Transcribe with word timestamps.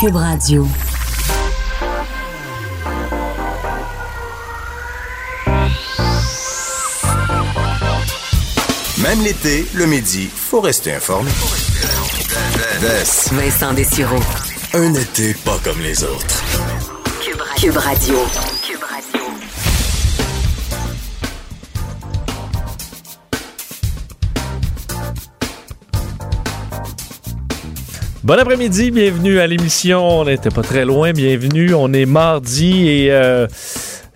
Cube 0.00 0.14
Radio. 0.14 0.64
Même 8.98 9.22
l'été, 9.24 9.66
le 9.74 9.86
midi, 9.86 10.28
faut 10.32 10.60
rester 10.60 10.92
informé. 10.92 11.32
Vincent 13.32 13.72
Dessureau. 13.72 14.20
Un 14.74 14.94
été 14.94 15.34
pas 15.34 15.58
comme 15.64 15.80
les 15.80 16.04
autres. 16.04 16.44
Cube 17.56 17.76
Radio. 17.76 18.18
Bon 28.28 28.38
après-midi, 28.38 28.90
bienvenue 28.90 29.40
à 29.40 29.46
l'émission. 29.46 30.06
On 30.06 30.24
n'était 30.26 30.50
pas 30.50 30.60
très 30.60 30.84
loin, 30.84 31.12
bienvenue. 31.12 31.72
On 31.72 31.90
est 31.94 32.04
mardi 32.04 32.86
et, 32.86 33.10
euh, 33.10 33.46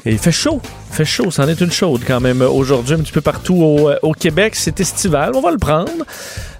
et 0.04 0.10
il 0.10 0.18
fait 0.18 0.30
chaud. 0.30 0.60
Il 0.90 0.96
fait 0.96 1.06
chaud, 1.06 1.30
c'en 1.30 1.48
est 1.48 1.58
une 1.62 1.72
chaude 1.72 2.02
quand 2.06 2.20
même 2.20 2.42
aujourd'hui, 2.42 2.94
un 2.94 2.98
petit 2.98 3.10
peu 3.10 3.22
partout 3.22 3.54
au, 3.54 3.88
euh, 3.88 4.12
Québec. 4.20 4.54
C'est 4.54 4.78
estival, 4.80 5.32
on 5.34 5.40
va 5.40 5.50
le 5.50 5.56
prendre. 5.56 6.04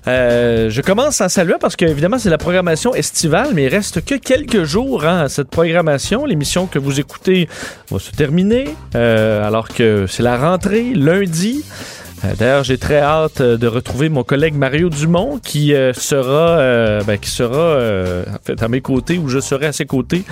Euh, 0.07 0.71
je 0.71 0.81
commence 0.81 1.21
en 1.21 1.29
saluant 1.29 1.59
parce 1.61 1.77
que 1.77 1.85
évidemment 1.85 2.19
c'est 2.19 2.31
la 2.31 2.39
programmation 2.39 2.95
estivale, 2.95 3.51
mais 3.53 3.65
il 3.65 3.69
reste 3.69 4.03
que 4.03 4.15
quelques 4.15 4.65
jours 4.65 5.05
hein, 5.05 5.21
à 5.21 5.29
cette 5.29 5.51
programmation. 5.51 6.25
L'émission 6.25 6.67
que 6.67 6.79
vous 6.79 7.01
écoutez 7.01 7.51
va 7.91 7.99
se 7.99 8.13
terminer, 8.13 8.75
alors 8.95 9.69
que 9.69 10.07
c'est 10.09 10.23
la 10.23 10.39
rentrée 10.39 10.95
lundi. 10.95 11.63
Euh, 12.25 12.29
D'ailleurs, 12.39 12.65
j'ai 12.65 12.79
très 12.79 12.99
hâte 12.99 13.41
euh, 13.41 13.57
de 13.57 13.67
retrouver 13.67 14.09
mon 14.09 14.23
collègue 14.23 14.55
Mario 14.55 14.89
Dumont 14.89 15.39
qui 15.43 15.75
euh, 15.75 15.93
sera, 15.93 17.03
ben, 17.05 17.19
qui 17.19 17.31
sera 17.31 17.79
fait 18.45 18.63
à 18.63 18.69
mes 18.69 18.81
côtés 18.81 19.19
ou 19.19 19.29
je 19.29 19.41
serai 19.41 19.67
à 19.67 19.73
ses 19.73 19.87
côtés. 19.87 20.25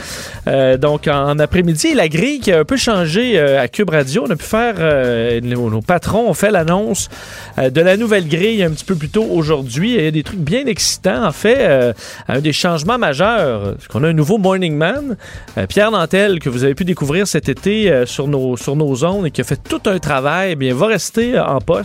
Donc 0.47 1.09
en, 1.09 1.39
après-midi, 1.39 1.95
la 1.95 2.09
grille 2.09 2.41
qui 2.41 2.53
a 2.53 2.61
un 2.61 2.65
peu 2.65 2.77
changé 2.77 3.39
à 3.39 3.69
Cube 3.69 3.91
Radio. 3.91 4.25
On 4.27 4.31
a 4.31 4.37
pu 4.37 4.45
faire, 4.45 4.75
nos, 5.43 5.81
patrons 5.81 6.29
ont 6.29 6.35
fait 6.35 6.51
l'annonce 6.51 7.09
de 7.59 7.81
la 7.81 7.97
nouvelle 7.97 8.29
grille 8.29 8.63
un 8.63 8.71
petit 8.71 8.85
peu 8.85 8.95
plus 8.95 9.09
tôt 9.09 9.25
aujourd'hui. 9.25 9.95
Il 9.95 10.05
y 10.05 10.07
a 10.07 10.11
des 10.11 10.23
trucs 10.23 10.41
bien 10.41 10.67
excitants. 10.67 11.27
En 11.27 11.33
fait, 11.33 11.95
un 12.29 12.41
des 12.41 12.53
changements 12.53 12.99
majeurs, 12.99 13.75
c'est 13.79 13.89
qu'on 13.89 14.05
a 14.05 14.09
un 14.09 14.13
nouveau 14.13 14.39
Morning 14.39 14.77
Man, 14.77 15.17
Pierre 15.69 15.91
Nantel, 15.91 16.39
que 16.39 16.49
vous 16.49 16.65
avez 16.65 16.75
pu 16.75 16.85
découvrir 16.85 17.27
cet 17.27 17.49
été 17.49 18.05
sur 18.07 18.29
nos 18.29 18.57
sur 18.57 18.77
zones 18.97 19.27
et 19.27 19.31
qui 19.31 19.41
a 19.41 19.45
fait 19.45 19.63
tout 19.63 19.83
un 19.87 19.99
travail. 19.99 20.53
Eh 20.53 20.57
bien, 20.57 20.75
va 20.75 20.89
rester 20.89 21.39
en 21.39 21.61
poste 21.61 21.80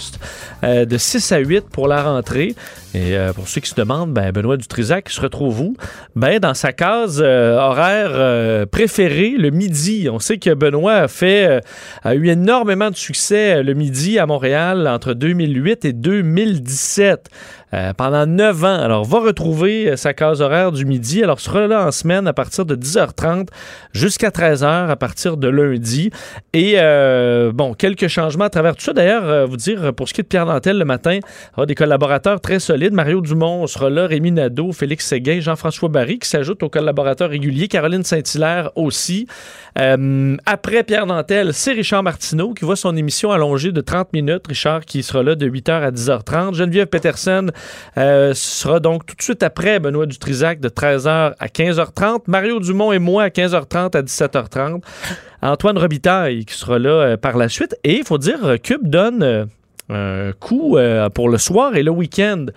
euh, 0.64 0.86
de 0.86 0.98
6 0.98 1.32
à 1.32 1.38
8 1.40 1.66
pour 1.72 1.88
la 1.88 2.04
rentrée. 2.04 2.56
Et 2.94 3.18
euh, 3.18 3.34
pour 3.34 3.48
ceux 3.48 3.62
qui 3.62 3.70
se 3.70 3.76
demandent, 3.76 4.14
ben, 4.14 4.32
Benoît 4.32 4.58
Dutrisac 4.58 5.10
se 5.10 5.20
retrouve 5.20 5.62
où? 5.62 5.78
Ben, 6.16 6.40
dans 6.40 6.54
sa 6.54 6.72
case 6.72 7.22
euh, 7.24 7.58
horaire 7.58 8.68
préférée, 8.68 9.36
le 9.38 9.50
midi. 9.50 10.08
On 10.12 10.20
sait 10.20 10.38
que 10.38 10.54
Benoît 10.54 10.94
a 10.94 11.08
fait, 11.08 11.62
a 12.04 12.16
eu 12.16 12.28
énormément 12.28 12.90
de 12.90 12.96
succès 12.96 13.64
le 13.64 13.74
midi 13.74 14.18
à 14.20 14.26
Montréal 14.26 14.88
entre 14.88 15.14
2008 15.14 15.86
et 15.86 15.94
2017. 15.94 17.30
Euh, 17.76 17.94
pendant 17.94 18.26
9 18.26 18.64
ans. 18.64 18.80
Alors, 18.80 19.04
va 19.04 19.20
retrouver 19.20 19.90
euh, 19.90 19.96
sa 19.98 20.14
case 20.14 20.42
horaire 20.42 20.72
du 20.72 20.86
midi. 20.86 21.22
Alors, 21.22 21.42
sera 21.42 21.68
là 21.68 21.86
en 21.86 21.92
semaine 21.92 22.26
à 22.26 22.32
partir 22.32 22.66
de 22.66 22.76
10h30 22.76 23.48
jusqu'à 23.92 24.30
13h 24.30 24.90
à 24.90 24.96
partir 24.96 25.36
de 25.36 25.50
lundi. 25.50 26.10
Et, 26.54 26.76
euh, 26.78 27.52
bon, 27.52 27.74
quelques 27.74 28.08
changements 28.08 28.46
à 28.46 28.50
travers 28.50 28.76
tout 28.78 28.84
ça. 28.84 28.94
D'ailleurs, 28.94 29.46
vous 29.48 29.58
dire, 29.58 29.94
pour 29.94 30.08
ce 30.08 30.14
qui 30.14 30.22
est 30.22 30.24
de 30.24 30.30
Pierre 30.30 30.46
Nantel 30.46 30.78
le 30.78 30.86
matin, 30.86 31.16
il 31.16 31.22
aura 31.58 31.66
des 31.66 31.76
collaborateurs 31.76 32.40
très 32.40 32.60
solides. 32.60 32.94
Mario 32.94 33.20
Dumont 33.20 33.68
sera 33.68 33.90
là, 33.90 34.08
Rémi 34.08 34.32
Nadeau, 34.32 34.72
Félix 34.72 35.06
Séguin, 35.06 35.42
Jean-François 35.42 35.90
Barry 35.90 36.20
qui 36.20 36.30
s'ajoutent 36.30 36.64
aux 36.64 36.70
collaborateurs 36.70 37.30
réguliers, 37.30 37.68
Caroline 37.68 38.04
Saint-Hilaire 38.04 38.72
aussi. 38.76 39.28
Après 39.76 40.84
Pierre 40.84 41.06
Nantel, 41.06 41.54
c'est 41.54 41.74
Richard 41.74 42.04
Martineau 42.04 42.54
qui 42.54 42.64
voit 42.64 42.78
son 42.78 42.96
émission 42.96 43.32
allongée 43.32 43.74
de 43.74 43.82
30 43.82 44.14
minutes. 44.14 44.48
Richard 44.48 44.86
qui 44.86 45.04
sera 45.04 45.24
là 45.24 45.36
de 45.36 45.46
8h 45.46 45.72
à 45.72 45.92
10h30. 45.92 46.54
Geneviève 46.54 46.88
Peterson 46.88 47.48
euh, 47.98 48.34
sera 48.34 48.80
donc 48.80 49.06
tout 49.06 49.16
de 49.16 49.22
suite 49.22 49.44
après 49.44 49.80
Benoît 49.80 50.06
Dutrisac 50.06 50.60
de 50.60 50.70
13h 50.70 51.34
à 51.40 51.48
15h30. 51.48 52.24
Mario 52.28 52.60
Dumont 52.60 52.92
et 52.92 53.00
moi 53.00 53.24
à 53.24 53.30
15h30 53.30 53.98
à 53.98 54.02
17h30. 54.02 54.82
Antoine 55.42 55.78
Robitaille 55.78 56.46
qui 56.46 56.56
sera 56.56 56.80
là 56.80 56.90
euh, 56.90 57.18
par 57.18 57.38
la 57.38 57.50
suite. 57.50 57.76
Et 57.84 57.98
il 57.98 58.04
faut 58.04 58.18
dire, 58.18 58.44
euh, 58.44 58.58
Cube 58.58 58.88
donne 58.88 59.24
euh, 59.24 59.46
un 59.90 60.32
coup 60.34 60.78
pour 61.14 61.30
le 61.30 61.38
soir 61.38 61.76
et 61.76 61.84
le 61.84 61.92
week-end. 61.92 62.48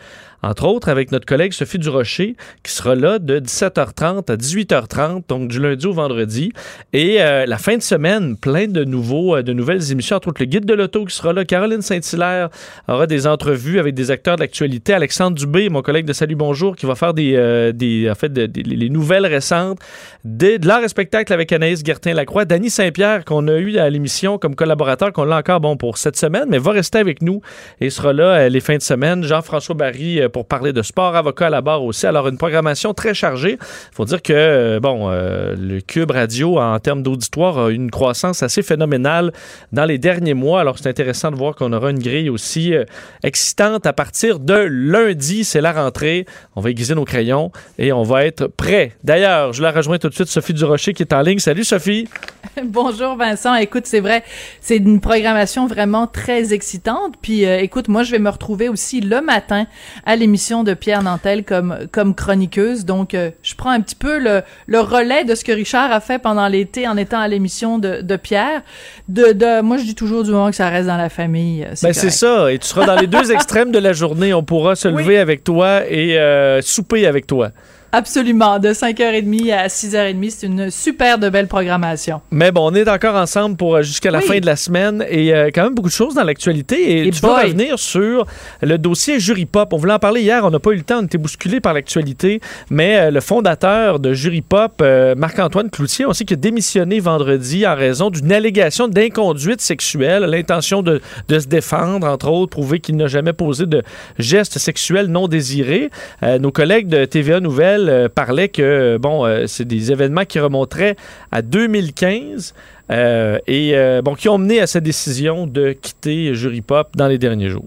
Entre 0.43 0.65
autres, 0.67 0.89
avec 0.89 1.11
notre 1.11 1.27
collègue 1.27 1.53
Sophie 1.53 1.79
Durocher, 1.79 2.37
qui 2.63 2.73
sera 2.73 2.95
là 2.95 3.19
de 3.19 3.41
17h30 3.41 4.31
à 4.31 4.37
18h30, 4.37 5.23
donc 5.29 5.49
du 5.49 5.59
lundi 5.61 5.87
au 5.87 5.93
vendredi. 5.93 6.53
Et 6.93 7.21
euh, 7.21 7.45
la 7.47 7.59
fin 7.59 7.77
de 7.77 7.83
semaine, 7.83 8.37
plein 8.37 8.67
de 8.69 8.85
nouveaux, 8.85 9.37
euh, 9.37 9.43
de 9.43 9.53
nouvelles 9.53 9.91
émissions, 9.91 10.17
entre 10.17 10.29
autres 10.29 10.41
le 10.43 10.47
guide 10.47 10.65
de 10.65 10.75
l'auto 10.75 11.05
qui 11.05 11.15
sera 11.15 11.33
là. 11.33 11.45
Caroline 11.45 11.83
Saint-Hilaire 11.83 12.51
aura 12.87 13.07
des 13.07 13.27
entrevues 13.27 13.79
avec 13.81 13.95
des 13.95 14.11
acteurs 14.11 14.37
de 14.37 14.41
l'actualité. 14.43 14.93
Alexandre 14.95 15.37
Dubé, 15.37 15.69
mon 15.71 15.83
collègue 15.83 16.07
de 16.07 16.13
Salut 16.13 16.37
Bonjour, 16.37 16.77
qui 16.77 16.87
va 16.87 16.95
faire 16.95 17.15
des, 17.15 17.35
euh, 17.35 17.73
des 17.73 18.09
en 18.11 18.15
fait, 18.15 18.33
de- 18.33 18.47
de- 18.47 18.63
les 18.63 18.91
nouvelles 18.91 19.27
récentes 19.27 19.79
de, 20.25 20.57
de 20.57 20.67
l'art 20.69 20.83
et 20.85 20.89
spectacle 20.89 21.33
avec 21.33 21.53
Anaïs 21.53 21.83
Gertin-Lacroix. 21.85 22.45
Danny 22.45 22.71
Saint-Pierre, 22.71 23.25
qu'on 23.25 23.49
a 23.49 23.57
eu 23.57 23.77
à 23.79 23.91
l'émission 23.91 24.39
comme 24.39 24.55
collaborateur, 24.55 25.13
qu'on 25.13 25.25
l'a 25.25 25.39
encore 25.39 25.61
bon 25.61 25.77
pour 25.77 25.99
cette 25.99 26.17
semaine, 26.17 26.45
mais 26.49 26.59
va 26.59 26.73
rester 26.73 26.99
avec 26.99 27.23
nous 27.23 27.41
et 27.81 27.91
sera 27.91 28.13
là 28.13 28.25
euh, 28.39 28.49
les 28.49 28.61
fins 28.61 28.77
de 28.77 28.83
semaine. 28.83 29.25
Jean-François 29.25 29.75
Barry 29.75 30.21
euh, 30.21 30.29
pour 30.39 30.47
parler 30.47 30.73
de 30.73 30.83
sport, 30.83 31.17
avocat 31.17 31.49
à 31.49 31.51
la 31.51 31.63
barre 31.63 31.83
aussi. 31.83 32.07
Alors, 32.07 32.29
une 32.29 32.39
programmation 32.39 32.95
très 32.95 33.13
chargée. 33.13 33.59
Il 33.61 33.95
faut 33.97 34.05
dire 34.05 34.23
que, 34.23 34.33
euh, 34.33 34.79
bon, 34.79 35.11
euh, 35.11 35.57
le 35.59 35.81
Cube 35.81 36.13
Radio, 36.13 36.61
en 36.61 36.79
termes 36.79 37.03
d'auditoire, 37.03 37.59
a 37.59 37.71
eu 37.71 37.75
une 37.75 37.91
croissance 37.91 38.45
assez 38.45 38.63
phénoménale 38.63 39.33
dans 39.73 39.85
les 39.85 39.99
derniers 39.99 40.35
mois. 40.35 40.61
Alors, 40.61 40.79
c'est 40.79 40.89
intéressant 40.89 41.33
de 41.33 41.37
voir 41.37 41.57
qu'on 41.57 41.73
aura 41.73 41.91
une 41.91 41.99
grille 41.99 42.31
aussi 42.31 42.73
euh, 42.73 42.85
excitante 43.25 43.85
à 43.85 43.93
partir 43.93 44.39
de 44.39 44.55
lundi. 44.55 45.43
C'est 45.43 45.61
la 45.61 45.73
rentrée. 45.73 46.25
On 46.55 46.61
va 46.61 46.71
aiguiser 46.71 46.95
nos 46.95 47.05
crayons 47.05 47.51
et 47.77 47.91
on 47.91 48.05
va 48.05 48.25
être 48.25 48.47
prêt. 48.47 48.93
D'ailleurs, 49.03 49.53
je 49.53 49.61
la 49.61 49.73
rejoins 49.73 49.99
tout 49.99 50.09
de 50.09 50.15
suite, 50.15 50.29
Sophie 50.29 50.55
Durocher, 50.55 50.93
qui 50.93 51.03
est 51.03 51.13
en 51.13 51.23
ligne. 51.23 51.41
Salut, 51.41 51.65
Sophie. 51.65 52.07
Bonjour 52.65 53.17
Vincent, 53.17 53.57
écoute, 53.57 53.87
c'est 53.87 54.01
vrai, 54.01 54.23
c'est 54.61 54.77
une 54.77 55.01
programmation 55.01 55.67
vraiment 55.67 56.07
très 56.07 56.53
excitante. 56.53 57.15
Puis 57.21 57.43
écoute, 57.43 57.89
moi 57.89 58.03
je 58.03 58.13
vais 58.13 58.19
me 58.19 58.31
retrouver 58.31 58.69
aussi 58.69 59.01
le 59.01 59.21
matin 59.21 59.67
à 60.07 60.17
l'émission 60.19 60.65
de 60.65 60.75
Pierre 60.75 61.03
Nantel 61.03 61.45
comme 61.45 61.79
comme 61.93 62.15
chroniqueuse. 62.15 62.85
Donc 62.85 63.15
euh, 63.15 63.31
je 63.43 63.55
prends 63.55 63.71
un 63.71 63.81
petit 63.81 63.95
peu 63.95 64.19
le, 64.19 64.43
le 64.67 64.81
relais 64.81 65.25
de 65.25 65.35
ce 65.35 65.45
que 65.45 65.53
Richard 65.53 65.91
a 65.91 66.01
fait 66.01 66.19
pendant 66.19 66.47
l'été 66.49 66.87
en 66.87 66.97
étant 66.97 67.19
à 67.21 67.29
l'émission 67.29 67.79
de, 67.79 68.03
de 68.03 68.17
Pierre. 68.17 68.63
De, 69.09 69.33
de 69.33 69.61
moi 69.63 69.79
je 69.79 69.85
dis 69.85 69.95
toujours 69.95 70.25
du 70.25 70.31
moment 70.31 70.51
que 70.51 70.57
ça 70.57 70.69
reste 70.69 70.89
dans 70.89 70.97
la 70.99 71.09
famille. 71.09 71.65
euh, 71.65 71.75
Ben, 71.83 71.93
c'est 71.95 72.11
ça. 72.11 72.53
Et 72.53 72.59
tu 72.59 72.67
seras 72.67 72.85
dans 72.85 72.97
les 72.97 73.07
deux 73.07 73.33
extrêmes 73.33 73.71
de 73.73 73.79
la 73.79 73.93
journée. 73.95 74.35
On 74.35 74.43
pourra 74.43 74.75
se 74.77 74.89
Oui. 74.89 75.03
lever 75.03 75.19
avec 75.19 75.45
toi 75.45 75.83
et 75.89 76.19
euh, 76.19 76.61
souper 76.63 77.07
avec 77.07 77.27
toi. 77.27 77.51
Absolument, 77.91 78.59
de 78.59 78.69
5h30 78.69 79.51
à 79.55 79.67
6h30, 79.69 80.31
c'est 80.31 80.47
une 80.47 80.71
super 80.71 81.19
de 81.19 81.31
belle 81.31 81.47
programmation. 81.47 82.21
Mais 82.31 82.53
bon, 82.53 82.71
on 82.71 82.75
est 82.75 82.87
encore 82.87 83.15
ensemble 83.15 83.57
pour 83.57 83.77
euh, 83.77 83.83
jusqu'à 83.83 84.11
la 84.11 84.19
Oui. 84.19 84.25
fin 84.27 84.39
de 84.41 84.45
la 84.47 84.57
semaine 84.57 85.03
et 85.09 85.33
euh, 85.35 85.49
quand 85.55 85.63
même 85.65 85.75
beaucoup 85.75 85.89
de 85.89 85.95
choses 85.95 86.15
dans 86.15 86.23
l'actualité. 86.23 86.77
Et, 86.99 87.07
Et 87.09 87.11
tu 87.11 87.23
boy. 87.23 87.45
revenir 87.45 87.79
sur 87.79 88.27
le 88.61 88.77
dossier 88.77 89.19
Jury 89.19 89.47
Pop. 89.47 89.73
On 89.73 89.79
voulait 89.79 89.95
en 89.95 89.99
parler 89.99 90.21
hier, 90.21 90.45
on 90.45 90.51
n'a 90.51 90.59
pas 90.59 90.73
eu 90.73 90.77
le 90.77 90.83
temps, 90.83 90.99
on 91.01 91.05
était 91.07 91.17
bousculé 91.17 91.61
par 91.61 91.73
l'actualité. 91.73 92.41
Mais 92.69 92.99
euh, 92.99 93.11
le 93.11 93.21
fondateur 93.21 94.01
de 94.01 94.13
Jury 94.13 94.43
Pop, 94.43 94.83
euh, 94.83 95.15
Marc-Antoine 95.15 95.71
Cloutier, 95.71 96.05
on 96.05 96.13
sait 96.13 96.27
qu'il 96.27 96.37
a 96.37 96.41
démissionné 96.41 97.01
vendredi 97.01 97.67
en 97.67 97.75
raison 97.75 98.11
d'une 98.11 98.31
allégation 98.33 98.89
d'inconduite 98.89 99.63
sexuelle, 99.63 100.25
l'intention 100.25 100.83
de, 100.83 101.01
de 101.29 101.39
se 101.39 101.47
défendre, 101.47 102.07
entre 102.07 102.29
autres, 102.29 102.51
prouver 102.51 102.81
qu'il 102.81 102.97
n'a 102.97 103.07
jamais 103.07 103.33
posé 103.33 103.65
de 103.65 103.83
gestes 104.19 104.59
sexuels 104.59 105.07
non 105.07 105.27
désirés. 105.27 105.89
Nos 106.23 106.51
collègues 106.53 106.89
de 106.89 107.07
TVA 107.07 107.41
Nouvelles 107.41 107.78
euh, 107.89 108.09
parlaient 108.09 108.49
que, 108.49 108.63
euh, 108.63 108.99
bon, 108.99 109.25
euh, 109.25 109.45
c'est 109.47 109.67
des 109.67 109.93
événements 109.93 110.25
qui 110.25 110.41
remonteraient 110.41 110.97
à 111.31 111.43
2015 111.43 112.55
euh, 112.91 113.39
et, 113.47 113.75
bon, 114.03 114.15
qui 114.15 114.29
ont 114.29 114.39
mené 114.39 114.61
à 114.61 114.67
sa 114.67 114.81
décision 114.81 115.47
de 115.47 115.73
quitter 115.73 116.35
Jury 116.35 116.63
Pop 116.63 116.97
dans 116.97 117.07
les 117.07 117.19
derniers 117.19 117.51
jours. 117.51 117.67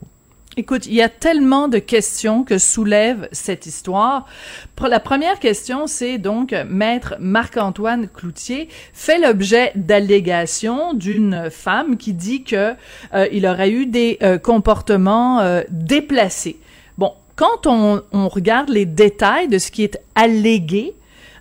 Écoute, 0.58 0.86
il 0.86 0.94
y 0.94 1.02
a 1.02 1.08
tellement 1.08 1.70
de 1.70 1.78
questions 1.78 2.44
que 2.44 2.58
soulève 2.58 3.30
cette 3.32 3.66
histoire. 3.66 4.26
La 4.82 5.00
première 5.00 5.40
question, 5.40 5.88
c'est 5.88 6.18
donc 6.18 6.54
maître 6.68 7.16
Marc-Antoine 7.20 8.10
Cloutier 8.14 8.68
fait 8.94 9.18
l'objet 9.18 9.72
d'allégations 9.76 10.94
d'une 10.94 11.50
femme 11.50 11.96
qui 11.96 12.14
dit 12.14 12.44
que 12.44 12.74
il 13.32 13.46
aurait 13.46 13.72
eu 13.72 13.86
des 13.86 14.20
comportements 14.44 15.62
déplacés. 15.70 16.58
Quand 17.36 17.66
on, 17.68 18.02
regarde 18.28 18.70
les 18.70 18.86
détails 18.86 19.48
de 19.48 19.58
ce 19.58 19.72
qui 19.72 19.84
est 19.84 20.00
allégué, 20.16 20.96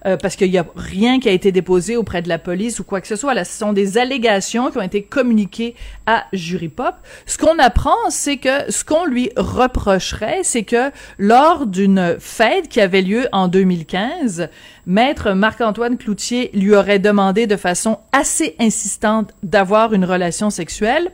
euh, 0.06 0.16
parce 0.16 0.34
qu'il 0.34 0.48
y 0.48 0.56
a 0.56 0.64
rien 0.76 1.20
qui 1.20 1.28
a 1.28 1.32
été 1.32 1.52
déposé 1.52 1.96
auprès 1.96 2.22
de 2.22 2.28
la 2.28 2.38
police 2.38 2.80
ou 2.80 2.84
quoi 2.84 3.02
que 3.02 3.06
ce 3.06 3.16
soit. 3.16 3.34
Là, 3.34 3.44
ce 3.44 3.58
sont 3.58 3.74
des 3.74 3.98
allégations 3.98 4.70
qui 4.70 4.78
ont 4.78 4.82
été 4.82 5.02
communiquées 5.02 5.74
à 6.06 6.24
Jury 6.32 6.68
Pop. 6.68 6.94
Ce 7.26 7.36
qu'on 7.36 7.58
apprend, 7.58 8.08
c'est 8.08 8.38
que 8.38 8.72
ce 8.72 8.82
qu'on 8.82 9.04
lui 9.04 9.30
reprocherait, 9.36 10.40
c'est 10.42 10.62
que 10.62 10.90
lors 11.18 11.66
d'une 11.66 12.16
fête 12.18 12.68
qui 12.68 12.80
avait 12.80 13.02
lieu 13.02 13.28
en 13.32 13.48
2015, 13.48 14.48
Maître 14.86 15.32
Marc-Antoine 15.32 15.98
Cloutier 15.98 16.50
lui 16.54 16.74
aurait 16.74 16.98
demandé 16.98 17.46
de 17.46 17.56
façon 17.56 17.98
assez 18.12 18.56
insistante 18.58 19.34
d'avoir 19.42 19.92
une 19.92 20.06
relation 20.06 20.48
sexuelle 20.48 21.10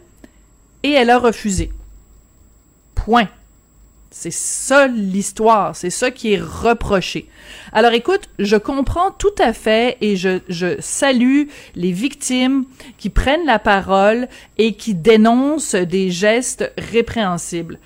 et 0.85 0.93
elle 0.93 1.11
a 1.11 1.19
refusé. 1.19 1.73
Point. 2.95 3.29
C'est 4.19 4.33
ça 4.33 4.87
l'histoire, 4.87 5.77
c'est 5.77 5.91
ça 5.91 6.11
qui 6.11 6.33
est 6.33 6.41
reproché. 6.41 7.29
Alors 7.75 7.93
écoute, 7.93 8.31
je 8.39 8.57
comprends 8.57 9.11
tout 9.11 9.35
à 9.39 9.53
fait 9.53 9.99
et 10.01 10.17
je, 10.17 10.41
je 10.49 10.81
salue 10.81 11.43
les 11.75 11.93
victimes 11.93 12.65
qui 12.97 13.11
prennent 13.11 13.45
la 13.45 13.59
parole 13.59 14.27
et 14.57 14.73
qui 14.73 14.95
dénoncent 14.95 15.75
des 15.75 16.11
gestes 16.11 16.73
répréhensibles. 16.79 17.79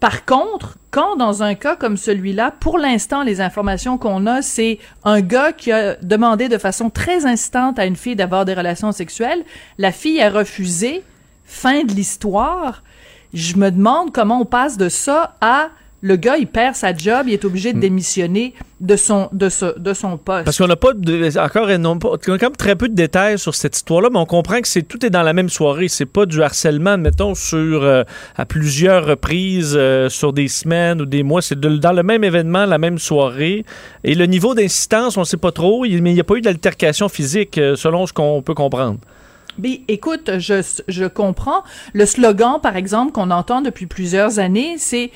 Par 0.00 0.24
contre, 0.24 0.76
quand 0.90 1.14
dans 1.14 1.44
un 1.44 1.54
cas 1.54 1.76
comme 1.76 1.96
celui-là, 1.96 2.50
pour 2.58 2.78
l'instant, 2.78 3.22
les 3.22 3.40
informations 3.40 3.96
qu'on 3.96 4.26
a, 4.26 4.42
c'est 4.42 4.80
un 5.04 5.20
gars 5.20 5.52
qui 5.52 5.70
a 5.70 5.94
demandé 6.02 6.48
de 6.48 6.58
façon 6.58 6.90
très 6.90 7.26
instante 7.26 7.78
à 7.78 7.86
une 7.86 7.96
fille 7.96 8.16
d'avoir 8.16 8.44
des 8.44 8.54
relations 8.54 8.90
sexuelles, 8.90 9.44
la 9.78 9.92
fille 9.92 10.20
a 10.20 10.30
refusé, 10.30 11.04
fin 11.44 11.84
de 11.84 11.92
l'histoire, 11.92 12.82
je 13.34 13.56
me 13.56 13.70
demande 13.70 14.12
comment 14.12 14.40
on 14.40 14.44
passe 14.44 14.76
de 14.76 14.88
ça 14.88 15.34
à 15.40 15.68
le 16.02 16.16
gars, 16.16 16.36
il 16.36 16.46
perd 16.46 16.76
sa 16.76 16.94
job, 16.94 17.24
il 17.26 17.32
est 17.32 17.44
obligé 17.44 17.72
de 17.72 17.78
hmm. 17.78 17.80
démissionner 17.80 18.54
de 18.80 18.96
son, 18.96 19.28
de, 19.32 19.48
ce, 19.48 19.78
de 19.78 19.94
son 19.94 20.18
poste. 20.18 20.44
Parce 20.44 20.58
qu'on 20.58 20.66
n'a 20.66 20.76
pas 20.76 20.92
de, 20.92 21.38
encore 21.38 21.68
quand 22.22 22.42
même 22.42 22.56
très 22.56 22.76
peu 22.76 22.88
de 22.88 22.94
détails 22.94 23.38
sur 23.38 23.54
cette 23.54 23.76
histoire-là, 23.76 24.10
mais 24.12 24.18
on 24.18 24.26
comprend 24.26 24.60
que 24.60 24.68
c'est 24.68 24.82
tout 24.82 25.04
est 25.04 25.10
dans 25.10 25.22
la 25.22 25.32
même 25.32 25.48
soirée. 25.48 25.88
C'est 25.88 26.06
pas 26.06 26.26
du 26.26 26.42
harcèlement, 26.42 26.98
mettons, 26.98 27.34
sur 27.34 27.82
euh, 27.82 28.04
à 28.36 28.44
plusieurs 28.44 29.06
reprises 29.06 29.74
euh, 29.76 30.08
sur 30.08 30.32
des 30.32 30.48
semaines 30.48 31.00
ou 31.00 31.06
des 31.06 31.22
mois. 31.22 31.40
C'est 31.40 31.58
dans 31.58 31.92
le 31.92 32.02
même 32.02 32.22
événement, 32.24 32.66
la 32.66 32.78
même 32.78 32.98
soirée. 32.98 33.64
Et 34.04 34.14
le 34.14 34.26
niveau 34.26 34.54
d'insistance, 34.54 35.16
on 35.16 35.20
ne 35.20 35.26
sait 35.26 35.38
pas 35.38 35.52
trop, 35.52 35.82
mais 35.82 36.10
il 36.10 36.14
n'y 36.14 36.20
a 36.20 36.24
pas 36.24 36.36
eu 36.36 36.42
d'altercation 36.42 37.08
physique, 37.08 37.56
euh, 37.58 37.74
selon 37.74 38.06
ce 38.06 38.12
qu'on 38.12 38.42
peut 38.42 38.54
comprendre. 38.54 38.98
Mais 39.58 39.82
écoute, 39.88 40.38
je, 40.38 40.62
je 40.88 41.04
comprends. 41.04 41.62
Le 41.92 42.06
slogan, 42.06 42.60
par 42.62 42.76
exemple, 42.76 43.12
qu'on 43.12 43.30
entend 43.30 43.60
depuis 43.60 43.86
plusieurs 43.86 44.38
années, 44.38 44.76
c'est 44.78 45.10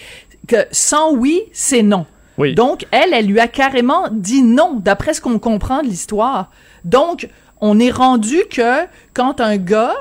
que 0.46 0.56
sans 0.70 1.14
oui, 1.14 1.42
c'est 1.52 1.82
non. 1.82 2.06
Oui. 2.38 2.54
Donc, 2.54 2.86
elle, 2.90 3.12
elle 3.12 3.26
lui 3.26 3.40
a 3.40 3.48
carrément 3.48 4.08
dit 4.10 4.42
non, 4.42 4.76
d'après 4.76 5.14
ce 5.14 5.20
qu'on 5.20 5.38
comprend 5.38 5.82
de 5.82 5.88
l'histoire. 5.88 6.50
Donc, 6.84 7.28
on 7.60 7.78
est 7.78 7.90
rendu 7.90 8.38
que 8.50 8.86
quand 9.12 9.40
un 9.40 9.58
gars, 9.58 9.94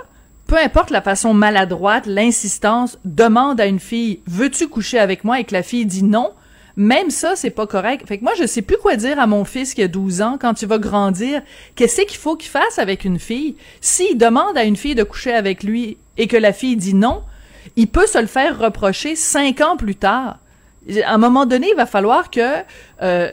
peu 0.47 0.57
importe 0.57 0.89
la 0.89 1.01
façon 1.01 1.33
maladroite, 1.33 2.05
l'insistance, 2.05 2.97
demande 3.03 3.59
à 3.59 3.65
une 3.65 3.79
fille, 3.79 4.21
veux-tu 4.25 4.67
coucher 4.67 4.99
avec 4.99 5.23
moi 5.23 5.39
et 5.39 5.43
que 5.43 5.53
la 5.53 5.63
fille 5.63 5.85
dit 5.85 6.03
non, 6.03 6.31
même 6.75 7.09
ça, 7.09 7.35
c'est 7.35 7.49
pas 7.49 7.67
correct. 7.67 8.07
Fait 8.07 8.21
moi, 8.21 8.33
je 8.37 8.45
sais 8.45 8.61
plus 8.61 8.77
quoi 8.77 8.95
dire 8.95 9.19
à 9.19 9.27
mon 9.27 9.45
fils 9.45 9.73
qui 9.73 9.83
a 9.83 9.87
12 9.87 10.21
ans 10.21 10.37
quand 10.39 10.53
tu 10.53 10.65
vas 10.65 10.77
grandir. 10.77 11.41
Qu'est-ce 11.75 12.01
qu'il 12.01 12.17
faut 12.17 12.35
qu'il 12.35 12.49
fasse 12.49 12.79
avec 12.79 13.05
une 13.05 13.19
fille? 13.19 13.55
S'il 13.81 14.17
demande 14.17 14.57
à 14.57 14.63
une 14.63 14.75
fille 14.75 14.95
de 14.95 15.03
coucher 15.03 15.33
avec 15.33 15.63
lui 15.63 15.97
et 16.17 16.27
que 16.27 16.37
la 16.37 16.53
fille 16.53 16.75
dit 16.75 16.93
non, 16.93 17.23
il 17.75 17.87
peut 17.87 18.07
se 18.07 18.19
le 18.19 18.27
faire 18.27 18.57
reprocher 18.59 19.15
cinq 19.15 19.61
ans 19.61 19.77
plus 19.77 19.95
tard. 19.95 20.39
À 21.05 21.13
un 21.13 21.17
moment 21.17 21.45
donné, 21.45 21.67
il 21.69 21.75
va 21.75 21.85
falloir 21.85 22.31
que 22.31 22.63
euh, 23.01 23.31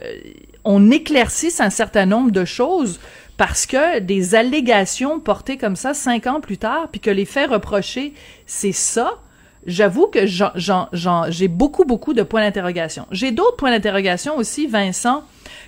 on 0.63 0.91
éclaircisse 0.91 1.61
un 1.61 1.69
certain 1.69 2.05
nombre 2.05 2.31
de 2.31 2.45
choses 2.45 2.99
parce 3.37 3.65
que 3.65 3.99
des 3.99 4.35
allégations 4.35 5.19
portées 5.19 5.57
comme 5.57 5.75
ça 5.75 5.93
cinq 5.93 6.27
ans 6.27 6.41
plus 6.41 6.57
tard, 6.57 6.89
puis 6.91 6.99
que 6.99 7.11
les 7.11 7.25
faits 7.25 7.51
reprochés, 7.51 8.13
c'est 8.45 8.71
ça, 8.71 9.19
j'avoue 9.67 10.07
que 10.07 10.25
j'ai 10.25 11.47
beaucoup, 11.47 11.83
beaucoup 11.85 12.13
de 12.13 12.23
points 12.23 12.41
d'interrogation. 12.41 13.05
J'ai 13.11 13.31
d'autres 13.31 13.57
points 13.57 13.71
d'interrogation 13.71 14.37
aussi, 14.37 14.65
Vincent, 14.65 15.23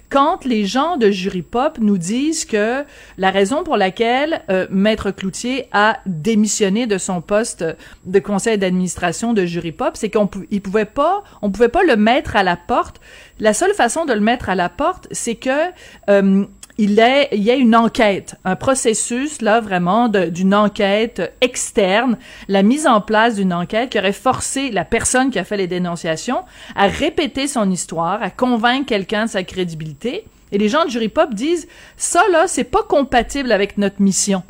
quand 0.09 0.43
les 0.43 0.65
gens 0.65 0.97
de 0.97 1.11
Jury 1.11 1.43
Pop 1.43 1.77
nous 1.79 1.97
disent 1.97 2.45
que 2.45 2.83
la 3.17 3.29
raison 3.29 3.63
pour 3.63 3.77
laquelle 3.77 4.41
euh, 4.49 4.65
Maître 4.71 5.11
Cloutier 5.11 5.67
a 5.71 5.99
démissionné 6.07 6.87
de 6.87 6.97
son 6.97 7.21
poste 7.21 7.63
de 8.05 8.19
conseil 8.19 8.57
d'administration 8.57 9.33
de 9.33 9.45
Jury 9.45 9.71
Pop, 9.71 9.91
c'est 9.93 10.09
qu'on 10.09 10.29
il 10.49 10.61
pouvait 10.61 10.85
pas, 10.85 11.23
on 11.43 11.51
pouvait 11.51 11.69
pas 11.69 11.83
le 11.83 11.95
mettre 11.95 12.35
à 12.35 12.43
la 12.43 12.57
porte. 12.57 12.99
La 13.39 13.53
seule 13.53 13.73
façon 13.73 14.05
de 14.05 14.13
le 14.13 14.19
mettre 14.19 14.49
à 14.49 14.55
la 14.55 14.69
porte, 14.69 15.07
c'est 15.11 15.35
que 15.35 15.69
euh, 16.09 16.45
il, 16.79 16.91
il 17.33 17.43
y 17.43 17.51
a 17.51 17.55
une 17.55 17.75
enquête, 17.75 18.35
un 18.45 18.55
processus 18.55 19.41
là 19.41 19.59
vraiment 19.59 20.07
d'une 20.07 20.55
enquête 20.55 21.33
externe, 21.41 22.17
la 22.47 22.63
mise 22.63 22.87
en 22.87 23.01
place 23.01 23.35
d'une 23.35 23.51
enquête 23.51 23.89
qui 23.89 23.99
aurait 23.99 24.13
forcé 24.13 24.71
la 24.71 24.85
personne 24.85 25.29
qui 25.29 25.39
a 25.39 25.43
fait 25.43 25.57
les 25.57 25.67
dénonciations 25.67 26.45
à 26.77 26.87
répéter 26.87 27.47
son 27.47 27.69
histoire, 27.69 28.23
à 28.23 28.29
convaincre 28.29 28.85
quelqu'un 28.85 29.25
de 29.25 29.29
sa 29.29 29.43
crédibilité. 29.43 30.23
Et 30.53 30.57
les 30.57 30.69
gens 30.69 30.85
de 30.85 30.89
Jury 30.89 31.09
Pop 31.09 31.33
disent 31.33 31.67
ça 31.97 32.23
là, 32.31 32.47
c'est 32.47 32.63
pas 32.63 32.83
compatible 32.83 33.51
avec 33.51 33.77
notre 33.77 34.01
mission, 34.01 34.41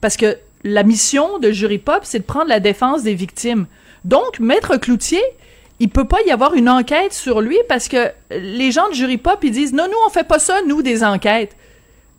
parce 0.00 0.16
que 0.16 0.38
la 0.62 0.84
mission 0.84 1.40
de 1.40 1.50
Jury 1.50 1.78
Pop, 1.78 2.00
c'est 2.04 2.20
de 2.20 2.24
prendre 2.24 2.48
la 2.48 2.60
défense 2.60 3.02
des 3.02 3.14
victimes. 3.14 3.66
Donc, 4.04 4.38
Maître 4.38 4.76
Cloutier, 4.76 5.22
il 5.78 5.88
peut 5.88 6.06
pas 6.06 6.18
y 6.26 6.30
avoir 6.30 6.54
une 6.54 6.68
enquête 6.68 7.12
sur 7.12 7.40
lui 7.40 7.58
parce 7.68 7.88
que 7.88 8.10
les 8.30 8.72
gens 8.72 8.88
de 8.88 8.94
jury 8.94 9.18
pop 9.18 9.38
ils 9.42 9.50
disent 9.50 9.72
non 9.72 9.84
nous 9.86 9.98
on 10.06 10.10
fait 10.10 10.26
pas 10.26 10.38
ça 10.38 10.60
nous 10.66 10.82
des 10.82 11.04
enquêtes 11.04 11.56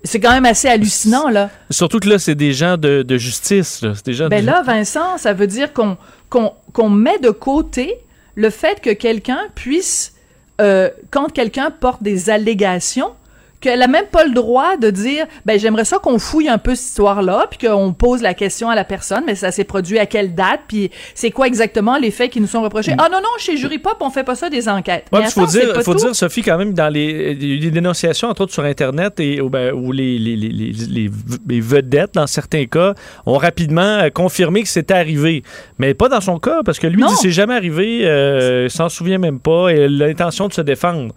c'est 0.04 0.19
quand 0.19 0.31
même 0.31 0.45
assez 0.45 0.68
hallucinant 0.68 1.30
là 1.30 1.50
surtout 1.69 2.00
que 2.00 2.07
là 2.07 2.19
c'est 2.19 2.36
des 2.36 2.54
gens 2.54 2.77
de, 2.77 3.06
justice 3.18 3.81
là. 3.81 3.94
des 4.06 4.13
gens 4.13 4.27
ben 4.27 4.45
là 4.45 4.62
Vincent 4.62 5.18
ça 5.18 5.33
veut 5.33 5.48
dire 5.48 5.74
qu'on 5.74 5.98
qu'on 6.30 6.89
met 6.89 7.19
de 7.19 7.31
côté 7.31 7.95
le 8.36 8.50
fait 8.50 8.80
que 8.81 8.92
quelqu'un 8.92 9.39
puisse 9.56 10.13
euh, 10.62 10.89
quand 11.12 11.31
quelqu'un 11.31 11.71
porte 11.71 12.04
des 12.04 12.30
allégations 12.30 13.12
qu'elle 13.59 13.81
a 13.81 13.88
même 13.88 14.06
pas 14.06 14.24
le 14.24 14.33
droit 14.33 14.77
de 14.77 14.89
dire 14.89 15.25
ben 15.45 15.59
j'aimerais 15.59 15.86
ça 15.86 15.98
qu'on 15.98 16.19
fouille 16.19 16.50
un 16.50 16.57
peu 16.57 16.75
cette 16.75 16.89
histoire 16.89 17.21
là 17.21 17.48
puis 17.50 17.68
qu'on 17.68 17.94
pose 17.94 18.21
la 18.21 18.33
question 18.33 18.69
à 18.69 18.75
la 18.75 18.83
personne 18.83 19.24
mais 19.25 19.36
ça 19.36 19.51
s'est 19.51 19.63
produit 19.63 20.00
à 20.00 20.06
quelle 20.06 20.36
date 20.36 20.62
puis 20.68 20.92
c'est 21.15 21.31
quoi 21.31 21.48
exactement 21.48 21.98
les 21.98 22.12
faits 22.12 22.31
qui 22.31 22.42
nous 22.42 22.48
sont 22.48 22.62
reprochés? 22.62 22.94
Mm. 22.94 23.00
ah 23.00 23.09
non 23.12 23.19
non 23.19 23.30
chez 23.39 23.57
Jury 23.57 23.80
Pop 23.80 23.98
on 24.00 24.09
fait 24.09 24.24
pas 24.24 24.36
ça 24.36 24.50
des 24.50 24.69
enquêtes. 24.69 25.06
Ouais, 25.12 25.21
il 25.24 25.31
faut 25.31 25.45
dire 25.45 25.81
faut 25.83 25.95
dire 25.95 26.15
Sophie 26.15 26.42
quand 26.42 26.57
même 26.57 26.74
dans 26.74 26.89
les, 26.89 27.33
les 27.33 27.71
dénonciations 27.71 28.30
entre 28.30 28.42
autres 28.42 28.54
sur 28.54 28.63
internet 28.63 29.19
et 29.19 29.42
où, 29.42 29.50
ben, 29.50 29.74
où 29.74 29.92
les, 29.92 30.18
les, 30.19 30.36
les, 30.36 31.09
les, 31.48 31.59
vedettes 31.59 32.13
dans 32.13 32.27
certains 32.27 32.65
cas 32.65 32.94
ont 33.25 33.38
rapidement 33.38 33.81
euh, 33.81 34.09
confirmé 34.09 34.63
que 34.63 34.69
c'était 34.69 34.94
arrivé. 34.94 35.44
Mais 35.80 35.94
pas 35.94 36.09
dans 36.09 36.21
son 36.21 36.39
cas 36.39 36.62
parce 36.63 36.80
que 36.80 36.88
lui 36.88 37.01
il 37.01 37.07
dit 37.07 37.15
c'est 37.21 37.31
jamais 37.31 37.56
arrivé 37.56 38.06
euh, 38.06 38.69
s'en 38.69 38.89
souvient 38.89 39.18
même 39.18 39.39
pas 39.39 39.69
et 39.69 39.88
l'intention 39.88 40.48
de 40.48 40.54
se 40.54 40.62
défendre 40.62 41.13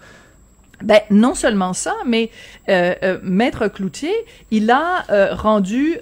ben, 0.82 1.00
non 1.10 1.34
seulement 1.34 1.72
ça, 1.72 1.94
mais 2.06 2.30
euh, 2.68 2.94
euh, 3.02 3.18
Maître 3.22 3.68
Cloutier, 3.68 4.14
il 4.50 4.70
a 4.70 5.04
euh, 5.10 5.34
rendu 5.34 5.98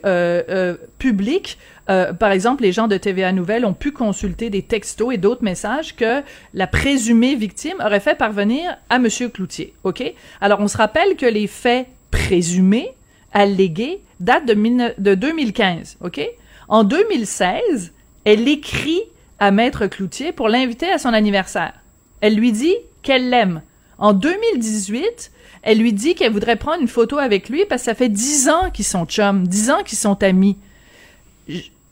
public, 0.98 1.58
par 1.86 2.32
exemple, 2.32 2.62
les 2.62 2.72
gens 2.72 2.86
de 2.86 2.96
TVA 2.98 3.32
Nouvelles 3.32 3.64
ont 3.64 3.72
pu 3.72 3.92
consulter 3.92 4.50
des 4.50 4.62
textos 4.62 5.14
et 5.14 5.16
d'autres 5.16 5.42
messages 5.42 5.96
que 5.96 6.22
la 6.52 6.66
présumée 6.66 7.34
victime 7.34 7.76
aurait 7.80 8.00
fait 8.00 8.16
parvenir 8.16 8.76
à 8.90 8.98
Monsieur 8.98 9.30
Cloutier. 9.30 9.72
Ok? 9.84 10.02
Alors, 10.42 10.60
on 10.60 10.68
se 10.68 10.76
rappelle 10.76 11.16
que 11.16 11.24
les 11.24 11.46
faits 11.46 11.86
présumés, 12.10 12.90
allégués, 13.32 14.02
datent 14.20 14.44
de, 14.44 15.00
de 15.00 15.14
2015. 15.14 15.96
Ok? 16.02 16.20
En 16.68 16.84
2016, 16.84 17.92
elle 18.24 18.46
écrit 18.46 19.00
à 19.38 19.50
Maître 19.50 19.86
Cloutier 19.86 20.32
pour 20.32 20.50
l'inviter 20.50 20.90
à 20.90 20.98
son 20.98 21.14
anniversaire. 21.14 21.72
Elle 22.20 22.34
lui 22.34 22.52
dit 22.52 22.74
qu'elle 23.02 23.30
l'aime 23.30 23.62
en 23.98 24.12
2018, 24.12 25.32
elle 25.62 25.78
lui 25.78 25.92
dit 25.92 26.14
qu'elle 26.14 26.32
voudrait 26.32 26.56
prendre 26.56 26.80
une 26.80 26.88
photo 26.88 27.18
avec 27.18 27.48
lui 27.48 27.64
parce 27.68 27.82
que 27.82 27.86
ça 27.86 27.94
fait 27.94 28.08
dix 28.08 28.48
ans 28.48 28.70
qu'ils 28.72 28.84
sont 28.84 29.06
chums, 29.06 29.46
dix 29.46 29.70
ans 29.70 29.82
qu'ils 29.84 29.98
sont 29.98 30.22
amis. 30.22 30.56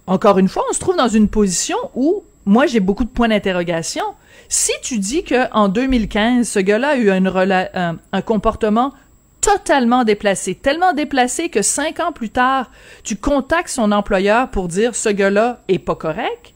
Encore 0.07 0.39
une 0.39 0.49
fois, 0.49 0.65
on 0.71 0.73
se 0.73 0.79
trouve 0.79 0.97
dans 0.97 1.09
une 1.09 1.29
position 1.29 1.77
où 1.95 2.23
moi 2.45 2.67
j'ai 2.67 2.81
beaucoup 2.81 3.05
de 3.05 3.11
points 3.11 3.29
d'interrogation. 3.29 4.05
Si 4.49 4.73
tu 4.83 4.99
dis 4.99 5.25
que 5.25 5.53
en 5.53 5.69
2015, 5.69 6.49
ce 6.49 6.61
gars-là 6.61 6.91
a 6.91 6.97
eu 6.97 7.11
un, 7.11 7.99
un 8.13 8.23
comportement 8.23 8.93
totalement 9.41 10.05
déplacé, 10.05 10.55
tellement 10.55 10.93
déplacé 10.93 11.49
que 11.49 11.63
cinq 11.63 12.01
ans 12.01 12.13
plus 12.13 12.31
tard, 12.31 12.71
tu 13.05 13.17
contactes 13.17 13.69
son 13.69 13.93
employeur 13.93 14.51
pour 14.51 14.69
dire 14.69 14.95
ce 14.95 15.09
gars-là 15.09 15.61
est 15.69 15.79
pas 15.79 15.95
correct. 15.95 16.53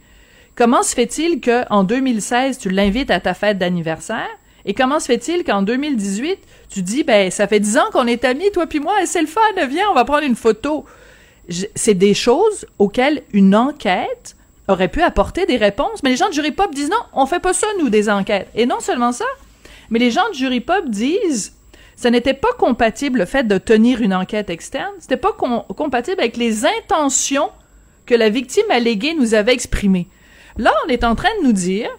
Comment 0.57 0.83
se 0.83 0.95
fait-il 0.95 1.41
que 1.41 1.65
en 1.71 1.85
2016 1.85 2.59
tu 2.59 2.69
l'invites 2.69 3.11
à 3.11 3.21
ta 3.21 3.35
fête 3.35 3.59
d'anniversaire? 3.59 4.29
Et 4.65 4.75
comment 4.75 5.01
se 5.01 5.07
fait-il 5.07 5.45
qu'en 5.45 5.63
2018, 5.63 6.39
tu 6.69 6.83
dis, 6.83 7.03
ben, 7.03 7.31
ça 7.31 7.47
fait 7.47 7.61
dix 7.61 7.79
ans 7.79 7.89
qu'on 7.93 8.07
est 8.07 8.25
amis, 8.25 8.51
toi 8.53 8.67
puis 8.67 8.81
moi, 8.81 9.03
et 9.03 9.07
c'est 9.07 9.21
le 9.21 9.27
fun, 9.27 9.41
viens, 9.69 9.89
on 9.91 9.95
va 9.95 10.05
prendre 10.05 10.25
une 10.25 10.37
photo. 10.37 10.85
C'est 11.75 11.95
des 11.95 12.15
choses 12.15 12.67
auxquelles 12.79 13.23
une 13.33 13.57
enquête 13.57 14.37
aurait 14.69 14.89
pu 14.89 15.03
apporter 15.03 15.47
des 15.47 15.57
réponses. 15.57 16.03
Mais 16.03 16.11
les 16.11 16.17
gens 16.17 16.29
de 16.29 16.35
Jury 16.35 16.53
Pop 16.53 16.73
disent 16.75 16.91
non, 16.91 17.03
on 17.13 17.27
fait 17.27 17.41
pas 17.41 17.53
ça, 17.53 17.67
nous, 17.81 17.89
des 17.89 18.09
enquêtes. 18.09 18.49
Et 18.55 18.67
non 18.67 18.81
seulement 18.81 19.13
ça, 19.13 19.25
mais 19.91 19.99
les 19.99 20.11
gens 20.11 20.29
de 20.29 20.35
Jury 20.35 20.61
Pop 20.61 20.89
disent, 20.89 21.57
Ce 21.97 22.09
n'était 22.09 22.35
pas 22.35 22.53
compatible 22.59 23.19
le 23.19 23.25
fait 23.25 23.47
de 23.47 23.59
tenir 23.59 24.01
une 24.01 24.15
enquête 24.15 24.51
externe, 24.51 24.93
c'était 25.01 25.17
pas 25.17 25.33
compatible 25.33 26.21
avec 26.21 26.37
les 26.37 26.65
intentions 26.65 27.51
que 28.07 28.15
la 28.15 28.29
victime 28.29 28.71
alléguée 28.71 29.15
nous 29.15 29.35
avait 29.35 29.53
exprimées. 29.53 30.09
Là, 30.57 30.73
on 30.87 30.89
est 30.89 31.05
en 31.05 31.15
train 31.15 31.29
de 31.41 31.47
nous 31.47 31.53
dire 31.53 31.91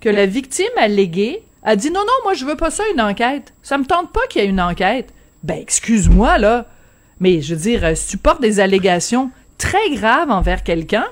que 0.00 0.08
la 0.08 0.26
victime 0.26 0.66
alléguée 0.76 1.42
a 1.62 1.76
dit 1.76 1.90
non, 1.90 2.00
non, 2.00 2.12
moi 2.24 2.34
je 2.34 2.44
veux 2.44 2.56
pas 2.56 2.70
ça, 2.70 2.84
une 2.94 3.00
enquête. 3.00 3.54
Ça 3.62 3.78
me 3.78 3.84
tente 3.84 4.12
pas 4.12 4.26
qu'il 4.28 4.42
y 4.42 4.44
ait 4.44 4.48
une 4.48 4.60
enquête. 4.60 5.12
Ben, 5.42 5.58
excuse-moi, 5.58 6.38
là. 6.38 6.66
Mais 7.18 7.42
je 7.42 7.54
veux 7.54 7.60
dire, 7.60 7.84
euh, 7.84 7.94
si 7.94 8.08
tu 8.08 8.16
portes 8.16 8.40
des 8.40 8.60
allégations 8.60 9.30
très 9.58 9.90
graves 9.90 10.30
envers 10.30 10.62
quelqu'un, 10.62 11.06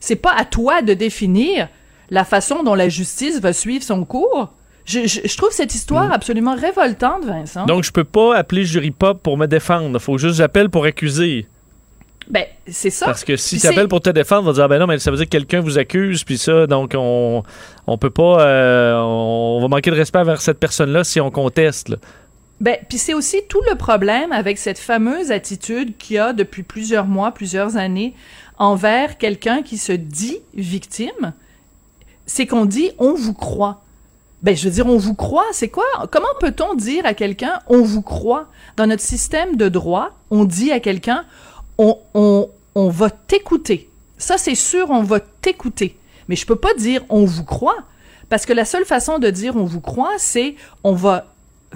c'est 0.00 0.16
pas 0.16 0.34
à 0.36 0.44
toi 0.44 0.82
de 0.82 0.94
définir 0.94 1.68
la 2.10 2.24
façon 2.24 2.62
dont 2.62 2.74
la 2.74 2.88
justice 2.88 3.40
va 3.40 3.52
suivre 3.52 3.82
son 3.82 4.04
cours. 4.04 4.52
Je, 4.84 5.36
trouve 5.36 5.50
cette 5.50 5.74
histoire 5.74 6.08
mm. 6.08 6.12
absolument 6.12 6.54
révoltante, 6.54 7.24
Vincent. 7.24 7.64
Donc, 7.64 7.84
je 7.84 7.90
peux 7.90 8.04
pas 8.04 8.36
appeler 8.36 8.64
jury 8.64 8.90
pop 8.90 9.22
pour 9.22 9.38
me 9.38 9.46
défendre. 9.46 9.98
Faut 9.98 10.18
juste 10.18 10.32
que 10.34 10.38
j'appelle 10.38 10.68
pour 10.68 10.84
accuser. 10.84 11.46
Ben, 12.28 12.44
c'est 12.66 12.90
ça. 12.90 13.06
Parce 13.06 13.24
que 13.24 13.36
si 13.36 13.58
tu 13.58 13.66
appelles 13.66 13.88
pour 13.88 14.00
te 14.00 14.10
défendre, 14.10 14.42
on 14.42 14.46
va 14.46 14.52
dire, 14.52 14.68
ben 14.68 14.78
non, 14.78 14.86
mais 14.86 14.98
ça 14.98 15.10
veut 15.10 15.16
dire 15.16 15.26
que 15.26 15.30
quelqu'un 15.30 15.60
vous 15.60 15.78
accuse, 15.78 16.24
puis 16.24 16.38
ça, 16.38 16.66
donc 16.66 16.92
on, 16.96 17.42
on 17.86 17.98
peut 17.98 18.10
pas, 18.10 18.40
euh, 18.40 18.94
on 18.96 19.60
va 19.60 19.68
manquer 19.68 19.90
de 19.90 19.96
respect 19.96 20.20
envers 20.20 20.40
cette 20.40 20.58
personne-là 20.58 21.04
si 21.04 21.20
on 21.20 21.30
conteste. 21.30 21.94
Ben, 22.60 22.76
puis 22.88 22.98
c'est 22.98 23.14
aussi 23.14 23.42
tout 23.48 23.60
le 23.68 23.76
problème 23.76 24.32
avec 24.32 24.58
cette 24.58 24.78
fameuse 24.78 25.30
attitude 25.30 25.96
qu'il 25.96 26.16
y 26.16 26.18
a 26.18 26.32
depuis 26.32 26.62
plusieurs 26.62 27.06
mois, 27.06 27.32
plusieurs 27.32 27.76
années, 27.76 28.14
envers 28.58 29.18
quelqu'un 29.18 29.62
qui 29.62 29.76
se 29.76 29.92
dit 29.92 30.38
victime, 30.54 31.34
c'est 32.26 32.46
qu'on 32.46 32.64
dit 32.64 32.92
on 32.98 33.14
vous 33.14 33.34
croit. 33.34 33.82
Ben, 34.42 34.54
je 34.54 34.64
veux 34.64 34.70
dire, 34.70 34.86
on 34.86 34.98
vous 34.98 35.14
croit, 35.14 35.46
c'est 35.52 35.68
quoi? 35.68 35.84
Comment 36.10 36.26
peut-on 36.38 36.74
dire 36.74 37.06
à 37.06 37.14
quelqu'un 37.14 37.60
on 37.66 37.82
vous 37.82 38.02
croit? 38.02 38.46
Dans 38.76 38.86
notre 38.86 39.02
système 39.02 39.56
de 39.56 39.70
droit, 39.70 40.10
on 40.30 40.44
dit 40.44 40.70
à 40.70 40.80
quelqu'un 40.80 41.24
on, 41.78 41.98
on, 42.14 42.50
on 42.74 42.88
va 42.88 43.10
t'écouter. 43.10 43.90
Ça, 44.18 44.38
c'est 44.38 44.54
sûr, 44.54 44.90
on 44.90 45.02
va 45.02 45.20
t'écouter. 45.20 45.98
Mais 46.28 46.36
je 46.36 46.46
peux 46.46 46.56
pas 46.56 46.74
dire 46.74 47.02
on 47.08 47.24
vous 47.24 47.44
croit, 47.44 47.84
parce 48.28 48.46
que 48.46 48.52
la 48.52 48.64
seule 48.64 48.84
façon 48.84 49.18
de 49.18 49.30
dire 49.30 49.56
on 49.56 49.64
vous 49.64 49.80
croit, 49.80 50.14
c'est 50.18 50.54
on 50.82 50.92
va 50.92 51.26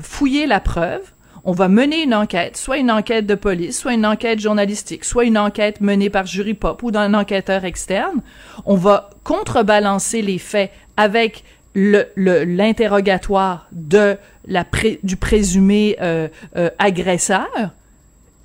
fouiller 0.01 0.47
la 0.47 0.61
preuve, 0.61 1.03
on 1.45 1.53
va 1.53 1.69
mener 1.69 2.03
une 2.03 2.15
enquête, 2.15 2.57
soit 2.57 2.79
une 2.79 2.91
enquête 2.91 3.27
de 3.27 3.35
police, 3.35 3.79
soit 3.79 3.95
une 3.95 4.07
enquête 4.07 4.41
journalistique, 4.41 5.05
soit 5.05 5.25
une 5.25 5.39
enquête 5.39 5.81
menée 5.81 6.11
par 6.11 6.27
jury 6.27 6.55
pop 6.55 6.83
ou 6.83 6.91
d'un 6.91 7.15
enquêteur 7.15 7.65
externe. 7.65 8.21
On 8.65 8.77
va 8.77 9.11
contrebalancer 9.25 10.23
les 10.23 10.39
faits 10.39 10.71
avec 10.97 11.45
l'interrogatoire 11.75 13.69
de 13.73 14.17
la 14.47 14.65
du 15.03 15.17
présumé 15.17 15.97
euh, 16.01 16.29
euh, 16.57 16.71
agresseur. 16.79 17.73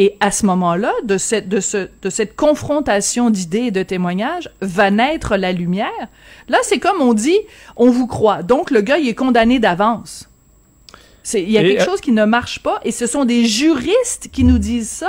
Et 0.03 0.17
à 0.19 0.31
ce 0.31 0.45
moment-là, 0.47 0.91
de 1.05 1.17
cette, 1.17 1.47
de, 1.47 1.61
ce, 1.61 1.87
de 2.01 2.09
cette 2.09 2.35
confrontation 2.35 3.29
d'idées 3.29 3.67
et 3.67 3.71
de 3.71 3.83
témoignages, 3.83 4.49
va 4.59 4.91
naître 4.91 5.37
la 5.37 5.53
lumière. 5.53 6.09
Là, 6.49 6.57
c'est 6.63 6.77
comme 6.77 6.99
on 6.99 7.13
dit, 7.13 7.39
on 7.77 7.89
vous 7.89 8.05
croit. 8.05 8.43
Donc, 8.43 8.69
le 8.69 8.81
gars, 8.81 8.97
il 8.97 9.07
est 9.07 9.15
condamné 9.15 9.59
d'avance. 9.59 10.27
Il 11.33 11.49
y 11.49 11.57
a 11.57 11.61
quelque 11.61 11.83
euh, 11.83 11.85
chose 11.85 12.01
qui 12.01 12.11
ne 12.11 12.25
marche 12.25 12.59
pas 12.59 12.81
et 12.83 12.91
ce 12.91 13.07
sont 13.07 13.23
des 13.23 13.45
juristes 13.45 14.27
qui 14.33 14.43
nous 14.43 14.57
disent 14.57 14.89
ça. 14.89 15.07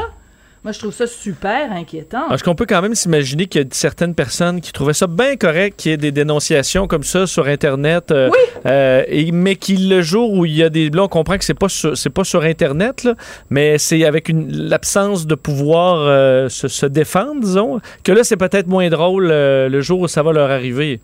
Moi, 0.64 0.72
je 0.72 0.78
trouve 0.78 0.94
ça 0.94 1.06
super 1.06 1.70
inquiétant. 1.72 2.30
Est-ce 2.30 2.42
qu'on 2.42 2.54
peut 2.54 2.64
quand 2.66 2.80
même 2.80 2.94
s'imaginer 2.94 3.44
qu'il 3.44 3.60
y 3.60 3.64
a 3.64 3.68
certaines 3.70 4.14
personnes 4.14 4.62
qui 4.62 4.72
trouvaient 4.72 4.94
ça 4.94 5.06
bien 5.06 5.36
correct 5.36 5.78
qu'il 5.78 5.90
y 5.90 5.94
ait 5.94 5.98
des 5.98 6.10
dénonciations 6.10 6.86
comme 6.86 7.02
ça 7.02 7.26
sur 7.26 7.48
Internet, 7.48 8.10
euh, 8.10 8.30
oui. 8.32 8.38
Euh, 8.64 9.04
et, 9.08 9.30
mais 9.30 9.56
qu'il 9.56 9.90
le 9.90 10.00
jour 10.00 10.32
où 10.32 10.46
il 10.46 10.56
y 10.56 10.62
a 10.62 10.70
des... 10.70 10.88
Là, 10.88 11.02
on 11.02 11.08
comprend 11.08 11.36
que 11.36 11.44
c'est 11.44 11.52
pas 11.52 11.68
c'est 11.68 12.08
pas 12.08 12.24
sur 12.24 12.44
Internet, 12.44 13.04
là, 13.04 13.14
mais 13.50 13.76
c'est 13.76 14.06
avec 14.06 14.30
une 14.30 14.50
l'absence 14.50 15.26
de 15.26 15.34
pouvoir 15.34 16.48
se, 16.48 16.68
se, 16.68 16.86
défendre, 16.86 17.42
disons, 17.42 17.80
que 18.02 18.12
là, 18.12 18.24
c'est 18.24 18.38
peut-être 18.38 18.66
moins 18.66 18.88
drôle 18.88 19.26
le 19.26 19.80
jour 19.82 20.00
où 20.00 20.08
ça 20.08 20.22
va 20.22 20.32
leur 20.32 20.50
arriver. 20.50 21.00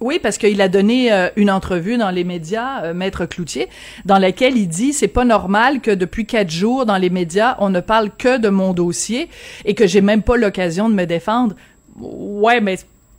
Oui, 0.00 0.18
parce 0.22 0.36
qu'il 0.36 0.60
a 0.60 0.68
donné 0.68 1.10
euh, 1.10 1.30
une 1.36 1.50
entrevue 1.50 1.96
dans 1.96 2.10
les 2.10 2.24
médias, 2.24 2.84
euh, 2.84 2.94
Maître 2.94 3.24
Cloutier, 3.24 3.68
dans 4.04 4.18
laquelle 4.18 4.56
il 4.56 4.68
dit 4.68 4.92
c'est 4.92 5.08
pas 5.08 5.24
normal 5.24 5.80
que 5.80 5.90
depuis 5.90 6.26
quatre 6.26 6.50
jours 6.50 6.84
dans 6.84 6.98
les 6.98 7.08
médias 7.08 7.56
on 7.60 7.70
ne 7.70 7.80
parle 7.80 8.10
que 8.10 8.36
de 8.36 8.50
mon 8.50 8.74
dossier 8.74 9.30
et 9.64 9.74
que 9.74 9.86
j'ai 9.86 10.02
même 10.02 10.22
pas 10.22 10.36
l'occasion 10.36 10.90
de 10.90 10.94
me 10.94 11.06
défendre. 11.06 11.56
Ouais, 11.98 12.60
mais 12.60 12.76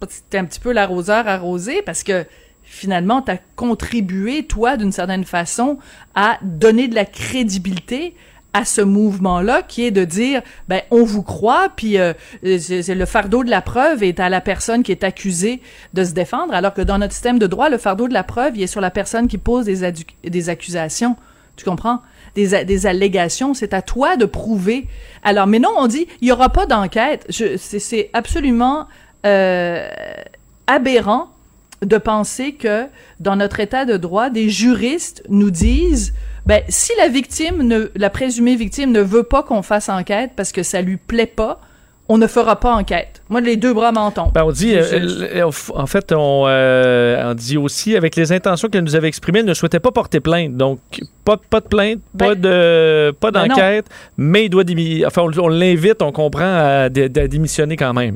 c'est 0.07 0.37
un 0.37 0.45
petit 0.45 0.59
peu 0.59 0.71
l'arroseur 0.71 1.27
arrosé 1.27 1.81
parce 1.81 2.03
que 2.03 2.25
finalement 2.61 3.23
tu 3.23 3.31
as 3.31 3.39
contribué 3.55 4.43
toi 4.43 4.77
d'une 4.77 4.91
certaine 4.91 5.25
façon 5.25 5.79
à 6.13 6.37
donner 6.43 6.87
de 6.87 6.93
la 6.93 7.05
crédibilité 7.05 8.13
à 8.57 8.65
ce 8.65 8.81
mouvement-là, 8.81 9.61
qui 9.61 9.85
est 9.85 9.91
de 9.91 10.03
dire, 10.03 10.41
ben 10.67 10.81
on 10.89 11.03
vous 11.03 11.21
croit, 11.21 11.69
puis 11.75 11.99
euh, 11.99 12.13
le 12.41 13.05
fardeau 13.05 13.43
de 13.43 13.51
la 13.51 13.61
preuve 13.61 14.01
est 14.01 14.19
à 14.19 14.29
la 14.29 14.41
personne 14.41 14.81
qui 14.81 14.91
est 14.91 15.03
accusée 15.03 15.61
de 15.93 16.03
se 16.03 16.13
défendre, 16.13 16.55
alors 16.55 16.73
que 16.73 16.81
dans 16.81 16.97
notre 16.97 17.13
système 17.13 17.37
de 17.37 17.45
droit, 17.45 17.69
le 17.69 17.77
fardeau 17.77 18.07
de 18.07 18.13
la 18.13 18.23
preuve 18.23 18.57
il 18.57 18.63
est 18.63 18.67
sur 18.67 18.81
la 18.81 18.89
personne 18.89 19.27
qui 19.27 19.37
pose 19.37 19.65
des, 19.65 19.93
des 20.23 20.49
accusations. 20.49 21.15
Tu 21.55 21.65
comprends? 21.65 22.01
Des, 22.33 22.65
des 22.65 22.87
allégations, 22.87 23.53
c'est 23.53 23.75
à 23.75 23.83
toi 23.83 24.15
de 24.15 24.25
prouver. 24.25 24.87
Alors, 25.23 25.45
mais 25.45 25.59
non, 25.59 25.69
on 25.77 25.87
dit, 25.87 26.07
il 26.21 26.27
y 26.27 26.31
aura 26.31 26.49
pas 26.49 26.65
d'enquête. 26.65 27.27
C'est 27.29 28.09
absolument 28.13 28.87
euh, 29.25 29.87
aberrant 30.65 31.29
de 31.83 31.97
penser 31.97 32.53
que 32.53 32.85
dans 33.19 33.35
notre 33.35 33.59
état 33.59 33.85
de 33.85 33.97
droit, 33.97 34.29
des 34.29 34.49
juristes 34.49 35.23
nous 35.29 35.51
disent 35.51 36.13
ben 36.45 36.61
si 36.69 36.91
la 36.97 37.07
victime 37.07 37.61
ne 37.61 37.91
la 37.95 38.09
présumée 38.09 38.55
victime 38.55 38.91
ne 38.91 39.01
veut 39.01 39.23
pas 39.23 39.43
qu'on 39.43 39.61
fasse 39.61 39.89
enquête 39.89 40.31
parce 40.35 40.51
que 40.51 40.63
ça 40.63 40.81
lui 40.81 40.97
plaît 40.97 41.25
pas, 41.25 41.59
on 42.09 42.17
ne 42.17 42.27
fera 42.27 42.57
pas 42.59 42.73
enquête. 42.73 43.21
Moi, 43.29 43.41
les 43.41 43.57
deux 43.57 43.73
bras 43.73 43.91
m'en 43.91 44.11
tombent. 44.11 44.31
Ben, 44.33 44.43
on 44.45 44.51
dit, 44.51 44.73
euh, 44.75 45.49
en 45.75 45.85
fait, 45.87 46.11
euh, 46.11 47.23
on, 47.25 47.33
dit 47.33 47.57
aussi, 47.57 47.97
avec 47.97 48.15
les 48.15 48.31
intentions 48.31 48.69
qu'elle 48.69 48.85
nous 48.85 48.95
avait 48.95 49.09
exprimées, 49.09 49.39
elle 49.39 49.45
ne 49.45 49.53
souhaitait 49.53 49.81
pas 49.81 49.91
porter 49.91 50.21
plainte. 50.21 50.55
Donc, 50.55 50.79
pas, 51.25 51.35
pas 51.37 51.59
de 51.59 51.67
plainte, 51.67 51.99
pas 52.17 52.33
ben, 52.33 52.41
de 52.41 53.11
pas 53.19 53.31
ben 53.31 53.47
d'enquête, 53.47 53.87
mais 54.17 54.45
il 54.45 54.49
doit 54.49 54.63
enfin, 55.05 55.23
on, 55.37 55.47
l'invite, 55.49 56.01
on 56.01 56.13
comprend, 56.13 56.45
à 56.45 56.89
démissionner 56.89 57.75
quand 57.75 57.93
même. 57.93 58.15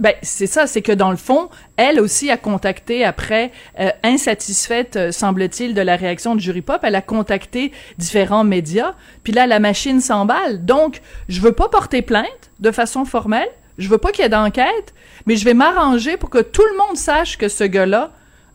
Ben, 0.00 0.14
c'est 0.22 0.48
ça, 0.48 0.66
c'est 0.66 0.82
que 0.82 0.92
dans 0.92 1.10
le 1.10 1.16
fond, 1.16 1.48
elle 1.76 2.00
aussi 2.00 2.30
a 2.30 2.36
contacté 2.36 3.04
après, 3.04 3.52
euh, 3.78 3.90
insatisfaite, 4.02 4.96
euh, 4.96 5.12
semble-t-il, 5.12 5.74
de 5.74 5.80
la 5.80 5.94
réaction 5.94 6.34
de 6.34 6.40
Jury 6.40 6.62
Pop, 6.62 6.80
elle 6.82 6.96
a 6.96 7.02
contacté 7.02 7.70
différents 7.96 8.44
médias, 8.44 8.94
puis 9.22 9.32
là, 9.32 9.46
la 9.46 9.60
machine 9.60 10.00
s'emballe. 10.00 10.64
Donc, 10.64 11.00
je 11.28 11.40
veux 11.40 11.52
pas 11.52 11.68
porter 11.68 12.02
plainte 12.02 12.50
de 12.58 12.72
façon 12.72 13.04
formelle, 13.04 13.48
je 13.78 13.88
veux 13.88 13.98
pas 13.98 14.10
qu'il 14.10 14.22
y 14.22 14.26
ait 14.26 14.30
d'enquête, 14.30 14.94
mais 15.26 15.36
je 15.36 15.44
vais 15.44 15.54
m'arranger 15.54 16.16
pour 16.16 16.30
que 16.30 16.42
tout 16.42 16.64
le 16.72 16.78
monde 16.78 16.96
sache 16.96 17.38
que 17.38 17.48
ce 17.48 17.64
gars-là 17.64 18.10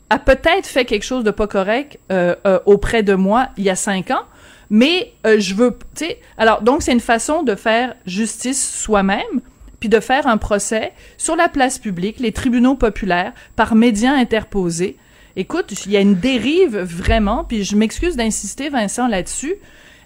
a 0.10 0.20
peut-être 0.20 0.66
fait 0.66 0.86
quelque 0.86 1.04
chose 1.04 1.24
de 1.24 1.32
pas 1.32 1.48
correct 1.48 2.00
euh, 2.12 2.36
auprès 2.66 3.04
de 3.04 3.14
moi 3.14 3.50
il 3.58 3.64
y 3.64 3.70
a 3.70 3.76
cinq 3.76 4.12
ans, 4.12 4.24
mais 4.70 5.14
je 5.24 5.54
veux, 5.56 5.78
tu 5.96 6.06
sais, 6.06 6.20
alors 6.38 6.62
donc 6.62 6.82
c'est 6.82 6.92
une 6.92 7.00
façon 7.00 7.44
de 7.44 7.56
faire 7.56 7.96
justice 8.06 8.82
soi-même 8.82 9.42
puis 9.80 9.90
de 9.90 10.00
faire 10.00 10.28
un 10.28 10.38
procès 10.38 10.94
sur 11.18 11.36
la 11.36 11.50
place 11.50 11.78
publique, 11.78 12.20
les 12.20 12.32
tribunaux 12.32 12.76
populaires, 12.76 13.34
par 13.56 13.76
médias 13.76 14.14
interposés. 14.14 14.98
Écoute, 15.36 15.86
il 15.86 15.92
y 15.92 15.98
a 15.98 16.02
une 16.02 16.16
dérive 16.16 16.78
vraiment, 16.78 17.44
puis 17.44 17.64
je 17.64 17.76
m'excuse 17.76 18.16
d'insister, 18.16 18.70
Vincent, 18.70 19.08
là-dessus, 19.08 19.56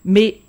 mais 0.05 0.41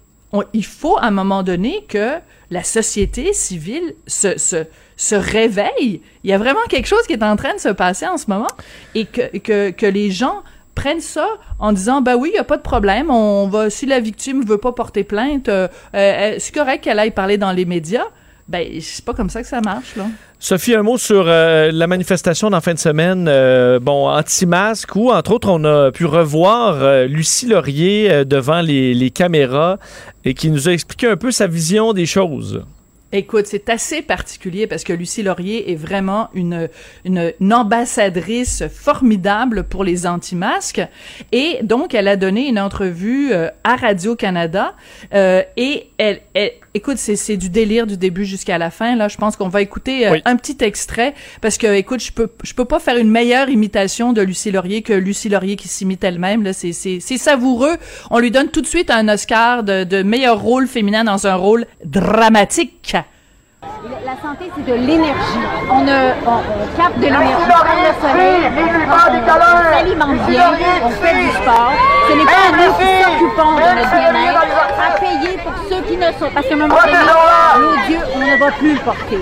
il 0.53 0.65
faut 0.65 0.99
à 0.99 1.07
un 1.07 1.11
moment 1.11 1.43
donné 1.43 1.85
que 1.89 2.17
la 2.51 2.65
société 2.65 3.33
civile 3.33 3.95
se, 4.07 4.37
se, 4.37 4.65
se 4.97 5.15
réveille. 5.15 6.01
Il 6.23 6.31
y 6.31 6.33
a 6.33 6.39
vraiment 6.39 6.63
quelque 6.69 6.87
chose 6.87 7.07
qui 7.07 7.13
est 7.13 7.23
en 7.23 7.37
train 7.37 7.55
de 7.55 7.61
se 7.61 7.69
passer 7.69 8.07
en 8.07 8.17
ce 8.17 8.27
moment 8.29 8.51
et 8.95 9.07
que, 9.07 9.39
que, 9.39 9.71
que 9.71 9.87
les 9.87 10.11
gens 10.11 10.43
prennent 10.75 11.01
ça 11.01 11.29
en 11.59 11.73
disant 11.73 12.01
ben 12.01 12.17
oui, 12.17 12.31
il 12.33 12.37
y 12.37 12.41
a 12.41 12.45
pas 12.45 12.57
de 12.57 12.63
problème, 12.63 13.11
on 13.11 13.49
va 13.49 13.71
si 13.71 13.87
la 13.87 14.01
victime 14.01 14.45
veut 14.45 14.59
pas 14.59 14.73
porter 14.73 15.05
plainte, 15.05 15.49
euh, 15.49 15.69
euh, 15.95 16.37
c'est 16.39 16.55
correct 16.55 16.83
qu'elle 16.83 16.99
aille 16.99 17.13
parler 17.13 17.39
dans 17.39 17.53
les 17.53 17.65
médias? 17.65 18.07
Ben, 18.47 18.69
c'est 18.81 19.05
pas 19.05 19.15
comme 19.15 19.31
ça 19.31 19.41
que 19.41 19.49
ça 19.49 19.61
marche, 19.63 19.97
là. 19.97 20.07
Sophie, 20.39 20.75
un 20.75 20.83
mot 20.83 20.99
sur 20.99 21.25
euh, 21.27 21.71
la 21.73 21.87
manifestation 21.87 22.51
d'en 22.51 22.61
fin 22.61 22.75
de 22.75 22.79
semaine, 22.79 23.27
euh, 23.29 23.81
bon, 23.81 24.11
anti-masque, 24.11 24.95
où, 24.95 25.11
entre 25.11 25.33
autres, 25.33 25.49
on 25.49 25.65
a 25.65 25.91
pu 25.91 26.05
revoir 26.05 26.83
euh, 26.83 27.07
Lucie 27.07 27.47
Laurier 27.47 28.27
devant 28.27 28.61
les, 28.61 28.93
les, 28.93 29.11
caméras 29.11 29.79
et 30.27 30.35
qui 30.35 30.51
nous 30.51 30.69
a 30.69 30.73
expliqué 30.73 31.07
un 31.07 31.17
peu 31.17 31.31
sa 31.31 31.47
vision 31.47 31.95
des 31.95 32.05
choses. 32.05 32.63
Écoute, 33.17 33.47
c'est 33.47 33.69
assez 33.69 34.03
particulier 34.03 34.67
parce 34.67 34.83
que 34.83 34.93
Lucie 34.93 35.23
Laurier 35.23 35.71
est 35.71 35.77
vraiment 35.77 36.31
une, 36.35 36.69
une, 37.05 37.33
ambassadrice 37.53 38.65
formidable 38.67 39.63
pour 39.63 39.85
les 39.85 40.05
anti-masques. 40.05 40.83
Et 41.31 41.61
donc, 41.63 41.95
elle 41.95 42.09
a 42.09 42.17
donné 42.17 42.49
une 42.49 42.59
entrevue 42.59 43.33
euh, 43.33 43.51
à 43.63 43.77
Radio-Canada 43.77 44.75
euh, 45.15 45.45
et 45.57 45.91
elle, 45.97 46.23
elle, 46.35 46.55
écoute, 46.75 46.99
c'est 46.99 47.37
du 47.37 47.49
délire 47.49 47.87
du 47.87 47.97
début 47.97 48.25
jusqu'à 48.25 48.59
la 48.59 48.71
fin. 48.71 48.97
Là, 48.97 49.09
je 49.09 49.17
pense 49.17 49.37
qu'on 49.37 49.49
va 49.49 49.63
écouter 49.63 50.09
euh, 50.09 50.19
un 50.25 50.37
petit 50.37 50.57
extrait 50.61 51.15
parce 51.41 51.57
que, 51.57 51.73
écoute, 51.75 52.01
je 52.01 52.13
peux, 52.13 52.29
je 52.43 52.53
peux 52.53 52.65
pas 52.65 52.81
faire 52.81 52.97
une 52.97 53.11
meilleure 53.11 53.49
imitation 53.49 54.13
de 54.13 54.21
Lucie 54.21 54.51
Laurier 54.51 54.83
que 54.83 54.93
Lucie 54.93 55.29
Laurier 55.29 55.57
qui 55.57 55.69
s'imite 55.69 56.03
elle-même. 56.03 56.43
Là, 56.43 56.53
c'est 56.53 57.01
savoureux. 57.01 57.77
On 58.11 58.19
lui 58.19 58.31
donne 58.31 58.49
tout 58.49 58.61
de 58.61 58.67
suite 58.67 58.91
un 58.91 59.09
Oscar 59.09 59.63
de, 59.63 59.85
de 59.85 60.03
meilleur 60.03 60.41
rôle 60.41 60.67
féminin 60.67 61.05
dans 61.05 61.27
un 61.27 61.37
rôle 61.37 61.67
dramatique. 61.85 62.97
La 64.05 64.17
santé, 64.23 64.51
c'est 64.55 64.65
de 64.65 64.75
l'énergie. 64.75 65.45
On, 65.71 65.83
on, 65.83 66.77
capte 66.77 66.97
de 66.99 67.05
l'énergie 67.05 67.49
par 67.49 67.65
le 67.65 67.93
soleil, 68.01 68.51
on, 68.87 69.77
s'alimente 69.77 70.27
bien, 70.27 70.53
on 70.83 70.91
fait 70.91 71.15
du 71.15 71.31
sport. 71.31 71.73
Ce 72.09 72.15
n'est 72.15 72.25
pas 72.25 72.51
nous 72.53 72.73
qui 72.75 73.03
s'occupons 73.03 73.55
de 73.57 73.77
notre 73.77 73.91
bien-être 73.91 74.43
à 74.79 74.99
payer 74.99 75.39
pour 75.39 75.53
ceux 75.69 75.83
qui 75.83 75.97
ne 75.97 76.07
sont 76.13 76.31
pas. 76.31 76.35
Parce 76.35 76.47
qu'à 76.47 76.55
un 76.55 76.59
moment 76.59 76.75
donné, 76.75 76.93
nos 77.61 77.87
dieux, 77.87 78.07
on 78.15 78.19
ne 78.21 78.37
va 78.39 78.51
plus 78.53 78.75
le 78.75 78.81
porter. 78.81 79.21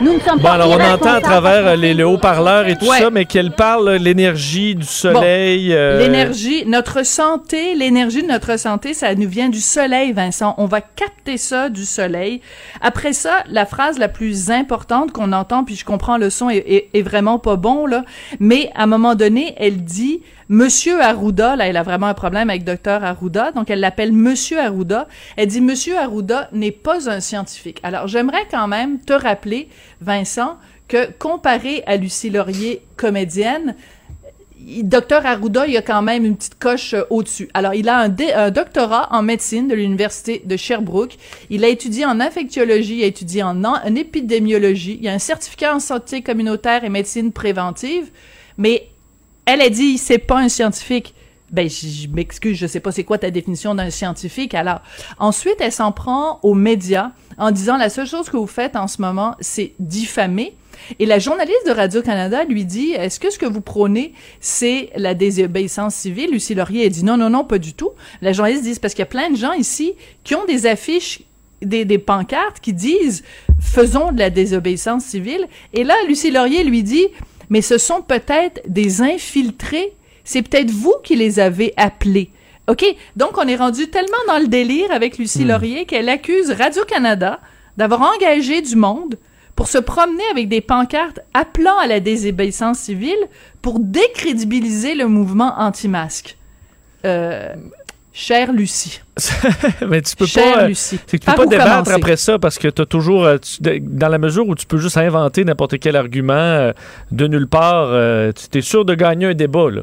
Nous 0.00 0.12
ne 0.12 0.20
sommes 0.20 0.40
bon, 0.40 0.48
alors 0.48 0.70
on 0.70 0.80
entend 0.80 1.14
à 1.14 1.20
travers 1.22 1.68
euh, 1.68 1.76
les, 1.76 2.02
haut-parleurs 2.02 2.68
et 2.68 2.76
tout 2.76 2.84
ça, 2.84 3.08
mais 3.10 3.24
qu'elle 3.24 3.50
parle 3.50 3.92
l'énergie 3.92 4.74
du 4.74 4.84
soleil. 4.84 5.72
Euh, 5.72 5.98
l'énergie, 5.98 6.64
notre 6.66 7.04
santé, 7.04 7.74
l'énergie 7.74 8.22
de 8.22 8.28
notre 8.28 8.58
santé, 8.58 8.92
ça 8.92 9.14
nous 9.14 9.28
vient 9.28 9.48
du 9.48 9.60
soleil, 9.60 10.12
Vincent. 10.12 10.54
On 10.58 10.66
va 10.66 10.82
capter 10.82 11.38
ça 11.38 11.70
du 11.70 11.86
soleil. 11.86 12.42
Après 12.82 13.14
ça, 13.14 13.42
la 13.48 13.64
phrase 13.64 13.98
la 13.98 14.08
plus 14.08 14.50
importante 14.50 15.12
qu'on 15.12 15.32
entend, 15.32 15.64
puis 15.64 15.76
je 15.76 15.84
comprends 15.86 16.18
le 16.18 16.28
son 16.28 16.50
est, 16.50 16.90
est, 16.92 17.02
vraiment 17.02 17.38
pas 17.38 17.56
bon 17.56 17.86
là, 17.86 18.04
mais 18.38 18.70
à 18.74 18.82
un 18.82 18.86
moment 18.86 19.14
donné, 19.14 19.54
elle 19.58 19.82
dit 19.82 20.20
Monsieur 20.48 21.02
Arruda, 21.02 21.56
là, 21.56 21.66
elle 21.66 21.76
a 21.76 21.82
vraiment 21.82 22.06
un 22.06 22.14
problème 22.14 22.50
avec 22.50 22.62
Docteur 22.62 23.02
Arruda, 23.02 23.50
donc 23.50 23.68
elle 23.68 23.80
l'appelle 23.80 24.12
Monsieur 24.12 24.60
Arruda. 24.60 25.08
Elle 25.36 25.48
dit 25.48 25.60
Monsieur 25.60 25.98
Arruda 25.98 26.48
n'est 26.52 26.70
pas 26.70 27.10
un 27.10 27.18
scientifique. 27.18 27.80
Alors 27.82 28.06
j'aimerais 28.06 28.46
quand 28.48 28.68
même 28.68 29.00
te 29.00 29.12
rappeler, 29.12 29.68
Vincent, 30.00 30.58
que 30.86 31.10
comparé 31.18 31.82
à 31.86 31.96
Lucie 31.96 32.30
Laurier, 32.30 32.82
comédienne, 32.96 33.74
Docteur 34.82 35.26
Arruda, 35.26 35.66
il 35.66 35.76
a 35.76 35.82
quand 35.82 36.02
même 36.02 36.24
une 36.24 36.36
petite 36.36 36.58
coche 36.58 36.94
euh, 36.94 37.02
au-dessus. 37.10 37.48
Alors, 37.54 37.74
il 37.74 37.88
a 37.88 38.00
un, 38.00 38.16
un, 38.34 38.50
doctorat 38.50 39.08
en 39.12 39.22
médecine 39.22 39.68
de 39.68 39.74
l'université 39.74 40.42
de 40.44 40.56
Sherbrooke. 40.56 41.16
Il 41.50 41.64
a 41.64 41.68
étudié 41.68 42.04
en 42.04 42.18
infectiologie, 42.18 42.96
il 42.96 43.04
a 43.04 43.06
étudié 43.06 43.44
en, 43.44 43.62
en 43.62 43.94
épidémiologie. 43.94 44.98
Il 45.00 45.08
a 45.08 45.12
un 45.12 45.20
certificat 45.20 45.76
en 45.76 45.78
santé 45.78 46.22
communautaire 46.22 46.82
et 46.82 46.88
médecine 46.88 47.30
préventive. 47.30 48.10
Mais 48.58 48.88
elle 49.46 49.62
a 49.62 49.70
dit, 49.70 49.96
c'est 49.96 50.18
pas 50.18 50.38
un 50.38 50.48
scientifique. 50.48 51.14
Ben, 51.52 51.70
je 51.70 52.08
m'excuse, 52.08 52.56
je 52.56 52.66
sais 52.66 52.80
pas 52.80 52.90
c'est 52.90 53.04
quoi 53.04 53.18
ta 53.18 53.30
définition 53.30 53.74
d'un 53.76 53.90
scientifique. 53.90 54.52
Alors, 54.54 54.80
ensuite, 55.18 55.56
elle 55.60 55.70
s'en 55.70 55.92
prend 55.92 56.40
aux 56.42 56.54
médias 56.54 57.12
en 57.38 57.52
disant 57.52 57.76
la 57.76 57.88
seule 57.88 58.08
chose 58.08 58.28
que 58.28 58.36
vous 58.36 58.48
faites 58.48 58.74
en 58.74 58.88
ce 58.88 59.00
moment, 59.00 59.36
c'est 59.40 59.72
diffamer. 59.78 60.56
Et 60.98 61.06
la 61.06 61.20
journaliste 61.20 61.66
de 61.66 61.72
Radio-Canada 61.72 62.44
lui 62.44 62.64
dit, 62.64 62.90
est-ce 62.92 63.20
que 63.20 63.30
ce 63.30 63.38
que 63.38 63.46
vous 63.46 63.60
prônez, 63.60 64.12
c'est 64.40 64.90
la 64.96 65.14
désobéissance 65.14 65.94
civile? 65.94 66.30
Lucie 66.32 66.54
Laurier 66.54 66.86
a 66.86 66.88
dit 66.88 67.04
non, 67.04 67.16
non, 67.16 67.30
non, 67.30 67.44
pas 67.44 67.58
du 67.58 67.74
tout. 67.74 67.90
La 68.22 68.32
journaliste 68.32 68.64
dit, 68.64 68.78
parce 68.80 68.94
qu'il 68.94 69.02
y 69.02 69.04
a 69.04 69.06
plein 69.06 69.30
de 69.30 69.36
gens 69.36 69.52
ici 69.52 69.94
qui 70.24 70.34
ont 70.34 70.44
des 70.46 70.66
affiches 70.66 71.20
des, 71.62 71.86
des, 71.86 71.98
pancartes 71.98 72.60
qui 72.60 72.74
disent 72.74 73.24
faisons 73.60 74.12
de 74.12 74.18
la 74.18 74.30
désobéissance 74.30 75.04
civile. 75.04 75.46
Et 75.72 75.84
là, 75.84 75.94
Lucie 76.06 76.30
Laurier 76.30 76.64
lui 76.64 76.82
dit 76.82 77.06
mais 77.50 77.62
ce 77.62 77.78
sont 77.78 78.02
peut-être 78.02 78.60
des 78.66 79.02
infiltrés. 79.02 79.94
C'est 80.24 80.42
peut-être 80.42 80.70
vous 80.70 80.94
qui 81.02 81.16
les 81.16 81.38
avez 81.38 81.72
appelés. 81.76 82.30
OK? 82.68 82.84
Donc, 83.14 83.38
on 83.38 83.46
est 83.46 83.56
rendu 83.56 83.88
tellement 83.88 84.16
dans 84.26 84.38
le 84.38 84.48
délire 84.48 84.90
avec 84.90 85.18
Lucie 85.18 85.44
hmm. 85.44 85.48
Laurier 85.48 85.84
qu'elle 85.84 86.08
accuse 86.08 86.50
Radio-Canada 86.50 87.40
d'avoir 87.76 88.02
engagé 88.02 88.62
du 88.62 88.76
monde 88.76 89.16
pour 89.54 89.68
se 89.68 89.78
promener 89.78 90.24
avec 90.30 90.48
des 90.48 90.60
pancartes 90.60 91.20
appelant 91.32 91.78
à 91.78 91.86
la 91.86 92.00
désobéissance 92.00 92.78
civile 92.78 93.18
pour 93.62 93.78
décrédibiliser 93.80 94.94
le 94.94 95.06
mouvement 95.06 95.54
anti-masque. 95.58 96.36
Euh, 97.04 97.54
Chère 98.18 98.50
Lucie. 98.50 99.02
mais 99.86 100.00
tu 100.00 100.16
peux 100.16 100.24
pas. 100.26 100.62
Euh, 100.62 100.68
Lucie. 100.68 100.98
C'est 101.06 101.18
que 101.18 101.24
tu 101.26 101.30
peux 101.30 101.36
pas 101.36 101.46
débattre 101.46 101.90
après 101.92 102.16
ça 102.16 102.38
parce 102.38 102.58
que 102.58 102.68
tu 102.68 102.80
as 102.80 102.86
toujours. 102.86 103.26
Euh, 103.26 103.36
dans 103.60 104.08
la 104.08 104.16
mesure 104.16 104.48
où 104.48 104.54
tu 104.54 104.64
peux 104.64 104.78
juste 104.78 104.96
inventer 104.96 105.44
n'importe 105.44 105.78
quel 105.78 105.96
argument 105.96 106.32
euh, 106.32 106.72
de 107.10 107.26
nulle 107.26 107.46
part, 107.46 107.90
tu 108.32 108.58
es 108.58 108.62
sûr 108.62 108.86
de 108.86 108.94
gagner 108.94 109.26
un 109.26 109.34
débat, 109.34 109.70
là. 109.70 109.82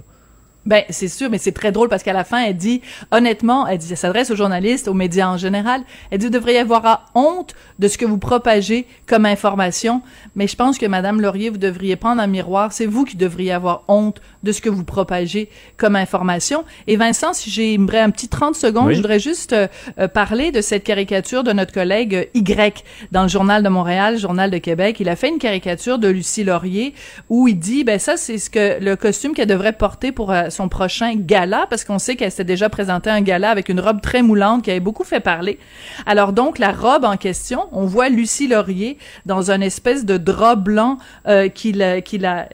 Ben, 0.66 0.84
c'est 0.90 1.08
sûr, 1.08 1.30
mais 1.30 1.38
c'est 1.38 1.52
très 1.52 1.72
drôle 1.72 1.90
parce 1.90 2.04
qu'à 2.04 2.14
la 2.14 2.24
fin, 2.24 2.44
elle 2.44 2.56
dit, 2.56 2.82
honnêtement, 3.12 3.68
elle, 3.68 3.78
dit, 3.78 3.88
elle 3.92 3.98
s'adresse 3.98 4.32
aux 4.32 4.36
journalistes, 4.36 4.88
aux 4.88 4.94
médias 4.94 5.28
en 5.28 5.38
général, 5.38 5.82
elle 6.10 6.20
dit, 6.20 6.28
vous 6.28 6.32
devriez 6.32 6.60
avoir 6.60 7.12
honte 7.16 7.54
de 7.80 7.88
ce 7.88 7.98
que 7.98 8.06
vous 8.06 8.18
propagez 8.18 8.88
comme 9.06 9.26
information, 9.26 10.02
mais 10.36 10.48
je 10.48 10.56
pense 10.56 10.78
que 10.78 10.86
Madame 10.86 11.20
Laurier, 11.20 11.50
vous 11.50 11.58
devriez 11.58 11.96
prendre 11.96 12.22
un 12.22 12.28
miroir, 12.28 12.72
c'est 12.72 12.86
vous 12.86 13.04
qui 13.04 13.18
devriez 13.18 13.52
avoir 13.52 13.84
honte 13.88 14.22
de 14.44 14.52
ce 14.52 14.62
que 14.62 14.70
vous 14.70 14.84
propagez 14.84 15.50
comme 15.78 15.96
information. 15.96 16.64
Et 16.88 16.96
Vincent, 16.96 17.34
si 17.34 17.50
j'aimerais 17.50 18.00
un 18.00 18.10
petit 18.10 18.28
30 18.28 18.56
secondes, 18.56 18.92
je 18.92 18.98
voudrais 18.98 19.20
juste 19.20 19.54
euh, 19.54 19.68
euh, 20.00 20.08
parler 20.08 20.52
de 20.52 20.62
cette 20.62 20.84
caricature 20.84 21.44
de 21.44 21.52
notre 21.52 21.74
collègue 21.74 22.16
euh, 22.16 22.26
Y 22.34 22.84
dans 23.12 23.24
le 23.24 23.30
Journal 23.30 23.64
de 23.64 23.70
Montréal, 23.70 24.18
Journal 24.18 24.52
de 24.52 24.58
Québec. 24.58 24.98
Il 25.00 25.10
a 25.10 25.16
fait 25.16 25.30
une 25.30 25.40
caricature 25.40 26.00
de 26.00 26.08
Lucie 26.08 26.44
Laurier 26.44 26.94
où 27.30 27.48
il 27.48 27.60
dit, 27.60 27.84
ben 27.84 28.00
ça, 28.00 28.18
c'est 28.18 28.38
ce 28.38 28.50
que 28.50 28.82
le 28.82 28.96
costume 28.96 29.34
qu'elle 29.34 29.48
devrait 29.48 29.74
porter 29.74 30.12
pour 30.12 30.34
son 30.54 30.70
prochain 30.70 31.16
gala, 31.16 31.66
parce 31.70 31.84
qu'on 31.84 32.00
sait 32.00 32.16
qu'elle 32.16 32.32
s'est 32.32 32.44
déjà 32.44 32.70
présentée 32.70 33.10
un 33.10 33.22
gala 33.22 33.50
avec 33.50 33.68
une 33.70 33.80
robe 33.80 34.02
très 34.02 34.22
moulante 34.22 34.64
qui 34.64 34.72
avait 34.72 34.80
beaucoup 34.80 35.04
fait 35.04 35.20
parler. 35.20 35.60
Alors 36.06 36.32
donc, 36.32 36.60
la 36.60 36.72
robe 36.72 37.04
en 37.04 37.18
question, 37.18 37.68
on 37.72 37.86
voit 37.86 38.10
Lucie 38.10 38.48
Laurier 38.48 38.98
dans 39.26 39.52
une 39.52 39.64
espèce 39.64 40.06
de 40.06 40.18
drap 40.18 40.56
blanc 40.56 40.98
euh, 41.28 41.50
qu'il 41.50 41.82
a, 41.82 42.48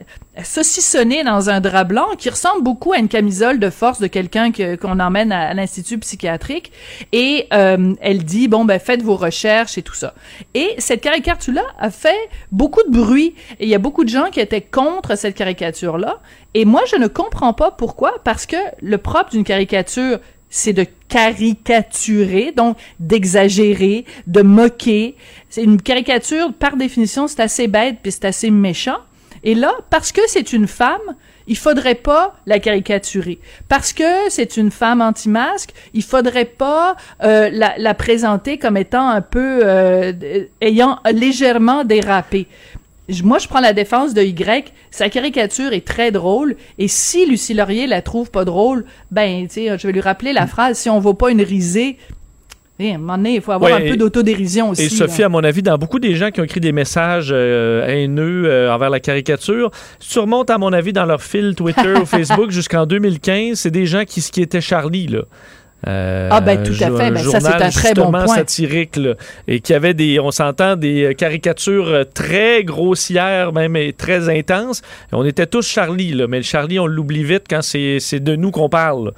saucissonné 0.44 1.24
dans 1.24 1.50
un 1.50 1.60
drap 1.60 1.84
blanc 1.84 2.08
qui 2.18 2.30
ressemble 2.30 2.64
beaucoup 2.64 2.94
à 2.94 2.98
une 2.98 3.10
camisole 3.10 3.60
de 3.60 3.70
force 3.70 4.00
de 4.00 4.08
quelqu'un 4.08 4.52
qu'on 4.52 5.00
emmène 5.00 5.32
à, 5.34 5.54
l'institut 5.54 6.00
psychiatrique. 6.00 6.72
Et 7.12 7.48
euh, 7.54 7.94
elle 8.02 8.24
dit 8.24 8.48
bon 8.48 8.64
ben 8.64 8.80
faites 8.80 9.02
vos 9.02 9.18
recherches 9.18 9.78
et 9.78 9.82
tout 9.82 9.96
ça. 9.96 10.14
Et 10.54 10.76
cette 10.78 11.02
caricature 11.02 11.54
là 11.54 11.64
a 11.78 11.92
fait 11.92 12.30
beaucoup 12.52 12.84
de 12.84 12.92
bruit. 12.92 13.36
Et 13.60 13.66
il 13.66 13.70
y 13.70 13.76
a 13.76 13.80
beaucoup 13.80 14.06
de 14.06 14.10
gens 14.10 14.30
qui 14.32 14.40
étaient 14.40 14.62
contre 14.62 15.18
cette 15.18 15.36
caricature 15.36 15.98
là 15.98 16.20
et 16.54 16.66
moi 16.66 16.82
je 16.90 16.96
ne 16.96 17.08
comprends 17.08 17.54
pas 17.54 17.72
pourquoi 17.72 18.14
parce 18.24 18.46
que 18.46 18.58
le 18.82 18.98
propre 18.98 19.32
d'une 19.32 19.44
caricature 19.44 20.20
c'est 20.50 20.74
de 20.74 20.86
caricaturer, 21.08 22.52
donc 22.56 22.78
d'exagérer, 23.00 24.06
de 24.28 24.42
moquer. 24.42 25.16
C'est 25.50 25.64
une 25.64 25.82
caricature, 25.82 26.54
par 26.54 26.76
définition, 26.76 27.28
c'est 27.28 27.42
assez 27.42 27.68
bête 27.68 27.98
puis 28.02 28.12
c'est 28.12 28.26
assez 28.26 28.50
méchant. 28.50 28.98
Et 29.44 29.56
là, 29.56 29.74
parce 29.90 30.12
que 30.12 30.22
c'est 30.28 30.52
une 30.52 30.68
femme, 30.68 31.16
il 31.48 31.58
faudrait 31.58 31.96
pas 31.96 32.36
la 32.46 32.60
caricaturer. 32.60 33.40
Parce 33.70 33.94
que 33.94 34.04
c'est 34.30 34.58
une 34.58 34.70
femme 34.70 35.02
anti-masque, 35.02 35.72
il 35.94 36.04
faudrait 36.04 36.46
pas 36.46 36.98
euh, 37.24 37.50
la, 37.50 37.94
présenter 37.94 38.58
comme 38.58 38.76
étant 38.76 39.08
un 39.08 39.22
peu 39.22 39.62
euh, 39.64 40.12
ayant 40.62 41.00
légèrement 41.12 41.86
dérapé. 41.86 42.48
Moi, 43.24 43.40
je 43.40 43.48
prends 43.48 43.60
la 43.60 43.74
défense 43.74 44.14
de 44.14 44.22
Y. 44.22 44.74
Sa 44.92 45.10
caricature 45.10 45.74
est 45.74 45.86
très 45.86 46.12
drôle. 46.12 46.56
Et 46.78 46.88
si 46.88 47.26
Lucie 47.26 47.54
Laurier 47.54 47.88
la 47.88 48.02
trouve 48.02 48.30
pas 48.32 48.46
drôle, 48.46 48.86
ben, 49.12 49.48
tu 49.48 49.54
sais, 49.56 49.78
je 49.78 49.88
vais 49.88 49.94
lui 49.94 50.02
rappeler 50.02 50.34
la 50.34 50.48
phrase 50.48 50.78
si 50.78 50.90
on 50.90 51.00
vaut 51.00 51.14
pas 51.14 51.32
une 51.32 51.42
risée, 51.42 51.98
eh, 52.82 52.92
à 52.92 52.96
un 52.96 52.98
moment 52.98 53.18
donné, 53.18 53.36
il 53.36 53.42
faut 53.42 53.52
avoir 53.52 53.74
un 53.74 53.82
peu 53.82 53.98
d'autodérision 53.98 54.70
aussi. 54.70 54.84
Et 54.84 54.90
Sophie, 54.90 55.24
à 55.24 55.30
mon 55.30 55.44
avis, 55.44 55.62
dans 55.62 55.78
beaucoup 55.78 56.00
des 56.00 56.16
gens 56.16 56.32
qui 56.32 56.40
ont 56.40 56.46
écrit 56.46 56.62
des 56.62 56.72
messages 56.72 57.30
euh, 57.34 57.86
haineux 57.86 58.46
euh, 58.46 58.74
envers 58.74 58.90
la 58.90 59.02
caricature, 59.02 59.70
surmonte, 60.00 60.50
à 60.50 60.58
mon 60.58 60.72
avis, 60.72 60.94
dans 60.94 61.06
leur 61.06 61.22
fil 61.22 61.56
Twitter 61.56 61.94
ou 62.02 62.06
Facebook 62.06 62.52
jusqu'en 62.52 62.86
2015, 62.86 63.60
c'est 63.60 63.72
des 63.72 63.86
gens 63.86 64.06
qui, 64.06 64.22
qui 64.22 64.42
étaient 64.42 64.62
Charlie, 64.62 65.08
là. 65.08 65.24
Euh, 65.88 66.28
ah 66.30 66.42
ben 66.42 66.62
tout 66.62 66.74
à 66.74 66.88
fait, 66.98 67.12
ben, 67.12 67.18
ça 67.18 67.40
c'est 67.40 67.48
un 67.48 67.70
très 67.70 67.94
bon 67.94 68.12
point. 68.12 68.28
satirique 68.28 69.00
et 69.48 69.62
qui 69.62 69.74
avait 69.74 69.94
des, 69.94 70.20
on 70.20 70.30
s'entend 70.32 70.76
des 70.76 71.16
caricatures 71.18 72.04
très 72.14 72.66
grossières 72.66 73.54
même 73.54 73.78
et 73.78 73.94
très 73.94 74.28
intenses. 74.28 74.82
On 75.14 75.24
était 75.24 75.48
tous 75.48 75.66
Charlie 75.66 76.12
là, 76.12 76.28
mais 76.28 76.44
Charlie 76.44 76.80
on 76.80 76.86
l'oublie 76.86 77.24
vite 77.24 77.44
quand 77.50 77.62
c'est 77.62 78.20
de 78.20 78.36
nous 78.36 78.52
qu'on 78.52 78.68
parle. 78.68 79.14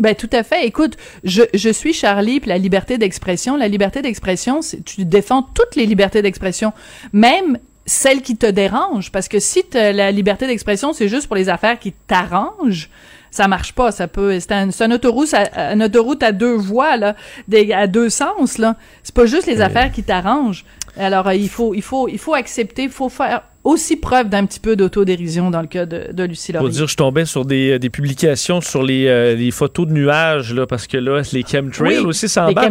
Ben 0.00 0.14
tout 0.14 0.28
à 0.32 0.42
fait. 0.42 0.66
Écoute, 0.66 0.96
je, 1.22 1.42
je 1.54 1.70
suis 1.70 1.94
Charlie, 1.94 2.40
puis 2.40 2.50
la 2.50 2.58
liberté 2.58 2.98
d'expression. 2.98 3.56
La 3.56 3.68
liberté 3.68 4.02
d'expression, 4.02 4.60
tu 4.84 5.04
défends 5.04 5.42
toutes 5.54 5.76
les 5.76 5.86
libertés 5.86 6.20
d'expression, 6.20 6.72
même 7.12 7.58
celles 7.86 8.22
qui 8.22 8.36
te 8.36 8.46
dérangent, 8.46 9.12
parce 9.12 9.28
que 9.28 9.38
si 9.38 9.62
la 9.72 10.10
liberté 10.10 10.46
d'expression, 10.46 10.92
c'est 10.92 11.08
juste 11.08 11.26
pour 11.26 11.36
les 11.36 11.48
affaires 11.48 11.78
qui 11.78 11.92
t'arrangent, 11.92 12.90
ça 13.34 13.48
marche 13.48 13.72
pas. 13.72 13.90
Ça 13.90 14.06
peut, 14.06 14.38
c'est 14.38 14.52
un, 14.52 14.70
une 14.70 14.92
autoroute, 14.92 15.34
à, 15.34 15.72
une 15.72 15.82
autoroute 15.82 16.22
à 16.22 16.30
deux 16.30 16.54
voies 16.54 16.96
là, 16.96 17.16
des, 17.48 17.72
à 17.72 17.88
deux 17.88 18.08
sens 18.08 18.58
là. 18.58 18.76
C'est 19.02 19.14
pas 19.14 19.26
juste 19.26 19.46
les 19.46 19.60
affaires 19.60 19.90
qui 19.90 20.04
t'arrangent. 20.04 20.64
Alors, 20.96 21.26
euh, 21.26 21.34
il 21.34 21.48
faut, 21.48 21.74
il 21.74 21.82
faut, 21.82 22.08
il 22.08 22.18
faut 22.18 22.34
accepter, 22.34 22.84
il 22.84 22.90
faut 22.90 23.08
faire 23.08 23.42
aussi 23.64 23.96
preuve 23.96 24.28
d'un 24.28 24.44
petit 24.46 24.60
peu 24.60 24.76
d'autodérision 24.76 25.50
dans 25.50 25.62
le 25.62 25.66
cas 25.66 25.86
de, 25.86 26.12
de 26.12 26.22
Lucie 26.24 26.52
Faut 26.52 26.58
Laurier. 26.58 26.70
dire, 26.76 26.86
je 26.86 26.96
tombais 26.96 27.24
sur 27.24 27.44
des, 27.46 27.72
euh, 27.72 27.78
des 27.78 27.88
publications 27.90 28.60
sur 28.60 28.82
les, 28.82 29.06
euh, 29.08 29.34
les 29.34 29.50
photos 29.50 29.86
de 29.88 29.92
nuages, 29.92 30.52
là, 30.54 30.66
parce 30.66 30.86
que 30.86 30.98
là, 30.98 31.22
les 31.32 31.42
chemtrails 31.42 31.98
Oui, 31.98 32.04
aussi, 32.04 32.26
les 32.26 32.30
chemtrails. 32.30 32.68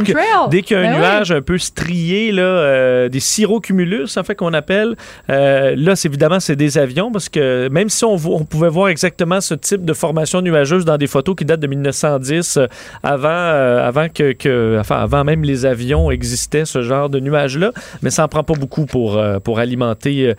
Dès 0.51 0.61
qu'il 0.61 0.77
y 0.77 0.79
a 0.79 0.83
un 0.83 0.85
Ben 0.85 0.91
oui. 0.93 0.97
nuage 0.99 1.31
un 1.31 1.41
peu 1.41 1.57
strié, 1.57 2.31
là, 2.31 2.43
euh, 2.43 3.09
des 3.09 3.19
cirrocumulus, 3.19 4.17
en 4.17 4.23
fait, 4.23 4.35
qu'on 4.35 4.53
appelle, 4.53 4.95
euh, 5.29 5.73
là, 5.75 5.95
c'est 5.95 6.07
évidemment, 6.07 6.39
c'est 6.39 6.55
des 6.55 6.77
avions, 6.77 7.11
parce 7.11 7.27
que 7.29 7.67
même 7.69 7.89
si 7.89 8.05
on, 8.05 8.17
pouvait 8.45 8.69
voir 8.69 8.89
exactement 8.89 9.41
ce 9.41 9.55
type 9.55 9.85
de 9.85 9.93
formation 9.93 10.41
nuageuse 10.41 10.85
dans 10.85 10.97
des 10.97 11.07
photos 11.07 11.35
qui 11.35 11.45
datent 11.45 11.59
de 11.59 11.67
1910, 11.67 12.57
euh, 12.57 12.67
avant, 13.01 13.29
avant 13.29 14.09
que, 14.09 14.33
que- 14.33 14.77
enfin, 14.79 14.97
avant 14.97 15.23
même 15.23 15.43
les 15.43 15.65
avions 15.65 16.11
existaient, 16.11 16.65
ce 16.65 16.81
genre 16.83 17.09
de 17.09 17.19
nuages-là, 17.19 17.71
mais 18.03 18.09
ça 18.11 18.25
en 18.25 18.27
prend 18.27 18.43
pas 18.43 18.53
beaucoup 18.53 18.85
pour, 18.85 19.19
pour 19.43 19.59
alimenter 19.59 20.27
euh, 20.29 20.33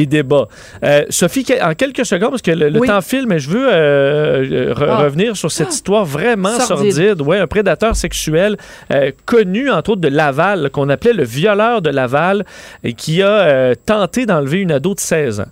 les 0.00 0.06
débats. 0.06 0.48
Euh, 0.84 1.04
Sophie, 1.10 1.46
en 1.62 1.74
quelques 1.74 2.04
secondes, 2.06 2.30
parce 2.30 2.42
que 2.42 2.50
le, 2.50 2.68
le 2.68 2.80
Oui. 2.80 2.88
temps 2.88 3.00
file, 3.00 3.26
mais 3.26 3.38
je 3.38 3.48
veux 3.50 3.68
euh, 3.70 4.72
re- 4.74 4.86
Ah. 4.88 4.96
revenir 5.04 5.36
sur 5.36 5.50
cette 5.50 5.72
histoire 5.72 6.04
vraiment 6.04 6.58
Sordide. 6.58 6.92
sordide. 6.92 7.20
Ouais, 7.22 7.38
un 7.38 7.46
prédateur 7.46 7.94
sexuel 7.96 8.56
euh, 8.92 9.10
connu, 9.26 9.70
entre 9.70 9.90
autres, 9.90 10.00
de 10.00 10.08
Laval, 10.08 10.70
qu'on 10.70 10.88
appelait 10.88 11.12
le 11.12 11.24
violeur 11.24 11.82
de 11.82 11.90
Laval, 11.90 12.44
et 12.84 12.94
qui 12.94 13.22
a 13.22 13.74
tenté 13.76 14.26
d'enlever 14.26 14.58
une 14.58 14.72
ado 14.72 14.94
de 14.94 15.00
16 15.00 15.40
ans. 15.40 15.44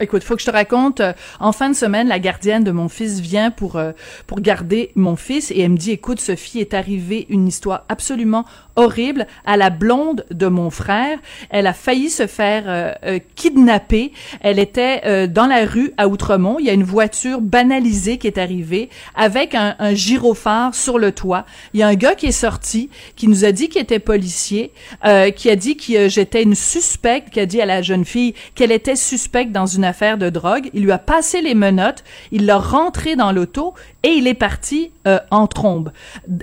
Écoute, 0.00 0.24
faut 0.24 0.34
que 0.34 0.40
je 0.42 0.46
te 0.46 0.50
raconte. 0.50 0.98
euh, 1.00 1.12
en 1.38 1.52
fin 1.52 1.70
de 1.70 1.74
semaine, 1.76 2.08
la 2.08 2.18
gardienne 2.18 2.64
de 2.64 2.72
mon 2.72 2.88
fils 2.88 3.20
vient 3.20 3.52
pour 3.52 3.76
euh, 3.76 3.92
pour 4.26 4.40
garder 4.40 4.90
mon 4.96 5.14
fils 5.14 5.52
et 5.52 5.60
elle 5.60 5.70
me 5.70 5.76
dit 5.76 5.92
"Écoute, 5.92 6.20
Sophie, 6.20 6.58
est 6.58 6.74
arrivée 6.74 7.26
une 7.30 7.46
histoire 7.46 7.84
absolument 7.88 8.44
horrible 8.76 9.26
à 9.44 9.56
la 9.56 9.70
blonde 9.70 10.24
de 10.30 10.46
mon 10.46 10.70
frère. 10.70 11.18
Elle 11.50 11.66
a 11.66 11.72
failli 11.72 12.10
se 12.10 12.26
faire 12.26 12.64
euh, 12.66 12.92
euh, 13.04 13.18
kidnapper. 13.36 14.12
Elle 14.40 14.58
était 14.58 15.02
euh, 15.04 15.26
dans 15.26 15.46
la 15.46 15.64
rue 15.64 15.92
à 15.96 16.08
Outremont. 16.08 16.58
Il 16.58 16.66
y 16.66 16.70
a 16.70 16.72
une 16.72 16.84
voiture 16.84 17.40
banalisée 17.40 18.18
qui 18.18 18.26
est 18.26 18.38
arrivée 18.38 18.88
avec 19.14 19.54
un, 19.54 19.76
un 19.78 19.94
gyrophare 19.94 20.74
sur 20.74 20.98
le 20.98 21.12
toit. 21.12 21.44
Il 21.72 21.80
y 21.80 21.82
a 21.82 21.88
un 21.88 21.94
gars 21.94 22.14
qui 22.14 22.26
est 22.26 22.32
sorti, 22.32 22.90
qui 23.16 23.28
nous 23.28 23.44
a 23.44 23.52
dit 23.52 23.68
qu'il 23.68 23.82
était 23.82 23.98
policier, 23.98 24.72
euh, 25.04 25.30
qui 25.30 25.50
a 25.50 25.56
dit 25.56 25.76
que 25.76 26.06
euh, 26.06 26.08
j'étais 26.08 26.42
une 26.42 26.54
suspecte, 26.54 27.30
qui 27.30 27.40
a 27.40 27.46
dit 27.46 27.60
à 27.60 27.66
la 27.66 27.82
jeune 27.82 28.04
fille 28.04 28.34
qu'elle 28.54 28.72
était 28.72 28.96
suspecte 28.96 29.52
dans 29.52 29.66
une 29.66 29.84
affaire 29.84 30.18
de 30.18 30.30
drogue. 30.30 30.70
Il 30.74 30.84
lui 30.84 30.92
a 30.92 30.98
passé 30.98 31.40
les 31.40 31.54
menottes, 31.54 32.04
il 32.32 32.46
l'a 32.46 32.58
rentré 32.58 33.16
dans 33.16 33.32
l'auto 33.32 33.74
et 34.02 34.08
il 34.08 34.26
est 34.26 34.34
parti 34.34 34.90
en 35.30 35.46
trombe. 35.46 35.92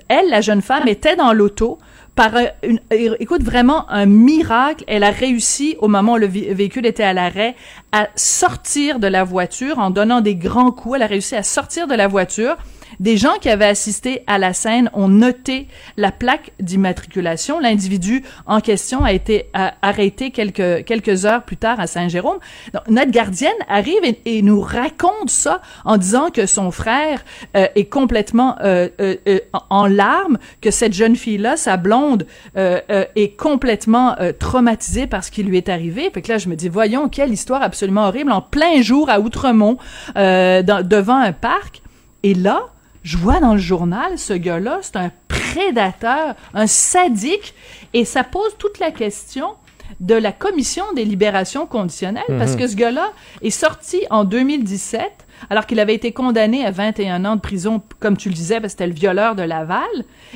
Elle, 0.07 0.29
la 0.29 0.41
jeune 0.41 0.61
femme, 0.61 0.87
était 0.87 1.15
dans 1.15 1.33
l'auto 1.33 1.79
par 2.15 2.35
euh, 2.35 2.43
une, 2.63 2.79
euh, 2.91 3.15
écoute 3.19 3.41
vraiment 3.43 3.89
un 3.89 4.05
miracle, 4.05 4.83
elle 4.87 5.03
a 5.03 5.11
réussi 5.11 5.77
au 5.79 5.87
moment 5.87 6.13
où 6.13 6.17
le 6.17 6.27
vé- 6.27 6.53
véhicule 6.53 6.85
était 6.85 7.03
à 7.03 7.13
l'arrêt 7.13 7.55
à 7.91 8.07
sortir 8.15 8.99
de 8.99 9.07
la 9.07 9.23
voiture 9.23 9.79
en 9.79 9.89
donnant 9.89 10.21
des 10.21 10.35
grands 10.35 10.71
coups. 10.71 10.95
Elle 10.97 11.03
a 11.03 11.07
réussi 11.07 11.35
à 11.35 11.43
sortir 11.43 11.87
de 11.87 11.95
la 11.95 12.07
voiture. 12.07 12.57
Des 12.99 13.17
gens 13.17 13.35
qui 13.39 13.49
avaient 13.49 13.65
assisté 13.65 14.23
à 14.27 14.37
la 14.37 14.53
scène 14.53 14.89
ont 14.93 15.07
noté 15.07 15.67
la 15.97 16.11
plaque 16.11 16.51
d'immatriculation. 16.59 17.59
L'individu 17.59 18.23
en 18.45 18.59
question 18.59 19.03
a 19.03 19.13
été 19.13 19.49
arrêté 19.81 20.31
quelques 20.31 21.25
heures 21.25 21.43
plus 21.43 21.57
tard 21.57 21.79
à 21.79 21.87
Saint-Jérôme. 21.87 22.39
Notre 22.87 23.11
gardienne 23.11 23.51
arrive 23.67 24.01
et, 24.25 24.41
nous 24.41 24.61
raconte 24.61 25.29
ça 25.29 25.61
en 25.85 25.97
disant 25.97 26.29
que 26.31 26.45
son 26.45 26.71
frère 26.71 27.23
euh, 27.55 27.67
est 27.75 27.85
complètement 27.85 28.55
euh, 28.63 28.89
euh, 28.99 29.39
en- 29.69 29.85
larmes, 29.87 30.37
que 30.61 30.71
cette 30.71 30.93
jeune 30.93 31.15
fille-là, 31.15 31.57
sa 31.57 31.77
blonde, 31.77 32.25
est 32.55 33.37
complètement 33.37 34.15
traumatisée 34.39 35.07
par 35.07 35.23
ce 35.23 35.31
qui 35.31 35.43
lui 35.43 35.57
est 35.57 35.69
arrivé. 35.69 36.09
Fait 36.13 36.21
que 36.21 36.31
là, 36.31 36.37
je 36.37 36.47
me 36.49 36.55
dis, 36.55 36.69
voyons, 36.69 37.09
quelle 37.09 37.31
histoire 37.31 37.61
absolument 37.61 38.07
horrible, 38.07 38.31
en 38.31 38.41
plein 38.41 38.81
jour 38.81 39.09
à 39.09 39.19
Outremont, 39.19 39.77
devant 40.15 41.17
un 41.17 41.33
parc. 41.33 41.81
Et 42.23 42.33
là, 42.33 42.69
je 43.03 43.17
vois 43.17 43.39
dans 43.39 43.53
le 43.53 43.59
journal, 43.59 44.17
ce 44.17 44.33
gars-là, 44.33 44.79
c'est 44.81 44.97
un 44.97 45.11
prédateur, 45.27 46.35
un 46.53 46.67
sadique, 46.67 47.53
et 47.93 48.05
ça 48.05 48.23
pose 48.23 48.55
toute 48.57 48.79
la 48.79 48.91
question 48.91 49.55
de 49.99 50.15
la 50.15 50.31
commission 50.31 50.83
des 50.95 51.03
libérations 51.03 51.65
conditionnelles, 51.65 52.23
parce 52.27 52.55
que 52.55 52.67
ce 52.67 52.75
gars-là 52.75 53.11
est 53.41 53.49
sorti 53.49 54.01
en 54.09 54.23
2017, 54.23 55.03
alors 55.49 55.65
qu'il 55.65 55.79
avait 55.79 55.95
été 55.95 56.11
condamné 56.11 56.65
à 56.65 56.71
21 56.71 57.25
ans 57.25 57.35
de 57.35 57.41
prison, 57.41 57.81
comme 57.99 58.15
tu 58.15 58.29
le 58.29 58.35
disais, 58.35 58.61
parce 58.61 58.73
que 58.73 58.79
c'était 58.79 58.87
le 58.87 58.93
violeur 58.93 59.35
de 59.35 59.43
Laval. 59.43 59.87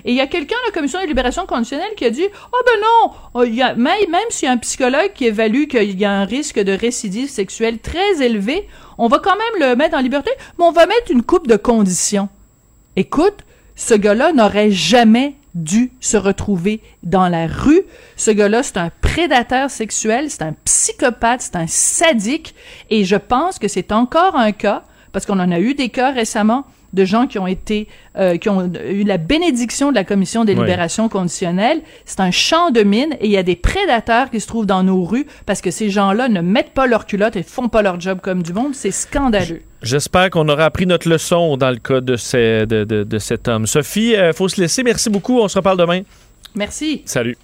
Et 0.04 0.12
il 0.12 0.16
y 0.16 0.22
a 0.22 0.28
quelqu'un 0.28 0.56
de 0.64 0.70
la 0.70 0.74
commission 0.74 1.00
des 1.00 1.08
libérations 1.08 1.46
conditionnelles 1.46 1.94
qui 1.96 2.06
a 2.06 2.10
dit, 2.10 2.26
oh 2.52 2.58
ben 2.66 2.82
non, 2.82 3.12
oh, 3.34 3.44
il 3.44 3.56
y 3.56 3.62
a, 3.62 3.76
même, 3.76 3.94
même 4.10 4.30
s'il 4.30 4.48
y 4.48 4.50
a 4.50 4.54
un 4.54 4.58
psychologue 4.58 5.12
qui 5.14 5.26
évalue 5.26 5.66
qu'il 5.66 6.00
y 6.00 6.06
a 6.06 6.12
un 6.12 6.26
risque 6.26 6.60
de 6.60 6.74
récidive 6.74 7.30
sexuelle 7.30 7.80
très 7.80 8.22
élevé, 8.22 8.68
on 8.98 9.08
va 9.08 9.20
quand 9.20 9.36
même 9.36 9.70
le 9.70 9.76
mettre 9.76 9.98
en 9.98 10.02
liberté, 10.02 10.32
mais 10.58 10.66
on 10.66 10.72
va 10.72 10.86
mettre 10.86 11.12
une 11.12 11.24
coupe 11.24 11.48
de 11.48 11.56
conditions. 11.56 12.30
Écoute, 12.96 13.44
ce 13.76 13.94
gars-là 13.94 14.32
n'aurait 14.32 14.72
jamais 14.72 15.36
dû 15.54 15.92
se 16.00 16.18
retrouver 16.18 16.82
dans 17.04 17.28
la 17.28 17.48
rue. 17.48 17.82
Ce 18.16 18.32
gars-là, 18.32 18.64
c'est 18.64 18.78
un 18.78 18.92
prédateur 19.02 19.70
sexuel, 19.70 20.30
c'est 20.30 20.44
un 20.44 20.54
psychopathe, 20.66 21.42
c'est 21.42 21.56
un 21.56 21.68
sadique. 21.68 22.56
Et 22.90 23.04
je 23.06 23.16
pense 23.16 23.60
que 23.60 23.68
c'est 23.68 23.92
encore 23.92 24.36
un 24.36 24.52
cas, 24.52 24.84
parce 25.12 25.26
qu'on 25.26 25.40
en 25.40 25.52
a 25.52 25.60
eu 25.60 25.74
des 25.74 25.90
cas 25.90 26.12
récemment 26.12 26.66
de 26.96 27.06
gens 27.06 27.28
qui 27.28 27.38
ont 27.38 27.46
été, 27.48 27.88
euh, 28.18 28.38
qui 28.38 28.50
ont 28.50 28.72
eu 28.90 29.04
la 29.04 29.18
bénédiction 29.18 29.90
de 29.92 29.96
la 29.96 30.04
commission 30.04 30.46
des 30.46 30.54
Ouais. 30.56 30.62
libérations 30.62 31.10
conditionnelles. 31.10 31.82
C'est 32.06 32.22
un 32.22 32.32
champ 32.32 32.72
de 32.72 32.82
mine 32.82 33.14
et 33.20 33.26
il 33.26 33.32
y 33.32 33.38
a 33.38 33.44
des 33.44 33.56
prédateurs 33.56 34.32
qui 34.32 34.40
se 34.40 34.48
trouvent 34.48 34.66
dans 34.66 34.82
nos 34.84 35.04
rues 35.04 35.28
parce 35.46 35.62
que 35.62 35.70
ces 35.72 35.90
gens-là 35.90 36.30
ne 36.30 36.42
mettent 36.42 36.74
pas 36.74 36.88
leur 36.88 37.06
culotte 37.06 37.36
et 37.36 37.44
font 37.44 37.70
pas 37.70 37.82
leur 37.82 38.00
job 38.00 38.20
comme 38.22 38.42
du 38.42 38.54
monde. 38.54 38.74
C'est 38.74 38.92
scandaleux. 38.92 39.62
J'espère 39.84 40.30
qu'on 40.32 40.50
aura 40.50 40.66
appris 40.66 40.88
notre 40.88 41.08
leçon 41.08 41.58
dans 41.58 41.70
le 41.70 41.76
cas 41.78 42.02
de, 42.02 42.16
ces- 42.16 42.66
de, 42.66 42.84
de- 42.86 43.04
de 43.04 43.20
cet 43.20 43.48
homme. 43.48 43.68
Sophie, 43.68 44.14
il 44.18 44.32
faut 44.34 44.48
se 44.50 44.60
laisser. 44.60 44.82
Merci 44.82 45.10
beaucoup. 45.12 45.40
On 45.40 45.48
se 45.48 45.58
reparle 45.60 45.78
demain. 45.78 46.02
Merci. 46.56 47.04
Salut. 47.06 47.38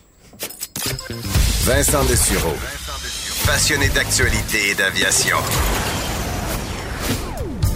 Vincent 1.65 2.03
Dessureau. 2.05 2.55
Passionné 3.45 3.89
d'actualité 3.89 4.71
et 4.71 4.75
d'aviation. 4.75 5.37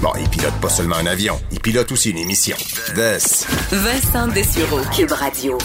Bon, 0.01 0.11
il 0.19 0.29
pilote 0.29 0.53
pas 0.61 0.69
seulement 0.69 0.97
un 0.97 1.05
avion, 1.05 1.39
il 1.51 1.59
pilote 1.59 1.91
aussi 1.91 2.11
une 2.11 2.17
émission. 2.17 2.55
Des. 2.95 3.17
Vincent 3.71 4.27
Dessureau. 4.27 4.81
Cube 4.95 5.11
Radio. 5.11 5.57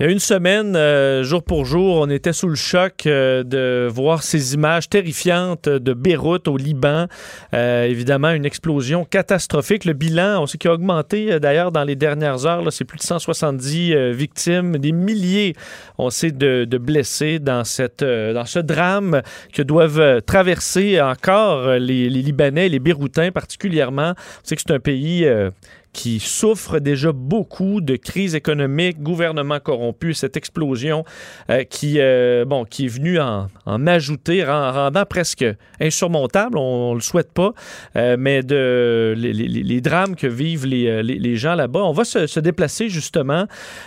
Il 0.00 0.06
y 0.06 0.08
a 0.08 0.12
une 0.12 0.20
semaine, 0.20 0.76
euh, 0.76 1.24
jour 1.24 1.42
pour 1.42 1.64
jour, 1.64 1.96
on 1.96 2.08
était 2.08 2.32
sous 2.32 2.46
le 2.46 2.54
choc 2.54 3.04
euh, 3.06 3.42
de 3.42 3.88
voir 3.90 4.22
ces 4.22 4.54
images 4.54 4.88
terrifiantes 4.88 5.68
de 5.68 5.92
Beyrouth 5.92 6.46
au 6.46 6.56
Liban. 6.56 7.06
Euh, 7.52 7.82
évidemment, 7.82 8.30
une 8.30 8.44
explosion 8.44 9.04
catastrophique. 9.04 9.84
Le 9.84 9.94
bilan, 9.94 10.40
on 10.40 10.46
sait 10.46 10.56
qu'il 10.56 10.70
a 10.70 10.74
augmenté 10.74 11.40
d'ailleurs 11.40 11.72
dans 11.72 11.82
les 11.82 11.96
dernières 11.96 12.46
heures. 12.46 12.72
C'est 12.72 12.84
plus 12.84 12.98
de 12.98 13.02
170 13.02 13.92
euh, 13.92 14.12
victimes, 14.12 14.78
des 14.78 14.92
milliers, 14.92 15.56
on 15.98 16.10
sait, 16.10 16.30
de, 16.30 16.64
blessés 16.78 17.40
dans, 17.40 17.64
cette, 17.64 18.04
dans 18.04 18.46
ce 18.46 18.60
drame 18.60 19.22
que 19.52 19.62
doivent 19.62 20.22
traverser 20.22 21.00
encore 21.00 21.72
les, 21.72 22.08
les 22.08 22.22
Libanais, 22.22 22.68
les 22.68 22.78
Beyrouthins 22.78 23.32
particulièrement. 23.32 24.12
On 24.16 24.44
sait 24.44 24.54
que 24.54 24.62
c'est 24.64 24.72
un 24.72 24.78
pays... 24.78 25.28
qui 25.98 26.20
souffre 26.20 26.78
déjà 26.78 27.10
beaucoup 27.10 27.80
de 27.80 27.96
crise 27.96 28.36
économique, 28.36 29.02
gouvernement 29.02 29.58
corrompu, 29.58 30.14
cette 30.14 30.36
explosion 30.36 31.02
euh, 31.50 31.64
qui, 31.64 31.96
euh, 31.98 32.44
bon, 32.44 32.64
qui 32.64 32.84
est 32.84 32.88
venue 32.88 33.18
en, 33.18 33.48
en 33.66 33.84
ajouter, 33.88 34.46
en 34.46 34.70
rendant 34.70 35.04
presque 35.04 35.44
insurmontable, 35.80 36.56
on, 36.56 36.90
ne 36.90 36.94
le 36.94 37.00
souhaite 37.00 37.32
pas, 37.32 37.52
euh, 37.96 38.14
mais 38.16 38.44
de 38.44 39.12
les, 39.16 39.80
drames 39.80 40.14
que 40.14 40.28
vivent 40.28 40.66
les, 40.66 41.02
les- 41.02 41.36
gens 41.36 41.56
là-bas. 41.56 41.80
On 41.82 41.92
va 41.92 42.04
se, 42.04 42.38
déplacer 42.38 42.88
justement 42.88 43.46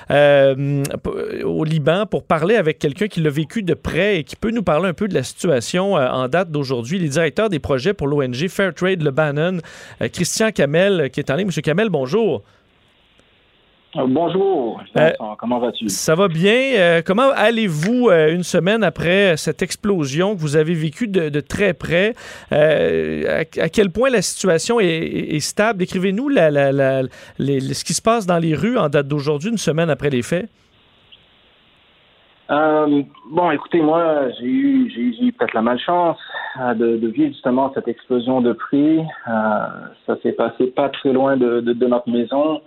au 0.09 1.63
Liban 1.63 2.05
pour 2.07 2.23
parler 2.23 2.55
avec 2.55 2.77
quelqu'un 2.77 3.07
qui 3.07 3.21
l'a 3.21 3.29
vécu 3.29 3.63
de 3.63 3.73
près 3.73 4.17
et 4.17 4.23
qui 4.25 4.35
peut 4.35 4.51
nous 4.51 4.63
parler 4.63 4.89
un 4.89 4.93
peu 4.93 5.07
de 5.07 5.13
la 5.13 5.23
situation 5.23 5.93
en 5.93 6.27
date 6.27 6.51
d'aujourd'hui. 6.51 6.99
Les 6.99 7.07
directeurs 7.07 7.49
des 7.49 7.59
projets 7.59 7.93
pour 7.93 8.07
l'ONG 8.07 8.49
Fairtrade 8.49 9.01
Lebanon, 9.01 9.59
Christian 10.11 10.51
Kamel, 10.51 11.09
qui 11.11 11.21
est 11.21 11.29
en 11.29 11.35
ligne. 11.35 11.47
Monsieur 11.47 11.61
Kamel, 11.61 11.89
bonjour. 12.01 12.41
Euh, 13.97 14.05
Bonjour, 14.07 14.81
Vincent, 14.95 15.35
comment 15.37 15.59
vas-tu? 15.59 15.89
Ça 15.89 16.15
va 16.15 16.29
bien? 16.29 16.53
Euh, 16.77 17.01
comment 17.05 17.29
allez-vous 17.35 18.07
euh, 18.09 18.33
une 18.33 18.41
semaine 18.43 18.83
après 18.85 19.35
cette 19.35 19.61
explosion 19.61 20.33
que 20.33 20.39
vous 20.39 20.55
avez 20.55 20.73
vécue 20.73 21.07
de, 21.09 21.27
de 21.29 21.39
très 21.41 21.73
près? 21.73 22.15
Euh, 22.53 23.41
à, 23.41 23.61
à 23.63 23.69
quel 23.69 23.89
point 23.91 24.09
la 24.09 24.21
situation 24.21 24.79
est, 24.79 24.87
est- 24.87 25.39
stable? 25.41 25.79
Décrivez-nous 25.79 26.29
ce 26.29 27.83
qui 27.83 27.93
se 27.93 28.01
passe 28.01 28.25
dans 28.25 28.39
les 28.39 28.55
rues 28.55 28.77
en 28.77 28.87
date 28.87 29.07
d'aujourd'hui, 29.09 29.49
une 29.51 29.57
semaine 29.57 29.89
après 29.89 30.09
les 30.09 30.21
faits. 30.23 30.47
Euh, 32.51 33.03
bon, 33.27 33.49
écoutez, 33.51 33.81
moi, 33.81 34.29
j'ai 34.39 34.45
eu, 34.45 34.89
j'ai 34.89 35.27
eu- 35.27 35.31
peut-être 35.31 35.53
la 35.53 35.61
malchance 35.61 36.17
euh, 36.59 36.73
de, 36.73 36.97
de 36.97 37.07
vivre 37.07 37.31
justement 37.31 37.71
cette 37.73 37.87
explosion 37.87 38.41
de 38.41 38.51
prix. 38.51 38.99
Euh, 38.99 39.67
ça 40.05 40.17
s'est 40.21 40.33
passé 40.33 40.67
pas 40.67 40.89
très 40.89 41.13
loin 41.13 41.37
de, 41.37 41.61
de, 41.61 41.71
de 41.71 41.87
notre 41.87 42.09
maison. 42.09 42.61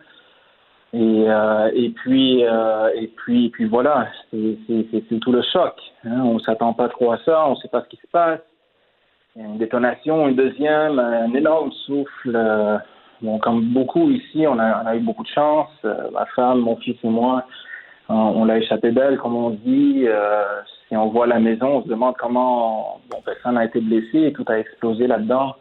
Et, 0.95 1.25
euh, 1.29 1.71
et 1.75 1.91
puis 1.91 2.45
euh, 2.47 2.89
et 2.95 3.09
puis 3.09 3.47
et 3.47 3.51
puis 3.51 3.65
voilà, 3.67 4.07
c'est 4.31 5.21
tout 5.21 5.33
le 5.33 5.43
choc. 5.43 5.75
Hein. 6.05 6.21
On 6.23 6.39
s'attend 6.39 6.73
pas 6.73 6.89
trop 6.89 7.13
à 7.13 7.19
ça, 7.25 7.47
on 7.49 7.57
sait 7.57 7.69
pas 7.69 7.83
ce 7.83 7.89
qui 7.89 7.97
se 7.97 8.07
passe. 8.13 8.39
Il 9.35 9.43
y 9.43 9.45
a 9.45 9.49
une 9.49 9.59
détonation, 9.59 10.29
une 10.29 10.37
deuxième, 10.37 11.01
un 11.01 11.35
énorme 11.35 11.73
souffle. 11.85 12.39
bon, 13.21 13.39
comme 13.41 13.63
beaucoup 13.73 14.09
ici, 14.13 14.47
on 14.47 14.57
a, 14.61 14.85
on 14.85 14.87
a 14.87 14.95
eu 14.97 15.01
beaucoup 15.01 15.25
de 15.25 15.29
chance. 15.29 15.69
ma 16.13 16.25
femme, 16.27 16.61
mon 16.61 16.77
fils 16.77 16.97
et 17.03 17.09
moi, 17.09 17.45
on, 18.09 18.45
l'a 18.45 18.59
échappé 18.59 18.91
belle, 18.91 19.19
comme 19.19 19.35
on 19.35 19.51
dit. 19.51 20.07
si 20.89 20.97
on 20.97 21.09
voit 21.09 21.27
la 21.27 21.41
maison, 21.41 21.79
on 21.79 21.83
se 21.83 21.89
demande 21.89 22.15
comment 22.19 23.01
bon, 23.11 23.19
personne 23.25 23.55
n'a 23.55 23.65
été 23.65 23.81
blessé 23.81 24.25
et 24.27 24.33
tout 24.33 24.45
a 24.49 24.59
explosé 24.59 25.07
là-dedans. 25.07 25.55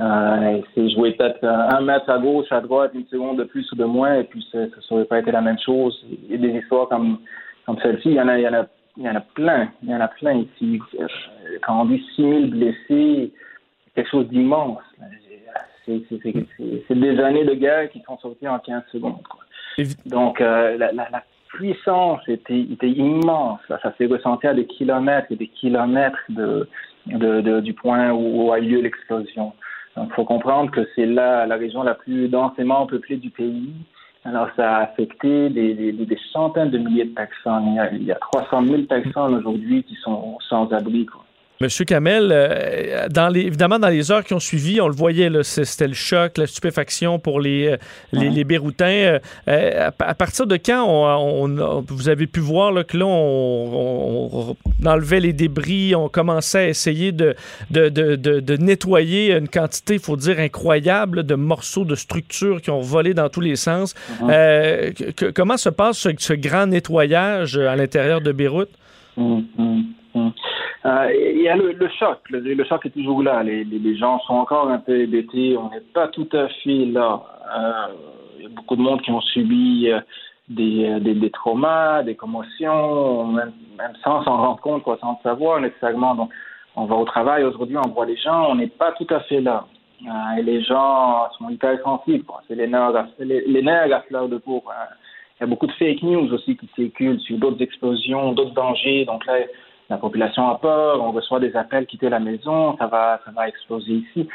Euh, 0.00 0.60
c'est 0.74 0.88
joué 0.90 1.12
peut-être 1.12 1.44
un 1.44 1.80
mètre 1.82 2.08
à 2.08 2.18
gauche, 2.18 2.50
à 2.50 2.60
droite, 2.60 2.92
une 2.94 3.06
seconde 3.06 3.38
de 3.38 3.44
plus 3.44 3.70
ou 3.72 3.76
de 3.76 3.84
moins, 3.84 4.14
et 4.20 4.24
puis 4.24 4.46
ça 4.50 4.58
n'aurait 4.90 5.04
pas 5.04 5.18
été 5.18 5.30
la 5.30 5.42
même 5.42 5.58
chose. 5.58 5.98
Il 6.10 6.30
y 6.30 6.34
a 6.34 6.38
des 6.38 6.58
histoires 6.58 6.88
comme, 6.88 7.18
comme 7.66 7.78
celle-ci, 7.80 8.08
il 8.08 8.14
y 8.14 8.20
en 8.20 8.28
a, 8.28 8.38
il 8.38 8.42
y 8.42 8.48
en 8.48 8.54
a, 8.54 8.66
il 8.96 9.02
y 9.02 9.10
en 9.10 9.16
a 9.16 9.20
plein, 9.20 9.68
il 9.82 9.90
y 9.90 9.94
en 9.94 10.00
a 10.00 10.08
plein 10.08 10.34
ici. 10.34 10.80
Quand 11.62 11.82
on 11.82 11.84
dit 11.84 12.02
6000 12.16 12.50
blessés, 12.50 13.32
c'est 13.84 13.94
quelque 13.94 14.10
chose 14.10 14.28
d'immense. 14.28 14.82
C'est 15.84 16.94
des 16.94 17.20
années 17.20 17.44
de 17.44 17.54
guerre 17.54 17.90
qui 17.90 18.00
sont 18.02 18.16
sorties 18.18 18.48
en 18.48 18.58
15 18.58 18.82
secondes. 18.92 19.22
Quoi. 19.28 19.84
Donc, 20.06 20.40
euh, 20.40 20.78
la, 20.78 20.92
la, 20.92 21.08
la, 21.10 21.24
puissance 21.52 22.20
était, 22.28 22.60
était 22.60 22.90
immense. 22.90 23.60
Ça 23.68 23.94
s'est 23.98 24.06
ressenti 24.06 24.46
à 24.46 24.54
des 24.54 24.66
kilomètres 24.66 25.28
et 25.30 25.36
des 25.36 25.48
kilomètres 25.48 26.18
de, 26.28 26.68
de, 27.06 27.40
de 27.40 27.60
du 27.60 27.74
point 27.74 28.12
où, 28.12 28.52
a 28.52 28.58
eu 28.58 28.68
lieu 28.68 28.80
l'explosion. 28.80 29.52
Donc, 29.96 30.08
il 30.10 30.14
faut 30.14 30.24
comprendre 30.24 30.70
que 30.70 30.86
c'est 30.94 31.06
là 31.06 31.46
la 31.46 31.56
région 31.56 31.82
la 31.82 31.94
plus 31.94 32.28
densément 32.28 32.86
peuplée 32.86 33.16
du 33.16 33.30
pays. 33.30 33.72
Alors, 34.24 34.48
ça 34.54 34.76
a 34.76 34.82
affecté 34.82 35.48
des, 35.48 35.74
des, 35.74 35.92
des 35.92 36.18
centaines 36.32 36.70
de 36.70 36.78
milliers 36.78 37.06
de 37.06 37.14
personnes. 37.14 37.64
Il 37.68 37.74
y 37.74 37.78
a, 37.78 37.92
il 37.92 38.04
y 38.04 38.12
a 38.12 38.16
300 38.16 38.66
000 38.66 38.82
personnes 38.82 39.34
aujourd'hui 39.34 39.82
qui 39.84 39.94
sont 39.96 40.38
sans 40.48 40.70
abri. 40.72 41.06
Monsieur 41.62 41.84
Kamel, 41.84 42.30
euh, 42.32 43.06
dans 43.10 43.28
les, 43.28 43.42
évidemment, 43.42 43.78
dans 43.78 43.90
les 43.90 44.10
heures 44.10 44.24
qui 44.24 44.32
ont 44.32 44.40
suivi, 44.40 44.80
on 44.80 44.88
le 44.88 44.94
voyait, 44.94 45.30
c'était 45.42 45.88
le 45.88 45.92
choc, 45.92 46.38
la 46.38 46.46
stupéfaction 46.46 47.18
pour 47.18 47.38
les, 47.38 47.72
euh, 47.72 47.76
les, 48.12 48.30
les 48.30 48.44
Béroutins. 48.44 49.18
Euh, 49.46 49.90
à, 49.98 50.14
partir 50.14 50.46
de 50.46 50.56
quand 50.56 50.86
on, 50.88 51.84
vous 51.86 52.08
avez 52.08 52.26
pu 52.26 52.40
voir 52.40 52.72
là, 52.72 52.82
que 52.82 52.96
là, 52.96 53.04
on, 53.04 54.56
enlevait 54.86 55.20
les 55.20 55.34
débris, 55.34 55.94
on 55.94 56.08
commençait 56.08 56.60
à 56.60 56.68
essayer 56.68 57.12
de, 57.12 57.34
de, 57.70 57.90
de, 57.90 58.16
de 58.16 58.56
nettoyer 58.56 59.34
une 59.34 59.48
quantité, 59.48 59.94
il 59.94 60.00
faut 60.00 60.16
dire, 60.16 60.38
incroyable 60.38 61.24
de 61.24 61.34
morceaux 61.34 61.84
de 61.84 61.94
structures 61.94 62.62
qui 62.62 62.70
ont 62.70 62.80
volé 62.80 63.12
dans 63.12 63.28
tous 63.28 63.42
les 63.42 63.56
sens. 63.56 63.94
Mm-hmm. 64.22 65.34
comment 65.34 65.58
se 65.58 65.68
passe 65.68 65.98
ce, 65.98 66.32
grand 66.32 66.68
nettoyage 66.68 67.58
à 67.58 67.76
l'intérieur 67.76 68.22
de 68.22 68.32
Beyrouth? 68.32 68.70
Mm-hmm. 69.18 70.32
Euh, 70.86 71.12
il 71.14 71.42
y 71.42 71.48
a 71.48 71.56
le, 71.56 71.76
choc. 71.98 72.18
Le, 72.30 72.64
choc 72.64 72.86
est 72.86 72.90
toujours 72.90 73.22
là. 73.22 73.42
Les, 73.42 73.96
gens 73.96 74.18
sont 74.20 74.34
encore 74.34 74.68
un 74.68 74.78
peu 74.78 75.00
hébétés. 75.00 75.56
On 75.56 75.68
n'est 75.70 75.80
pas 75.80 76.08
tout 76.08 76.28
à 76.32 76.48
fait 76.48 76.86
là. 76.86 77.22
Euh, 77.54 77.94
il 78.38 78.44
y 78.44 78.46
a 78.46 78.48
beaucoup 78.48 78.76
de 78.76 78.80
monde 78.80 79.02
qui 79.02 79.10
ont 79.10 79.20
subi 79.20 79.90
euh, 79.90 80.00
des, 80.48 80.98
des, 81.00 81.30
traumas, 81.30 82.02
des 82.02 82.14
commotions, 82.14 83.26
même, 83.26 83.52
même 83.76 83.92
sans 84.02 84.24
s'en 84.24 84.38
rendre 84.38 84.60
compte, 84.60 84.82
quoi, 84.82 84.96
sans 85.00 85.12
le 85.12 85.22
savoir 85.22 85.60
nécessairement. 85.60 86.14
Donc, 86.14 86.30
on 86.76 86.86
va 86.86 86.96
au 86.96 87.04
travail 87.04 87.44
aujourd'hui, 87.44 87.76
on 87.76 87.88
voit 87.90 88.06
les 88.06 88.16
gens, 88.16 88.46
on 88.50 88.54
n'est 88.54 88.68
pas 88.68 88.92
tout 88.92 89.06
à 89.10 89.20
fait 89.20 89.40
là. 89.40 89.66
et 90.38 90.42
les 90.42 90.62
gens 90.62 91.28
sont 91.36 91.50
hyper 91.50 91.78
sensibles. 91.82 92.24
C'est 92.48 92.54
les 92.54 92.68
nerfs, 92.68 93.06
les, 93.18 93.42
les 93.46 93.62
nerfs 93.62 93.92
à 93.92 94.00
fleur 94.02 94.28
de 94.28 94.38
peau. 94.38 94.64
Il 95.36 95.42
y 95.42 95.44
a 95.44 95.46
beaucoup 95.46 95.66
de 95.66 95.72
fake 95.72 96.02
news 96.02 96.32
aussi 96.32 96.56
qui 96.56 96.68
circulent 96.74 97.20
sur 97.20 97.36
d'autres 97.36 97.60
explosions, 97.60 98.32
d'autres 98.32 98.54
dangers. 98.54 99.04
Donc 99.04 99.26
là, 99.26 99.34
la 99.90 99.98
population 99.98 100.48
a 100.48 100.58
peur, 100.58 101.02
on 101.02 101.10
reçoit 101.10 101.40
des 101.40 101.54
appels 101.56 101.84
quitter 101.86 102.08
la 102.08 102.20
maison, 102.20 102.76
ça 102.78 102.86
va, 102.86 103.20
ça 103.24 103.32
va 103.32 103.48
exploser 103.48 103.92
ici. 103.92 104.28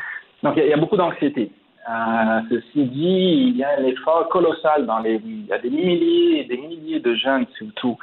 Donc 0.44 0.56
il 0.58 0.66
y, 0.66 0.74
a 0.74 0.78
beaucoup 0.78 0.98
d'anxiété. 0.98 1.50
Euh, 1.90 2.42
ceci 2.50 2.84
dit, 2.86 3.50
il 3.50 3.58
y 3.58 3.64
a 3.64 3.80
un 3.80 3.84
effort 3.86 4.28
colossal 4.30 4.86
dans 4.86 5.00
les 5.00 5.16
rues. 5.16 5.44
Il 5.44 5.46
y 5.46 5.54
a 5.54 5.58
des 5.58 5.70
milliers 5.70 6.42
et 6.42 6.44
des 6.44 6.58
milliers 6.58 7.00
de 7.00 7.16
jeunes 7.16 7.46
surtout. 7.58 7.98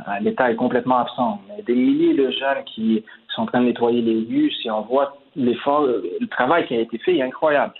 Euh, 0.00 0.12
L'État 0.20 0.50
est 0.50 0.56
complètement 0.56 0.98
absent, 0.98 1.40
mais 1.48 1.62
des 1.62 1.74
milliers 1.74 2.14
de 2.14 2.30
jeunes 2.30 2.62
qui 2.66 3.04
sont 3.34 3.42
en 3.42 3.46
train 3.46 3.60
de 3.60 3.66
nettoyer 3.66 4.02
les 4.02 4.26
rues. 4.28 4.52
Si 4.60 4.70
on 4.70 4.82
voit 4.82 5.16
l'effort, 5.34 5.86
le 5.86 6.26
travail 6.28 6.66
qui 6.66 6.74
a 6.74 6.80
été 6.80 6.98
fait 6.98 7.16
est 7.16 7.22
incroyable. 7.22 7.72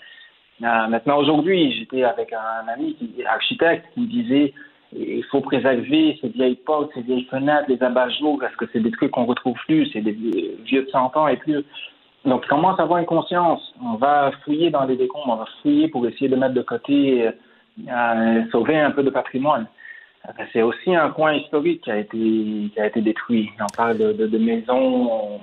Euh, 0.63 0.87
maintenant, 0.87 1.17
aujourd'hui, 1.19 1.71
j'étais 1.77 2.03
avec 2.03 2.33
un 2.33 2.67
ami 2.67 2.95
qui 2.95 3.13
est 3.21 3.25
architecte 3.25 3.85
qui 3.93 4.07
disait 4.07 4.53
il 4.93 5.23
faut 5.25 5.41
préserver 5.41 6.17
ces 6.21 6.29
vieilles 6.29 6.55
portes, 6.55 6.91
ces 6.93 7.01
vieilles 7.01 7.25
fenêtres, 7.25 7.65
les 7.67 7.81
abat-jours, 7.81 8.39
parce 8.39 8.55
que 8.55 8.65
c'est 8.73 8.79
des 8.79 8.91
trucs 8.91 9.11
qu'on 9.11 9.25
retrouve 9.25 9.57
plus, 9.67 9.87
c'est 9.93 10.01
des 10.01 10.11
vieux 10.11 10.83
de 10.83 10.89
100 10.89 11.15
ans 11.15 11.27
et 11.27 11.37
plus. 11.37 11.63
Donc, 12.25 12.43
on 12.45 12.55
commence 12.55 12.79
à 12.79 12.83
avoir 12.83 12.99
une 12.99 13.05
conscience. 13.05 13.61
On 13.81 13.95
va 13.95 14.31
fouiller 14.43 14.69
dans 14.71 14.85
les 14.85 14.97
décombres, 14.97 15.29
on 15.29 15.35
va 15.35 15.45
fouiller 15.61 15.87
pour 15.87 16.05
essayer 16.07 16.27
de 16.27 16.35
mettre 16.35 16.53
de 16.53 16.61
côté, 16.61 17.29
euh, 17.87 18.43
sauver 18.51 18.79
un 18.79 18.91
peu 18.91 19.03
de 19.03 19.09
patrimoine. 19.09 19.67
Euh, 20.27 20.43
c'est 20.51 20.61
aussi 20.61 20.95
un 20.95 21.11
coin 21.11 21.33
historique 21.33 21.81
qui 21.83 21.91
a 21.91 21.97
été, 21.97 22.17
qui 22.17 22.73
a 22.77 22.87
été 22.87 23.01
détruit. 23.01 23.49
On 23.59 23.75
parle 23.75 23.97
de, 23.97 24.37
maisons 24.37 25.39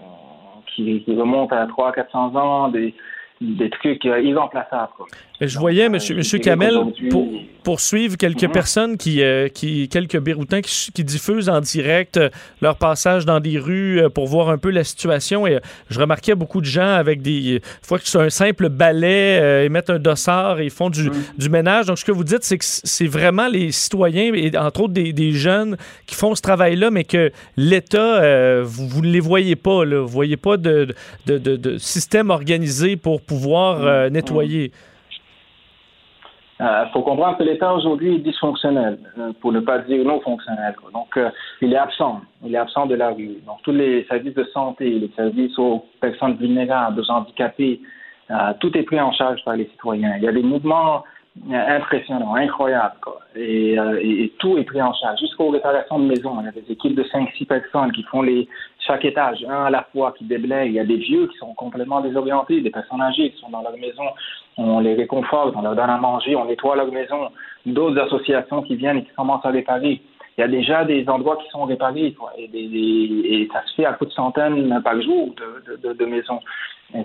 qui, 0.75 1.03
remontent 1.09 1.57
à 1.57 1.67
300-400 1.67 2.37
ans, 2.37 2.69
des, 2.69 2.95
des 3.41 3.71
trucs 3.71 4.05
euh, 4.05 4.21
irremplaçables. 4.21 4.93
Je 5.41 5.59
voyais, 5.59 5.89
monsieur 5.89 6.39
Kamel, 6.39 6.75
pour, 7.11 7.29
poursuivre 7.63 8.17
quelques 8.17 8.45
mhm. 8.45 8.53
personnes, 8.53 8.97
qui, 8.97 9.23
euh, 9.23 9.49
qui, 9.49 9.89
quelques 9.89 10.19
Béroutins 10.19 10.61
qui, 10.61 10.93
qui, 10.93 11.05
diffusent 11.05 11.49
en 11.49 11.61
direct 11.61 12.17
euh, 12.17 12.31
leur 12.63 12.77
passage 12.77 13.27
dans 13.27 13.41
des 13.41 13.59
rues 13.59 14.01
pour 14.15 14.27
voir 14.29 14.51
un 14.51 14.57
peu 14.57 14.71
la 14.71 14.85
situation. 14.85 15.47
Et 15.47 15.59
je 15.91 15.99
remarquais 15.99 16.35
beaucoup 16.35 16.61
de 16.61 16.67
gens 16.67 16.95
avec 16.95 17.23
des. 17.23 17.61
fois 17.83 17.99
que 17.99 18.07
c'est 18.07 18.19
un 18.19 18.31
simple 18.31 18.69
balai, 18.69 19.65
ils 19.65 19.71
mettent 19.71 19.91
un 19.91 19.99
dossard 19.99 20.61
et 20.61 20.65
ils 20.67 20.71
font 20.71 20.91
du, 20.91 21.11
mhm. 21.11 21.15
du, 21.39 21.49
ménage. 21.51 21.87
Donc, 21.87 21.99
ce 21.99 22.05
que 22.05 22.13
vous 22.13 22.25
dites, 22.25 22.45
c'est 22.45 22.59
que 22.59 22.65
c'est 22.65 23.09
vraiment 23.09 23.49
les 23.49 23.73
citoyens, 23.73 24.33
et 24.35 24.57
entre 24.57 24.83
autres 24.83 24.95
des, 24.95 25.13
des 25.13 25.33
jeunes, 25.33 25.77
qui 26.07 26.15
font 26.15 26.35
ce 26.35 26.43
travail-là, 26.43 26.91
mais 26.91 27.05
que 27.05 27.33
l'État, 27.57 28.63
vous 28.63 29.03
ne 29.03 29.09
les 29.09 29.21
voyez 29.21 29.57
pas. 29.57 29.85
Là. 29.85 29.97
Vous 29.97 30.07
ne 30.07 30.13
voyez 30.13 30.37
pas 30.37 30.57
de, 30.57 30.95
de, 31.27 31.39
de, 31.39 31.57
de 31.57 31.79
système 31.79 32.31
organisé 32.31 32.97
pour 32.97 33.21
pouvoir 33.21 33.85
euh, 33.85 34.09
nettoyer? 34.11 34.73
Il 36.59 36.65
euh, 36.65 36.87
faut 36.87 37.03
comprendre 37.03 37.37
que 37.37 37.43
l'État 37.43 37.75
aujourd'hui 37.75 38.17
est 38.17 38.19
dysfonctionnel, 38.21 38.99
euh, 39.19 39.33
pour 39.41 39.53
ne 39.53 39.61
pas 39.61 39.81
dire 39.81 40.03
non 40.05 40.21
fonctionnel. 40.21 40.75
Donc, 40.93 41.19
il 41.61 41.73
est 41.73 41.77
absent. 41.77 42.23
Il 42.45 42.55
est 42.55 42.59
absent 42.59 42.87
de 42.87 42.95
la 42.95 43.11
rue. 43.11 43.37
Donc, 43.47 43.59
tous 43.63 43.73
les 43.73 44.05
services 44.05 44.35
de 44.35 44.45
santé, 44.45 44.89
les 44.89 45.11
services 45.15 45.59
aux 45.59 45.85
personnes 46.01 46.37
vulnérables, 46.37 47.01
aux 47.01 47.11
handicapés, 47.11 47.81
tout 48.61 48.77
est 48.77 48.83
pris 48.83 49.01
en 49.01 49.13
charge 49.13 49.45
par 49.45 49.55
les 49.55 49.67
citoyens. 49.67 50.15
Il 50.17 50.25
y 50.25 50.29
a 50.29 50.33
des 50.33 50.43
mouvements 50.43 51.05
impressionnants, 51.51 52.35
incroyables. 52.35 52.95
Et, 53.35 53.75
et, 53.75 54.33
tout 54.39 54.59
est 54.59 54.65
pris 54.65 54.81
en 54.81 54.93
charge. 54.95 55.21
Jusqu'aux 55.21 55.51
réparations 55.51 55.99
de 55.99 56.07
maisons, 56.07 56.37
il 56.41 56.47
y 56.47 56.49
a 56.49 56.53
des 56.53 56.73
équipes 56.73 56.95
de 56.95 57.05
5-6 57.05 57.47
personnes 57.47 57.93
qui 57.93 58.03
font 58.05 58.23
les, 58.23 58.49
chaque 58.87 59.05
étage, 59.05 59.45
un 59.49 59.65
à 59.65 59.71
la 59.71 59.87
fois, 59.93 60.15
qui 60.17 60.25
déblayent. 60.25 60.69
Il 60.69 60.75
y 60.75 60.81
a 60.81 60.85
des 60.85 60.97
vieux 60.97 61.27
qui 61.27 61.37
sont 61.39 61.55
complètement 61.55 62.01
désorientés, 62.01 62.61
des 62.61 62.71
personnes 62.71 63.03
âgées 63.03 63.31
qui 63.31 63.41
sont 63.41 63.51
dans 63.51 63.63
leur 63.63 63.77
maison. 63.77 64.05
On 64.57 64.81
les 64.81 64.95
réconforte, 64.95 65.55
on 65.57 65.63
leur 65.63 65.75
donne 65.75 65.91
à 65.91 65.99
manger, 65.99 66.37
on 66.37 66.47
nettoie 66.47 66.77
leur 66.77 66.91
maison. 66.91 67.31
D'autres 67.65 67.99
associations 68.01 68.63
qui 68.63 68.77
viennent 68.77 68.99
et 68.99 69.05
qui 69.05 69.13
commencent 69.15 69.45
à 69.45 69.51
réparer. 69.51 70.01
Il 70.39 70.41
y 70.43 70.45
a 70.45 70.49
déjà 70.49 70.85
des 70.85 71.09
endroits 71.09 71.37
qui 71.37 71.49
sont 71.51 71.65
réparés 71.65 72.15
et, 72.37 73.49
ça 73.53 73.63
se 73.65 73.75
fait 73.75 73.87
à 73.87 73.95
coup 73.95 74.05
de 74.05 74.11
centaines 74.11 74.81
par 74.83 75.01
jour 75.01 75.35
de, 75.35 76.05
maisons. 76.05 76.41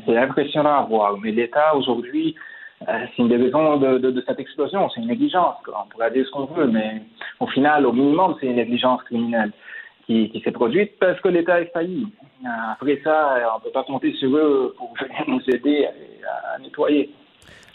C'est 0.05 0.17
impressionnant 0.17 0.81
à 0.81 0.83
voir. 0.83 1.17
Mais 1.17 1.31
l'État 1.31 1.75
aujourd'hui, 1.75 2.35
euh, 2.35 2.39
c'est 2.85 3.17
une 3.19 3.27
des 3.27 3.37
raisons 3.37 3.77
de, 3.77 3.97
de, 3.97 4.23
cette 4.27 4.39
explosion. 4.39 4.89
C'est 4.89 5.01
une 5.01 5.07
négligence. 5.07 5.55
On 5.67 5.87
pourrait 5.89 6.11
dire 6.11 6.25
ce 6.25 6.31
qu'on 6.31 6.45
veut, 6.45 6.67
mais 6.67 7.01
au 7.39 7.47
final, 7.47 7.85
au 7.85 7.93
minimum, 7.93 8.35
c'est 8.39 8.47
une 8.47 8.55
négligence 8.55 9.01
criminelle 9.03 9.51
qui, 10.07 10.41
s'est 10.43 10.51
produite 10.51 10.97
parce 10.99 11.19
que 11.21 11.29
l'État 11.29 11.61
est 11.61 11.71
failli. 11.71 12.07
Après 12.71 12.99
ça, 13.03 13.37
on 13.53 13.59
ne 13.59 13.63
peut 13.63 13.71
pas 13.71 13.83
compter 13.83 14.13
sur 14.13 14.35
eux 14.35 14.73
pour 14.77 14.93
venir 14.99 15.23
nous 15.27 15.41
aider 15.55 15.87
à, 16.55 16.59
nettoyer. 16.59 17.09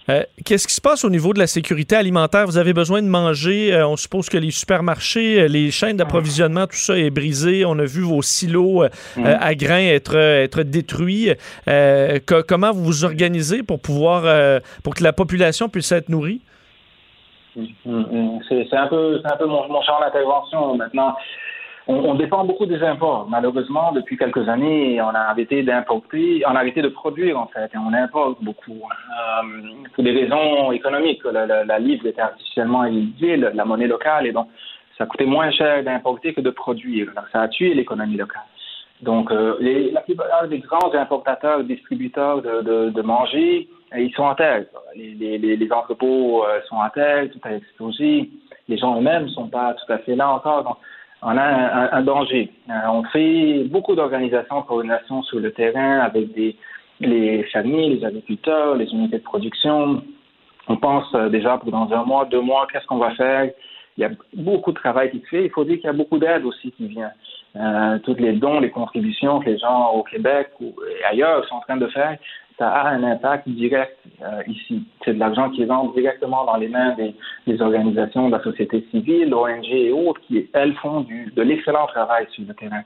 Euh, 0.09 0.23
qu'est-ce 0.45 0.69
qui 0.69 0.75
se 0.75 0.81
passe 0.81 1.05
au 1.05 1.11
niveau 1.11 1.33
de 1.33 1.39
la 1.39 1.47
sécurité 1.47 1.97
alimentaire? 1.97 2.47
Vous 2.47 2.59
avez 2.59 2.73
besoin 2.73 3.03
de 3.03 3.09
manger. 3.09 3.75
Euh, 3.75 3.89
on 3.89 3.97
suppose 3.97 4.29
que 4.29 4.37
les 4.39 4.51
supermarchés, 4.51 5.41
euh, 5.41 5.49
les 5.49 5.71
chaînes 5.71 5.97
d'approvisionnement, 5.97 6.67
tout 6.67 6.77
ça 6.77 6.97
est 6.97 7.11
brisé. 7.11 7.65
On 7.65 7.79
a 7.79 7.85
vu 7.85 8.03
vos 8.03 8.23
silos 8.23 8.85
mm. 9.17 9.25
à 9.25 9.55
grains 9.55 9.87
être, 9.87 10.17
être 10.17 10.63
détruits. 10.63 11.31
comment 12.47 12.73
vous 12.73 12.85
vous 12.85 13.05
organisez 13.05 13.63
pour 13.63 13.81
pouvoir, 13.81 14.61
pour 14.85 14.95
que 14.95 15.03
la 15.03 15.13
population 15.13 15.69
puisse 15.69 15.91
être 15.93 16.09
nourrie? 16.09 16.41
Mm, 17.57 17.65
mm, 17.85 18.41
c'est 18.49 18.77
un 18.77 18.87
peu, 18.87 19.21
un 19.25 19.37
peu 19.37 19.47
mon, 19.47 19.67
mon 19.69 19.83
champ 19.83 19.99
d'intervention 20.01 20.77
maintenant. 20.77 21.17
On, 21.89 22.15
dépend 22.15 22.45
beaucoup 22.45 22.67
des 22.67 22.83
imports. 22.83 23.29
Malheureusement, 23.29 23.93
depuis 23.93 24.17
quelques 24.17 24.49
années, 24.49 25.01
on 25.01 25.09
a 25.09 25.21
arrêté 25.21 25.63
d'importer, 25.63 26.43
on 26.47 26.55
a 26.55 26.59
arrêté 26.59 26.83
de 26.83 26.89
produire 26.89 27.39
en 27.39 27.47
fait, 27.47 27.71
et 27.73 27.79
on 27.79 27.93
importe 27.93 28.43
beaucoup 28.43 28.73
euh, 28.73 29.87
pour 29.95 30.03
des 30.03 30.13
raisons 30.13 30.73
économiques. 30.73 31.23
La, 31.25 31.79
livre 31.79 32.07
était 32.07 32.23
artificiellement 32.23 32.85
élevée, 32.85 33.37
la, 33.37 33.65
monnaie 33.65 33.87
locale, 33.87 34.27
et 34.27 34.33
donc 34.33 34.49
ça 34.99 35.07
coûtait 35.07 35.27
moins 35.27 35.51
cher 35.51 35.85
d'importer 35.85 36.35
que 36.35 36.41
de 36.41 36.51
produire. 36.51 37.07
Donc, 37.15 37.27
ça 37.33 37.43
a 37.43 37.49
tué 37.49 37.75
l'économie 37.75 38.17
locale. 38.17 38.43
Donc, 39.03 39.31
euh, 39.31 39.57
les, 39.61 39.91
la 39.91 40.01
plupart 40.01 40.49
des 40.49 40.59
grands 40.59 40.93
importateurs, 40.95 41.63
distributeurs 41.65 42.41
de, 42.41 42.63
de, 42.63 42.91
de 42.91 43.03
manger, 43.03 43.69
euh, 43.95 44.01
ils 44.01 44.13
sont 44.15 44.23
en 44.23 44.35
terre. 44.35 44.65
Les, 44.95 45.39
les, 45.39 45.57
les 45.57 45.73
entrepôts 45.73 46.45
euh, 46.45 46.61
sont 46.69 46.77
en 46.77 46.89
terre, 46.89 47.29
tout 47.31 47.47
est 47.47 47.57
explosé. 47.57 48.31
Les 48.69 48.79
gens 48.79 48.99
eux-mêmes 48.99 49.25
ne 49.25 49.29
sont 49.29 49.49
pas 49.49 49.75
tout 49.75 49.93
à 49.93 49.99
fait 49.99 50.17
là 50.17 50.31
encore. 50.31 50.65
Donc, 50.65 50.79
on 51.23 51.37
a 51.37 51.97
un, 51.97 52.03
danger. 52.03 52.53
on 52.69 53.03
fait 53.05 53.65
beaucoup 53.65 53.95
d'organisations 53.95 54.61
de 54.61 54.67
coordination 54.67 55.23
sur 55.23 55.41
le 55.41 55.51
terrain 55.51 56.01
avec 56.01 56.29
les 57.01 57.43
familles, 57.53 57.99
les 57.99 58.05
agriculteurs, 58.05 58.77
les 58.77 58.87
unités 58.93 59.19
de 59.19 59.23
production. 59.23 60.03
On 60.69 60.77
pense 60.77 61.11
déjà 61.31 61.59
pour 61.59 61.71
dans 61.71 61.91
un 61.93 62.05
mois, 62.05 62.27
deux 62.27 62.41
mois, 62.41 62.67
qu'est-ce 62.71 62.87
qu'on 62.87 62.99
va 62.99 63.15
faire? 63.15 63.51
Il 63.97 64.03
y 64.03 64.05
a 64.05 64.11
beaucoup 64.35 64.73
de 64.73 64.77
travail 64.77 65.11
qui 65.11 65.21
se 65.21 65.27
fait. 65.29 65.45
Il 65.45 65.51
faut 65.51 65.65
dire 65.65 65.77
qu'il 65.77 65.87
y 65.87 65.89
a 65.89 65.95
beaucoup 65.95 66.19
d'aide 66.19 66.45
aussi 66.45 66.71
qui 66.73 66.87
vient. 66.89 67.13
Euh, 67.57 67.99
toutes 68.01 68.21
les 68.21 68.35
dons, 68.35 68.61
les 68.61 68.71
contributions 68.71 69.41
que 69.41 69.47
les 69.47 69.59
gens 69.59 69.93
au 69.93 70.03
Québec 70.03 70.51
ou 70.61 70.75
ailleurs 71.11 71.47
sont 71.47 71.55
en 71.55 71.61
train 71.61 71.79
de 71.79 71.87
faire, 71.87 72.19
ça 72.59 72.71
a 72.71 72.89
un 72.89 73.03
impact 73.05 73.49
direct 73.49 73.99
euh, 74.23 74.43
ici. 74.47 74.83
C'est 75.05 75.15
de 75.15 75.19
l'argent 75.19 75.51
qui 75.51 75.65
rentre 75.67 75.95
directement 75.95 76.45
dans 76.45 76.57
les 76.57 76.69
mains 76.69 76.95
des, 76.95 77.15
des 77.47 77.61
organisations 77.61 78.29
de 78.29 78.37
la 78.37 78.43
société 78.43 78.87
civile, 78.91 79.35
ONG 79.35 79.67
et 79.67 79.93
autres, 79.93 80.21
qui, 80.23 80.49
elles, 80.55 80.75
font 80.75 81.01
du, 81.01 81.33
de 81.37 81.43
l'excellent 81.43 81.87
travail 81.87 82.27
sur 82.31 82.45
le 82.49 82.55
terrain. 82.55 82.83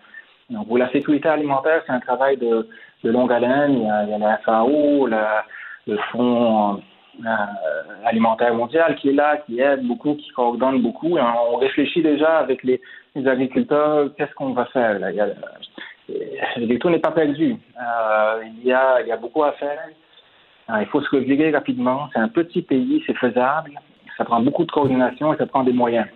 Donc, 0.50 0.66
pour 0.66 0.78
la 0.78 0.90
sécurité 0.90 1.28
alimentaire, 1.28 1.82
c'est 1.86 1.92
un 1.92 2.00
travail 2.00 2.36
de, 2.36 2.68
de 3.04 3.10
longue 3.10 3.32
haleine. 3.32 3.74
Il 3.74 3.84
y 3.84 3.88
a, 3.88 4.04
il 4.04 4.10
y 4.10 4.14
a 4.14 4.18
la 4.18 4.38
FAO, 4.38 5.06
la, 5.06 5.44
le 5.86 5.96
Fonds 6.10 6.80
euh, 7.24 8.06
alimentaire 8.06 8.54
mondial 8.54 8.96
qui 8.96 9.10
est 9.10 9.12
là, 9.12 9.36
qui 9.46 9.60
aide 9.60 9.86
beaucoup, 9.86 10.14
qui 10.14 10.30
coordonne 10.30 10.82
beaucoup. 10.82 11.16
Et 11.16 11.20
on 11.20 11.56
réfléchit 11.56 12.02
déjà 12.02 12.38
avec 12.38 12.64
les, 12.64 12.80
les 13.14 13.28
agriculteurs, 13.28 14.10
qu'est-ce 14.16 14.34
qu'on 14.34 14.52
va 14.52 14.64
faire 14.66 14.98
là? 14.98 15.10
Euh, 16.58 16.78
tout 16.78 16.90
n'est 16.90 16.98
pas 16.98 17.12
perdu. 17.12 17.56
Euh, 17.80 18.42
il, 18.62 18.68
y 18.68 18.72
a, 18.72 19.16
beaucoup 19.16 19.44
à 19.44 19.52
faire. 19.52 19.78
il 20.80 20.86
faut 20.86 21.00
se 21.00 21.10
revirer 21.14 21.50
rapidement. 21.50 22.08
C'est 22.12 22.20
un 22.20 22.28
petit 22.28 22.62
pays, 22.62 23.02
c'est 23.06 23.16
faisable. 23.16 23.72
Ça 24.16 24.24
prend 24.24 24.40
beaucoup 24.40 24.64
de 24.64 24.70
coordination 24.70 25.32
et 25.32 25.36
ça 25.36 25.46
prend 25.46 25.64
des 25.64 25.72
moyens. 25.72 26.06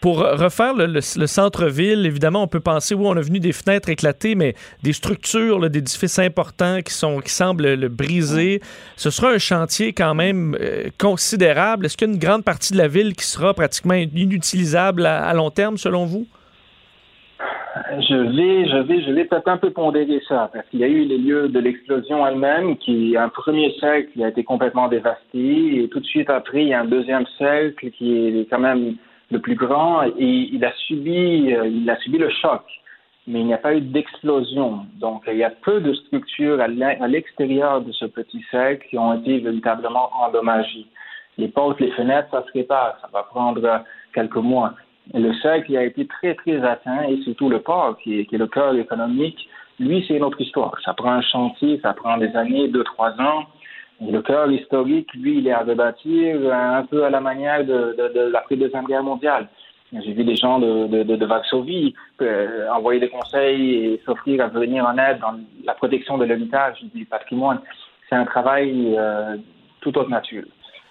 Pour 0.00 0.18
refaire 0.18 0.74
le, 0.74 1.00
centre-ville, 1.00 2.06
évidemment, 2.06 2.44
on 2.44 2.46
peut 2.46 2.60
penser, 2.60 2.94
oui, 2.94 3.04
on 3.04 3.16
a 3.16 3.20
venu 3.20 3.40
des 3.40 3.52
fenêtres 3.52 3.88
éclatées, 3.88 4.36
mais 4.36 4.54
des 4.84 4.92
structures, 4.92 5.68
des 5.68 5.78
édifices 5.80 6.20
importants 6.20 6.78
qui, 6.82 6.94
semblent 6.94 7.74
le 7.74 7.88
briser. 7.88 8.60
Ce 8.94 9.10
sera 9.10 9.30
un 9.30 9.38
chantier 9.38 9.92
quand 9.92 10.14
même 10.14 10.56
euh, 10.60 10.90
considérable. 10.98 11.86
Est-ce 11.86 11.96
qu'il 11.96 12.16
grande 12.16 12.44
partie 12.44 12.74
de 12.74 12.78
la 12.78 12.86
ville 12.86 13.14
qui 13.16 13.24
sera 13.24 13.54
pratiquement 13.54 13.94
inutilisable 13.94 15.04
à, 15.04 15.34
long 15.34 15.50
terme, 15.50 15.76
selon 15.76 16.06
vous? 16.06 16.28
Je 18.00 18.16
vais, 18.16 18.68
je 18.68 18.76
vais, 18.78 19.02
je 19.02 19.12
vais 19.12 19.24
peut-être 19.24 19.48
un 19.48 19.56
peu 19.56 19.70
pondérer 19.70 20.20
ça, 20.28 20.50
parce 20.52 20.66
qu'il 20.68 20.80
y 20.80 20.84
a 20.84 20.88
eu 20.88 21.04
les 21.04 21.18
lieux 21.18 21.48
de 21.48 21.60
l'explosion 21.60 22.26
elle-même, 22.26 22.76
qui, 22.78 23.16
un 23.16 23.28
premier 23.28 23.72
cercle 23.78 24.22
a 24.22 24.28
été 24.28 24.42
complètement 24.42 24.88
dévasté, 24.88 25.82
et 25.82 25.88
tout 25.88 26.00
de 26.00 26.06
suite 26.06 26.30
après, 26.30 26.62
il 26.62 26.68
y 26.68 26.74
a 26.74 26.80
un 26.80 26.86
deuxième 26.86 27.26
cercle 27.38 27.90
qui 27.92 28.40
est 28.40 28.50
quand 28.50 28.58
même 28.58 28.96
le 29.30 29.38
plus 29.40 29.54
grand, 29.54 30.02
et 30.04 30.12
il 30.52 30.64
a 30.64 30.72
subi, 30.86 31.54
euh, 31.54 31.68
il 31.68 31.88
a 31.88 31.96
subi 31.98 32.18
le 32.18 32.30
choc, 32.30 32.62
mais 33.28 33.40
il 33.40 33.46
n'y 33.46 33.54
a 33.54 33.58
pas 33.58 33.74
eu 33.74 33.80
d'explosion. 33.80 34.86
Donc, 34.98 35.22
il 35.28 35.36
y 35.36 35.44
a 35.44 35.50
peu 35.50 35.80
de 35.80 35.92
structures 35.92 36.60
à 36.60 36.66
l'extérieur 37.08 37.82
de 37.82 37.92
ce 37.92 38.06
petit 38.06 38.42
cercle 38.50 38.86
qui 38.88 38.98
ont 38.98 39.14
été 39.14 39.38
véritablement 39.38 40.10
endommagées. 40.20 40.86
Les 41.36 41.48
portes, 41.48 41.78
les 41.78 41.92
fenêtres, 41.92 42.30
ça 42.32 42.44
se 42.44 42.52
répare, 42.52 42.98
ça 43.00 43.08
va 43.12 43.22
prendre 43.22 43.84
quelques 44.12 44.36
mois. 44.36 44.74
Le 45.14 45.32
cercle 45.34 45.76
a 45.76 45.84
été 45.84 46.06
très, 46.06 46.34
très 46.34 46.62
atteint, 46.64 47.02
et 47.04 47.20
surtout 47.22 47.48
le 47.48 47.60
port, 47.60 47.96
qui 47.98 48.20
est, 48.20 48.26
qui 48.26 48.36
le 48.36 48.46
cœur 48.46 48.74
économique, 48.74 49.48
lui, 49.80 50.04
c'est 50.06 50.16
une 50.16 50.24
autre 50.24 50.40
histoire. 50.40 50.74
Ça 50.84 50.92
prend 50.92 51.12
un 51.12 51.22
chantier, 51.22 51.78
ça 51.82 51.92
prend 51.94 52.18
des 52.18 52.34
années, 52.36 52.68
deux, 52.68 52.84
trois 52.84 53.12
ans. 53.20 53.44
Le 54.00 54.20
cœur 54.22 54.50
historique, 54.50 55.12
lui, 55.14 55.38
il 55.38 55.46
est 55.46 55.52
à 55.52 55.60
rebâtir 55.60 56.52
un 56.52 56.84
peu 56.84 57.04
à 57.04 57.10
la 57.10 57.20
manière 57.20 57.64
de, 57.64 57.96
de, 57.96 58.12
de 58.14 58.20
l'après-deuxième 58.32 58.86
guerre 58.86 59.02
mondiale. 59.02 59.48
J'ai 59.92 60.12
vu 60.12 60.22
des 60.22 60.36
gens 60.36 60.58
de, 60.58 60.86
de, 60.86 61.16
de, 61.16 61.26
Varsovie 61.26 61.94
euh, 62.20 62.68
envoyer 62.68 63.00
des 63.00 63.08
conseils 63.08 63.74
et 63.74 64.02
s'offrir 64.04 64.44
à 64.44 64.48
venir 64.48 64.84
en 64.84 64.98
aide 64.98 65.18
dans 65.20 65.40
la 65.64 65.74
protection 65.74 66.18
de 66.18 66.26
l'héritage 66.26 66.76
du 66.94 67.06
patrimoine. 67.06 67.60
C'est 68.08 68.16
un 68.16 68.26
travail 68.26 68.94
euh, 68.98 69.36
tout 69.80 69.96
autre 69.96 70.10
nature. 70.10 70.44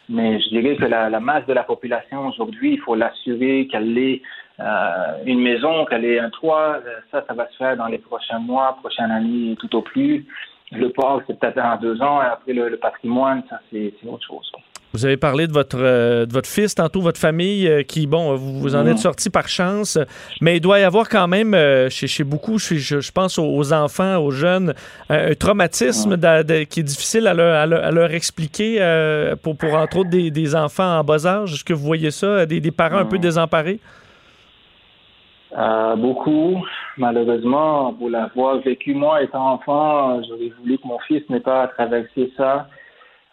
Mais 0.09 0.39
je 0.39 0.49
dirais 0.49 0.75
que 0.77 0.85
la, 0.85 1.09
la 1.09 1.19
masse 1.19 1.45
de 1.47 1.53
la 1.53 1.63
population 1.63 2.27
aujourd'hui, 2.27 2.73
il 2.73 2.79
faut 2.79 2.95
l'assurer 2.95 3.67
qu'elle 3.69 3.97
ait 3.97 4.21
euh, 4.59 5.23
une 5.25 5.41
maison, 5.41 5.85
qu'elle 5.85 6.05
ait 6.05 6.19
un 6.19 6.29
toit. 6.29 6.79
Ça, 7.11 7.23
ça 7.27 7.33
va 7.33 7.47
se 7.49 7.57
faire 7.57 7.77
dans 7.77 7.87
les 7.87 7.99
prochains 7.99 8.39
mois, 8.39 8.77
prochaines 8.81 9.11
années, 9.11 9.55
tout 9.59 9.75
au 9.75 9.81
plus. 9.81 10.25
Le 10.71 10.89
port, 10.89 11.21
c'est 11.27 11.39
peut-être 11.39 11.55
dans 11.55 11.77
deux 11.77 12.01
ans, 12.01 12.21
et 12.21 12.25
après 12.25 12.53
le, 12.53 12.75
patrimoine, 12.77 13.43
ça, 13.49 13.59
c'est 13.71 13.93
autre 14.05 14.25
chose. 14.25 14.51
Vous 14.97 15.05
avez 15.05 15.17
parlé 15.17 15.45
de 15.45 15.51
votre, 15.53 15.77
euh, 15.79 16.25
de 16.25 16.33
votre 16.33 16.49
fils, 16.49 16.73
tantôt 16.73 17.01
votre 17.01 17.19
famille, 17.19 17.67
euh, 17.67 17.83
qui, 17.83 18.07
bon, 18.07 18.33
vous, 18.35 18.59
vous 18.59 18.75
en 18.75 18.87
êtes 18.87 18.95
mm. 18.95 18.97
sorti 18.97 19.29
par 19.29 19.47
chance, 19.47 19.99
mais 20.41 20.57
il 20.57 20.59
doit 20.59 20.79
y 20.79 20.83
avoir 20.83 21.07
quand 21.07 21.27
même, 21.27 21.53
euh, 21.53 21.87
chez, 21.91 22.07
chez 22.07 22.23
beaucoup, 22.23 22.57
je, 22.57 22.73
je, 22.77 23.11
pense 23.11 23.37
aux, 23.37 23.73
enfants, 23.73 24.17
aux 24.17 24.31
jeunes, 24.31 24.73
un 25.09 25.35
traumatisme 25.35 26.15
mm. 26.15 26.65
qui 26.65 26.79
est 26.79 26.83
difficile 26.83 27.27
à 27.27 27.35
leur, 27.35 27.55
à 27.55 27.91
leur, 27.91 28.11
expliquer 28.11 28.79
pour, 29.43 29.55
pour, 29.55 29.75
entre 29.75 29.97
autres, 29.97 30.09
des, 30.09 30.31
des, 30.31 30.55
enfants 30.55 30.97
en 30.97 31.03
bas 31.03 31.27
âge. 31.27 31.53
Est-ce 31.53 31.63
que 31.63 31.73
vous 31.73 31.85
voyez 31.85 32.09
ça, 32.09 32.47
des, 32.47 32.59
des 32.59 32.71
parents 32.71 32.97
un 32.97 33.05
peu 33.05 33.17
mm. 33.17 33.21
désemparés? 33.21 33.79
Euh, 35.57 35.95
beaucoup, 35.95 36.65
malheureusement, 36.97 37.93
pour 37.93 38.09
l'avoir 38.09 38.57
vécu 38.59 38.93
moi 38.93 39.21
étant 39.21 39.53
enfant, 39.53 40.21
j'aurais 40.23 40.51
voulu 40.59 40.77
que 40.77 40.87
mon 40.87 40.99
fils 41.07 41.23
n'ait 41.29 41.39
pas 41.39 41.67
traversé 41.67 42.33
ça. 42.35 42.67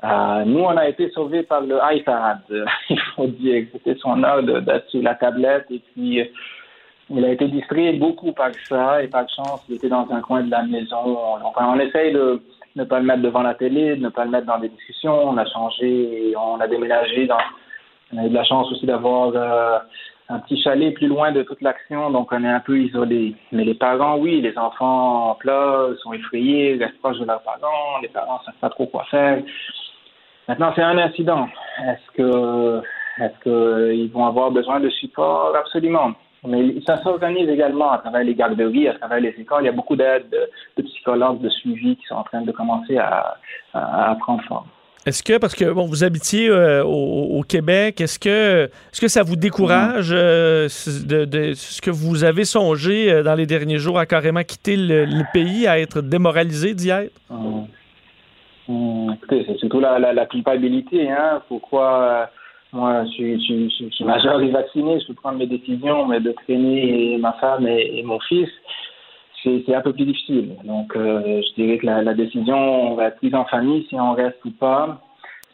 Euh, 0.04 0.44
nous, 0.44 0.60
on 0.60 0.76
a 0.76 0.88
été 0.88 1.08
sauvés 1.10 1.42
par 1.44 1.62
le 1.62 1.78
iPad, 1.82 2.38
il 2.90 3.00
faut 3.16 3.26
dire. 3.26 3.66
C'était 3.72 3.96
son 3.96 4.22
heure 4.22 4.42
d'être 4.42 4.88
sur 4.90 5.02
la 5.02 5.14
tablette 5.14 5.66
et 5.70 5.80
puis 5.92 6.20
il 7.10 7.24
a 7.24 7.28
été 7.28 7.48
distrait 7.48 7.94
beaucoup 7.94 8.32
par 8.32 8.50
ça 8.68 9.02
et 9.02 9.08
par 9.08 9.28
chance, 9.28 9.64
il 9.68 9.76
était 9.76 9.88
dans 9.88 10.06
un 10.10 10.20
coin 10.20 10.42
de 10.42 10.50
la 10.50 10.62
maison. 10.62 11.18
On 11.56 11.78
essaye 11.78 12.12
de 12.12 12.42
ne 12.76 12.84
pas 12.84 12.98
le 12.98 13.06
mettre 13.06 13.22
devant 13.22 13.42
la 13.42 13.54
télé, 13.54 13.96
de 13.96 14.02
ne 14.02 14.08
pas 14.08 14.24
le 14.24 14.30
mettre 14.30 14.46
dans 14.46 14.58
des 14.58 14.68
discussions. 14.68 15.28
On 15.28 15.36
a 15.38 15.46
changé, 15.46 16.34
on 16.36 16.60
a 16.60 16.66
déménagé. 16.66 17.28
On 18.12 18.18
a 18.18 18.26
eu 18.26 18.28
de 18.28 18.34
la 18.34 18.44
chance 18.44 18.70
aussi 18.72 18.86
d'avoir 18.86 19.32
euh, 19.34 19.78
un 20.28 20.38
petit 20.40 20.60
chalet 20.62 20.94
plus 20.94 21.06
loin 21.06 21.32
de 21.32 21.42
toute 21.42 21.60
l'action, 21.60 22.10
donc 22.10 22.32
on 22.32 22.42
est 22.42 22.48
un 22.48 22.60
peu 22.60 22.78
isolé. 22.78 23.34
Mais 23.52 23.64
les 23.64 23.74
parents, 23.74 24.16
oui, 24.16 24.40
les 24.40 24.56
enfants 24.56 25.36
pleurent, 25.40 25.94
sont 26.02 26.12
effrayés, 26.12 26.76
restent 26.80 26.98
proches 26.98 27.18
de 27.18 27.24
leurs 27.24 27.42
parents, 27.42 28.00
les 28.02 28.08
parents 28.08 28.40
ne 28.40 28.44
savent 28.46 28.60
pas 28.60 28.70
trop 28.70 28.86
quoi 28.86 29.04
faire. 29.10 29.42
Maintenant, 30.48 30.72
c'est 30.74 30.82
un 30.82 30.98
incident. 30.98 31.48
Est-ce 31.82 32.16
que 32.16 32.82
est-ce 33.20 33.42
qu'ils 33.44 34.10
vont 34.10 34.26
avoir 34.26 34.50
besoin 34.50 34.80
de 34.80 34.90
support? 34.90 35.54
Absolument. 35.56 36.12
Mais 36.46 36.74
ça 36.86 37.02
s'organise 37.02 37.48
également 37.48 37.92
à 37.92 37.98
travers 37.98 38.24
les 38.24 38.34
garderies, 38.34 38.88
à 38.88 38.94
travers 38.94 39.20
les 39.20 39.34
écoles. 39.38 39.62
Il 39.62 39.66
y 39.66 39.68
a 39.68 39.72
beaucoup 39.72 39.96
d'aides 39.96 40.28
de, 40.76 40.82
psychologues, 40.82 41.40
de 41.40 41.48
suivi 41.48 41.96
qui 41.96 42.04
sont 42.06 42.16
en 42.16 42.24
train 42.24 42.42
de 42.42 42.52
commencer 42.52 42.98
à, 42.98 43.36
à 43.72 44.14
prendre 44.20 44.42
forme. 44.44 44.66
Est-ce 45.06 45.22
que, 45.22 45.36
parce 45.36 45.54
que 45.54 45.70
bon, 45.70 45.86
vous 45.86 46.02
habitiez 46.02 46.48
euh, 46.48 46.82
au, 46.82 47.42
Québec, 47.42 48.00
est-ce 48.00 48.18
que, 48.18 48.64
est-ce 48.64 49.00
que 49.00 49.08
ça 49.08 49.22
vous 49.22 49.36
décourage 49.36 50.10
euh, 50.12 50.64
de, 50.64 51.52
ce 51.54 51.82
que 51.82 51.90
vous 51.90 52.24
avez 52.24 52.46
songé 52.46 53.12
euh, 53.12 53.22
dans 53.22 53.34
les 53.34 53.44
derniers 53.44 53.76
jours 53.76 53.98
à 53.98 54.06
carrément 54.06 54.42
quitter 54.42 54.76
le, 54.76 55.30
pays, 55.34 55.66
à 55.66 55.78
être 55.78 56.00
démoralisé 56.00 56.72
d'y 56.72 56.88
être? 56.88 57.12
Hum. 57.28 57.66
C'est 58.66 59.58
surtout 59.58 59.80
la, 59.80 60.26
culpabilité. 60.26 61.10
Hein? 61.10 61.42
Pourquoi 61.48 62.30
moi, 62.72 63.04
je 63.04 63.10
suis, 63.10 63.70
je, 63.78 63.88
suis 63.90 64.04
majeur 64.04 64.40
et 64.40 64.50
vacciné, 64.50 64.98
je 64.98 65.06
peux 65.06 65.14
prendre 65.14 65.38
mes 65.38 65.46
décisions, 65.46 66.06
mais 66.06 66.18
de 66.18 66.32
traîner 66.32 67.16
ma 67.18 67.32
femme 67.34 67.68
et, 67.68 68.02
mon 68.02 68.18
fils, 68.18 68.48
c'est 69.44 69.74
un 69.74 69.80
peu 69.80 69.92
plus 69.92 70.06
difficile. 70.06 70.56
Donc, 70.64 70.92
je 70.96 71.54
dirais 71.54 71.78
que 71.78 71.86
la, 71.86 72.02
la, 72.02 72.14
décision 72.14 72.94
va 72.94 73.06
être 73.08 73.18
prise 73.18 73.34
en 73.34 73.44
famille 73.44 73.86
si 73.88 73.94
on 73.94 74.12
reste 74.14 74.44
ou 74.44 74.50
pas. 74.50 75.00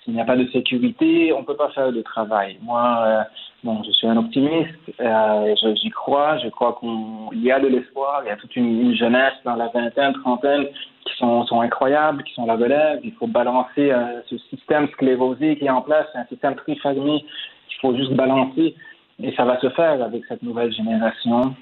S'il 0.05 0.15
n'y 0.15 0.21
a 0.21 0.25
pas 0.25 0.37
de 0.37 0.47
sécurité, 0.49 1.33
on 1.33 1.41
ne 1.41 1.45
peut 1.45 1.57
pas 1.57 1.69
faire 1.71 1.93
de 1.93 2.01
travail. 2.01 2.59
Moi, 2.63 3.03
euh, 3.07 3.23
bon, 3.63 3.83
je 3.85 3.91
suis 3.93 4.07
un 4.07 4.17
optimiste, 4.17 4.75
euh, 5.01 5.55
j'y 5.75 5.91
crois, 5.91 6.39
je 6.39 6.49
crois 6.49 6.79
qu'il 6.81 7.43
y 7.43 7.53
a 7.53 7.61
de 7.61 7.69
l'espoir, 7.69 8.23
il 8.25 8.29
y 8.29 8.31
a 8.31 8.37
toute 8.37 8.55
une, 8.57 8.95
jeunesse 8.95 9.35
dans 9.45 9.57
la 9.57 9.69
vingtaine, 9.69 10.13
trentaine 10.15 10.67
qui 11.07 11.17
sont, 11.17 11.61
incroyables, 11.61 12.23
qui 12.25 12.35
sont 12.35 12.47
la 12.47 12.57
relève. 12.57 13.01
Il 13.05 13.13
faut 13.13 13.27
balancer 13.27 13.91
euh, 13.91 14.21
ce 14.29 14.39
système 14.39 14.89
sclérosé 14.89 15.57
qui 15.57 15.67
est 15.67 15.71
en 15.71 15.83
place, 15.83 16.07
un 16.15 16.25
système 16.27 16.55
fermé 16.83 17.25
qu'il 17.69 17.81
faut 17.81 17.95
juste 17.97 18.13
balancer. 18.13 18.75
Et 19.23 19.35
ça 19.37 19.45
va 19.45 19.61
se 19.61 19.69
faire 19.71 20.03
avec 20.03 20.25
cette 20.27 20.43
nouvelle 20.43 20.73
génération. 20.73 21.55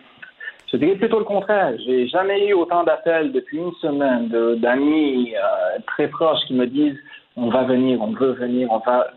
Je 0.71 0.77
dirais 0.77 0.97
plutôt 0.97 1.19
le 1.19 1.25
contraire. 1.25 1.73
J'ai 1.85 2.07
jamais 2.09 2.49
eu 2.49 2.53
autant 2.53 2.85
d'appels 2.85 3.33
depuis 3.33 3.59
une 3.59 3.73
semaine 3.81 4.29
d'amis 4.59 5.35
euh, 5.35 5.79
très 5.87 6.09
proches 6.09 6.45
qui 6.47 6.55
me 6.55 6.67
disent 6.67 6.99
on 7.37 7.49
va 7.49 7.65
venir, 7.65 8.01
on 8.01 8.13
veut 8.13 8.33
venir, 8.33 8.69
on 8.71 8.79
va. 8.79 9.09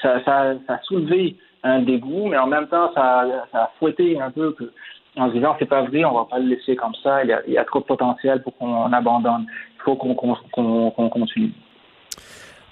Ça, 0.00 0.24
ça, 0.24 0.54
ça 0.66 0.74
a 0.74 0.78
soulevé 0.82 1.36
un 1.62 1.80
dégoût, 1.82 2.28
mais 2.28 2.38
en 2.38 2.46
même 2.46 2.66
temps, 2.68 2.92
ça, 2.94 3.24
ça 3.52 3.64
a 3.64 3.70
fouetté 3.78 4.20
un 4.20 4.30
peu 4.30 4.52
que, 4.52 4.72
en 5.16 5.28
se 5.28 5.34
disant 5.34 5.56
c'est 5.58 5.66
pas 5.66 5.82
vrai, 5.82 6.04
on 6.04 6.14
va 6.14 6.24
pas 6.24 6.38
le 6.38 6.46
laisser 6.48 6.76
comme 6.76 6.94
ça, 7.02 7.22
il 7.22 7.28
y 7.30 7.32
a, 7.32 7.42
il 7.46 7.52
y 7.52 7.58
a 7.58 7.64
trop 7.64 7.80
de 7.80 7.84
potentiel 7.84 8.42
pour 8.42 8.56
qu'on 8.56 8.92
abandonne. 8.92 9.46
Il 9.76 9.82
faut 9.82 9.96
qu'on 9.96 10.14
qu'on 10.14 11.08
continue. 11.08 11.52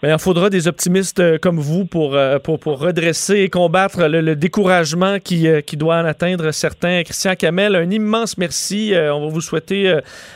Mais 0.03 0.11
il 0.11 0.19
faudra 0.19 0.49
des 0.49 0.67
optimistes 0.67 1.21
euh, 1.21 1.37
comme 1.37 1.59
vous 1.59 1.85
pour, 1.85 2.15
euh, 2.15 2.39
pour, 2.39 2.59
pour 2.59 2.79
redresser 2.81 3.41
et 3.41 3.51
combattre 3.51 4.07
le, 4.07 4.35
découragement 4.35 5.19
qui, 5.19 5.47
euh, 5.47 5.61
qui 5.61 5.77
doit 5.77 5.97
en 5.97 6.07
atteindre 6.07 6.51
certains. 6.53 7.03
Christian 7.03 7.35
Camel, 7.35 7.77
un 7.77 7.91
immense 7.91 8.39
merci. 8.39 8.95
On 8.95 9.21
va 9.21 9.27
vous 9.27 9.41
souhaiter 9.43 9.95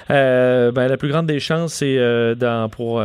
ben, 0.09 0.73
la 0.75 0.97
plus 0.97 1.09
grande 1.09 1.27
des 1.27 1.41
chances 1.41 1.81
et, 1.83 1.97
dans, 2.37 2.69
pour 2.69 3.03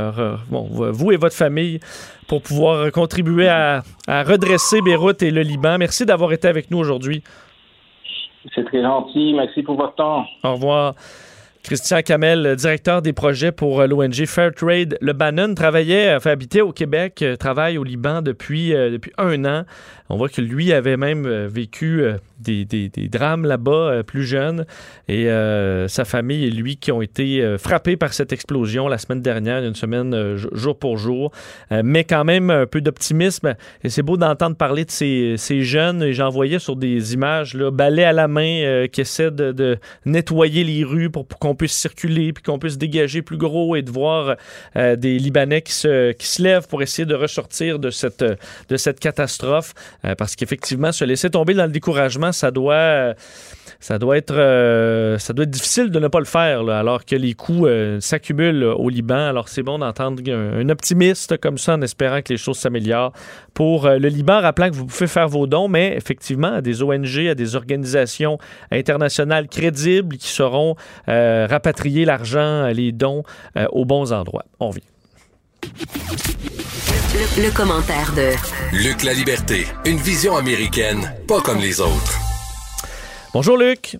bon, 0.49 0.67
vous 0.69 1.11
et 1.11 1.17
votre 1.17 1.35
famille 1.35 1.79
pour 2.27 2.41
pouvoir 2.41 2.91
contribuer 2.91 3.47
à, 3.47 3.83
à 4.07 4.23
redresser 4.23 4.81
Beyrouth 4.81 5.23
et 5.23 5.31
le 5.31 5.41
Liban. 5.41 5.77
Merci 5.77 6.05
d'avoir 6.05 6.33
été 6.33 6.47
avec 6.47 6.71
nous 6.71 6.77
aujourd'hui. 6.77 7.23
C'est 8.53 8.65
très 8.65 8.81
gentil. 8.81 9.33
Merci 9.33 9.63
pour 9.63 9.75
votre 9.75 9.95
temps. 9.95 10.25
Au 10.43 10.53
revoir. 10.53 10.95
Christian 11.69 12.01
Kamel, 12.01 12.55
directeur 12.55 13.03
des 13.03 13.13
projets 13.13 13.51
pour 13.51 13.79
euh, 13.79 13.85
l'ONG 13.85 14.25
Fairtrade 14.25 14.97
Lebanon, 15.01 15.53
travaillait, 15.53 16.15
enfin 16.15 16.31
habitait 16.31 16.61
au 16.61 16.71
Québec, 16.71 17.21
euh, 17.21 17.35
travaille 17.35 17.77
au 17.77 17.83
Liban 17.83 18.23
euh, 18.23 18.89
depuis 18.89 19.11
un 19.19 19.45
an. 19.45 19.65
On 20.09 20.17
voit 20.17 20.29
que 20.29 20.41
lui 20.41 20.73
avait 20.73 20.97
même 20.97 21.27
vécu 21.47 22.03
des, 22.39 22.65
des, 22.65 22.89
des 22.89 23.07
drames 23.07 23.45
là-bas 23.45 24.03
plus 24.03 24.23
jeune 24.23 24.65
et 25.07 25.27
sa 25.87 26.05
famille 26.05 26.45
et 26.45 26.51
lui 26.51 26.77
qui 26.77 26.91
ont 26.91 27.01
été 27.01 27.57
frappés 27.57 27.97
par 27.97 28.13
cette 28.13 28.33
explosion 28.33 28.87
la 28.87 28.97
semaine 28.97 29.21
dernière, 29.21 29.63
une 29.63 29.75
semaine 29.75 30.35
jour 30.35 30.77
pour 30.77 30.97
jour. 30.97 31.31
mais 31.71 32.03
quand 32.03 32.25
même 32.25 32.49
un 32.49 32.65
peu 32.65 32.81
d'optimisme 32.81 33.55
et 33.83 33.89
c'est 33.89 34.01
beau 34.01 34.17
d'entendre 34.17 34.55
parler 34.55 34.85
de 34.85 34.91
ces, 34.91 35.35
ces 35.37 35.61
jeunes 35.61 36.01
et 36.01 36.13
j'en 36.13 36.29
voyais 36.29 36.59
sur 36.59 36.75
des 36.75 37.13
images, 37.13 37.53
là, 37.53 37.71
balais 37.71 38.03
à 38.03 38.13
la 38.13 38.27
main 38.27 38.87
qui 38.91 39.01
essaient 39.01 39.31
de, 39.31 39.51
de, 39.51 39.77
nettoyer 40.05 40.63
les 40.63 40.83
rues 40.83 41.09
pour, 41.09 41.25
pour 41.25 41.39
qu'on 41.39 41.55
puisse 41.55 41.73
circuler, 41.73 42.33
puis 42.33 42.43
qu'on 42.43 42.59
puisse 42.59 42.77
dégager 42.77 43.21
plus 43.21 43.37
gros 43.37 43.75
et 43.75 43.81
de 43.81 43.91
voir 43.91 44.35
euh, 44.75 44.95
des 44.95 45.17
Libanais 45.19 45.61
qui 45.61 45.73
se, 45.73 46.11
qui 46.13 46.27
se 46.27 46.41
lèvent 46.41 46.67
pour 46.67 46.81
essayer 46.81 47.05
de 47.05 47.15
ressortir 47.15 47.79
de 47.79 47.89
cette, 47.89 48.23
de 48.23 48.77
cette 48.77 48.99
catastrophe. 48.99 49.73
Euh, 50.05 50.15
parce 50.15 50.35
qu'effectivement, 50.35 50.91
se 50.91 51.03
laisser 51.05 51.29
tomber 51.29 51.53
dans 51.53 51.65
le 51.65 51.71
découragement, 51.71 52.31
ça 52.31 52.51
doit 52.51 53.13
ça 53.81 53.97
doit 53.97 54.17
être 54.17 54.35
euh, 54.35 55.17
ça 55.17 55.33
doit 55.33 55.43
être 55.43 55.51
difficile 55.51 55.89
de 55.89 55.99
ne 55.99 56.07
pas 56.07 56.19
le 56.19 56.25
faire 56.25 56.67
alors 56.69 57.05
que 57.05 57.15
les 57.15 57.33
coûts 57.33 57.67
s'accumulent 57.99 58.63
au 58.63 58.89
Liban. 58.89 59.27
Alors 59.27 59.49
c'est 59.49 59.63
bon 59.63 59.79
d'entendre 59.79 60.21
un, 60.31 60.67
optimiste 60.69 61.37
comme 61.37 61.57
ça 61.57 61.75
en 61.75 61.81
espérant 61.81 62.21
que 62.21 62.33
les 62.33 62.37
choses 62.37 62.57
s'améliorent 62.57 63.13
pour 63.53 63.87
le 63.87 64.07
Liban, 64.07 64.41
rappelant 64.41 64.69
que 64.69 64.75
vous 64.75 64.85
pouvez 64.85 65.07
faire 65.07 65.27
vos 65.27 65.47
dons, 65.47 65.67
mais 65.67 65.95
effectivement 65.95 66.53
à 66.53 66.61
des 66.61 66.83
ONG, 66.83 67.27
à 67.29 67.35
des 67.35 67.55
organisations 67.55 68.37
internationales 68.71 69.47
crédibles 69.47 70.17
qui 70.17 70.27
seront 70.27 70.75
rapatrier 71.07 72.05
l'argent, 72.05 72.67
les 72.67 72.91
dons 72.91 73.23
euh, 73.57 73.65
aux 73.71 73.85
bons 73.85 74.13
endroits. 74.13 74.45
On 74.59 74.69
vient. 74.69 74.88
Le, 77.37 77.51
commentaire 77.51 78.13
de 78.13 78.31
Luc 78.77 79.03
La 79.03 79.13
Liberté, 79.13 79.65
une 79.85 79.97
vision 79.97 80.35
américaine, 80.35 81.13
pas 81.27 81.41
comme 81.41 81.59
les 81.59 81.79
autres. 81.79 82.19
Bonjour 83.33 83.57
Luc. 83.57 83.97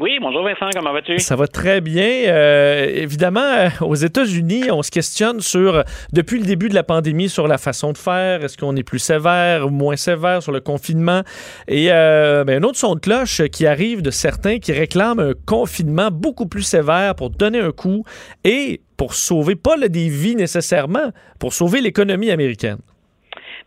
Oui, 0.00 0.18
bonjour 0.20 0.42
Vincent, 0.42 0.70
comment 0.74 0.92
vas-tu? 0.92 1.18
Ça 1.18 1.36
va 1.36 1.46
très 1.46 1.82
bien. 1.82 2.24
Euh, 2.26 2.86
évidemment, 2.86 3.40
euh, 3.40 3.68
aux 3.82 3.94
États-Unis, 3.94 4.70
on 4.70 4.82
se 4.82 4.90
questionne 4.90 5.40
sur, 5.40 5.84
depuis 6.12 6.38
le 6.38 6.46
début 6.46 6.70
de 6.70 6.74
la 6.74 6.82
pandémie, 6.82 7.28
sur 7.28 7.46
la 7.46 7.58
façon 7.58 7.92
de 7.92 7.98
faire. 7.98 8.42
Est-ce 8.42 8.56
qu'on 8.56 8.74
est 8.74 8.82
plus 8.82 8.98
sévère 8.98 9.66
ou 9.66 9.70
moins 9.70 9.96
sévère 9.96 10.42
sur 10.42 10.50
le 10.50 10.60
confinement? 10.60 11.22
Et 11.68 11.88
euh, 11.92 12.42
ben, 12.42 12.62
un 12.62 12.66
autre 12.66 12.78
son 12.78 12.94
de 12.94 13.00
cloche 13.00 13.42
qui 13.52 13.66
arrive 13.66 14.00
de 14.00 14.10
certains 14.10 14.58
qui 14.58 14.72
réclament 14.72 15.20
un 15.20 15.32
confinement 15.46 16.10
beaucoup 16.10 16.46
plus 16.46 16.62
sévère 16.62 17.14
pour 17.14 17.28
donner 17.28 17.60
un 17.60 17.72
coup 17.72 18.02
et 18.44 18.80
pour 18.96 19.14
sauver, 19.14 19.56
pas 19.56 19.76
le 19.76 19.90
des 19.90 20.08
vies 20.08 20.36
nécessairement, 20.36 21.10
pour 21.38 21.52
sauver 21.52 21.82
l'économie 21.82 22.30
américaine. 22.30 22.78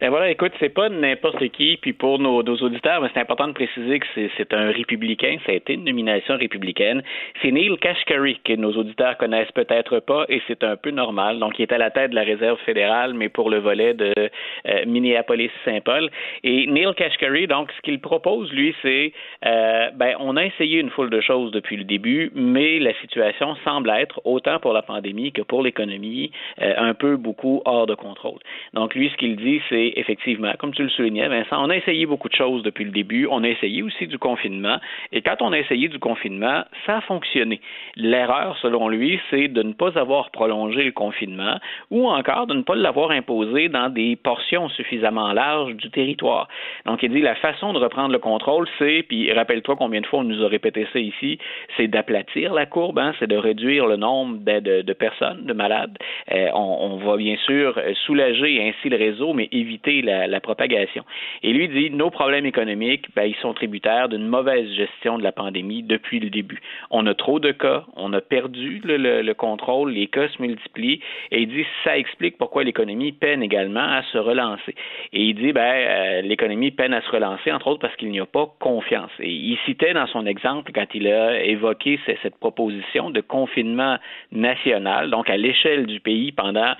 Ben 0.02 0.10
voilà, 0.10 0.30
écoute, 0.30 0.52
c'est 0.60 0.74
pas 0.74 0.90
n'importe 0.90 1.48
qui. 1.50 1.78
Puis 1.78 1.94
pour 1.94 2.20
nos, 2.20 2.42
auditeurs, 2.42 3.08
c'est 3.14 3.20
important 3.20 3.48
de 3.48 3.54
préciser 3.54 4.00
que 4.00 4.06
c'est 4.16 4.54
un 4.54 4.72
républicain. 4.72 5.38
Ça 5.46 5.54
a 5.54 5.56
été 5.56 5.74
une 5.74 5.86
nomination 5.86 6.36
républicaine. 6.36 7.02
C'est 7.42 7.52
Neil 7.52 7.78
Kashkari 7.80 8.40
que 8.44 8.54
nos 8.54 8.74
auditeurs 8.74 9.18
connaissent 9.18 9.52
peut-être 9.54 10.00
pas, 10.00 10.26
et 10.28 10.42
c'est 10.48 10.64
un 10.64 10.76
peu 10.76 10.92
normal. 10.92 11.40
Donc, 11.40 11.58
il 11.60 11.64
est 11.64 11.72
à 11.72 11.78
la 11.78 11.92
tête 11.92 12.12
de 12.12 12.16
la 12.16 12.24
réserve 12.24 12.60
fédérale, 12.66 13.14
mais 13.14 13.30
pour 13.30 13.50
le 13.50 13.60
volet 13.60 13.94
de 13.94 14.14
euh, 14.18 14.86
Minneapolis-Saint-Paul. 14.86 16.10
Et 16.44 16.68
Neil 16.68 16.94
Kashkari, 16.96 17.48
donc, 17.48 17.72
ce 17.72 17.82
qu'il 17.82 18.00
propose, 18.00 18.52
lui, 18.52 18.76
c'est, 18.82 19.14
euh, 19.46 19.90
ben, 19.96 20.16
on 20.20 20.36
a 20.36 20.46
essayé 20.46 20.80
une 20.80 20.90
foule 20.90 21.10
de 21.10 21.22
choses 21.22 21.52
depuis 21.52 21.78
le 21.78 21.86
début, 21.86 22.32
mais 22.36 22.80
la 22.80 22.94
situation 23.00 23.56
semble 23.64 23.90
être, 23.92 24.20
autant 24.26 24.60
pour 24.60 24.74
la 24.74 24.82
pandémie 24.82 25.32
que 25.32 25.42
pour 25.42 25.64
l'économie, 25.64 26.32
euh, 26.62 26.74
un 26.78 26.94
peu 26.94 27.16
beaucoup 27.16 27.62
hors 27.64 27.88
de 27.88 27.96
contrôle. 27.96 28.40
Donc, 28.74 28.94
lui, 28.94 29.10
ce 29.10 29.16
qu'il 29.16 29.38
dit, 29.38 29.62
c'est 29.70 29.85
effectivement, 29.96 30.52
comme 30.60 30.74
tu 30.74 30.84
le 30.84 30.90
soulignais, 30.90 31.28
Vincent, 31.28 31.64
on 31.64 31.70
a 31.70 31.76
essayé 31.76 32.06
beaucoup 32.06 32.30
de 32.30 32.36
choses 32.36 32.64
depuis 32.64 32.86
le 32.86 32.92
début. 32.92 33.28
On 33.30 33.44
a 33.44 33.50
essayé 33.50 33.84
aussi 33.84 34.08
du 34.08 34.18
confinement. 34.18 34.78
Et 35.12 35.22
quand 35.22 35.42
on 35.42 35.52
a 35.52 35.60
essayé 35.60 35.88
du 35.88 36.00
confinement, 36.00 36.64
ça 36.86 36.98
a 36.98 37.02
fonctionné. 37.02 37.62
L'erreur, 37.96 38.58
selon 38.62 38.90
lui, 38.90 39.20
c'est 39.30 39.48
de 39.48 39.64
ne 39.64 39.74
pas 39.74 39.98
avoir 39.98 40.32
prolongé 40.32 40.84
le 40.84 40.92
confinement 40.92 41.60
ou 41.92 42.08
encore 42.08 42.48
de 42.48 42.54
ne 42.54 42.62
pas 42.62 42.76
l'avoir 42.76 43.12
imposé 43.12 43.70
dans 43.70 43.90
des 43.90 44.16
portions 44.16 44.70
suffisamment 44.70 45.34
larges 45.34 45.76
du 45.76 45.90
territoire. 45.90 46.48
Donc, 46.86 47.04
il 47.04 47.12
dit 47.12 47.22
la 47.22 47.36
façon 47.36 47.74
de 47.74 47.80
reprendre 47.80 48.12
le 48.12 48.20
contrôle, 48.20 48.68
c'est, 48.80 49.04
puis 49.08 49.32
rappelle-toi 49.32 49.76
combien 49.78 50.02
de 50.02 50.06
fois 50.08 50.20
on 50.20 50.24
nous 50.24 50.44
a 50.44 50.48
répété 50.48 50.88
ça 50.92 51.00
ici, 51.00 51.38
c'est 51.78 51.88
d'aplatir 51.88 52.54
la 52.54 52.66
courbe, 52.66 53.00
hein, 53.00 53.14
c'est 53.20 53.28
de 53.28 53.38
réduire 53.38 53.88
le 53.88 53.98
nombre 53.98 54.38
de, 54.40 54.82
de, 54.82 54.94
personnes, 54.94 55.46
de 55.46 55.54
malades. 55.54 55.98
Euh, 56.32 56.50
on, 56.54 56.78
on 56.92 56.98
va 56.98 57.18
bien 57.18 57.38
sûr 57.46 57.80
soulager 58.06 58.62
ainsi 58.62 58.90
le 58.90 58.98
réseau, 58.98 59.34
mais 59.34 59.48
éviter 59.52 59.75
la, 60.02 60.40
propagation. 60.40 61.04
Et 61.44 61.54
lui 61.54 61.68
dit, 61.68 61.90
nos 61.90 62.10
problèmes 62.10 62.46
économiques, 62.46 63.08
ben, 63.16 63.24
ils 63.24 63.36
sont 63.36 63.54
tributaires 63.54 64.10
d'une 64.10 64.28
mauvaise 64.28 64.70
gestion 64.76 65.18
de 65.18 65.24
la 65.24 65.32
pandémie 65.32 65.82
depuis 65.84 66.20
le 66.20 66.30
début. 66.30 66.62
On 66.92 67.06
a 67.08 67.14
trop 67.14 67.40
de 67.40 67.52
cas, 67.52 67.86
on 67.96 68.14
a 68.14 68.22
perdu 68.22 68.82
le, 68.84 69.34
contrôle, 69.34 69.92
les 69.92 70.08
cas 70.08 70.28
se 70.30 70.42
multiplient, 70.42 71.00
et 71.32 71.42
il 71.42 71.48
dit, 71.48 71.66
ça 71.84 71.98
explique 71.98 72.38
pourquoi 72.38 72.64
l'économie 72.64 73.12
peine 73.12 73.42
également 73.42 73.80
à 73.80 74.04
se 74.12 74.18
relancer. 74.18 74.76
Et 75.14 75.24
il 75.24 75.36
dit, 75.36 75.54
ben, 75.54 75.62
euh, 75.62 76.22
l'économie 76.22 76.72
peine 76.72 76.94
à 76.94 77.02
se 77.02 77.10
relancer, 77.10 77.52
entre 77.52 77.68
autres 77.68 77.82
parce 77.82 77.96
qu'il 77.96 78.10
n'y 78.10 78.20
a 78.20 78.26
pas 78.26 78.48
confiance. 78.60 79.12
Et 79.20 79.32
il 79.32 79.58
citait 79.66 79.94
dans 79.94 80.08
son 80.08 80.26
exemple, 80.26 80.72
quand 80.74 80.88
il 80.94 81.08
a 81.08 81.44
évoqué 81.44 82.00
cette 82.06 82.38
proposition 82.38 83.10
de 83.10 83.22
confinement 83.22 83.98
national, 84.32 85.10
donc 85.10 85.30
à 85.30 85.38
l'échelle 85.38 85.86
du 85.86 86.00
pays 86.00 86.32
pendant 86.32 86.74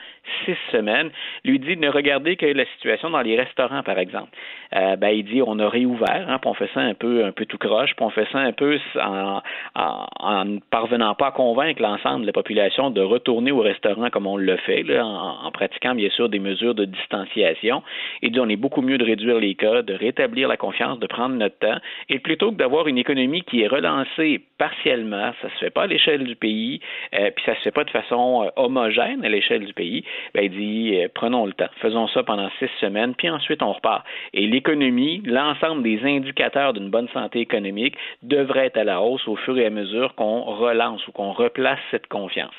six 0.46 0.58
semaines, 0.72 1.12
lui 1.44 1.60
dit 1.60 1.78
ne 1.78 1.90
regarder 1.90 2.36
que 2.36 2.46
la 2.46 2.66
situation 2.66 2.85
dans 3.12 3.22
les 3.22 3.38
restaurants, 3.38 3.84
par 3.84 4.00
exemple. 4.00 4.30
Euh, 4.76 4.96
ben, 4.96 5.10
il 5.10 5.24
dit 5.24 5.42
on 5.46 5.60
a 5.60 5.70
réouvert, 5.70 6.26
hein, 6.28 6.38
puis 6.40 6.50
on 6.50 6.54
fait 6.54 6.70
ça 6.74 6.82
un 6.82 6.94
peu, 6.94 7.26
un 7.26 7.32
peu 7.32 7.46
tout 7.46 7.58
croche, 7.58 7.96
puis 7.96 8.06
on 8.06 8.10
fait 8.10 8.28
ça 8.32 8.40
un 8.40 8.52
peu 8.52 8.80
en, 9.02 9.42
en, 9.76 10.58
parvenant 10.70 11.14
pas 11.16 11.28
à 11.28 11.32
convaincre 11.32 11.82
l'ensemble 11.82 12.22
de 12.22 12.28
la 12.28 12.34
population 12.34 12.90
de 12.90 13.02
retourner 13.02 13.52
au 13.52 13.60
restaurant 13.60 14.10
comme 14.10 14.28
on 14.28 14.38
le 14.38 14.58
fait, 14.58 14.84
en, 15.00 15.52
pratiquant 15.52 15.96
bien 15.96 16.10
sûr 16.10 16.30
des 16.30 16.40
mesures 16.40 16.76
de 16.76 16.86
distanciation. 16.86 17.84
Il 18.22 18.32
dit 18.32 18.40
on 18.40 18.50
est 18.50 18.56
beaucoup 18.56 18.82
mieux 18.82 18.98
de 18.98 19.06
réduire 19.06 19.40
les 19.40 19.56
cas, 19.56 19.82
de 19.82 19.94
rétablir 19.94 20.48
la 20.48 20.58
confiance, 20.58 21.00
de 21.00 21.08
prendre 21.08 21.36
notre 21.36 21.58
temps, 21.60 21.78
et 22.10 22.20
plutôt 22.20 22.52
que 22.52 22.58
d'avoir 22.58 22.88
une 22.88 22.98
économie 22.98 23.44
qui 23.44 23.62
est 23.62 23.68
relancée 23.68 24.42
partiellement, 24.58 25.32
ça 25.42 25.50
se 25.50 25.58
fait 25.60 25.70
pas 25.70 25.84
à 25.84 25.88
l'échelle 25.88 26.24
du 26.24 26.36
pays, 26.36 26.82
euh, 27.14 27.30
puis 27.36 27.46
ça 27.46 27.56
se 27.56 27.62
fait 27.62 27.72
pas 27.72 27.84
de 27.84 27.90
façon 27.90 28.44
euh, 28.44 28.50
homogène 28.56 29.24
à 29.24 29.30
l'échelle 29.30 29.66
du 29.66 29.74
pays. 29.74 30.04
Ben, 30.34 30.44
il 30.44 30.52
dit 30.52 30.98
prenons 31.14 31.46
le 31.46 31.54
temps, 31.54 31.70
faisons 31.82 32.08
ça 32.10 32.24
pendant 32.24 32.50
six 32.60 32.70
semaines, 32.80 33.14
puis 33.16 33.30
ensuite 33.30 33.62
on 33.62 33.74
repart. 33.74 34.06
Et 34.34 34.48
l'économie, 34.48 35.22
l'ensemble 35.26 35.84
des 35.84 36.00
indicateurs 36.04 36.74
d'une 36.74 36.90
bonne 36.90 37.08
santé 37.14 37.40
économique 37.40 37.96
devraient 38.24 38.68
être 38.68 38.78
à 38.78 38.84
la 38.84 39.02
hausse 39.02 39.28
au 39.28 39.36
fur 39.36 39.58
et 39.58 39.66
à 39.66 39.70
mesure 39.70 40.16
qu'on 40.16 40.42
relance 40.42 41.06
ou 41.08 41.12
qu'on 41.12 41.32
replace 41.32 41.80
cette 41.92 42.08
confiance. 42.08 42.54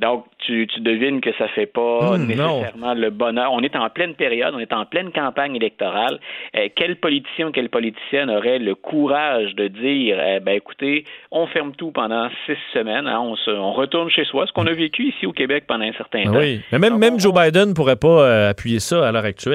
Donc, 0.00 0.26
tu, 0.38 0.66
devines 0.78 1.20
que 1.20 1.30
ça 1.38 1.48
fait 1.48 1.66
pas 1.66 2.16
hmm, 2.16 2.26
nécessairement 2.26 2.94
le 2.94 3.10
bonheur. 3.10 3.52
On 3.52 3.60
est 3.60 3.76
en 3.76 3.88
pleine 3.90 4.14
période, 4.14 4.54
on 4.54 4.58
est 4.58 4.72
en 4.72 4.84
pleine 4.84 5.12
campagne 5.12 5.56
électorale. 5.56 6.18
Euh, 6.56 6.68
quel 6.74 6.96
politicien 6.96 7.48
ou 7.48 7.52
quelle 7.52 7.68
politicienne 7.68 8.30
aurait 8.30 8.58
le 8.58 8.74
courage 8.74 9.54
de 9.54 9.68
dire, 9.68 10.18
eh 10.20 10.40
ben 10.40 10.56
écoutez, 10.56 11.04
on 11.30 11.46
ferme 11.46 11.72
tout 11.72 11.90
pendant 11.90 12.28
six 12.46 12.56
semaines, 12.72 13.06
hein, 13.06 13.20
on, 13.20 13.72
retourne 13.72 14.10
chez 14.10 14.24
soi, 14.24 14.46
ce 14.46 14.52
qu'on 14.52 14.66
a 14.66 14.72
vécu 14.72 15.08
ici 15.08 15.26
au 15.26 15.32
Québec 15.32 15.64
pendant 15.66 15.84
un 15.84 15.92
certain 15.92 16.24
temps. 16.24 16.38
Oui, 16.38 16.60
mais 16.72 16.78
même, 16.78 16.98
même 16.98 17.18
Joe 17.18 17.32
Biden 17.32 17.74
pourrait 17.74 17.96
pas 17.96 18.22
euh, 18.22 18.50
appuyer 18.50 18.80
ça 18.80 19.06
à 19.06 19.12
l'heure 19.12 19.24
actuelle. 19.24 19.53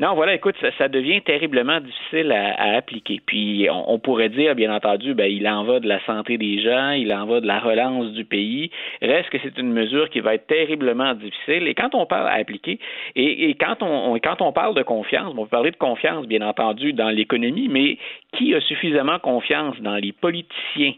Non, 0.00 0.14
voilà, 0.14 0.32
écoute, 0.32 0.54
ça, 0.78 0.88
devient 0.88 1.20
terriblement 1.20 1.78
difficile 1.78 2.32
à, 2.32 2.76
appliquer. 2.76 3.20
Puis 3.26 3.68
on, 3.70 3.98
pourrait 3.98 4.30
dire, 4.30 4.54
bien 4.54 4.74
entendu, 4.74 5.12
ben, 5.12 5.30
il 5.30 5.46
en 5.46 5.64
va 5.64 5.78
de 5.78 5.86
la 5.86 6.02
santé 6.06 6.38
des 6.38 6.58
gens, 6.62 6.92
il 6.92 7.12
en 7.12 7.26
va 7.26 7.40
de 7.40 7.46
la 7.46 7.60
relance 7.60 8.12
du 8.12 8.24
pays. 8.24 8.70
Reste 9.02 9.28
que 9.28 9.36
c'est 9.42 9.58
une 9.58 9.70
mesure 9.74 10.08
qui 10.08 10.20
va 10.20 10.36
être 10.36 10.46
terriblement 10.46 11.12
difficile. 11.12 11.68
Et 11.68 11.74
quand 11.74 11.94
on 11.94 12.06
parle 12.06 12.28
à 12.28 12.40
appliquer, 12.40 12.78
et, 13.14 13.54
quand 13.60 13.82
on, 13.82 14.18
quand 14.20 14.40
on 14.40 14.52
parle 14.52 14.74
de 14.74 14.82
confiance, 14.82 15.34
on 15.36 15.42
peut 15.42 15.50
parler 15.50 15.70
de 15.70 15.76
confiance, 15.76 16.26
bien 16.26 16.40
entendu, 16.40 16.94
dans 16.94 17.10
l'économie, 17.10 17.68
mais 17.68 17.98
qui 18.32 18.54
a 18.54 18.60
suffisamment 18.62 19.18
confiance 19.18 19.78
dans 19.82 19.96
les 19.96 20.12
politiciens? 20.12 20.94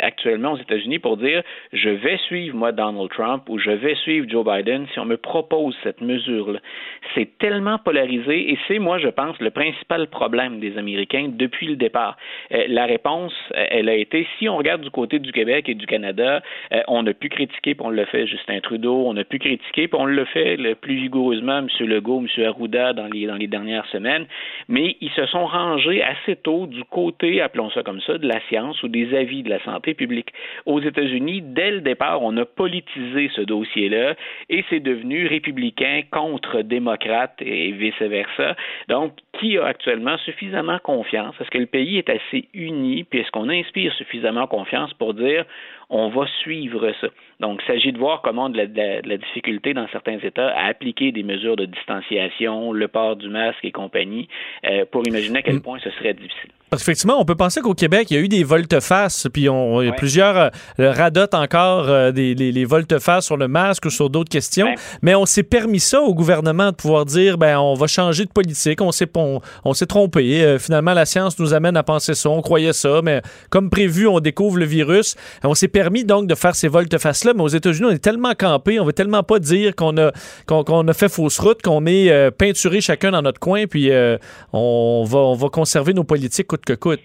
Actuellement 0.00 0.52
aux 0.52 0.58
États-Unis 0.58 0.98
pour 0.98 1.16
dire 1.16 1.42
je 1.72 1.88
vais 1.88 2.16
suivre 2.18 2.56
moi 2.56 2.72
Donald 2.72 3.10
Trump 3.10 3.48
ou 3.48 3.58
je 3.58 3.70
vais 3.70 3.94
suivre 3.96 4.28
Joe 4.28 4.44
Biden 4.44 4.86
si 4.92 4.98
on 4.98 5.04
me 5.04 5.16
propose 5.16 5.76
cette 5.82 6.00
mesure-là. 6.00 6.60
C'est 7.14 7.38
tellement 7.38 7.78
polarisé 7.78 8.52
et 8.52 8.58
c'est 8.68 8.78
moi 8.78 8.98
je 8.98 9.08
pense 9.08 9.38
le 9.40 9.50
principal 9.50 10.08
problème 10.08 10.60
des 10.60 10.76
Américains 10.78 11.28
depuis 11.32 11.66
le 11.66 11.76
départ. 11.76 12.16
Euh, 12.52 12.64
la 12.68 12.86
réponse, 12.86 13.32
euh, 13.56 13.64
elle 13.70 13.88
a 13.88 13.94
été 13.94 14.26
si 14.38 14.48
on 14.48 14.56
regarde 14.56 14.82
du 14.82 14.90
côté 14.90 15.18
du 15.18 15.32
Québec 15.32 15.68
et 15.68 15.74
du 15.74 15.86
Canada, 15.86 16.42
on 16.88 17.06
a 17.06 17.14
pu 17.14 17.28
critiquer 17.28 17.74
puis 17.74 17.84
on 17.84 17.90
le 17.90 18.04
fait 18.04 18.26
Justin 18.26 18.60
Trudeau, 18.60 19.04
on 19.06 19.16
a 19.16 19.24
pu 19.24 19.38
critiquer 19.38 19.88
puis 19.88 19.98
on 20.00 20.06
le 20.06 20.24
fait 20.26 20.56
le 20.56 20.74
plus 20.74 20.96
vigoureusement 20.96 21.58
M. 21.58 21.68
Legault, 21.80 22.22
M. 22.22 22.44
Arruda 22.46 22.92
dans 22.92 23.06
les 23.06 23.26
dans 23.26 23.36
les 23.36 23.46
dernières 23.46 23.86
semaines, 23.86 24.26
mais 24.68 24.96
ils 25.00 25.10
se 25.10 25.26
sont 25.26 25.46
rangés 25.46 26.02
assez 26.02 26.36
tôt 26.36 26.66
du 26.66 26.84
côté, 26.84 27.40
appelons 27.40 27.70
ça 27.70 27.82
comme 27.82 28.00
ça, 28.00 28.18
de 28.18 28.26
la 28.26 28.40
science 28.48 28.82
ou 28.82 28.88
des 28.88 29.14
avis 29.14 29.42
de 29.42 29.50
la 29.50 29.61
santé 29.64 29.94
publique. 29.94 30.32
Aux 30.66 30.80
États-Unis, 30.80 31.42
dès 31.42 31.70
le 31.70 31.80
départ, 31.80 32.22
on 32.22 32.36
a 32.36 32.44
politisé 32.44 33.30
ce 33.34 33.40
dossier-là 33.40 34.14
et 34.48 34.64
c'est 34.70 34.80
devenu 34.80 35.26
républicain 35.26 36.02
contre 36.10 36.62
démocrate 36.62 37.34
et 37.40 37.72
vice-versa. 37.72 38.56
Donc, 38.88 39.14
qui 39.38 39.58
a 39.58 39.66
actuellement 39.66 40.18
suffisamment 40.18 40.78
confiance? 40.78 41.34
Est-ce 41.40 41.50
que 41.50 41.58
le 41.58 41.66
pays 41.66 41.98
est 41.98 42.10
assez 42.10 42.48
uni? 42.54 43.04
Puis 43.04 43.20
est-ce 43.20 43.30
qu'on 43.30 43.48
inspire 43.48 43.92
suffisamment 43.94 44.46
confiance 44.46 44.92
pour 44.94 45.14
dire 45.14 45.44
on 45.92 46.08
va 46.08 46.26
suivre 46.40 46.90
ça. 47.00 47.08
Donc, 47.38 47.60
il 47.62 47.66
s'agit 47.66 47.92
de 47.92 47.98
voir 47.98 48.22
comment 48.22 48.48
de 48.48 48.56
la, 48.56 49.16
difficulté 49.18 49.74
dans 49.74 49.86
certains 49.92 50.18
États 50.18 50.48
à 50.48 50.66
appliquer 50.66 51.12
des 51.12 51.22
mesures 51.22 51.56
de 51.56 51.66
distanciation, 51.66 52.72
le 52.72 52.88
port 52.88 53.16
du 53.16 53.28
masque 53.28 53.62
et 53.62 53.72
compagnie, 53.72 54.26
euh, 54.64 54.86
pour 54.90 55.06
imaginer 55.06 55.40
à 55.40 55.42
quel 55.42 55.56
mm. 55.56 55.62
point 55.62 55.78
ce 55.84 55.90
serait 55.90 56.14
difficile. 56.14 56.50
Parce 56.72 56.84
qu'effectivement, 56.84 57.20
on 57.20 57.26
peut 57.26 57.34
penser 57.34 57.60
qu'au 57.60 57.74
Québec, 57.74 58.10
il 58.10 58.14
y 58.14 58.16
a 58.16 58.22
eu 58.22 58.28
des 58.28 58.44
volte-face, 58.44 59.28
puis 59.30 59.50
on, 59.50 59.82
il 59.82 59.88
y 59.88 59.90
a 59.90 59.92
plusieurs 59.92 60.36
euh, 60.38 60.50
radotent 60.78 61.34
encore 61.34 61.86
euh, 61.90 62.12
des, 62.12 62.34
les, 62.34 62.50
les 62.50 62.64
volte-face 62.64 63.26
sur 63.26 63.36
le 63.36 63.46
masque 63.46 63.84
ou 63.84 63.90
sur 63.90 64.08
d'autres 64.08 64.30
questions. 64.30 64.74
Mais 65.02 65.14
on 65.14 65.26
s'est 65.26 65.42
permis 65.42 65.80
ça 65.80 66.00
au 66.00 66.14
gouvernement 66.14 66.70
de 66.70 66.76
pouvoir 66.76 67.04
dire, 67.04 67.36
ben, 67.36 67.58
on 67.58 67.74
va 67.74 67.86
changer 67.88 68.24
de 68.24 68.30
politique, 68.30 68.80
on 68.80 68.90
s'est 68.90 69.06
on, 69.16 69.42
on 69.66 69.74
s'est 69.74 69.84
trompé. 69.84 70.42
Euh, 70.42 70.58
finalement, 70.58 70.94
la 70.94 71.04
science 71.04 71.38
nous 71.38 71.52
amène 71.52 71.76
à 71.76 71.82
penser 71.82 72.14
ça, 72.14 72.30
on 72.30 72.40
croyait 72.40 72.72
ça, 72.72 73.02
mais 73.02 73.20
comme 73.50 73.68
prévu, 73.68 74.06
on 74.06 74.20
découvre 74.20 74.56
le 74.56 74.64
virus. 74.64 75.14
On 75.44 75.52
s'est 75.52 75.68
permis 75.68 75.81
donc 76.04 76.26
de 76.26 76.34
faire 76.34 76.54
ces 76.54 76.68
volte-face-là, 76.68 77.34
mais 77.34 77.42
aux 77.42 77.48
États-Unis, 77.48 77.86
on 77.90 77.94
est 77.94 77.98
tellement 77.98 78.34
campé, 78.34 78.80
on 78.80 78.84
veut 78.84 78.92
tellement 78.92 79.22
pas 79.22 79.38
dire 79.38 79.74
qu'on 79.74 79.96
a, 79.98 80.92
fait 80.92 81.08
fausse 81.08 81.38
route, 81.38 81.62
qu'on 81.62 81.86
est 81.86 82.30
peinturé 82.32 82.80
chacun 82.80 83.10
dans 83.10 83.22
notre 83.22 83.40
coin, 83.40 83.66
puis 83.66 83.90
on, 84.52 85.04
va, 85.06 85.18
on 85.18 85.34
va 85.34 85.48
conserver 85.48 85.94
nos 85.94 86.04
politiques 86.04 86.46
que 86.46 86.74
coûte. 86.74 87.00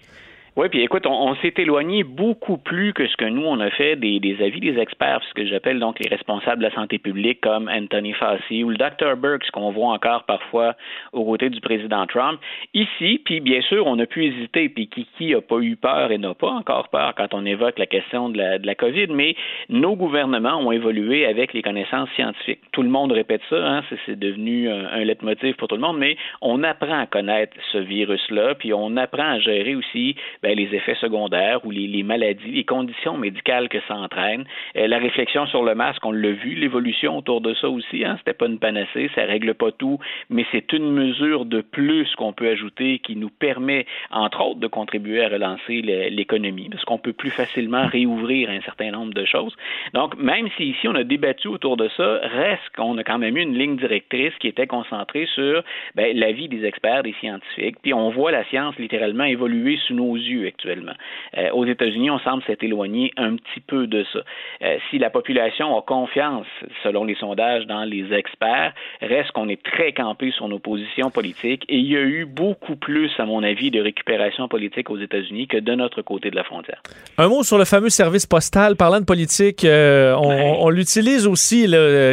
Oui, 0.58 0.68
puis 0.68 0.82
écoute, 0.82 1.06
on, 1.06 1.36
s'est 1.36 1.54
éloigné 1.58 2.02
beaucoup 2.02 2.56
plus 2.56 2.92
que 2.92 3.06
ce 3.06 3.16
que 3.16 3.26
nous, 3.26 3.44
on 3.46 3.60
a 3.60 3.70
fait 3.70 3.94
des, 3.94 4.36
avis 4.40 4.58
des 4.58 4.76
experts, 4.76 5.20
ce 5.28 5.32
que 5.32 5.46
j'appelle 5.46 5.78
donc 5.78 6.00
les 6.00 6.08
responsables 6.08 6.58
de 6.60 6.68
la 6.68 6.74
santé 6.74 6.98
publique 6.98 7.40
comme 7.40 7.68
Anthony 7.68 8.12
Fauci 8.12 8.64
ou 8.64 8.70
le 8.70 8.76
Dr. 8.76 9.14
Burke, 9.16 9.44
ce 9.44 9.52
qu'on 9.52 9.70
voit 9.70 9.92
encore 9.92 10.24
parfois 10.24 10.74
aux 11.12 11.24
côtés 11.24 11.48
du 11.48 11.60
président 11.60 12.04
Trump. 12.08 12.40
Ici, 12.74 13.22
puis 13.24 13.38
bien 13.38 13.60
sûr, 13.60 13.86
on 13.86 14.00
a 14.00 14.06
pu 14.06 14.24
hésiter, 14.24 14.68
puis 14.68 14.88
qui, 14.88 15.06
qui 15.16 15.32
a 15.32 15.40
pas 15.40 15.60
eu 15.60 15.76
peur 15.76 16.10
et 16.10 16.18
n'a 16.18 16.34
pas 16.34 16.50
encore 16.50 16.88
peur 16.88 17.14
quand 17.16 17.34
on 17.34 17.46
évoque 17.46 17.78
la 17.78 17.86
question 17.86 18.28
de 18.28 18.38
la, 18.38 18.74
COVID, 18.74 19.06
mais 19.10 19.36
nos 19.68 19.94
gouvernements 19.94 20.56
ont 20.56 20.72
évolué 20.72 21.24
avec 21.24 21.52
les 21.52 21.62
connaissances 21.62 22.10
scientifiques. 22.16 22.62
Tout 22.72 22.82
le 22.82 22.90
monde 22.90 23.12
répète 23.12 23.42
ça, 23.48 23.64
hein, 23.64 23.84
c'est 24.06 24.18
devenu 24.18 24.68
un, 24.68 25.04
leitmotiv 25.04 25.54
pour 25.54 25.68
tout 25.68 25.76
le 25.76 25.82
monde, 25.82 25.98
mais 25.98 26.16
on 26.42 26.64
apprend 26.64 26.98
à 26.98 27.06
connaître 27.06 27.56
ce 27.70 27.78
virus-là, 27.78 28.56
puis 28.56 28.74
on 28.74 28.96
apprend 28.96 29.34
à 29.34 29.38
gérer 29.38 29.76
aussi 29.76 30.16
ben, 30.48 30.56
les 30.56 30.74
effets 30.74 30.94
secondaires 30.94 31.60
ou 31.66 31.70
les, 31.70 32.02
maladies, 32.02 32.50
les 32.50 32.64
conditions 32.64 33.18
médicales 33.18 33.68
que 33.68 33.76
ça 33.86 33.94
entraîne. 33.94 34.44
Euh, 34.76 34.86
la 34.86 34.96
réflexion 34.96 35.46
sur 35.46 35.62
le 35.62 35.74
masque, 35.74 36.02
on 36.06 36.10
l'a 36.10 36.30
vu, 36.30 36.54
l'évolution 36.54 37.18
autour 37.18 37.42
de 37.42 37.52
ça 37.52 37.68
aussi, 37.68 38.02
hein, 38.02 38.14
c'était 38.16 38.32
pas 38.32 38.46
une 38.46 38.58
panacée, 38.58 39.10
ça 39.14 39.24
règle 39.26 39.52
pas 39.52 39.72
tout, 39.72 39.98
mais 40.30 40.46
c'est 40.50 40.72
une 40.72 40.90
mesure 40.90 41.44
de 41.44 41.60
plus 41.60 42.08
qu'on 42.14 42.32
peut 42.32 42.48
ajouter 42.48 42.98
qui 43.00 43.14
nous 43.14 43.28
permet, 43.28 43.84
entre 44.10 44.42
autres, 44.42 44.60
de 44.60 44.68
contribuer 44.68 45.22
à 45.22 45.28
relancer 45.28 45.82
l'économie, 45.82 46.70
parce 46.70 46.84
qu'on 46.86 46.96
peut 46.96 47.12
plus 47.12 47.28
facilement 47.30 47.86
réouvrir 47.86 48.48
un 48.48 48.62
certain 48.62 48.90
nombre 48.90 49.12
de 49.12 49.26
choses. 49.26 49.54
Donc, 49.92 50.16
même 50.16 50.48
si 50.56 50.70
ici 50.70 50.88
on 50.88 50.94
a 50.94 51.04
débattu 51.04 51.48
autour 51.48 51.76
de 51.76 51.90
ça, 51.94 52.20
reste 52.22 52.70
qu'on 52.74 52.96
a 52.96 53.04
quand 53.04 53.18
même 53.18 53.36
eu 53.36 53.42
une 53.42 53.58
ligne 53.58 53.76
directrice 53.76 54.32
qui 54.40 54.48
était 54.48 54.66
concentrée 54.66 55.28
sur 55.34 55.62
ben, 55.94 56.16
l'avis 56.16 56.48
des 56.48 56.64
experts, 56.64 57.02
des 57.02 57.14
scientifiques, 57.20 57.76
puis 57.82 57.92
on 57.92 58.08
voit 58.08 58.32
la 58.32 58.44
science 58.44 58.78
littéralement 58.78 59.24
évoluer 59.24 59.78
sous 59.86 59.92
nos 59.92 60.16
yeux 60.16 60.37
actuellement. 60.46 60.92
Euh, 61.36 61.50
aux 61.52 61.64
États-Unis, 61.64 62.10
on 62.10 62.18
semble 62.20 62.42
s'être 62.44 62.62
éloigné 62.62 63.12
un 63.16 63.36
petit 63.36 63.60
peu 63.60 63.86
de 63.86 64.04
ça. 64.12 64.20
Euh, 64.62 64.78
si 64.90 64.98
la 64.98 65.10
population 65.10 65.76
a 65.76 65.82
confiance, 65.82 66.46
selon 66.82 67.04
les 67.04 67.14
sondages, 67.16 67.66
dans 67.66 67.84
les 67.84 68.12
experts, 68.12 68.72
reste 69.00 69.32
qu'on 69.32 69.48
est 69.48 69.62
très 69.62 69.92
campé 69.92 70.30
sur 70.32 70.48
nos 70.48 70.58
positions 70.58 71.10
politiques 71.10 71.64
et 71.68 71.76
il 71.76 71.90
y 71.90 71.96
a 71.96 72.00
eu 72.00 72.24
beaucoup 72.24 72.76
plus, 72.76 73.10
à 73.18 73.24
mon 73.24 73.42
avis, 73.42 73.70
de 73.70 73.80
récupération 73.80 74.48
politique 74.48 74.90
aux 74.90 74.98
États-Unis 74.98 75.48
que 75.48 75.58
de 75.58 75.74
notre 75.74 76.02
côté 76.02 76.30
de 76.30 76.36
la 76.36 76.44
frontière. 76.44 76.80
Un 77.16 77.28
mot 77.28 77.42
sur 77.42 77.58
le 77.58 77.64
fameux 77.64 77.90
service 77.90 78.26
postal. 78.26 78.76
Parlant 78.76 79.00
de 79.00 79.04
politique, 79.04 79.64
euh, 79.64 80.14
on, 80.16 80.68
l'utilise 80.68 81.26
aussi, 81.26 81.66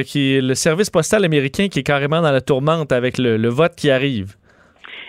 qui 0.05 0.39
le 0.41 0.53
service 0.55 0.89
postal 0.89 1.25
américain 1.25 1.67
qui 1.67 1.79
est 1.79 1.83
carrément 1.83 2.21
dans 2.21 2.31
la 2.31 2.41
tourmente 2.41 2.91
avec 2.91 3.17
le 3.17 3.49
vote 3.49 3.75
qui 3.75 3.89
arrive. 3.89 4.35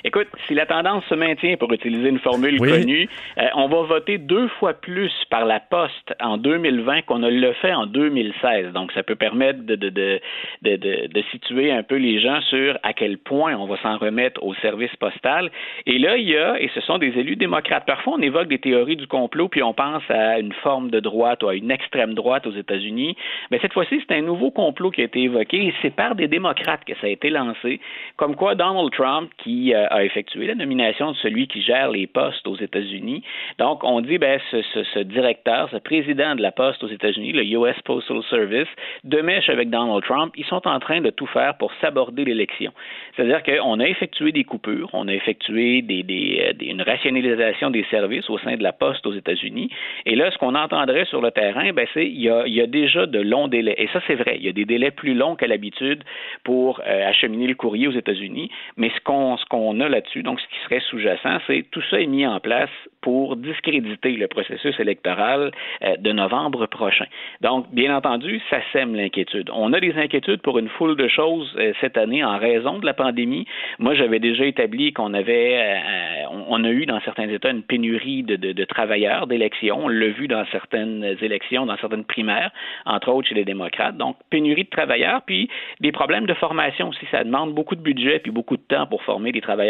Écoute, 0.05 0.29
si 0.47 0.55
la 0.55 0.67
tendance 0.67 1.05
se 1.09 1.15
maintient, 1.15 1.57
pour 1.57 1.73
utiliser 1.73 2.09
une 2.09 2.19
formule 2.19 2.59
connue, 2.59 3.09
euh, 3.39 3.43
on 3.55 3.69
va 3.69 3.83
voter 3.83 4.19
deux 4.19 4.49
fois 4.49 4.75
plus 4.75 5.13
par 5.31 5.45
la 5.45 5.61
poste 5.61 6.15
en 6.21 6.37
2020 6.37 7.03
qu'on 7.03 7.19
ne 7.19 7.31
le 7.31 7.53
fait 7.55 7.73
en 7.73 7.87
2016. 7.87 8.73
Donc, 8.73 8.93
ça 8.93 9.03
peut 9.03 9.17
permettre 9.17 9.61
de, 9.65 9.77
de, 9.77 9.89
de, 9.89 10.21
de, 10.63 10.77
de 10.77 11.23
situer 11.31 11.73
un 11.73 11.83
peu 11.83 11.97
les 11.97 12.21
gens 12.21 12.41
sur 12.43 12.79
à 12.83 12.93
quel 12.93 13.19
point 13.19 13.55
on 13.55 13.67
va 13.67 13.77
s'en 13.83 13.99
remettre 13.99 14.43
au 14.43 14.55
service 14.55 14.95
postal. 14.97 15.51
Et 15.87 15.99
là, 15.99 16.17
il 16.17 16.29
y 16.29 16.37
a, 16.37 16.61
et 16.61 16.71
ce 16.75 16.81
sont 16.81 16.99
des 16.99 17.09
élus 17.19 17.37
démocrates. 17.37 17.87
Parfois, 17.87 18.15
on 18.19 18.23
évoque 18.23 18.49
des 18.49 18.59
théories 18.59 18.97
du 18.97 19.07
complot, 19.07 19.49
puis 19.49 19.63
on 19.63 19.75
pense 19.75 20.03
à 20.09 20.39
une 20.39 20.53
forme 20.53 20.91
de 20.91 21.01
droite 21.01 21.43
ou 21.43 21.49
à 21.49 21.55
une 21.55 21.71
extrême 21.71 22.15
droite 22.15 22.47
aux 22.47 22.53
États-Unis. 22.53 23.17
Mais 23.51 23.59
cette 23.61 23.73
fois-ci, 23.73 24.03
c'est 24.07 24.15
un 24.17 24.23
nouveau 24.23 24.51
complot 24.51 24.91
qui 24.91 25.03
a 25.03 25.05
été 25.05 25.23
évoqué, 25.23 25.67
et 25.67 25.75
c'est 25.83 25.95
par 25.95 26.15
des 26.15 26.29
démocrates 26.29 26.85
que 26.85 26.95
ça 27.01 27.07
a 27.07 27.11
été 27.11 27.31
lancé, 27.31 27.81
comme 28.17 28.37
quoi 28.37 28.55
Donald 28.55 28.91
Trump, 28.93 29.31
qui 29.39 29.75
euh, 29.75 29.87
a 29.97 30.05
effectué 30.05 30.47
la 30.47 30.55
nomination 30.55 31.13
de 31.13 31.17
celui 31.17 31.47
qui 31.49 31.63
gère 31.63 31.91
les 31.91 32.07
postes 32.07 32.47
aux 32.47 32.57
États-Unis. 32.57 33.23
Donc, 33.59 33.83
on 33.85 34.01
dit, 34.01 34.19
ben, 34.19 34.41
ce, 34.51 34.99
directeur, 35.01 35.69
ce 35.71 35.79
président 35.79 36.35
de 36.35 36.43
la 36.43 36.53
poste 36.53 36.83
aux 36.85 36.89
États-Unis, 36.89 37.33
le 37.33 37.45
US 37.45 37.81
Postal 37.85 38.23
Service, 38.31 38.69
de 39.05 39.21
mèche 39.21 39.49
avec 39.49 39.71
Donald 39.71 40.03
Trump, 40.05 40.33
ils 40.37 40.45
sont 40.45 40.67
en 40.67 40.79
train 40.79 41.01
de 41.01 41.11
tout 41.11 41.27
faire 41.27 41.57
pour 41.59 41.73
s'aborder 41.81 42.25
l'élection. 42.25 42.73
C'est-à-dire 43.15 43.43
qu'on 43.43 43.81
a 43.81 43.87
effectué 43.87 44.33
des 44.33 44.45
coupures, 44.45 44.91
on 44.93 45.09
a 45.09 45.15
effectué 45.15 45.83
des, 45.83 46.03
des, 46.03 46.55
une 46.61 46.83
rationalisation 46.83 47.71
des 47.71 47.85
services 47.91 48.29
au 48.31 48.39
sein 48.39 48.57
de 48.57 48.63
la 48.63 48.73
poste 48.73 49.07
aux 49.07 49.15
États-Unis. 49.15 49.71
Et 50.05 50.15
là, 50.15 50.31
ce 50.31 50.39
qu'on 50.39 50.55
entendrait 50.55 51.07
sur 51.07 51.21
le 51.21 51.31
terrain, 51.31 51.73
ben, 51.73 51.87
c'est 51.95 52.07
il 52.07 52.21
y 52.21 52.31
a, 52.31 52.47
il 52.47 52.55
y 52.55 52.61
a 52.61 52.67
déjà 52.67 53.07
de 53.07 53.21
longs 53.21 53.49
délais. 53.49 53.75
Et 53.79 53.89
ça, 53.89 54.01
c'est 54.07 54.15
vrai. 54.15 54.37
Il 54.39 54.45
y 54.45 54.49
a 54.49 54.53
des 54.53 54.65
délais 54.65 54.91
plus 54.91 55.15
longs 55.15 55.37
qu'à 55.37 55.47
l'habitude 55.47 56.03
pour 56.45 56.81
euh, 56.87 57.09
acheminer 57.09 57.47
le 57.47 57.55
courrier 57.55 57.89
aux 57.89 57.93
États-Unis. 57.93 58.51
Mais 58.77 58.91
ce 58.91 59.01
qu'on 59.03 59.37
ce 59.37 59.45
qu'on 59.47 59.76
là-dessus. 59.85 60.23
Donc, 60.23 60.41
ce 60.41 60.47
qui 60.47 60.65
serait 60.65 60.81
sous-jacent, 60.81 61.41
c'est 61.47 61.65
tout 61.71 61.83
ça 61.91 62.01
est 62.01 62.07
mis 62.07 62.27
en 62.27 62.41
place 62.41 62.71
pour 63.03 63.37
discréditer 63.37 64.13
le 64.13 64.27
processus 64.27 64.79
électoral 64.81 65.53
euh, 65.83 65.97
de 65.97 66.13
novembre 66.13 66.67
prochain. 66.67 67.07
Donc, 67.41 67.67
bien 67.73 67.95
entendu, 67.97 68.41
ça 68.51 68.59
sème 68.73 68.95
l'inquiétude. 68.95 69.51
On 69.53 69.73
a 69.73 69.81
des 69.81 69.95
inquiétudes 69.97 70.43
pour 70.43 70.59
une 70.59 70.69
foule 70.69 70.97
de 70.97 71.09
choses 71.09 71.55
euh, 71.59 71.73
cette 71.81 71.99
année 71.99 72.25
en 72.25 72.39
raison 72.39 72.79
de 72.79 72.87
la 72.87 72.95
pandémie. 72.95 73.47
Moi, 73.79 73.95
j'avais 73.95 74.19
déjà 74.19 74.45
établi 74.45 74.93
qu'on 74.93 75.15
avait, 75.15 75.57
euh, 75.57 76.27
on 76.49 76.65
a 76.65 76.71
eu 76.71 76.87
dans 76.87 77.01
certains 77.01 77.29
États 77.29 77.51
une 77.51 77.63
pénurie 77.63 78.23
de 78.23 78.65
travailleurs 78.65 79.27
d'élections. 79.27 79.85
On 79.85 79.89
l'a 79.89 80.09
vu 80.09 80.29
dans 80.29 80.45
certaines 80.51 81.05
élections, 81.21 81.67
dans 81.67 81.77
certaines 81.77 82.05
primaires, 82.05 82.51
entre 82.85 83.11
autres 83.11 83.29
chez 83.29 83.35
les 83.35 83.45
démocrates. 83.45 83.97
Donc, 83.97 84.17
pénurie 84.31 84.65
de 84.65 84.71
travailleurs, 84.71 85.23
puis 85.27 85.49
des 85.81 85.93
problèmes 85.93 86.27
de 86.27 86.35
formation 86.35 86.89
aussi. 86.89 87.07
Ça 87.11 87.25
demande 87.25 87.55
beaucoup 87.55 87.77
de 87.77 87.81
budget 87.81 88.19
puis 88.19 88.31
beaucoup 88.31 88.57
de 88.57 88.63
temps 88.63 88.87
pour 88.87 89.03
former 89.03 89.33
des 89.33 89.41
travailleurs 89.41 89.66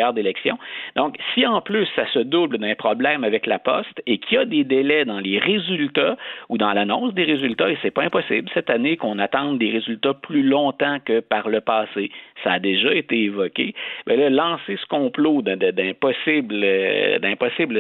Donc, 0.97 1.17
si 1.35 1.47
en 1.47 1.61
plus 1.61 1.87
ça 1.97 2.07
se 2.13 2.19
double 2.19 2.59
d'un 2.59 2.75
problème 2.75 3.25
avec 3.25 3.47
la 3.47 3.59
Poste 3.59 4.03
et 4.07 4.19
qu'il 4.19 4.39
y 4.39 4.41
a 4.41 4.45
des 4.45 4.65
délais 4.65 5.05
dans 5.05 5.21
les 5.21 5.39
résultats 5.39 6.17
ou 6.49 6.59
dans 6.59 6.73
l'annonce 6.73 7.15
des 7.15 7.25
résultats, 7.25 7.71
et 7.71 7.79
c'est 7.83 7.91
pas 7.91 8.03
impossible 8.03 8.49
cette 8.55 8.71
année 8.71 8.97
qu'on 8.97 9.19
attende 9.19 9.59
des 9.59 9.71
résultats 9.71 10.15
plus 10.15 10.43
longtemps 10.43 10.99
que 11.05 11.21
par 11.21 11.49
le 11.49 11.61
passé, 11.61 12.11
ça 12.43 12.53
a 12.53 12.59
déjà 12.59 12.93
été 12.95 13.25
évoqué, 13.25 13.75
mais 14.07 14.17
là, 14.17 14.31
lancer 14.31 14.77
ce 14.77 14.87
complot 14.87 15.43
d'un 15.43 15.57
possible, 15.95 16.55
euh, 16.63 17.19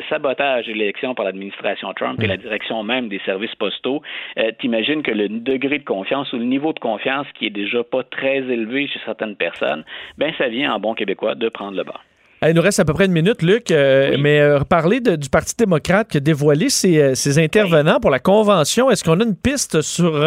sabotage 0.08 0.66
de 0.66 0.72
l'élection 0.72 1.14
par 1.14 1.24
l'administration 1.24 1.92
Trump 1.94 2.22
et 2.22 2.26
la 2.26 2.36
direction 2.36 2.82
même 2.82 3.08
des 3.08 3.20
services 3.20 3.54
postaux, 3.54 4.02
euh, 4.38 4.50
t'imagines 4.58 5.02
que 5.02 5.10
le 5.10 5.28
degré 5.28 5.78
de 5.78 5.84
confiance 5.84 6.32
ou 6.32 6.38
le 6.38 6.44
niveau 6.44 6.72
de 6.72 6.78
confiance 6.78 7.26
qui 7.34 7.46
est 7.46 7.50
déjà 7.50 7.82
pas 7.84 8.02
très 8.02 8.38
élevé 8.38 8.86
chez 8.88 9.00
certaines 9.04 9.36
personnes, 9.36 9.84
ben 10.18 10.32
ça 10.38 10.48
vient 10.48 10.74
en 10.74 10.80
bon 10.80 10.94
québécois 10.94 11.34
de 11.34 11.48
prendre 11.48 11.76
le 11.76 11.84
bas. 11.84 12.00
Il 12.48 12.54
nous 12.54 12.62
reste 12.62 12.80
à 12.80 12.84
peu 12.84 12.92
près 12.92 13.06
une 13.06 13.12
minute, 13.12 13.42
Luc, 13.42 13.70
euh, 13.70 14.16
mais 14.18 14.40
euh, 14.40 14.60
parler 14.60 15.00
du 15.00 15.28
Parti 15.28 15.54
démocrate 15.56 16.08
qui 16.08 16.18
a 16.18 16.20
dévoilé 16.20 16.68
ses, 16.68 17.38
intervenants 17.38 18.00
pour 18.00 18.10
la 18.10 18.18
convention. 18.18 18.90
Est-ce 18.90 19.04
qu'on 19.04 19.20
a 19.20 19.24
une 19.24 19.36
piste 19.36 19.80
sur 19.80 20.18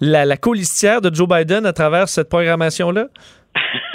la, 0.00 0.24
la 0.24 0.36
colistière 0.36 1.00
de 1.00 1.14
Joe 1.14 1.28
Biden 1.28 1.66
à 1.66 1.72
travers 1.72 2.08
cette 2.08 2.28
programmation-là? 2.28 3.08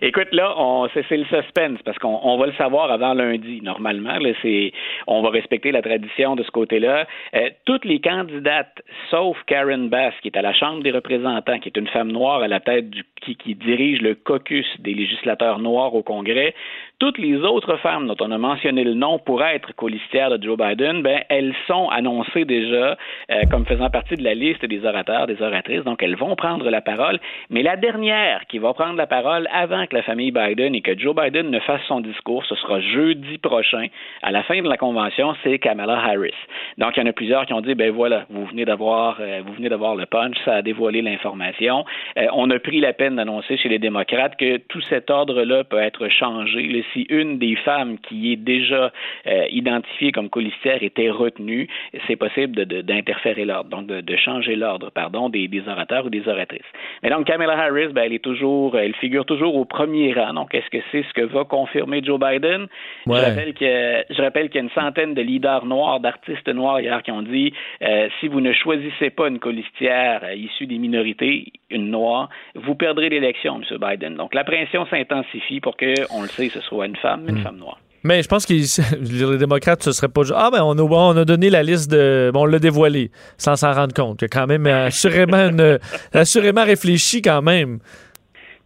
Écoute, 0.00 0.28
là, 0.32 0.54
c'est, 0.94 1.16
le 1.16 1.24
suspense 1.24 1.80
parce 1.84 1.98
qu'on 1.98 2.36
va 2.38 2.46
le 2.46 2.52
savoir 2.54 2.90
avant 2.90 3.14
lundi. 3.14 3.60
Normalement, 3.62 4.18
là, 4.18 4.30
c'est, 4.42 4.72
on 5.06 5.22
va 5.22 5.30
respecter 5.30 5.72
la 5.72 5.82
tradition 5.82 6.36
de 6.36 6.42
ce 6.42 6.50
côté-là. 6.50 7.06
Euh, 7.34 7.50
toutes 7.64 7.84
les 7.84 8.00
candidates, 8.00 8.82
sauf 9.10 9.36
Karen 9.46 9.88
Bass, 9.88 10.14
qui 10.22 10.28
est 10.28 10.36
à 10.36 10.42
la 10.42 10.52
Chambre 10.52 10.82
des 10.82 10.90
représentants, 10.90 11.58
qui 11.58 11.68
est 11.68 11.76
une 11.76 11.88
femme 11.88 12.12
noire 12.12 12.42
à 12.42 12.48
la 12.48 12.60
tête 12.60 12.90
du 12.90 13.04
qui, 13.20 13.36
qui 13.36 13.54
dirige 13.54 14.00
le 14.00 14.14
caucus 14.14 14.66
des 14.78 14.94
législateurs 14.94 15.58
noirs 15.58 15.94
au 15.94 16.02
Congrès, 16.02 16.54
toutes 16.98 17.18
les 17.18 17.36
autres 17.36 17.76
femmes 17.76 18.08
dont 18.08 18.16
on 18.20 18.30
a 18.32 18.38
mentionné 18.38 18.82
le 18.82 18.94
nom 18.94 19.18
pour 19.18 19.44
être 19.44 19.72
colistières 19.74 20.30
de 20.36 20.42
Joe 20.42 20.58
Biden, 20.58 21.02
ben, 21.02 21.22
elles 21.28 21.54
sont 21.68 21.88
annoncées 21.90 22.44
déjà 22.44 22.96
euh, 23.30 23.42
comme 23.50 23.64
faisant 23.66 23.88
partie 23.88 24.16
de 24.16 24.24
la 24.24 24.34
liste 24.34 24.64
des 24.64 24.84
orateurs, 24.84 25.28
des 25.28 25.40
oratrices, 25.40 25.84
donc 25.84 26.02
elles 26.02 26.16
vont 26.16 26.34
prendre 26.34 26.68
la 26.68 26.80
parole. 26.80 27.20
Mais 27.50 27.62
la 27.62 27.76
dernière 27.76 28.42
qui 28.48 28.58
va 28.58 28.74
prendre 28.74 28.96
la 28.96 29.06
parole 29.06 29.48
avant 29.52 29.86
que 29.86 29.94
la 29.94 30.02
famille 30.02 30.32
Biden 30.32 30.74
et 30.74 30.80
que 30.80 30.98
Joe 30.98 31.14
Biden 31.14 31.50
ne 31.50 31.60
fasse 31.60 31.82
son 31.86 32.00
discours, 32.00 32.44
ce 32.46 32.56
sera 32.56 32.80
jeudi 32.80 33.38
prochain, 33.38 33.86
à 34.22 34.32
la 34.32 34.42
fin 34.42 34.60
de 34.60 34.68
la 34.68 34.76
convention, 34.76 35.34
c'est 35.44 35.58
Kamala 35.60 35.98
Harris. 35.98 36.34
Donc 36.78 36.96
il 36.96 37.00
y 37.00 37.02
en 37.04 37.08
a 37.08 37.12
plusieurs 37.12 37.46
qui 37.46 37.52
ont 37.52 37.60
dit, 37.60 37.76
ben 37.76 37.92
voilà, 37.92 38.24
vous 38.28 38.44
venez 38.46 38.64
d'avoir, 38.64 39.18
euh, 39.20 39.40
vous 39.46 39.52
venez 39.52 39.68
d'avoir 39.68 39.94
le 39.94 40.06
punch, 40.06 40.36
ça 40.44 40.56
a 40.56 40.62
dévoilé 40.62 41.02
l'information. 41.02 41.84
Euh, 42.18 42.26
on 42.32 42.50
a 42.50 42.58
pris 42.58 42.80
la 42.80 42.92
peine 42.92 43.16
d'annoncer 43.16 43.56
chez 43.56 43.68
les 43.68 43.78
démocrates 43.78 44.36
que 44.36 44.56
tout 44.56 44.80
cet 44.80 45.10
ordre-là 45.10 45.62
peut 45.62 45.78
être 45.78 46.08
changé 46.08 46.62
si 46.92 47.06
une 47.08 47.38
des 47.38 47.56
femmes 47.56 47.98
qui 47.98 48.32
est 48.32 48.36
déjà 48.36 48.92
euh, 49.26 49.46
identifiée 49.50 50.12
comme 50.12 50.28
colistière 50.28 50.82
était 50.82 51.10
retenue, 51.10 51.68
c'est 52.06 52.16
possible 52.16 52.64
d'interférer 52.64 53.44
l'ordre, 53.44 53.70
donc 53.70 53.86
de, 53.86 54.16
changer 54.16 54.56
l'ordre, 54.56 54.90
pardon, 54.90 55.28
des, 55.28 55.48
orateurs 55.66 56.06
ou 56.06 56.10
des 56.10 56.26
oratrices. 56.28 56.60
Mais 57.02 57.10
donc 57.10 57.26
Kamala 57.26 57.58
Harris, 57.58 57.88
ben, 57.88 58.02
elle 58.04 58.12
est 58.12 58.24
toujours, 58.24 58.76
elle 58.78 58.94
figure 58.96 59.24
toujours 59.24 59.54
au 59.56 59.64
premier 59.64 60.12
rang. 60.12 60.34
Donc 60.34 60.54
est-ce 60.54 60.68
que 60.70 60.82
c'est 60.90 61.02
ce 61.02 61.12
que 61.12 61.22
va 61.22 61.44
confirmer 61.44 62.02
Joe 62.02 62.18
Biden? 62.18 62.66
Je 63.06 63.12
rappelle 63.12 63.54
que 63.54 64.04
je 64.10 64.22
rappelle 64.22 64.48
qu'il 64.48 64.56
y 64.56 64.58
a 64.58 64.64
une 64.64 64.70
centaine 64.70 65.14
de 65.14 65.22
leaders 65.22 65.66
noirs, 65.66 66.00
d'artistes 66.00 66.48
noirs 66.48 66.80
hier 66.80 67.02
qui 67.02 67.10
ont 67.10 67.22
dit 67.22 67.52
euh, 67.82 68.08
si 68.20 68.28
vous 68.28 68.40
ne 68.40 68.52
choisissez 68.52 69.10
pas 69.10 69.28
une 69.28 69.38
colistière 69.38 70.22
euh, 70.24 70.34
issue 70.34 70.66
des 70.66 70.78
minorités, 70.78 71.52
une 71.70 71.90
noire, 71.90 72.28
vous 72.54 72.74
perdrez 72.74 73.08
l'élection, 73.08 73.60
M. 73.60 73.78
Biden. 73.78 74.14
Donc 74.14 74.34
la 74.34 74.44
pression 74.44 74.86
s'intensifie 74.86 75.60
pour 75.60 75.76
que, 75.76 75.94
on 76.14 76.22
le 76.22 76.28
sait, 76.28 76.48
ce 76.48 76.60
soit 76.60 76.77
une 76.86 76.96
femme, 76.96 77.28
une 77.28 77.40
hmm. 77.40 77.42
femme 77.42 77.56
noire. 77.56 77.78
Mais 78.04 78.22
je 78.22 78.28
pense 78.28 78.46
que 78.46 78.54
les 79.32 79.38
démocrates, 79.38 79.82
ce 79.82 79.92
serait 79.92 80.08
pas 80.08 80.22
Ah, 80.34 80.50
ben, 80.52 80.62
on 80.62 80.78
a, 80.78 80.82
on 80.82 81.16
a 81.16 81.24
donné 81.24 81.50
la 81.50 81.62
liste 81.62 81.90
de. 81.90 82.30
Bon, 82.32 82.42
on 82.42 82.46
l'a 82.46 82.58
dévoilé, 82.58 83.10
sans 83.36 83.56
s'en 83.56 83.72
rendre 83.72 83.92
compte. 83.94 84.22
Il 84.22 84.24
y 84.24 84.26
a 84.26 84.28
quand 84.28 84.46
même 84.46 84.66
assurément, 84.66 85.48
une, 85.48 85.78
assurément 86.12 86.64
réfléchi 86.64 87.22
quand 87.22 87.42
même. 87.42 87.80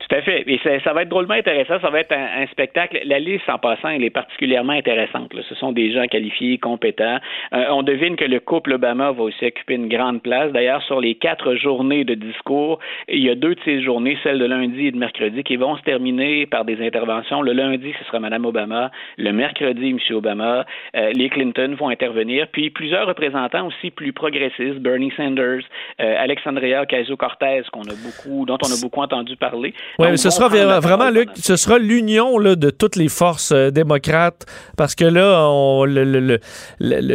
Tout 0.08 0.16
à 0.16 0.22
fait. 0.22 0.44
Et 0.46 0.60
ça, 0.84 0.92
va 0.92 1.02
être 1.02 1.08
drôlement 1.08 1.34
intéressant. 1.34 1.78
Ça 1.80 1.90
va 1.90 2.00
être 2.00 2.12
un, 2.12 2.46
spectacle. 2.48 3.00
La 3.04 3.18
liste, 3.18 3.48
en 3.48 3.58
passant, 3.58 3.88
elle 3.88 4.04
est 4.04 4.10
particulièrement 4.10 4.72
intéressante. 4.72 5.32
Ce 5.48 5.54
sont 5.54 5.72
des 5.72 5.92
gens 5.92 6.06
qualifiés, 6.06 6.58
compétents. 6.58 7.18
Euh, 7.54 7.66
on 7.70 7.82
devine 7.82 8.16
que 8.16 8.24
le 8.24 8.40
couple 8.40 8.72
Obama 8.72 9.12
va 9.12 9.22
aussi 9.22 9.46
occuper 9.46 9.74
une 9.74 9.88
grande 9.88 10.22
place. 10.22 10.52
D'ailleurs, 10.52 10.82
sur 10.82 11.00
les 11.00 11.14
quatre 11.14 11.54
journées 11.54 12.04
de 12.04 12.14
discours, 12.14 12.78
il 13.08 13.22
y 13.22 13.30
a 13.30 13.34
deux 13.34 13.54
de 13.54 13.60
ces 13.64 13.82
journées, 13.82 14.18
celles 14.22 14.38
de 14.38 14.44
lundi 14.44 14.88
et 14.88 14.90
de 14.90 14.98
mercredi, 14.98 15.44
qui 15.44 15.56
vont 15.56 15.76
se 15.76 15.82
terminer 15.82 16.46
par 16.46 16.64
des 16.64 16.84
interventions. 16.84 17.42
Le 17.42 17.52
lundi, 17.52 17.94
ce 17.98 18.04
sera 18.04 18.18
Mme 18.18 18.44
Obama. 18.44 18.90
Le 19.18 19.32
mercredi, 19.32 19.90
M. 19.90 19.98
Obama. 20.16 20.66
Euh, 20.96 21.12
les 21.14 21.28
Clinton 21.28 21.76
vont 21.78 21.88
intervenir. 21.88 22.48
Puis 22.52 22.70
plusieurs 22.70 23.06
représentants 23.06 23.66
aussi 23.68 23.90
plus 23.90 24.12
progressistes, 24.12 24.78
Bernie 24.78 25.12
Sanders, 25.16 25.62
euh, 26.00 26.14
Alexandria 26.18 26.82
Ocasio-Cortez, 26.82 27.62
qu'on 27.72 27.82
a 27.82 27.94
beaucoup, 28.02 28.44
dont 28.46 28.58
on 28.62 28.72
a 28.72 28.80
beaucoup 28.80 29.00
entendu 29.00 29.36
parler. 29.36 29.74
Oui, 29.98 30.18
ce 30.18 30.30
sera 30.30 30.48
vraiment, 30.48 31.10
Luc, 31.10 31.28
ce 31.36 31.56
sera 31.56 31.78
l'union 31.78 32.38
de 32.38 32.70
toutes 32.70 32.96
les 32.96 33.08
forces 33.08 33.52
euh, 33.52 33.70
démocrates 33.70 34.46
parce 34.76 34.94
que 34.94 35.04
là, 35.04 35.48
on, 35.48 35.84
le, 35.84 36.38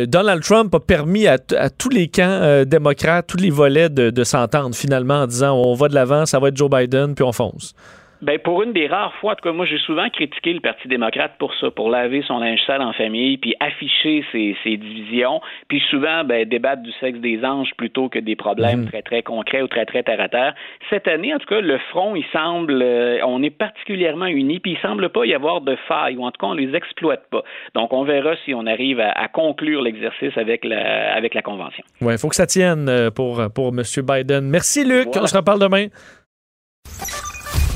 Donald 0.05 0.43
Trump 0.43 0.73
a 0.75 0.80
permis 0.80 1.28
à, 1.28 1.38
tous 1.38 1.89
les 1.89 2.07
camps 2.07 2.23
euh, 2.23 2.65
démocrates, 2.65 3.28
tous 3.28 3.38
les 3.38 3.49
volets 3.49 3.89
de, 3.89 4.09
de 4.09 4.23
s'entendre 4.23 4.75
finalement 4.75 5.21
en 5.21 5.28
disant 5.28 5.55
on 5.55 5.73
va 5.73 5.88
de 5.88 5.95
l'avant, 5.95 6.25
ça 6.25 6.39
va 6.39 6.49
être 6.49 6.57
Joe 6.57 6.69
Biden, 6.69 7.15
puis 7.15 7.23
on 7.23 7.32
fonce. 7.32 7.73
Ben, 8.22 8.39
pour 8.39 8.63
une 8.63 8.74
des 8.74 8.88
rares 8.88 9.13
fois, 9.15 9.34
en 9.34 9.36
tout 9.36 9.43
cas, 9.43 9.51
moi, 9.51 9.65
j'ai 9.65 9.78
souvent 9.80 10.09
critiqué 10.09 10.53
le 10.53 10.59
Parti 10.59 10.88
démocrate 10.88 11.34
pour 11.38 11.53
ça, 11.55 11.70
pour 11.70 11.89
laver 11.89 12.24
son 12.28 12.39
linge 12.39 12.59
sale 12.65 12.82
en 12.82 12.93
famille, 12.93 13.38
puis 13.38 13.55
afficher 13.59 14.26
ses, 14.32 14.55
ses 14.63 14.78
divisions, 14.78 15.39
puis 15.68 15.82
souvent, 15.89 16.24
ben, 16.24 16.47
débattre 16.47 16.82
du 16.82 16.91
sexe 16.99 17.20
des 17.20 17.43
anges 17.43 17.72
plutôt 17.78 18.09
que 18.09 18.20
des 18.20 18.36
problèmes 18.36 18.82
mhm. 18.82 18.88
très, 18.88 19.01
très 19.01 19.22
concrets 19.22 19.61
ou 19.61 19.68
très, 19.68 19.86
très 19.86 20.03
terre 20.03 20.20
à 20.20 20.30
terre. 20.30 20.55
Cette 20.89 21.07
année, 21.07 21.34
en 21.34 21.38
tout 21.38 21.47
cas, 21.47 21.61
le 21.61 21.78
front, 21.91 22.15
il 22.15 22.26
semble, 22.34 22.82
euh, 22.82 23.20
on 23.26 23.43
est 23.43 23.51
particulièrement 23.51 24.26
unis, 24.26 24.59
puis 24.59 24.72
il 24.72 24.78
semble 24.80 25.09
pas 25.09 25.26
y 25.26 25.34
avoir 25.34 25.61
de 25.61 25.76
failles, 25.88 26.18
ou 26.18 26.26
en 26.26 26.32
tout 26.32 26.39
cas, 26.39 26.47
on 26.47 26.53
les 26.53 26.76
exploite 26.76 27.24
pas. 27.30 27.43
Donc, 27.76 27.93
on 27.93 28.03
verra 28.03 28.36
si 28.45 28.53
on 28.53 28.65
arrive 28.65 28.99
à, 28.99 29.28
conclure 29.28 29.82
l'exercice 29.82 30.36
avec 30.38 30.63
la, 30.63 31.13
avec 31.13 31.34
la 31.34 31.41
Convention. 31.41 31.84
Oui, 32.01 32.13
il 32.13 32.18
faut 32.18 32.30
que 32.30 32.36
ça 32.36 32.47
tienne 32.47 32.89
euh, 32.89 33.11
pour, 33.11 33.41
pour 33.53 33.68
M. 33.68 33.84
Biden. 34.03 34.49
Merci, 34.49 34.84
Luc. 34.84 35.09
On 35.15 35.28
se 35.28 35.38
reparle 35.38 35.59
demain. 35.59 35.88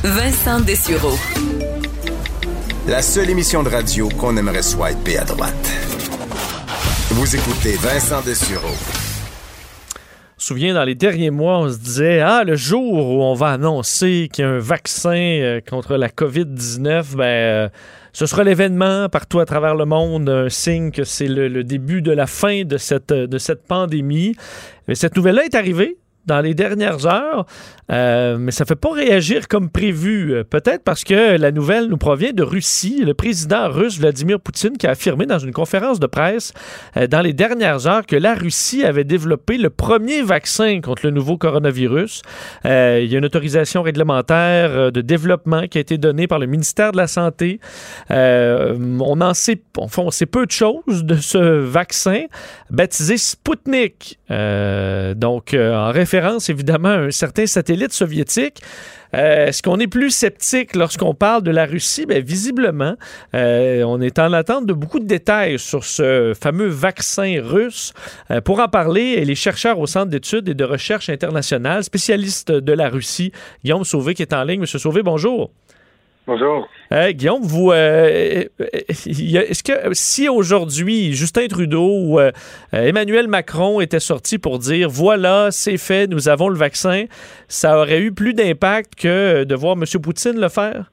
Vincent 0.03 0.61
Dessureau. 0.61 1.15
La 2.87 3.03
seule 3.03 3.29
émission 3.29 3.61
de 3.61 3.69
radio 3.69 4.09
qu'on 4.09 4.35
aimerait 4.35 4.63
swiper 4.63 5.19
à 5.19 5.25
droite. 5.25 5.71
Vous 7.11 7.35
écoutez 7.35 7.73
Vincent 7.73 8.19
Dessureau. 8.23 8.73
Je 9.93 9.97
me 9.97 10.57
souviens, 10.57 10.73
dans 10.73 10.85
les 10.85 10.95
derniers 10.95 11.29
mois, 11.29 11.59
on 11.59 11.69
se 11.69 11.77
disait 11.77 12.19
Ah, 12.19 12.43
le 12.43 12.55
jour 12.55 12.81
où 12.81 13.21
on 13.21 13.35
va 13.35 13.49
annoncer 13.49 14.27
qu'il 14.33 14.43
y 14.43 14.47
a 14.47 14.49
un 14.49 14.57
vaccin 14.57 15.11
euh, 15.11 15.61
contre 15.61 15.95
la 15.97 16.09
COVID-19, 16.09 17.15
ben. 17.15 17.23
Euh, 17.23 17.69
ce 18.11 18.25
sera 18.25 18.43
l'événement 18.43 19.07
partout 19.07 19.39
à 19.39 19.45
travers 19.45 19.75
le 19.75 19.85
monde, 19.85 20.27
un 20.27 20.49
signe 20.49 20.91
que 20.91 21.03
c'est 21.03 21.27
le, 21.27 21.47
le, 21.47 21.63
début 21.63 22.01
de 22.01 22.11
la 22.11 22.27
fin 22.27 22.63
de 22.63 22.77
cette, 22.77 23.13
de 23.13 23.37
cette 23.37 23.65
pandémie. 23.65 24.35
Mais 24.87 24.95
cette 24.95 25.15
nouvelle-là 25.15 25.45
est 25.45 25.55
arrivée 25.55 25.97
dans 26.25 26.41
les 26.41 26.53
dernières 26.53 27.05
heures, 27.05 27.45
euh, 27.91 28.37
mais 28.37 28.51
ça 28.51 28.63
ne 28.63 28.67
fait 28.67 28.75
pas 28.75 28.93
réagir 28.93 29.47
comme 29.47 29.69
prévu. 29.69 30.33
Euh, 30.33 30.43
peut-être 30.43 30.83
parce 30.83 31.03
que 31.03 31.37
la 31.37 31.51
nouvelle 31.51 31.87
nous 31.87 31.97
provient 31.97 32.31
de 32.31 32.43
Russie. 32.43 33.03
Le 33.03 33.13
président 33.13 33.69
russe 33.69 33.99
Vladimir 33.99 34.39
Poutine 34.39 34.77
qui 34.77 34.87
a 34.87 34.91
affirmé 34.91 35.25
dans 35.25 35.39
une 35.39 35.51
conférence 35.51 35.99
de 35.99 36.07
presse 36.07 36.53
euh, 36.97 37.07
dans 37.07 37.21
les 37.21 37.33
dernières 37.33 37.87
heures 37.87 38.05
que 38.05 38.15
la 38.15 38.35
Russie 38.35 38.83
avait 38.85 39.03
développé 39.03 39.57
le 39.57 39.69
premier 39.69 40.21
vaccin 40.21 40.79
contre 40.81 41.05
le 41.05 41.11
nouveau 41.11 41.37
coronavirus. 41.37 42.21
il 42.65 43.05
y 43.05 43.15
a 43.15 43.17
une 43.17 43.25
autorisation 43.25 43.81
réglementaire 43.81 44.91
de 44.91 45.01
développement 45.01 45.67
qui 45.67 45.77
a 45.77 45.81
été 45.81 45.97
donnée 45.97 46.27
par 46.27 46.39
le 46.39 46.45
ministère 46.45 46.91
de 46.91 46.97
la 46.97 47.07
Santé. 47.07 47.59
on 48.09 49.21
en 49.21 49.33
sait, 49.33 49.61
enfin, 49.77 50.03
on 50.03 50.11
sait 50.11 50.25
peu 50.25 50.45
de 50.45 50.51
choses 50.51 51.03
de 51.03 51.15
ce 51.15 51.37
vaccin 51.37 52.25
baptisé 52.69 53.17
Sputnik. 53.17 54.19
donc, 54.29 55.55
en 55.55 55.91
référence 55.91 56.11
référence 56.11 56.49
évidemment 56.49 56.89
à 56.89 56.97
un 56.97 57.11
certain 57.11 57.45
satellite 57.45 57.80
soviétique. 57.89 58.61
Euh, 59.13 59.47
est-ce 59.47 59.61
qu'on 59.61 59.79
est 59.79 59.87
plus 59.87 60.11
sceptique 60.11 60.75
lorsqu'on 60.75 61.13
parle 61.13 61.43
de 61.43 61.51
la 61.51 61.65
Russie? 61.65 62.05
Bien, 62.05 62.19
visiblement, 62.19 62.95
euh, 63.35 63.83
on 63.83 63.99
est 63.99 64.19
en 64.19 64.31
attente 64.33 64.65
de 64.65 64.73
beaucoup 64.73 64.99
de 64.99 65.05
détails 65.05 65.59
sur 65.59 65.83
ce 65.83 66.33
fameux 66.39 66.67
vaccin 66.67 67.41
russe. 67.43 67.93
Euh, 68.29 68.41
pour 68.41 68.59
en 68.59 68.67
parler, 68.67 69.23
les 69.25 69.35
chercheurs 69.35 69.79
au 69.79 69.87
Centre 69.87 70.07
d'études 70.07 70.47
et 70.47 70.53
de 70.53 70.63
recherche 70.63 71.09
internationale, 71.09 71.83
spécialistes 71.83 72.51
de 72.51 72.73
la 72.73 72.89
Russie, 72.89 73.31
Guillaume 73.63 73.83
Sauvé 73.83 74.13
qui 74.13 74.21
est 74.21 74.33
en 74.33 74.43
ligne. 74.43 74.61
Monsieur 74.61 74.79
Sauvé, 74.79 75.03
bonjour. 75.03 75.51
Bonjour. 76.27 76.69
Euh, 76.93 77.11
Guillaume, 77.13 77.41
vous, 77.41 77.71
euh, 77.71 78.43
est-ce 78.59 79.63
que 79.63 79.93
si 79.93 80.29
aujourd'hui 80.29 81.13
Justin 81.13 81.47
Trudeau 81.47 81.89
ou 81.89 82.19
euh, 82.19 82.31
Emmanuel 82.71 83.27
Macron 83.27 83.81
étaient 83.81 83.99
sortis 83.99 84.37
pour 84.37 84.59
dire 84.59 84.87
voilà, 84.89 85.49
c'est 85.49 85.77
fait, 85.77 86.05
nous 86.07 86.29
avons 86.29 86.49
le 86.49 86.55
vaccin, 86.57 87.05
ça 87.47 87.79
aurait 87.79 88.01
eu 88.01 88.11
plus 88.11 88.33
d'impact 88.33 88.93
que 89.01 89.43
de 89.45 89.55
voir 89.55 89.73
M. 89.73 89.83
Poutine 90.01 90.39
le 90.39 90.49
faire? 90.49 90.91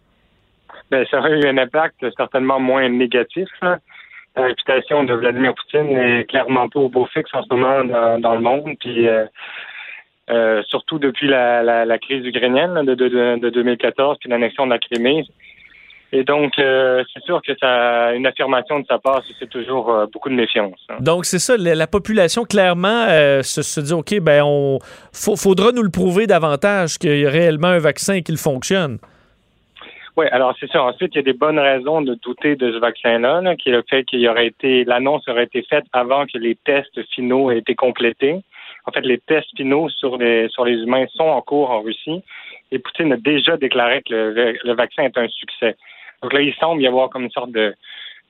Ben, 0.90 1.04
ça 1.10 1.18
aurait 1.18 1.38
eu 1.38 1.46
un 1.46 1.58
impact 1.58 2.06
certainement 2.16 2.58
moins 2.58 2.88
négatif. 2.88 3.48
La 3.62 4.44
réputation 4.44 5.04
de 5.04 5.12
Vladimir 5.12 5.54
Poutine 5.54 5.92
n'est 5.92 6.24
clairement 6.24 6.70
pas 6.70 6.80
au 6.80 6.88
beau 6.88 7.06
fixe 7.12 7.30
en 7.34 7.42
ce 7.42 7.54
moment 7.54 8.18
dans, 8.18 8.34
le 8.34 8.40
monde. 8.40 8.74
Puis, 8.80 9.06
surtout 10.66 10.98
depuis 10.98 11.28
la, 11.28 11.98
crise 11.98 12.24
ukrainienne 12.24 12.84
de, 12.84 12.94
de 12.94 13.50
2014 13.50 14.18
puis 14.20 14.28
l'annexion 14.28 14.66
de 14.66 14.70
la 14.70 14.78
Crimée, 14.78 15.24
et 16.10 16.24
donc, 16.24 16.58
euh, 16.58 17.04
c'est 17.12 17.22
sûr 17.24 17.42
que 17.46 17.52
ça, 17.60 18.14
une 18.14 18.26
affirmation 18.26 18.80
de 18.80 18.86
sa 18.86 18.98
part, 18.98 19.22
c'est 19.38 19.48
toujours 19.50 19.90
euh, 19.90 20.06
beaucoup 20.10 20.30
de 20.30 20.34
méfiance. 20.34 20.78
Hein. 20.88 20.96
Donc, 21.00 21.26
c'est 21.26 21.38
ça, 21.38 21.56
la, 21.58 21.86
population 21.86 22.44
clairement 22.44 23.06
euh, 23.08 23.42
se, 23.42 23.80
dit, 23.80 23.92
OK, 23.92 24.18
ben, 24.20 24.42
on 24.42 24.78
faudra 25.12 25.72
nous 25.72 25.82
le 25.82 25.90
prouver 25.90 26.26
davantage 26.26 26.96
qu'il 26.96 27.18
y 27.18 27.26
a 27.26 27.30
réellement 27.30 27.68
un 27.68 27.78
vaccin 27.78 28.22
qui 28.22 28.34
fonctionne. 28.36 28.98
Oui, 30.16 30.26
alors 30.32 30.54
c'est 30.58 30.70
ça. 30.70 30.82
Ensuite, 30.82 31.14
il 31.14 31.18
y 31.18 31.20
a 31.20 31.24
des 31.24 31.38
bonnes 31.38 31.58
raisons 31.58 32.00
de 32.00 32.14
douter 32.14 32.56
de 32.56 32.72
ce 32.72 32.78
vaccin-là, 32.78 33.54
qui 33.56 33.68
est 33.68 33.72
le 33.72 33.84
fait 33.88 34.04
qu'il 34.04 34.26
aurait 34.28 34.46
été, 34.46 34.84
l'annonce 34.84 35.28
aurait 35.28 35.44
été 35.44 35.62
faite 35.62 35.84
avant 35.92 36.24
que 36.24 36.38
les 36.38 36.56
tests 36.56 37.00
finaux 37.14 37.50
aient 37.50 37.58
été 37.58 37.74
complétés. 37.74 38.40
En 38.86 38.92
fait, 38.92 39.02
les 39.02 39.18
tests 39.18 39.54
finaux 39.56 39.88
sur 39.88 40.16
les 40.16 40.48
sur 40.48 40.64
les 40.64 40.82
humains 40.82 41.06
sont 41.14 41.24
en 41.24 41.42
cours 41.42 41.70
en 41.70 41.82
Russie, 41.82 42.22
et 42.70 42.78
Poutine 42.78 43.12
a 43.12 43.16
déjà 43.16 43.56
déclaré 43.56 44.02
que 44.02 44.14
le 44.64 44.74
vaccin 44.74 45.04
est 45.04 45.18
un 45.18 45.28
succès. 45.28 45.76
Donc 46.22 46.32
là, 46.32 46.40
il 46.40 46.54
semble 46.54 46.82
y 46.82 46.86
avoir 46.86 47.10
comme 47.10 47.24
une 47.24 47.30
sorte 47.30 47.52
de, 47.52 47.74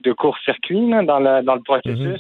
de 0.03 0.13
court-circuit 0.13 0.91
dans 1.05 1.19
le, 1.19 1.43
dans 1.43 1.55
le 1.55 1.63
processus 1.63 1.99
mhm. 1.99 2.19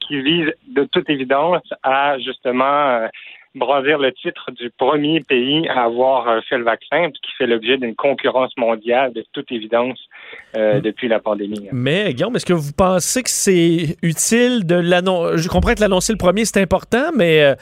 qui 0.00 0.20
vise 0.20 0.52
de 0.68 0.84
toute 0.84 1.08
évidence 1.10 1.62
à 1.82 2.18
justement 2.18 2.64
euh, 2.64 3.08
le 3.56 4.10
titre 4.12 4.50
du 4.52 4.70
premier 4.70 5.20
pays 5.20 5.68
à 5.68 5.84
avoir 5.84 6.28
euh, 6.28 6.40
fait 6.48 6.58
le 6.58 6.64
vaccin, 6.64 7.10
qui 7.10 7.32
fait 7.38 7.46
l'objet 7.46 7.76
d'une 7.78 7.94
concurrence 7.94 8.52
mondiale 8.56 9.12
de 9.12 9.24
toute 9.32 9.50
évidence 9.50 9.98
euh, 10.56 10.74
mhm. 10.74 10.80
depuis 10.80 11.08
la 11.08 11.20
pandémie. 11.20 11.68
Mais 11.72 12.12
Guillaume, 12.14 12.36
est-ce 12.36 12.46
que 12.46 12.52
vous 12.52 12.72
pensez 12.72 13.22
que 13.22 13.30
c'est 13.30 13.96
utile 14.02 14.66
de 14.66 14.76
l'annoncer? 14.76 15.38
Je 15.38 15.48
comprends 15.48 15.74
que 15.74 15.80
l'annoncer 15.80 16.12
le 16.12 16.18
premier, 16.18 16.44
c'est 16.44 16.60
important, 16.60 17.10
mais 17.14 17.42
euh, 17.42 17.54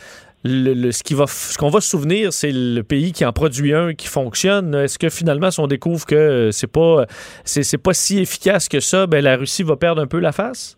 le, 0.45 0.91
ce 0.91 1.03
qui 1.03 1.15
va, 1.15 1.27
ce 1.27 1.57
qu'on 1.57 1.71
va 1.71 1.81
se 1.81 1.89
souvenir, 1.89 2.33
c'est 2.33 2.53
le 2.53 2.83
pays 2.83 3.13
qui 3.13 3.25
en 3.25 3.33
produit 3.33 3.73
un 3.73 3.95
qui 3.95 4.09
fonctionne. 4.09 4.75
Est-ce 4.75 4.99
que 4.99 5.09
finalement, 5.09 5.51
si 5.51 5.61
on 5.61 5.67
découvre 5.67 6.05
que 6.07 6.51
c'est 6.53 6.71
pas, 6.71 7.07
c'est, 7.45 7.83
pas 7.83 7.95
si 7.95 8.19
efficace 8.21 8.69
que 8.69 8.81
ça, 8.81 9.07
ben 9.07 9.23
la 9.25 9.37
Russie 9.37 9.63
va 9.63 9.77
perdre 9.77 10.03
un 10.03 10.07
peu 10.07 10.19
la 10.19 10.33
face? 10.33 10.77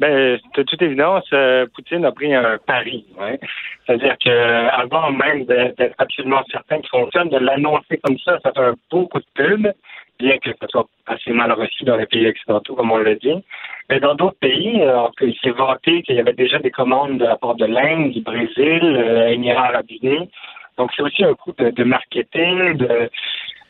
Ben, 0.00 0.40
de 0.56 0.62
toute 0.62 0.80
évidence, 0.80 1.26
euh, 1.34 1.66
Poutine 1.74 2.06
a 2.06 2.12
pris 2.12 2.34
un 2.34 2.56
pari. 2.66 3.04
C'est-à-dire 3.86 4.16
qu'avant 4.18 5.12
même 5.12 5.44
d'être 5.44 5.94
absolument 5.98 6.42
certain 6.50 6.78
qu'il 6.80 6.88
fonctionne, 6.88 7.28
de 7.28 7.36
l'annoncer 7.36 8.00
comme 8.02 8.18
ça, 8.18 8.38
ça 8.42 8.50
fait 8.52 8.60
un 8.60 8.74
beau 8.90 9.06
coup 9.06 9.18
de 9.18 9.26
pub 9.34 9.68
bien 10.20 10.38
que 10.38 10.50
ce 10.50 10.66
soit 10.68 10.86
assez 11.06 11.32
mal 11.32 11.52
reçu 11.52 11.84
dans 11.84 11.96
les 11.96 12.06
pays 12.06 12.28
occidentaux, 12.28 12.74
comme 12.74 12.92
on 12.92 12.98
l'a 12.98 13.14
dit. 13.14 13.42
Mais 13.88 14.00
dans 14.00 14.14
d'autres 14.14 14.38
pays, 14.38 14.80
euh, 14.82 15.08
il 15.22 15.36
s'est 15.42 15.50
vanté 15.50 16.02
qu'il 16.02 16.16
y 16.16 16.20
avait 16.20 16.34
déjà 16.34 16.58
des 16.58 16.70
commandes 16.70 17.18
de 17.18 17.24
la 17.24 17.36
part 17.36 17.54
de 17.54 17.64
l'Inde, 17.64 18.10
du 18.10 18.20
Brésil, 18.20 18.80
euh, 18.82 19.54
arabes 19.56 19.90
unis. 20.02 20.30
Donc 20.76 20.90
c'est 20.94 21.02
aussi 21.02 21.24
un 21.24 21.34
coup 21.34 21.52
de, 21.58 21.84
marketing 21.84 22.76
de, 22.76 23.10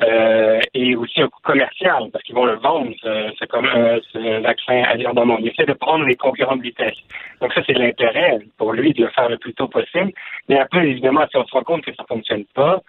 euh, 0.03 0.61
et 0.75 0.97
aussi 0.97 1.21
un 1.21 1.29
coup 1.29 1.41
commercial, 1.43 2.11
parce 2.13 2.25
qu'ils 2.25 2.35
vont 2.35 2.47
le 2.47 2.57
vendre, 2.57 2.91
c'est 3.39 3.49
comme 3.49 3.67
ce 4.13 4.41
vaccin 4.43 4.83
à 4.89 4.97
dire 4.97 5.13
dans 5.15 5.23
le 5.23 5.29
monde. 5.29 5.41
Il 5.43 5.49
essaie 5.49 5.67
de 5.67 5.73
prendre 5.75 6.05
les 6.05 6.17
concurrents 6.17 6.57
de 6.57 6.63
vitesse. 6.63 6.97
Donc 7.41 7.53
ça, 7.53 7.63
c'est 7.67 7.75
l'intérêt 7.75 8.39
pour 8.57 8.73
lui 8.73 8.93
de 8.93 9.05
le 9.05 9.11
faire 9.11 9.29
le 9.29 9.39
plus 9.39 9.55
tôt 9.55 9.69
possible. 9.69 10.13
Mais 10.49 10.59
après, 10.59 10.87
évidemment, 10.89 11.27
si 11.31 11.37
on 11.37 11.47
se 11.47 11.53
rend 11.53 11.63
compte 11.63 11.85
que 11.85 11.95
ça 11.95 12.05
fonctionne 12.09 12.45
pas, 12.55 12.81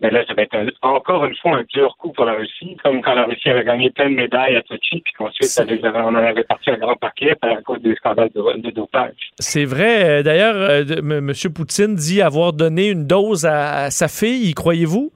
mais 0.00 0.10
là, 0.10 0.24
ça 0.26 0.34
va 0.34 0.42
être 0.42 0.56
encore 0.82 1.24
une 1.24 1.36
fois 1.36 1.58
un 1.58 1.64
dur 1.72 1.96
coup 1.98 2.12
pour 2.12 2.24
la 2.24 2.34
Russie, 2.34 2.76
comme 2.82 3.00
quand 3.00 3.14
la 3.14 3.24
Russie 3.24 3.48
avait 3.48 3.64
gagné 3.64 3.90
plein 3.90 4.10
de 4.10 4.16
médailles 4.16 4.56
à 4.56 4.62
Sochi, 4.68 5.00
puis 5.04 5.14
qu'ensuite, 5.16 5.48
on 5.82 5.96
en 5.96 6.14
avait 6.16 6.42
parti 6.44 6.70
un 6.70 6.78
grand 6.78 6.96
paquet 6.96 7.34
à 7.42 7.62
cause 7.62 7.80
des 7.80 7.94
scandales 7.94 8.30
de, 8.34 8.70
dopage. 8.70 9.14
C'est 9.38 9.64
vrai. 9.64 10.04
Euh, 10.04 10.22
d'ailleurs, 10.22 10.56
euh, 10.56 10.84
M. 10.98 11.32
Poutine 11.54 11.94
dit 11.94 12.20
avoir 12.20 12.52
donné 12.52 12.88
une 12.88 13.06
dose 13.06 13.46
à, 13.46 13.90
sa 13.90 14.08
fille. 14.08 14.52
Croyez-vous? 14.52 15.12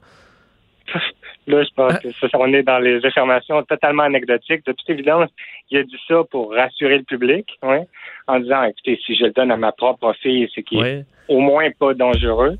Là, 1.49 1.65
je 1.65 1.71
pense 1.75 1.99
que 2.01 2.13
ça, 2.13 2.29
on 2.35 2.53
est 2.53 2.63
dans 2.63 2.79
les 2.79 3.05
affirmations 3.07 3.63
totalement 3.63 4.03
anecdotiques. 4.03 4.67
De 4.67 4.73
toute 4.73 4.91
évidence, 4.91 5.31
il 5.71 5.79
a 5.79 5.83
dit 5.83 5.99
ça 6.07 6.23
pour 6.31 6.53
rassurer 6.53 6.99
le 6.99 7.05
public, 7.05 7.59
en 7.63 8.41
disant, 8.41 8.65
écoutez, 8.65 9.01
si 9.05 9.17
je 9.17 9.25
le 9.25 9.31
donne 9.31 9.51
à 9.51 9.57
ma 9.57 9.73
propre 9.73 10.13
fille, 10.21 10.47
c'est 10.55 10.63
qu'il 10.63 10.85
est 10.85 11.07
au 11.29 11.41
moins 11.41 11.71
pas 11.71 11.95
dangereux. 11.95 12.59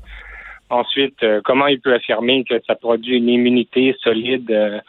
Ensuite, 0.71 1.21
euh, 1.23 1.39
comment 1.43 1.67
il 1.67 1.79
peut 1.79 1.93
affirmer 1.93 2.43
que 2.43 2.59
ça 2.65 2.75
produit 2.75 3.17
une 3.17 3.29
immunité 3.29 3.95
solide? 4.01 4.49
Euh, 4.49 4.79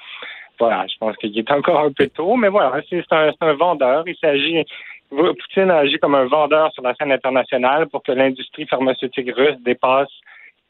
voilà, 0.58 0.86
je 0.86 0.96
pense 0.98 1.16
qu'il 1.16 1.38
est 1.38 1.50
encore 1.50 1.80
un 1.80 1.92
peu 1.92 2.06
tôt, 2.08 2.36
mais 2.36 2.48
voilà, 2.48 2.80
c'est 2.88 3.02
un, 3.10 3.32
un, 3.40 3.52
vendeur. 3.54 4.04
Il 4.06 4.16
s'agit, 4.16 4.64
Poutine 5.10 5.70
agit 5.70 5.98
comme 5.98 6.14
un 6.14 6.26
vendeur 6.26 6.72
sur 6.72 6.82
la 6.82 6.94
scène 6.94 7.12
internationale 7.12 7.86
pour 7.88 8.02
que 8.02 8.12
l'industrie 8.12 8.66
pharmaceutique 8.66 9.30
russe 9.34 9.56
dépasse 9.60 10.12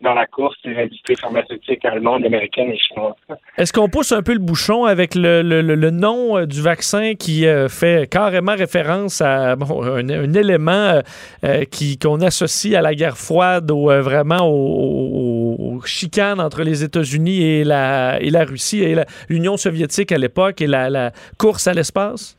dans 0.00 0.14
la 0.14 0.26
course 0.26 0.56
des 0.64 0.76
industries 0.76 1.16
pharmaceutiques 1.16 1.84
allemandes, 1.84 2.24
américaines 2.24 2.70
et 2.70 2.78
chinoises. 2.78 3.14
Est-ce 3.58 3.72
qu'on 3.72 3.88
pousse 3.88 4.12
un 4.12 4.22
peu 4.22 4.32
le 4.32 4.38
bouchon 4.38 4.84
avec 4.84 5.14
le, 5.14 5.42
le, 5.42 5.90
nom 5.90 6.38
euh, 6.38 6.46
du 6.46 6.62
vaccin 6.62 7.14
qui 7.14 7.46
euh, 7.46 7.68
fait 7.68 8.10
carrément 8.10 8.54
référence 8.54 9.20
à 9.20 9.52
un, 9.52 10.34
élément 10.34 11.00
euh, 11.44 11.64
qui 11.70 11.98
qu'on 11.98 12.20
associe 12.20 12.74
à 12.74 12.80
la 12.80 12.94
guerre 12.94 13.18
froide 13.18 13.70
ou 13.70 13.86
vraiment 13.86 14.48
aux, 14.48 15.80
chicanes 15.84 16.40
entre 16.40 16.62
les 16.62 16.84
États-Unis 16.84 17.42
et 17.42 17.64
la, 17.64 18.20
et 18.20 18.28
la 18.28 18.44
Russie 18.44 18.82
et 18.82 18.96
l'Union 19.28 19.56
soviétique 19.56 20.12
à 20.12 20.18
l'époque 20.18 20.60
et 20.60 20.66
la, 20.66 20.90
la 20.90 21.10
course 21.38 21.66
à 21.66 21.72
l'espace? 21.72 22.36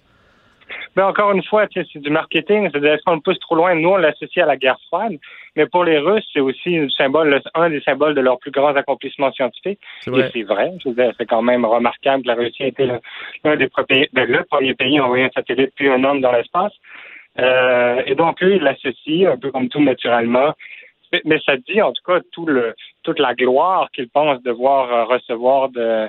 Mais 0.96 1.04
ben, 1.04 1.10
encore 1.10 1.32
une 1.32 1.44
fois, 1.44 1.68
c'est 1.74 1.98
du 1.98 2.10
marketing. 2.10 2.70
C'est-à-dire 2.70 2.98
qu'on 3.06 3.20
pousse 3.20 3.40
trop 3.40 3.56
loin. 3.56 3.76
Nous, 3.76 3.90
on 3.90 3.98
l'associe 3.98 4.44
à 4.44 4.48
la 4.48 4.58
guerre 4.58 4.78
froide. 4.88 5.18
Mais 5.56 5.66
pour 5.66 5.84
les 5.84 5.98
Russes, 5.98 6.26
c'est 6.32 6.40
aussi 6.40 6.78
un 6.78 6.88
symbole, 6.90 7.42
un 7.56 7.70
des 7.70 7.82
symboles 7.82 8.16
de 8.16 8.22
leurs 8.22 8.40
plus 8.40 8.52
grands 8.52 8.76
accomplissements 8.76 9.32
scientifiques. 9.34 9.80
Et 10.08 10.24
c'est 10.32 10.44
vrai. 10.44 10.72
C'est 11.18 11.26
quand 11.26 11.42
même 11.42 11.66
remarquable 11.66 12.24
que 12.24 12.28
la 12.28 12.36
Russie 12.36 12.64
a 12.64 12.68
été 12.68 12.90
l'un 13.44 13.56
des 13.58 13.68
premiers, 13.68 14.10
ben, 14.14 14.30
le 14.30 14.44
premier 14.46 14.74
pays 14.76 15.00
à 15.00 15.06
envoyer 15.06 15.26
un 15.26 15.32
satellite 15.36 15.72
puis 15.76 15.90
un 15.90 16.04
homme 16.04 16.22
dans 16.22 16.32
l'espace. 16.32 16.74
Euh, 17.40 18.02
et 18.06 18.16
donc, 18.16 18.42
eux, 18.44 18.56
ils 18.56 18.62
l'associent 18.62 19.32
un 19.32 19.38
peu 19.38 19.52
comme 19.52 19.70
tout 19.70 19.82
naturellement. 19.82 20.54
Mais, 21.26 21.40
ça 21.46 21.58
dit, 21.58 21.82
en 21.82 21.92
tout 21.92 22.04
cas, 22.06 22.20
tout 22.32 22.46
le, 22.46 22.74
toute 23.04 23.20
la 23.20 23.34
gloire 23.34 23.90
qu'ils 23.92 24.08
pensent 24.08 24.42
devoir 24.44 24.94
euh, 24.94 25.04
recevoir 25.04 25.68
de, 25.70 26.08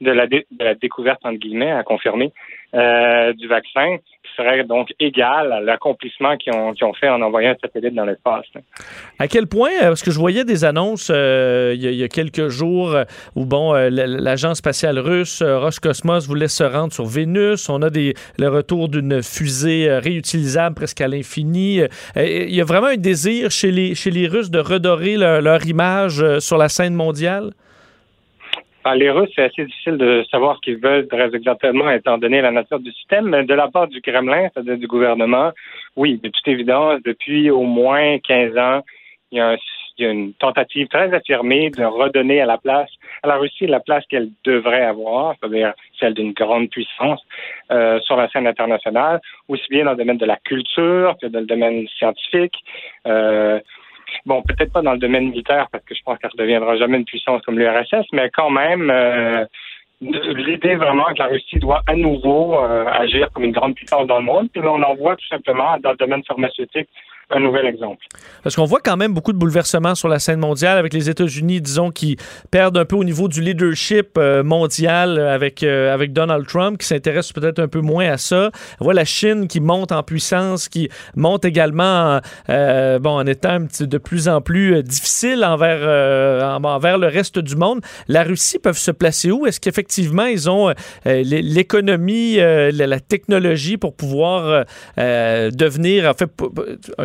de 0.00 0.10
la, 0.12 0.28
de 0.28 0.44
la 0.60 0.74
découverte, 0.74 1.20
entre 1.24 1.38
guillemets, 1.38 1.72
à 1.72 1.82
confirmer, 1.82 2.32
euh, 2.74 3.32
du 3.34 3.46
vaccin, 3.46 3.98
qui 3.98 4.30
serait 4.36 4.64
donc 4.64 4.92
égal 4.98 5.52
à 5.52 5.60
l'accomplissement 5.60 6.36
qu'ils 6.36 6.52
ont, 6.52 6.92
fait 6.94 7.08
en 7.08 7.22
envoyant 7.22 7.52
un 7.52 7.56
satellite 7.62 7.94
dans 7.94 8.04
l'espace. 8.04 8.46
À 9.18 9.28
quel 9.28 9.46
point, 9.46 9.70
euh, 9.80 9.88
parce 9.88 10.02
que 10.02 10.10
je 10.10 10.18
voyais 10.18 10.44
des 10.44 10.64
annonces 10.64 11.08
euh, 11.14 11.72
il, 11.76 11.94
y 11.94 12.02
a, 12.02 12.08
quelques 12.08 12.48
jours 12.48 12.96
où, 13.36 13.44
bon, 13.46 13.74
l'agence 13.74 14.58
spatiale 14.58 14.98
russe, 14.98 15.40
Roscosmos, 15.40 16.26
voulait 16.26 16.48
se 16.48 16.64
rendre 16.64 16.92
sur 16.92 17.04
Vénus. 17.04 17.68
On 17.68 17.80
a 17.82 17.90
des, 17.90 18.14
le 18.38 18.48
retour 18.48 18.88
d'une 18.88 19.22
fusée 19.22 19.88
réutilisable 19.98 20.74
presque 20.74 21.00
à 21.00 21.06
l'infini. 21.06 21.80
Il 22.16 22.54
y 22.54 22.60
a 22.60 22.64
vraiment 22.64 22.88
un 22.88 22.96
désir 22.96 23.52
chez 23.52 23.70
les, 23.70 23.94
chez 23.94 24.10
les 24.10 24.26
Russes 24.26 24.50
de 24.50 24.58
redorer 24.58 25.16
leur 25.16 25.64
image 25.64 26.38
sur 26.40 26.58
la 26.58 26.68
scène 26.68 26.94
mondiale? 26.94 27.52
Les 28.92 29.10
Russes, 29.10 29.30
c'est 29.34 29.44
assez 29.44 29.64
difficile 29.64 29.96
de 29.96 30.24
savoir 30.30 30.56
ce 30.56 30.60
qu'ils 30.60 30.76
veulent 30.76 31.08
très 31.08 31.34
exactement, 31.34 31.90
étant 31.90 32.18
donné 32.18 32.42
la 32.42 32.50
nature 32.50 32.78
du 32.80 32.92
système, 32.92 33.28
mais 33.28 33.44
de 33.44 33.54
la 33.54 33.68
part 33.68 33.88
du 33.88 34.02
Kremlin, 34.02 34.48
c'est-à-dire 34.52 34.76
du 34.76 34.86
gouvernement, 34.86 35.52
oui, 35.96 36.20
de 36.22 36.28
toute 36.28 36.48
évidence, 36.48 37.00
depuis 37.04 37.50
au 37.50 37.62
moins 37.62 38.18
15 38.18 38.58
ans, 38.58 38.82
il 39.32 39.38
y 39.38 39.40
a, 39.40 39.56
une 39.98 40.34
tentative 40.34 40.88
très 40.88 41.12
affirmée 41.14 41.70
de 41.70 41.84
redonner 41.84 42.40
à 42.40 42.46
la 42.46 42.58
place, 42.58 42.90
à 43.22 43.28
la 43.28 43.36
Russie, 43.36 43.66
la 43.66 43.80
place 43.80 44.04
qu'elle 44.08 44.28
devrait 44.44 44.84
avoir, 44.84 45.34
c'est-à-dire 45.38 45.72
celle 45.98 46.14
d'une 46.14 46.32
grande 46.32 46.68
puissance 46.68 47.20
euh, 47.70 48.00
sur 48.00 48.16
la 48.16 48.28
scène 48.28 48.46
internationale, 48.46 49.20
aussi 49.48 49.64
bien 49.70 49.84
dans 49.84 49.92
le 49.92 49.96
domaine 49.96 50.18
de 50.18 50.26
la 50.26 50.36
culture 50.44 51.16
que 51.22 51.28
dans 51.28 51.40
le 51.40 51.46
domaine 51.46 51.86
scientifique. 51.96 52.56
Euh, 53.06 53.60
Bon, 54.26 54.42
peut-être 54.42 54.72
pas 54.72 54.82
dans 54.82 54.92
le 54.92 54.98
domaine 54.98 55.30
militaire 55.30 55.68
parce 55.70 55.84
que 55.84 55.94
je 55.94 56.02
pense 56.04 56.18
qu'elle 56.18 56.30
ne 56.34 56.42
deviendra 56.42 56.76
jamais 56.76 56.98
une 56.98 57.04
puissance 57.04 57.42
comme 57.42 57.58
l'URSS, 57.58 58.06
mais 58.12 58.30
quand 58.30 58.50
même, 58.50 58.90
euh, 58.90 59.44
l'idée 60.00 60.74
vraiment 60.76 61.04
que 61.06 61.18
la 61.18 61.26
Russie 61.26 61.58
doit 61.58 61.82
à 61.86 61.94
nouveau 61.94 62.58
euh, 62.58 62.84
agir 62.86 63.28
comme 63.32 63.44
une 63.44 63.52
grande 63.52 63.74
puissance 63.74 64.06
dans 64.06 64.18
le 64.18 64.24
monde. 64.24 64.48
Puis 64.52 64.62
là, 64.62 64.72
on 64.72 64.82
en 64.82 64.94
voit 64.94 65.16
tout 65.16 65.26
simplement 65.28 65.76
dans 65.78 65.90
le 65.90 65.96
domaine 65.96 66.24
pharmaceutique 66.24 66.88
un 67.30 67.40
nouvel 67.40 67.66
exemple. 67.66 68.04
Parce 68.42 68.54
qu'on 68.54 68.64
voit 68.64 68.80
quand 68.80 68.96
même 68.96 69.14
beaucoup 69.14 69.32
de 69.32 69.38
bouleversements 69.38 69.94
sur 69.94 70.08
la 70.08 70.18
scène 70.18 70.40
mondiale 70.40 70.76
avec 70.76 70.92
les 70.92 71.08
États-Unis, 71.08 71.60
disons, 71.60 71.90
qui 71.90 72.16
perdent 72.50 72.76
un 72.76 72.84
peu 72.84 72.96
au 72.96 73.04
niveau 73.04 73.28
du 73.28 73.40
leadership 73.40 74.18
euh, 74.18 74.42
mondial 74.42 75.18
avec, 75.18 75.62
euh, 75.62 75.92
avec 75.92 76.12
Donald 76.12 76.46
Trump, 76.46 76.78
qui 76.78 76.86
s'intéresse 76.86 77.32
peut-être 77.32 77.58
un 77.58 77.68
peu 77.68 77.80
moins 77.80 78.10
à 78.10 78.18
ça. 78.18 78.50
On 78.80 78.84
voit 78.84 78.94
la 78.94 79.06
Chine 79.06 79.48
qui 79.48 79.60
monte 79.60 79.92
en 79.92 80.02
puissance, 80.02 80.68
qui 80.68 80.90
monte 81.16 81.44
également 81.44 82.20
euh, 82.50 82.98
bon, 82.98 83.16
en 83.16 83.26
étant 83.26 83.58
de 83.80 83.98
plus 83.98 84.28
en 84.28 84.40
plus 84.40 84.82
difficile 84.82 85.44
envers, 85.44 86.58
envers 86.62 86.98
le 86.98 87.06
reste 87.06 87.38
du 87.38 87.56
monde. 87.56 87.80
La 88.08 88.22
Russie 88.22 88.58
peuvent 88.58 88.78
se 88.78 88.90
placer 88.90 89.30
où? 89.30 89.46
Est-ce 89.46 89.60
qu'effectivement, 89.60 90.26
ils 90.26 90.50
ont 90.50 90.72
l'économie, 91.04 92.36
la, 92.36 93.00
technologie 93.00 93.76
pour 93.76 93.94
pouvoir 93.94 94.64
devenir, 94.96 96.08
en 96.08 96.14
fait, 96.14 96.30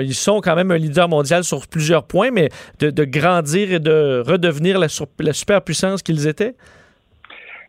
ils 0.10 0.16
sont 0.16 0.41
quand 0.41 0.55
même 0.55 0.72
un 0.72 0.78
leader 0.78 1.07
mondial 1.07 1.43
sur 1.43 1.68
plusieurs 1.68 2.03
points, 2.03 2.32
mais 2.32 2.49
de, 2.80 3.05
grandir 3.05 3.72
et 3.72 3.80
de 3.80 4.24
redevenir 4.26 4.80
la, 4.80 4.88
superpuissance 5.34 6.01
qu'ils 6.01 6.28
étaient? 6.28 6.55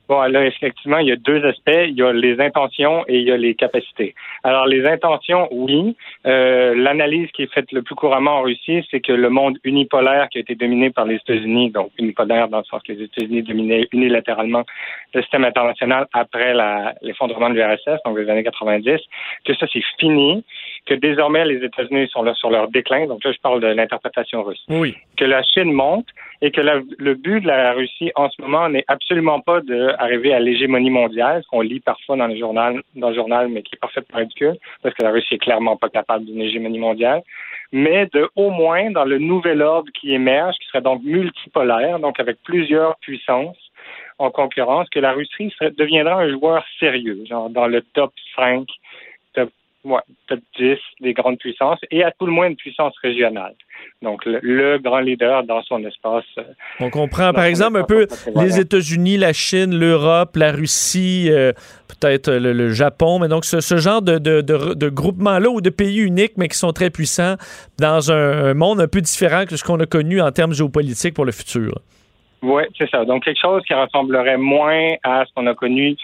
Bon, 0.08 0.22
là, 0.22 0.44
effectivement, 0.44 0.98
il 0.98 1.06
y 1.06 1.12
a 1.12 1.16
deux 1.16 1.44
aspects. 1.44 1.84
Il 1.86 1.94
y 1.96 2.02
a 2.02 2.12
les 2.12 2.40
intentions 2.40 3.04
et 3.06 3.18
il 3.18 3.28
y 3.28 3.30
a 3.30 3.36
les 3.36 3.54
capacités. 3.54 4.16
Alors, 4.42 4.66
les 4.66 4.84
intentions, 4.84 5.46
oui. 5.52 5.96
Euh, 6.26 6.74
l'analyse 6.74 7.30
qui 7.30 7.44
est 7.44 7.54
faite 7.54 7.70
le 7.70 7.82
plus 7.82 7.94
couramment 7.94 8.38
en 8.38 8.42
Russie, 8.42 8.84
c'est 8.90 8.98
que 8.98 9.12
le 9.12 9.30
monde 9.30 9.58
unipolaire 9.62 10.28
qui 10.30 10.38
a 10.38 10.40
été 10.40 10.56
dominé 10.56 10.90
par 10.90 11.04
les 11.04 11.14
États-Unis, 11.14 11.70
donc 11.70 11.92
unipolaire 11.96 12.48
dans 12.48 12.58
le 12.58 12.64
sens 12.64 12.82
que 12.82 12.92
les 12.92 13.04
États-Unis 13.04 13.42
dominaient 13.42 13.86
unilatéralement 13.92 14.64
le 15.14 15.22
système 15.22 15.44
international 15.44 16.08
après 16.12 16.54
l'effondrement 17.02 17.50
de 17.50 17.54
l'URSS, 17.54 18.02
donc 18.04 18.18
les 18.18 18.28
années 18.28 18.42
90, 18.42 18.98
que 19.44 19.54
ça, 19.54 19.66
c'est 19.72 19.84
fini, 20.00 20.44
que 20.90 20.94
désormais, 20.94 21.44
les 21.44 21.64
États-Unis 21.64 22.08
sont 22.08 22.24
là 22.24 22.34
sur 22.34 22.50
leur 22.50 22.68
déclin. 22.68 23.06
Donc 23.06 23.22
là, 23.22 23.30
je 23.30 23.38
parle 23.38 23.60
de 23.60 23.68
l'interprétation 23.68 24.42
russe. 24.42 24.64
Oui. 24.68 24.96
Que 25.16 25.24
la 25.24 25.44
Chine 25.44 25.72
monte 25.72 26.06
et 26.42 26.50
que 26.50 26.60
le 26.60 27.14
but 27.14 27.42
de 27.42 27.46
la 27.46 27.72
Russie 27.74 28.10
en 28.16 28.28
ce 28.28 28.42
moment 28.42 28.68
n'est 28.68 28.84
absolument 28.88 29.40
pas 29.40 29.60
d'arriver 29.60 30.34
à 30.34 30.40
l'hégémonie 30.40 30.90
mondiale, 30.90 31.42
ce 31.44 31.48
qu'on 31.48 31.60
lit 31.60 31.78
parfois 31.78 32.16
dans 32.16 32.26
le 32.26 32.36
journal, 32.36 32.82
dans 32.96 33.10
le 33.10 33.14
journal, 33.14 33.48
mais 33.48 33.62
qui 33.62 33.76
est 33.76 33.78
parfaitement 33.78 34.18
ridicule, 34.18 34.56
parce 34.82 34.92
que 34.96 35.04
la 35.04 35.12
Russie 35.12 35.34
est 35.34 35.38
clairement 35.38 35.76
pas 35.76 35.90
capable 35.90 36.24
d'une 36.24 36.40
hégémonie 36.40 36.80
mondiale, 36.80 37.22
mais 37.70 38.08
de 38.12 38.28
au 38.34 38.50
moins 38.50 38.90
dans 38.90 39.04
le 39.04 39.18
nouvel 39.18 39.62
ordre 39.62 39.92
qui 39.92 40.12
émerge, 40.12 40.56
qui 40.56 40.66
serait 40.68 40.82
donc 40.82 41.04
multipolaire, 41.04 42.00
donc 42.00 42.18
avec 42.18 42.38
plusieurs 42.42 42.96
puissances 42.96 43.70
en 44.18 44.30
concurrence, 44.30 44.88
que 44.90 44.98
la 44.98 45.12
Russie 45.12 45.52
deviendra 45.78 46.14
un 46.14 46.30
joueur 46.30 46.64
sérieux, 46.80 47.22
genre 47.28 47.48
dans 47.48 47.68
le 47.68 47.80
top 47.94 48.12
5 48.34 48.66
Ouais, 49.82 50.00
peut-être 50.26 50.42
10 50.58 50.76
des 51.00 51.14
grandes 51.14 51.38
puissances 51.38 51.78
et 51.90 52.04
à 52.04 52.10
tout 52.10 52.26
le 52.26 52.32
moins 52.32 52.48
une 52.48 52.56
puissance 52.56 52.92
régionale. 53.02 53.54
Donc, 54.02 54.26
le, 54.26 54.78
grand 54.78 55.00
leader 55.00 55.42
dans 55.44 55.62
son 55.62 55.82
espace. 55.84 56.24
Euh, 56.36 56.42
On 56.80 56.90
comprend, 56.90 57.32
par 57.32 57.44
exemple, 57.44 57.78
un 57.78 57.84
peu 57.84 58.06
les 58.36 58.60
États-Unis, 58.60 59.16
la 59.16 59.32
Chine, 59.32 59.78
l'Europe, 59.78 60.36
la 60.36 60.52
Russie, 60.52 61.28
euh, 61.30 61.52
peut-être 61.88 62.30
le, 62.30 62.68
Japon, 62.70 63.20
mais 63.20 63.28
donc 63.28 63.46
ce, 63.46 63.76
genre 63.78 64.02
de, 64.02 64.18
de, 64.18 64.42
de, 64.42 64.88
groupement-là 64.88 65.48
ou 65.48 65.62
de 65.62 65.70
pays 65.70 66.00
uniques, 66.00 66.32
mais 66.36 66.48
qui 66.48 66.58
sont 66.58 66.72
très 66.72 66.90
puissants 66.90 67.36
dans 67.78 68.12
un, 68.12 68.52
monde 68.52 68.82
un 68.82 68.88
peu 68.88 69.00
différent 69.00 69.46
que 69.46 69.56
ce 69.56 69.64
qu'on 69.64 69.80
a 69.80 69.86
connu 69.86 70.20
en 70.20 70.30
termes 70.30 70.52
géopolitiques 70.52 71.14
pour 71.14 71.24
le 71.24 71.32
futur. 71.32 71.80
Oui, 72.42 72.62
c'est 72.78 72.88
ça. 72.90 73.04
Donc, 73.06 73.24
quelque 73.24 73.40
chose 73.40 73.62
qui 73.66 73.74
ressemblerait 73.74 74.38
moins 74.38 74.90
à 75.02 75.24
ce 75.26 75.32
qu'on 75.34 75.46
a 75.46 75.54
connu 75.54 75.96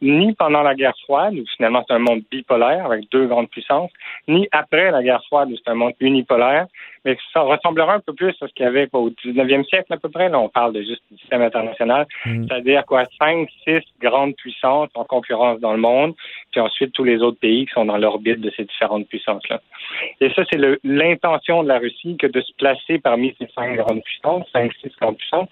ni 0.00 0.32
pendant 0.34 0.62
la 0.62 0.74
guerre 0.74 0.96
froide, 1.04 1.34
où 1.34 1.44
finalement 1.56 1.84
c'est 1.86 1.94
un 1.94 1.98
monde 1.98 2.22
bipolaire 2.30 2.86
avec 2.86 3.10
deux 3.10 3.26
grandes 3.26 3.48
puissances, 3.48 3.90
ni 4.28 4.48
après 4.52 4.90
la 4.90 5.02
guerre 5.02 5.22
froide, 5.26 5.50
où 5.50 5.56
c'est 5.56 5.70
un 5.70 5.74
monde 5.74 5.94
unipolaire, 6.00 6.66
mais 7.04 7.16
ça 7.32 7.40
ressemblera 7.40 7.94
un 7.94 8.00
peu 8.00 8.12
plus 8.12 8.34
à 8.40 8.48
ce 8.48 8.52
qu'il 8.52 8.64
y 8.64 8.68
avait 8.68 8.88
au 8.92 9.10
19e 9.10 9.64
siècle 9.66 9.92
à 9.92 9.96
peu 9.96 10.08
près. 10.08 10.28
Là, 10.28 10.40
on 10.40 10.48
parle 10.48 10.72
de 10.72 10.80
juste 10.82 11.02
du 11.10 11.18
système 11.18 11.42
international, 11.42 12.06
mm. 12.24 12.46
c'est-à-dire 12.48 12.84
quoi, 12.84 13.04
cinq, 13.18 13.48
six 13.64 13.80
grandes 14.00 14.34
puissances 14.34 14.90
en 14.94 15.04
concurrence 15.04 15.60
dans 15.60 15.72
le 15.72 15.78
monde, 15.78 16.14
puis 16.50 16.60
ensuite 16.60 16.92
tous 16.92 17.04
les 17.04 17.22
autres 17.22 17.38
pays 17.38 17.66
qui 17.66 17.72
sont 17.72 17.84
dans 17.84 17.96
l'orbite 17.96 18.40
de 18.40 18.50
ces 18.56 18.64
différentes 18.64 19.06
puissances-là. 19.08 19.60
Et 20.20 20.30
ça, 20.30 20.42
c'est 20.50 20.60
l'intention 20.82 21.62
de 21.62 21.68
la 21.68 21.78
Russie 21.78 22.16
que 22.16 22.26
de 22.26 22.40
se 22.40 22.52
placer 22.54 22.98
parmi 22.98 23.34
ces 23.38 23.46
cinq 23.54 23.76
grandes 23.76 24.02
puissances, 24.02 24.46
cinq, 24.52 24.72
six 24.82 24.90
grandes 25.00 25.16
puissances. 25.16 25.48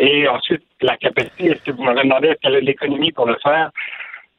Et 0.00 0.26
ensuite, 0.26 0.62
la 0.80 0.96
capacité, 0.96 1.50
est-ce 1.50 1.62
que 1.62 1.72
vous 1.72 1.82
m'avez 1.82 2.02
demandé 2.02 2.28
est-ce 2.28 2.40
qu'elle 2.40 2.56
a 2.56 2.60
l'économie 2.60 3.12
pour 3.12 3.26
le 3.26 3.36
faire? 3.42 3.70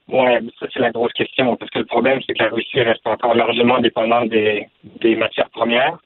Oui, 0.08 0.52
ça 0.60 0.66
c'est 0.74 0.80
la 0.80 0.90
grosse 0.90 1.14
question, 1.14 1.56
parce 1.56 1.70
que 1.70 1.80
le 1.80 1.86
problème, 1.86 2.20
c'est 2.26 2.34
que 2.34 2.44
la 2.44 2.50
Russie 2.50 2.82
reste 2.82 3.06
encore 3.06 3.36
largement 3.36 3.80
dépendante 3.80 4.30
des, 4.30 4.68
des 4.84 5.16
matières 5.16 5.50
premières 5.52 5.98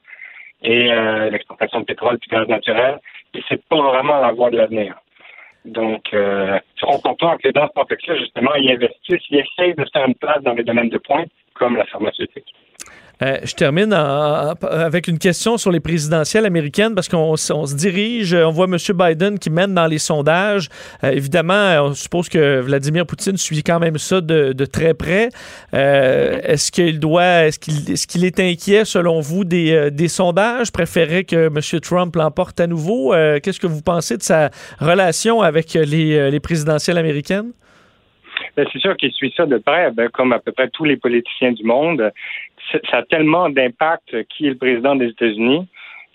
et 0.62 0.92
euh, 0.92 1.30
l'exportation 1.30 1.80
de 1.80 1.86
pétrole 1.86 2.16
et 2.16 2.26
de 2.26 2.36
gaz 2.36 2.48
naturel. 2.48 3.00
Et 3.34 3.42
c'est 3.48 3.64
pas 3.66 3.80
vraiment 3.80 4.20
la 4.20 4.32
voie 4.32 4.50
de 4.50 4.58
l'avenir. 4.58 4.94
Donc, 5.64 6.02
euh, 6.12 6.60
on 6.82 6.98
comprend 6.98 7.36
que 7.38 7.48
dans 7.48 7.66
ce 7.66 7.72
contexte-là, 7.72 8.16
justement, 8.18 8.54
ils 8.56 8.70
investissent, 8.70 9.26
ils 9.30 9.38
essayent 9.38 9.74
de 9.74 9.86
faire 9.90 10.06
une 10.06 10.14
place 10.14 10.42
dans 10.42 10.52
les 10.52 10.64
domaines 10.64 10.90
de 10.90 10.98
pointe, 10.98 11.30
comme 11.54 11.76
la 11.76 11.86
pharmaceutique. 11.86 12.54
Euh, 13.22 13.38
je 13.44 13.54
termine 13.54 13.94
avec 13.94 15.08
une 15.08 15.18
question 15.18 15.56
sur 15.56 15.70
les 15.70 15.80
présidentielles 15.80 16.44
américaines 16.44 16.94
parce 16.94 17.08
qu'on 17.08 17.36
se 17.36 17.74
dirige, 17.74 18.34
on 18.34 18.50
voit 18.50 18.66
M. 18.66 18.76
Biden 18.94 19.38
qui 19.38 19.48
mène 19.48 19.74
dans 19.74 19.86
les 19.86 19.98
sondages. 19.98 20.68
Euh, 21.02 21.10
évidemment, 21.12 21.76
on 21.82 21.94
suppose 21.94 22.28
que 22.28 22.60
Vladimir 22.60 23.06
Poutine 23.06 23.36
suit 23.38 23.62
quand 23.62 23.78
même 23.78 23.96
ça 23.96 24.20
de, 24.20 24.52
très 24.66 24.92
près. 24.92 25.30
Euh, 25.72 26.40
est-ce 26.42 26.70
qu'il 26.70 27.00
doit, 27.00 27.46
est-ce 27.46 27.58
qu'il 27.58 28.24
est, 28.24 28.38
est, 28.38 28.52
inquiet 28.52 28.84
selon 28.84 29.20
vous 29.20 29.44
des, 29.44 30.08
sondages? 30.08 30.70
Préférait 30.70 31.24
que 31.24 31.46
M. 31.46 31.80
Trump 31.80 32.14
l'emporte 32.16 32.60
à 32.60 32.66
nouveau? 32.66 33.12
Qu'est-ce 33.42 33.60
que 33.60 33.66
vous 33.66 33.82
pensez 33.82 34.16
de 34.16 34.22
sa 34.22 34.50
relation 34.78 35.40
avec 35.40 35.72
les 35.74 36.40
présidentielles 36.40 36.98
américaines? 36.98 37.52
Ben, 38.56 38.66
c'est 38.72 38.78
sûr 38.78 38.96
qu'il 38.96 39.12
suit 39.12 39.34
ça 39.36 39.44
de 39.46 39.58
près, 39.58 39.90
ben, 39.90 40.08
comme 40.08 40.32
à 40.32 40.38
peu 40.38 40.52
près 40.52 40.68
tous 40.70 40.84
les 40.84 40.96
politiciens 40.96 41.52
du 41.52 41.62
monde 41.64 42.10
ça 42.90 42.98
a 42.98 43.02
tellement 43.02 43.48
d'impact 43.48 44.24
qui 44.28 44.46
est 44.46 44.50
le 44.50 44.56
président 44.56 44.96
des 44.96 45.08
États-Unis 45.08 45.66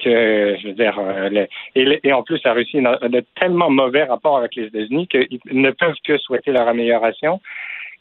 que, 0.04 0.58
je 0.60 0.68
veux 0.68 0.74
dire, 0.74 0.98
euh, 1.00 1.46
et, 1.76 2.14
en 2.14 2.24
plus, 2.24 2.42
la 2.44 2.54
Russie 2.54 2.80
a 2.80 3.08
de 3.08 3.24
tellement 3.40 3.70
mauvais 3.70 4.04
rapports 4.04 4.38
avec 4.38 4.56
les 4.56 4.66
États-Unis 4.66 5.08
qu'ils 5.08 5.40
ne 5.52 5.70
peuvent 5.72 5.96
que 6.04 6.18
souhaiter 6.18 6.52
leur 6.52 6.68
amélioration 6.68 7.40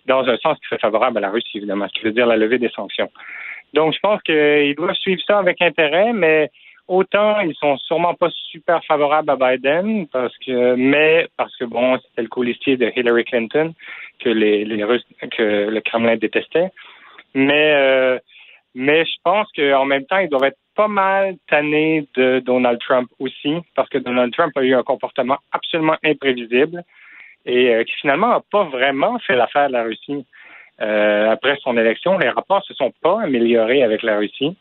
dans 0.07 0.27
un 0.27 0.37
sens 0.39 0.59
qui 0.59 0.67
serait 0.67 0.79
favorable 0.79 1.19
à 1.19 1.21
la 1.21 1.31
Russie, 1.31 1.59
évidemment, 1.59 1.87
ce 1.89 1.99
qui 1.99 2.07
veut 2.07 2.13
dire 2.13 2.27
la 2.27 2.39
levée 2.39 2.59
des 2.59 2.71
sanctions. 2.71 3.11
Donc, 3.75 3.93
je 3.93 3.99
pense 4.01 4.23
qu'ils 4.23 4.75
doivent 4.77 4.95
suivre 4.95 5.21
ça 5.27 5.39
avec 5.39 5.61
intérêt, 5.61 6.15
mais 6.15 6.51
autant 6.91 7.41
ils 7.41 7.55
sont 7.55 7.77
sûrement 7.79 8.15
pas 8.15 8.29
super 8.51 8.85
favorables 8.85 9.31
à 9.31 9.37
Biden, 9.37 10.07
parce 10.09 10.37
que, 10.39 10.75
mais 10.75 11.29
parce 11.37 11.57
que 11.57 11.65
bon, 11.65 11.99
c'était 11.99 12.23
le 12.23 12.29
colistier 12.29 12.77
de 12.77 12.93
Hillary 12.95 13.25
Clinton 13.25 13.73
que 14.19 14.29
les, 14.29 14.85
Russes, 14.85 15.07
que 15.31 15.71
le 15.71 15.81
Kremlin 15.81 16.17
détestait. 16.17 16.71
Mais 17.35 17.73
euh, 17.75 18.19
mais 18.75 19.05
je 19.05 19.17
pense 19.25 19.49
qu'en 19.53 19.85
même 19.85 20.05
temps, 20.07 20.19
ils 20.19 20.29
doivent 20.29 20.45
être 20.45 20.59
pas 20.77 20.89
mal 20.89 21.37
tannés 21.49 22.07
de 22.15 22.41
Donald 22.41 22.79
Trump 22.81 23.09
aussi, 23.19 23.57
parce 23.75 23.89
que 23.89 23.99
Donald 23.99 24.33
Trump 24.33 24.57
a 24.57 24.63
eu 24.63 24.75
un 24.75 24.83
comportement 24.83 25.39
absolument 25.53 25.97
imprévisible 26.05 26.83
et 27.47 27.75
euh, 27.75 27.85
qui 27.85 27.93
finalement 28.01 28.29
n'a 28.29 28.43
pas 28.51 28.65
vraiment 28.65 29.19
fait 29.21 29.37
l'affaire 29.37 29.69
de 29.69 29.73
la 29.73 29.83
Russie. 29.83 30.25
Euh, 30.81 31.31
après 31.31 31.57
son 31.63 31.77
élection, 31.77 32.19
les 32.19 32.29
rapports 32.29 32.65
se 32.65 32.75
sont 32.75 32.93
pas 33.03 33.23
améliorés 33.23 33.83
avec 33.83 34.03
la 34.03 34.19
Russie. 34.19 34.57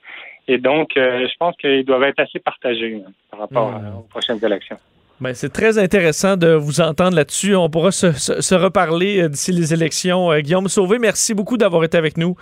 Et 0.51 0.57
donc, 0.57 0.97
euh, 0.97 1.27
je 1.27 1.37
pense 1.37 1.55
qu'ils 1.57 1.85
doivent 1.85 2.03
être 2.03 2.19
assez 2.19 2.39
partagés 2.39 3.03
hein, 3.05 3.11
par 3.29 3.41
rapport 3.41 3.71
mmh. 3.71 3.97
aux 3.99 4.07
prochaines 4.09 4.43
élections. 4.43 4.77
Ben, 5.21 5.35
c'est 5.35 5.53
très 5.53 5.77
intéressant 5.77 6.37
de 6.37 6.53
vous 6.53 6.81
entendre 6.81 7.15
là-dessus. 7.15 7.55
On 7.55 7.69
pourra 7.69 7.91
se, 7.91 8.13
se 8.13 8.55
reparler 8.55 9.29
d'ici 9.29 9.51
les 9.51 9.73
élections. 9.73 10.35
Guillaume 10.39 10.67
Sauvé, 10.67 10.97
merci 10.97 11.35
beaucoup 11.35 11.57
d'avoir 11.57 11.83
été 11.83 11.97
avec 11.97 12.17
nous. 12.17 12.35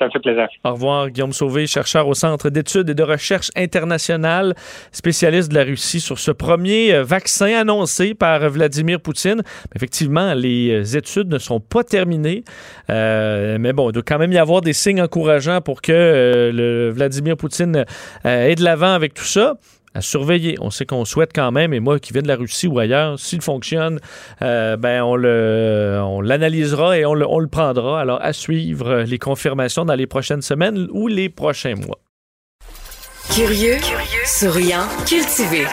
Ça 0.00 0.18
plaisir. 0.18 0.48
Au 0.64 0.72
revoir, 0.72 1.10
Guillaume 1.10 1.34
Sauvé, 1.34 1.66
chercheur 1.66 2.08
au 2.08 2.14
Centre 2.14 2.48
d'études 2.48 2.88
et 2.88 2.94
de 2.94 3.02
recherche 3.02 3.50
internationale, 3.54 4.54
spécialiste 4.92 5.50
de 5.50 5.56
la 5.56 5.64
Russie 5.64 6.00
sur 6.00 6.18
ce 6.18 6.30
premier 6.30 6.94
euh, 6.94 7.04
vaccin 7.04 7.54
annoncé 7.54 8.14
par 8.14 8.48
Vladimir 8.48 8.98
Poutine. 8.98 9.42
Effectivement, 9.76 10.32
les 10.32 10.70
euh, 10.70 10.96
études 10.96 11.28
ne 11.28 11.36
sont 11.36 11.60
pas 11.60 11.84
terminées, 11.84 12.44
euh, 12.88 13.58
mais 13.60 13.74
bon, 13.74 13.90
il 13.90 13.92
doit 13.92 14.02
quand 14.02 14.18
même 14.18 14.32
y 14.32 14.38
avoir 14.38 14.62
des 14.62 14.72
signes 14.72 15.02
encourageants 15.02 15.60
pour 15.60 15.82
que 15.82 16.50
le 16.50 16.88
Vladimir 16.88 17.36
Poutine 17.36 17.84
ait 18.24 18.54
de 18.54 18.64
l'avant 18.64 18.94
avec 18.94 19.12
tout 19.12 19.24
ça 19.24 19.58
à 19.94 20.00
surveiller. 20.00 20.56
On 20.60 20.70
sait 20.70 20.86
qu'on 20.86 21.04
souhaite 21.04 21.30
quand 21.34 21.50
même, 21.52 21.72
et 21.72 21.80
moi 21.80 21.98
qui 21.98 22.12
viens 22.12 22.22
de 22.22 22.28
la 22.28 22.36
Russie 22.36 22.66
ou 22.68 22.78
ailleurs, 22.78 23.18
s'il 23.18 23.42
fonctionne, 23.42 23.98
euh, 24.42 24.76
ben 24.76 25.02
on 25.02 25.16
le, 25.16 26.00
on 26.02 26.20
l'analysera 26.20 26.98
et 26.98 27.04
on 27.04 27.14
le, 27.14 27.26
on 27.28 27.38
le 27.38 27.48
prendra. 27.48 28.00
Alors 28.00 28.20
à 28.22 28.32
suivre 28.32 29.02
les 29.06 29.18
confirmations 29.18 29.84
dans 29.84 29.94
les 29.94 30.06
prochaines 30.06 30.42
semaines 30.42 30.88
ou 30.92 31.08
les 31.08 31.28
prochains 31.28 31.74
mois. 31.74 31.98
Curieux, 33.34 33.76
Curieux 33.76 34.26
souriant, 34.26 34.86
cultivé. 35.06 35.64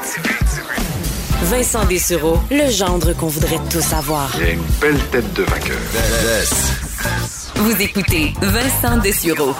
Vincent 1.43 1.85
Dessureau, 1.85 2.39
le 2.49 2.69
gendre 2.71 3.13
qu'on 3.13 3.27
voudrait 3.27 3.59
tous 3.69 3.93
avoir. 3.93 4.31
Il 4.39 4.45
a 4.45 4.49
une 4.51 4.61
belle 4.81 4.99
tête 5.11 5.33
de 5.33 5.43
vainqueur. 5.43 5.77
Vous 7.55 7.81
écoutez 7.81 8.33
Vincent 8.41 8.97
Dessureau. 8.97 9.55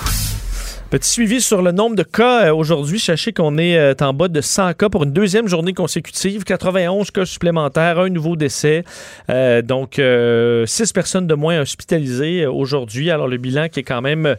Petit 0.89 1.09
suivi 1.09 1.41
sur 1.41 1.61
le 1.61 1.73
nombre 1.73 1.97
de 1.97 2.03
cas 2.03 2.45
euh, 2.45 2.55
aujourd'hui. 2.55 2.97
Sachez 2.97 3.33
qu'on 3.33 3.57
est 3.57 3.77
euh, 3.77 3.93
en 3.99 4.13
bas 4.13 4.29
de 4.29 4.39
100 4.39 4.73
cas 4.75 4.87
pour 4.87 5.03
une 5.03 5.11
deuxième 5.11 5.49
journée 5.49 5.73
consécutive. 5.73 6.45
91 6.45 7.11
cas 7.11 7.25
supplémentaires, 7.25 7.99
un 7.99 8.07
nouveau 8.07 8.37
décès. 8.37 8.85
Euh, 9.29 9.61
donc, 9.61 9.99
euh, 9.99 10.65
six 10.65 10.93
personnes 10.93 11.27
de 11.27 11.35
moins 11.35 11.59
hospitalisées 11.59 12.45
aujourd'hui. 12.45 13.11
Alors, 13.11 13.27
le 13.27 13.35
bilan 13.35 13.67
qui 13.67 13.81
est 13.81 13.83
quand 13.83 14.01
même 14.01 14.37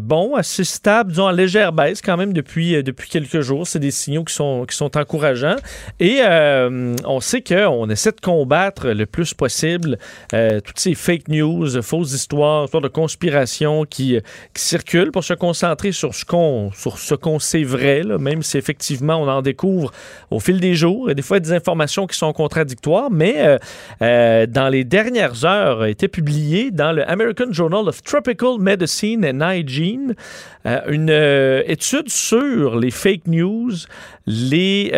bon, 0.00 0.34
assez 0.34 0.64
stable, 0.64 1.10
disons 1.10 1.24
en 1.24 1.30
légère 1.30 1.72
baisse 1.74 2.00
quand 2.00 2.16
même 2.16 2.32
depuis, 2.32 2.82
depuis 2.82 3.10
quelques 3.10 3.42
jours. 3.42 3.66
C'est 3.66 3.78
des 3.78 3.90
signaux 3.90 4.24
qui 4.24 4.32
sont, 4.32 4.64
qui 4.66 4.74
sont 4.74 4.96
encourageants. 4.96 5.56
Et 6.00 6.20
on 6.24 7.20
sait 7.20 7.42
qu'on 7.42 7.90
essaie 7.90 8.12
de 8.12 8.20
combattre 8.20 8.88
le 8.88 9.04
plus 9.04 9.34
possible 9.34 9.98
toutes 10.30 10.78
ces 10.78 10.94
fake 10.94 11.28
news, 11.28 11.82
fausses 11.82 12.12
histoires, 12.12 12.64
histoires 12.64 12.82
de 12.82 12.88
conspiration 12.88 13.84
qui 13.84 14.18
circulent 14.54 15.12
pour 15.12 15.24
se 15.24 15.34
concentrer 15.34 15.81
sur 15.90 16.14
ce 16.14 16.24
qu'on 17.14 17.38
sait 17.40 17.64
vrai, 17.64 18.02
là, 18.02 18.18
même 18.18 18.42
si 18.42 18.58
effectivement 18.58 19.16
on 19.16 19.28
en 19.28 19.42
découvre 19.42 19.90
au 20.30 20.40
fil 20.40 20.60
des 20.60 20.74
jours. 20.74 21.10
Et 21.10 21.14
des 21.14 21.22
fois, 21.22 21.40
des 21.40 21.52
informations 21.52 22.06
qui 22.06 22.16
sont 22.16 22.32
contradictoires, 22.32 23.10
mais 23.10 23.34
euh, 23.38 23.58
euh, 24.02 24.46
dans 24.46 24.68
les 24.68 24.84
dernières 24.84 25.44
heures, 25.44 25.82
a 25.82 25.88
été 25.88 26.08
publié 26.08 26.70
dans 26.70 26.92
le 26.92 27.08
American 27.08 27.50
Journal 27.50 27.88
of 27.88 28.02
Tropical 28.02 28.58
Medicine 28.58 29.24
and 29.24 29.50
Hygiene 29.50 30.14
euh, 30.64 30.80
une 30.88 31.10
étude 31.70 32.08
sur 32.08 32.78
les 32.78 32.92
fake 32.92 33.26
news, 33.26 33.72
les 34.26 34.92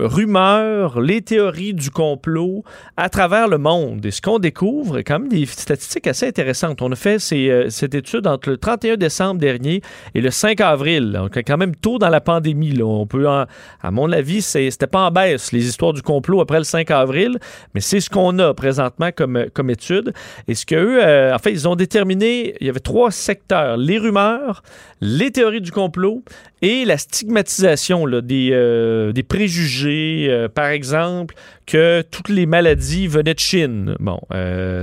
rumeurs, 0.00 1.00
les 1.00 1.22
théories 1.22 1.72
du 1.72 1.90
complot 1.90 2.64
à 2.96 3.08
travers 3.08 3.48
le 3.48 3.58
monde. 3.58 4.04
Et 4.04 4.10
ce 4.10 4.20
qu'on 4.20 4.38
découvre 4.38 4.98
est 4.98 5.04
quand 5.04 5.20
même 5.20 5.28
des 5.28 5.46
statistiques 5.46 6.06
assez 6.06 6.26
intéressantes. 6.26 6.82
On 6.82 6.92
a 6.92 6.96
fait 6.96 7.18
cette 7.18 7.94
étude 7.94 8.26
entre 8.26 8.50
le 8.50 8.58
31 8.58 8.96
décembre 8.96 9.40
dernier 9.40 9.80
et 10.14 10.20
le 10.20 10.30
5 10.30 10.60
avril. 10.60 11.12
Donc, 11.12 11.36
quand 11.46 11.56
même 11.56 11.74
tôt 11.76 11.98
dans 11.98 12.08
la 12.08 12.20
pandémie. 12.20 12.80
On 12.82 13.06
peut, 13.06 13.26
à 13.28 13.46
mon 13.90 14.10
avis, 14.12 14.42
c'était 14.42 14.86
pas 14.86 15.06
en 15.06 15.10
baisse, 15.10 15.52
les 15.52 15.66
histoires 15.66 15.92
du 15.92 16.02
complot 16.02 16.40
après 16.40 16.58
le 16.58 16.64
5 16.64 16.90
avril, 16.90 17.38
mais 17.74 17.80
c'est 17.80 18.00
ce 18.00 18.10
qu'on 18.10 18.38
a 18.38 18.54
présentement 18.54 19.10
comme, 19.14 19.46
comme 19.54 19.70
étude. 19.70 20.12
Et 20.48 20.54
ce 20.54 20.66
qu'eux, 20.66 21.02
euh, 21.02 21.34
en 21.34 21.38
fait, 21.38 21.50
ils 21.52 21.68
ont 21.68 21.76
déterminé, 21.76 22.54
il 22.60 22.66
y 22.66 22.70
avait 22.70 22.80
trois 22.80 23.10
secteurs, 23.10 23.76
les 23.76 23.98
rumeurs, 23.98 24.62
les 25.00 25.30
théories 25.30 25.60
du 25.60 25.72
complot 25.72 26.22
et 26.62 26.84
la 26.84 26.96
stigmatisation 26.96 28.06
des, 28.22 28.50
euh, 28.52 29.12
des 29.12 29.22
préjugés, 29.24 30.26
euh, 30.30 30.48
par 30.48 30.66
exemple, 30.66 31.34
que 31.66 32.02
toutes 32.02 32.28
les 32.28 32.46
maladies 32.46 33.06
venaient 33.08 33.34
de 33.34 33.38
Chine. 33.40 33.94
Bon, 34.00 34.20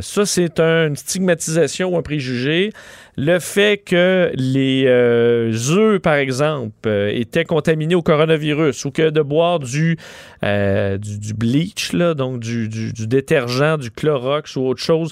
ça, 0.02 0.26
c'est 0.26 0.60
un- 0.60 0.88
une 0.88 0.96
stigmatisation 0.96 1.94
ou 1.94 1.98
un 1.98 2.02
préjugé. 2.02 2.72
Le 3.22 3.40
fait 3.40 3.84
que 3.86 4.32
les 4.36 4.86
euh, 4.88 5.52
œufs, 5.72 6.00
par 6.00 6.14
exemple, 6.14 6.72
euh, 6.88 7.12
étaient 7.14 7.44
contaminés 7.44 7.94
au 7.96 8.02
coronavirus 8.02 8.86
ou 8.86 8.92
que 8.92 9.10
de 9.10 9.22
boire 9.22 9.60
du, 9.60 9.98
euh, 10.46 10.98
du, 10.98 11.34
bleach, 11.34 11.94
donc 11.94 12.40
du, 12.40 12.70
du- 12.70 13.08
détergent, 13.08 13.78
du 13.78 13.92
Clorox 13.92 14.56
ou 14.56 14.62
autre 14.62 14.82
chose, 14.82 15.12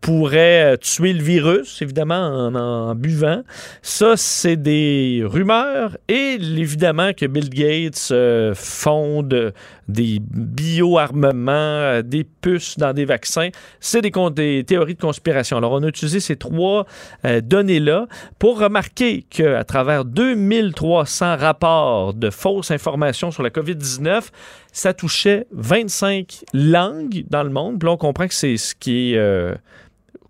pourrait 0.00 0.78
tuer 0.78 1.12
le 1.12 1.22
virus, 1.22 1.80
évidemment, 1.80 2.26
en, 2.26 2.56
en 2.56 2.94
buvant. 2.96 3.42
Ça, 3.82 4.16
c'est 4.16 4.56
des 4.56 5.22
rumeurs 5.24 5.96
et 6.08 6.38
évidemment 6.40 7.12
que 7.12 7.26
Bill 7.26 7.50
Gates 7.50 8.12
fonde 8.56 9.52
des 9.86 10.18
bioarmements, 10.20 12.00
des 12.02 12.24
puces 12.24 12.78
dans 12.78 12.92
des 12.92 13.04
vaccins. 13.04 13.50
C'est 13.80 14.02
des, 14.02 14.12
des 14.34 14.64
théories 14.64 14.94
de 14.94 15.00
conspiration. 15.00 15.56
Alors, 15.56 15.72
on 15.72 15.82
a 15.82 15.88
utilisé 15.88 16.20
ces 16.20 16.36
trois 16.36 16.79
euh, 17.24 17.40
données-là 17.40 18.06
pour 18.38 18.58
remarquer 18.60 19.22
qu'à 19.28 19.64
travers 19.64 20.04
2300 20.04 21.36
rapports 21.36 22.14
de 22.14 22.30
fausses 22.30 22.70
informations 22.70 23.30
sur 23.30 23.42
la 23.42 23.50
COVID-19, 23.50 24.28
ça 24.72 24.94
touchait 24.94 25.46
25 25.52 26.44
langues 26.52 27.24
dans 27.28 27.42
le 27.42 27.50
monde. 27.50 27.78
Puis 27.78 27.86
là, 27.86 27.92
on 27.92 27.96
comprend 27.96 28.26
que 28.28 28.34
c'est 28.34 28.56
ce 28.56 28.74
qui 28.74 29.12
est... 29.12 29.16
euh, 29.18 29.54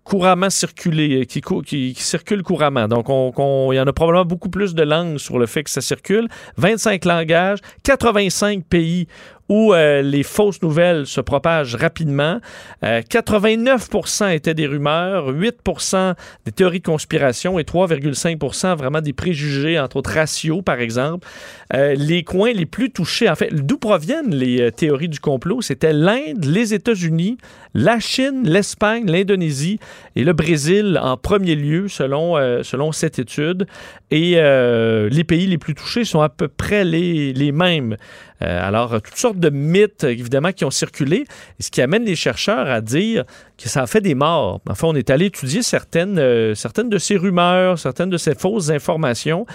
couramment 0.03 0.49
circulé, 0.49 1.27
qui, 1.27 1.41
cou- 1.41 1.61
qui- 1.61 1.93
circule 1.93 2.41
couramment. 2.41 2.87
Donc, 2.87 3.05
il 3.07 3.75
y 3.75 3.79
en 3.79 3.85
a 3.85 3.93
probablement 3.93 4.25
beaucoup 4.25 4.49
plus 4.49 4.73
de 4.73 4.81
langues 4.81 5.19
sur 5.19 5.37
le 5.37 5.45
fait 5.45 5.63
que 5.63 5.69
ça 5.69 5.79
circule. 5.79 6.27
25 6.57 7.05
langages, 7.05 7.59
85 7.83 8.63
pays 8.65 9.07
où 9.51 9.73
euh, 9.73 10.01
les 10.01 10.23
fausses 10.23 10.61
nouvelles 10.61 11.05
se 11.05 11.19
propagent 11.19 11.75
rapidement. 11.75 12.39
Euh, 12.85 13.01
89% 13.01 14.33
étaient 14.33 14.53
des 14.53 14.65
rumeurs, 14.65 15.33
8% 15.33 16.15
des 16.45 16.53
théories 16.53 16.79
de 16.79 16.85
conspiration 16.85 17.59
et 17.59 17.63
3,5% 17.63 18.77
vraiment 18.77 19.01
des 19.01 19.11
préjugés, 19.11 19.77
entre 19.77 19.97
autres 19.97 20.13
ratios, 20.13 20.61
par 20.63 20.79
exemple. 20.79 21.27
Euh, 21.73 21.95
les 21.95 22.23
coins 22.23 22.53
les 22.53 22.65
plus 22.65 22.91
touchés, 22.91 23.29
en 23.29 23.35
fait, 23.35 23.53
d'où 23.53 23.77
proviennent 23.77 24.33
les 24.33 24.61
euh, 24.61 24.71
théories 24.71 25.09
du 25.09 25.19
complot? 25.19 25.61
C'était 25.61 25.91
l'Inde, 25.91 26.45
les 26.45 26.73
États-Unis, 26.73 27.35
la 27.73 27.99
Chine, 27.99 28.43
l'Espagne, 28.43 29.09
l'Indonésie 29.09 29.79
et 30.15 30.23
le 30.23 30.33
Brésil 30.33 30.99
en 31.01 31.15
premier 31.15 31.55
lieu, 31.55 31.87
selon, 31.87 32.37
euh, 32.37 32.91
cette 32.91 33.19
étude. 33.19 33.65
Et 34.09 34.33
euh, 34.35 35.07
les 35.09 35.23
pays 35.23 35.47
les 35.47 35.57
plus 35.57 35.73
touchés 35.73 36.03
sont 36.03 36.21
à 36.21 36.27
peu 36.27 36.49
près 36.49 36.83
les, 36.83 37.51
mêmes. 37.53 37.95
Euh, 38.41 38.67
alors, 38.67 39.01
toutes 39.01 39.15
sortes 39.15 39.39
de 39.39 39.49
mythes, 39.49 40.03
évidemment, 40.03 40.51
qui 40.51 40.65
ont 40.65 40.71
circulé, 40.71 41.25
ce 41.59 41.71
qui 41.71 41.81
amène 41.81 42.03
les 42.03 42.15
chercheurs 42.15 42.69
à 42.69 42.81
dire 42.81 43.23
que 43.57 43.69
ça 43.69 43.83
a 43.83 43.87
fait 43.87 44.01
des 44.01 44.15
morts. 44.15 44.59
Enfin, 44.69 44.87
on 44.89 44.95
est 44.95 45.09
allé 45.09 45.27
étudier 45.27 45.61
certaines, 45.61 46.55
certaines 46.55 46.89
de 46.89 46.97
ces 46.97 47.15
rumeurs, 47.15 47.79
certaines 47.79 48.09
de 48.09 48.17
ces 48.17 48.35
fausses 48.35 48.69
informations. 48.69 49.45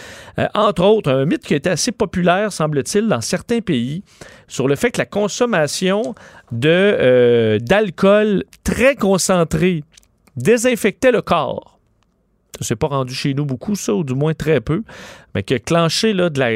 Entre 0.55 0.85
autres, 0.85 1.11
un 1.11 1.27
mythe 1.27 1.45
qui 1.45 1.55
a 1.55 1.57
été 1.57 1.69
assez 1.69 1.93
populaire, 1.93 2.53
semble-t-il, 2.53 3.09
dans 3.09 3.21
certains 3.21 3.61
pays, 3.61 4.05
sur 4.47 4.69
le 4.69 4.77
fait 4.77 4.93
que 4.93 4.99
la 4.99 5.07
consommation 5.07 6.15
de, 6.53 6.69
euh, 6.69 7.59
d'alcool 7.59 8.45
très 8.65 8.95
concentré 8.95 9.85
désinfectait 10.37 11.13
le 11.13 11.23
corps. 11.23 11.79
Ça 12.61 12.69
s'est 12.69 12.77
pas 12.77 12.89
rendu 12.89 13.15
chez 13.15 13.35
nous 13.35 13.45
beaucoup, 13.45 13.75
ça, 13.75 13.95
ou 13.95 14.05
du 14.05 14.15
moins 14.15 14.35
très 14.35 14.61
peu, 14.61 14.83
mais 15.35 15.43
que 15.43 15.55
clencher 15.57 16.13
là, 16.13 16.31
de 16.31 16.39
la 16.39 16.51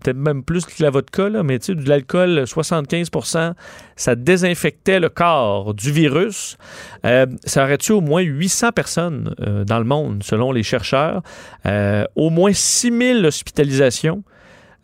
peut-être 0.00 0.16
même 0.16 0.44
plus 0.44 0.64
que 0.64 0.80
la 0.82 0.90
vodka, 0.90 1.28
là, 1.28 1.42
mais 1.42 1.58
tu 1.58 1.66
sais, 1.66 1.74
de 1.74 1.88
l'alcool, 1.88 2.44
75% 2.44 3.54
ça 3.96 4.14
désinfectait 4.14 5.00
le 5.00 5.08
corps 5.08 5.74
du 5.74 5.90
virus. 5.90 6.56
Euh, 7.04 7.26
ça 7.44 7.64
aurait 7.64 7.76
tué 7.76 7.94
au 7.94 8.00
moins 8.00 8.22
800 8.22 8.70
personnes 8.70 9.34
euh, 9.40 9.64
dans 9.64 9.78
le 9.78 9.84
monde, 9.84 10.22
selon 10.22 10.52
les 10.52 10.62
chercheurs. 10.62 11.22
Au 12.14 12.30
moins 12.30 12.52
6000 12.52 13.26
hospitalisations, 13.26 14.22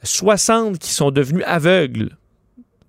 60 0.03 0.79
qui 0.79 0.91
sont 0.91 1.13
devenus 1.13 1.45
aveugles 1.47 2.11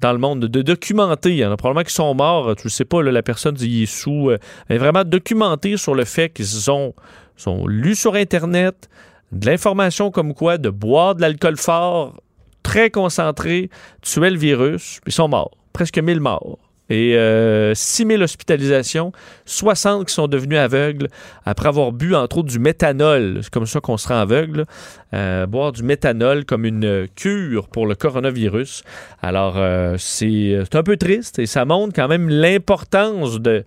dans 0.02 0.12
le 0.12 0.20
monde, 0.20 0.41
de 0.41 0.62
documenter. 0.62 1.32
Il 1.32 1.38
y 1.38 1.45
en 1.45 1.52
a 1.52 1.58
probablement 1.58 1.84
qui 1.84 1.93
sont 1.93 2.14
morts, 2.14 2.56
tu 2.56 2.68
ne 2.68 2.70
sais 2.70 2.86
pas, 2.86 3.02
la 3.02 3.24
personne 3.24 3.56
il 3.60 3.84
est 3.84 3.86
sous, 3.86 4.30
euh, 4.30 4.38
mais 4.70 4.78
vraiment 4.78 5.04
documenter 5.04 5.78
sur 5.78 5.95
le 5.95 6.06
fait 6.06 6.30
qu'ils 6.30 6.45
sont, 6.45 6.93
sont 7.36 7.68
lus 7.68 7.95
sur 7.95 8.16
Internet, 8.16 8.89
de 9.32 9.45
l'information 9.45 10.12
comme 10.12 10.34
quoi 10.34 10.58
de 10.58 10.70
boire 10.70 11.16
de 11.16 11.22
l'alcool 11.22 11.58
fort, 11.58 12.22
très 12.64 12.89
concentré, 12.89 13.70
tuait 14.02 14.32
le 14.32 14.38
virus, 14.38 15.00
puis 15.02 15.12
ils 15.12 15.16
sont 15.16 15.28
morts. 15.28 15.52
Presque 15.74 16.00
1000 16.00 16.20
morts. 16.20 16.58
Et 16.90 17.16
euh, 17.16 17.74
6000 17.76 18.24
hospitalisations, 18.24 19.12
60 19.46 20.08
qui 20.08 20.14
sont 20.14 20.28
devenus 20.28 20.58
aveugles 20.58 21.08
après 21.46 21.68
avoir 21.68 21.92
bu, 21.92 22.16
entre 22.16 22.40
autres, 22.40 22.50
du 22.50 22.60
méthanol. 22.60 23.40
C'est 23.42 23.52
comme 23.52 23.66
ça 23.66 23.80
qu'on 23.80 23.98
se 23.98 24.08
rend 24.08 24.20
aveugle. 24.20 24.66
Euh, 25.14 25.46
boire 25.46 25.72
du 25.72 25.84
méthanol 25.84 26.46
comme 26.46 26.66
une 26.66 27.08
cure 27.16 27.68
pour 27.68 27.88
le 27.88 27.96
coronavirus. 27.96 28.84
Alors, 29.22 29.56
euh, 29.58 29.96
c'est 29.98 30.60
c'est 30.64 30.76
un 30.76 30.84
peu 30.84 30.98
triste 30.98 31.40
et 31.40 31.46
ça 31.46 31.66
montre 31.66 31.94
quand 31.94 32.08
même 32.08 32.30
l'importance 32.30 33.40
de 33.40 33.64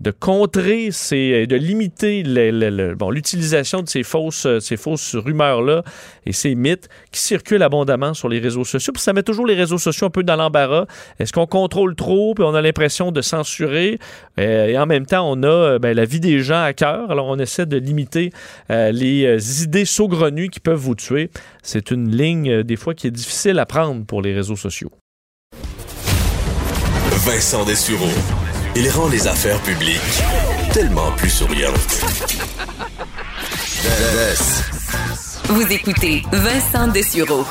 de 0.00 0.10
contrer 0.10 0.90
ces, 0.92 1.46
de 1.46 1.56
limiter 1.56 2.22
le- 2.24 2.94
bon, 2.94 3.10
l'utilisation 3.10 3.82
de 3.82 3.88
ces 3.88 4.02
fausses, 4.02 4.46
euh, 4.46 4.58
ces 4.58 4.78
fausses 4.78 5.14
rumeurs-là 5.14 5.82
et 6.24 6.32
ces 6.32 6.54
mythes 6.54 6.88
qui 7.12 7.20
circulent 7.20 7.62
abondamment 7.62 8.14
sur 8.14 8.28
les 8.28 8.38
réseaux 8.38 8.64
sociaux. 8.64 8.92
Puis 8.94 9.02
ça 9.02 9.12
met 9.12 9.22
toujours 9.22 9.46
les 9.46 9.54
réseaux 9.54 9.76
sociaux 9.78 10.06
un 10.06 10.10
peu 10.10 10.22
dans 10.22 10.36
l'embarras. 10.36 10.86
Est-ce 11.18 11.32
qu'on 11.32 11.46
contrôle 11.46 11.94
trop 11.94 12.34
puis 12.34 12.44
on 12.44 12.54
a 12.54 12.62
l'impression 12.62 13.12
de 13.12 13.20
censurer? 13.20 13.98
Euh, 14.38 14.68
et 14.68 14.78
en 14.78 14.86
même 14.86 15.04
temps 15.04 15.30
on 15.30 15.42
a 15.42 15.46
euh, 15.46 15.78
ben, 15.78 15.94
la 15.94 16.06
vie 16.06 16.20
des 16.20 16.40
gens 16.40 16.62
à 16.62 16.72
cœur. 16.72 17.10
Alors 17.10 17.26
on 17.26 17.38
essaie 17.38 17.66
de 17.66 17.76
limiter 17.76 18.32
euh, 18.70 18.92
les 18.92 19.26
euh, 19.26 19.62
idées 19.62 19.84
saugrenues 19.84 20.48
qui 20.48 20.60
peuvent 20.60 20.78
vous 20.78 20.94
tuer. 20.94 21.30
C'est 21.62 21.90
une 21.90 22.10
ligne 22.10 22.50
euh, 22.50 22.62
des 22.64 22.76
fois 22.76 22.94
qui 22.94 23.06
est 23.06 23.10
difficile 23.10 23.58
à 23.58 23.66
prendre 23.66 24.06
pour 24.06 24.22
les 24.22 24.32
réseaux 24.32 24.56
sociaux. 24.56 24.90
Vincent 27.26 27.66
Dessureau. 27.66 28.08
Il 28.76 28.88
rend 28.90 29.08
les 29.08 29.26
affaires 29.26 29.60
publiques 29.62 30.00
tellement 30.72 31.10
plus 31.16 31.30
souriantes. 31.30 31.74
Vous 35.46 35.72
écoutez 35.72 36.22
Vincent 36.30 36.88
Dessureau. 36.88 37.44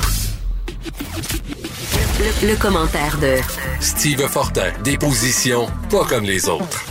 Le, 2.20 2.48
le 2.50 2.56
commentaire 2.56 3.18
de 3.22 3.36
Steve 3.82 4.28
Fortin. 4.28 4.72
Des 4.84 4.98
positions 4.98 5.68
pas 5.92 6.06
comme 6.06 6.24
les 6.24 6.48
autres. 6.48 6.86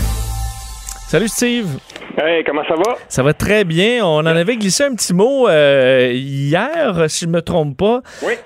Salut 1.09 1.29
Steve! 1.29 1.79
Hey, 2.20 2.43
comment 2.45 2.64
ça 2.68 2.74
va? 2.74 2.97
Ça 3.09 3.22
va 3.22 3.33
très 3.33 3.64
bien. 3.64 4.05
On 4.05 4.18
en 4.18 4.26
avait 4.26 4.57
glissé 4.57 4.85
un 4.85 4.95
petit 4.95 5.14
mot 5.14 5.49
euh, 5.49 6.11
hier, 6.12 7.05
si 7.09 7.20
je 7.20 7.26
ne 7.26 7.33
me 7.33 7.43
trompe 7.43 7.76
pas, 7.76 8.03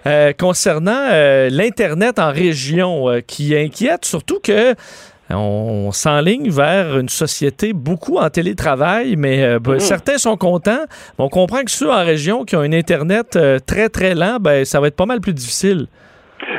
euh, 0.06 0.32
concernant 0.38 1.08
euh, 1.10 1.48
l'Internet 1.50 2.18
en 2.18 2.30
région 2.30 3.22
qui 3.26 3.56
inquiète, 3.56 4.04
surtout 4.04 4.40
que 4.40 4.74
on 5.34 5.92
s'enligne 5.92 6.50
vers 6.50 6.98
une 6.98 7.08
société 7.08 7.72
beaucoup 7.72 8.18
en 8.18 8.28
télétravail, 8.30 9.16
mais 9.16 9.58
ben, 9.58 9.74
mm-hmm. 9.74 9.80
certains 9.80 10.18
sont 10.18 10.36
contents. 10.36 10.84
On 11.18 11.28
comprend 11.28 11.62
que 11.64 11.70
ceux 11.70 11.90
en 11.90 12.04
région 12.04 12.44
qui 12.44 12.56
ont 12.56 12.60
un 12.60 12.72
Internet 12.72 13.38
très, 13.66 13.88
très 13.88 14.14
lent, 14.14 14.38
ben, 14.40 14.64
ça 14.64 14.80
va 14.80 14.88
être 14.88 14.96
pas 14.96 15.06
mal 15.06 15.20
plus 15.20 15.34
difficile. 15.34 15.86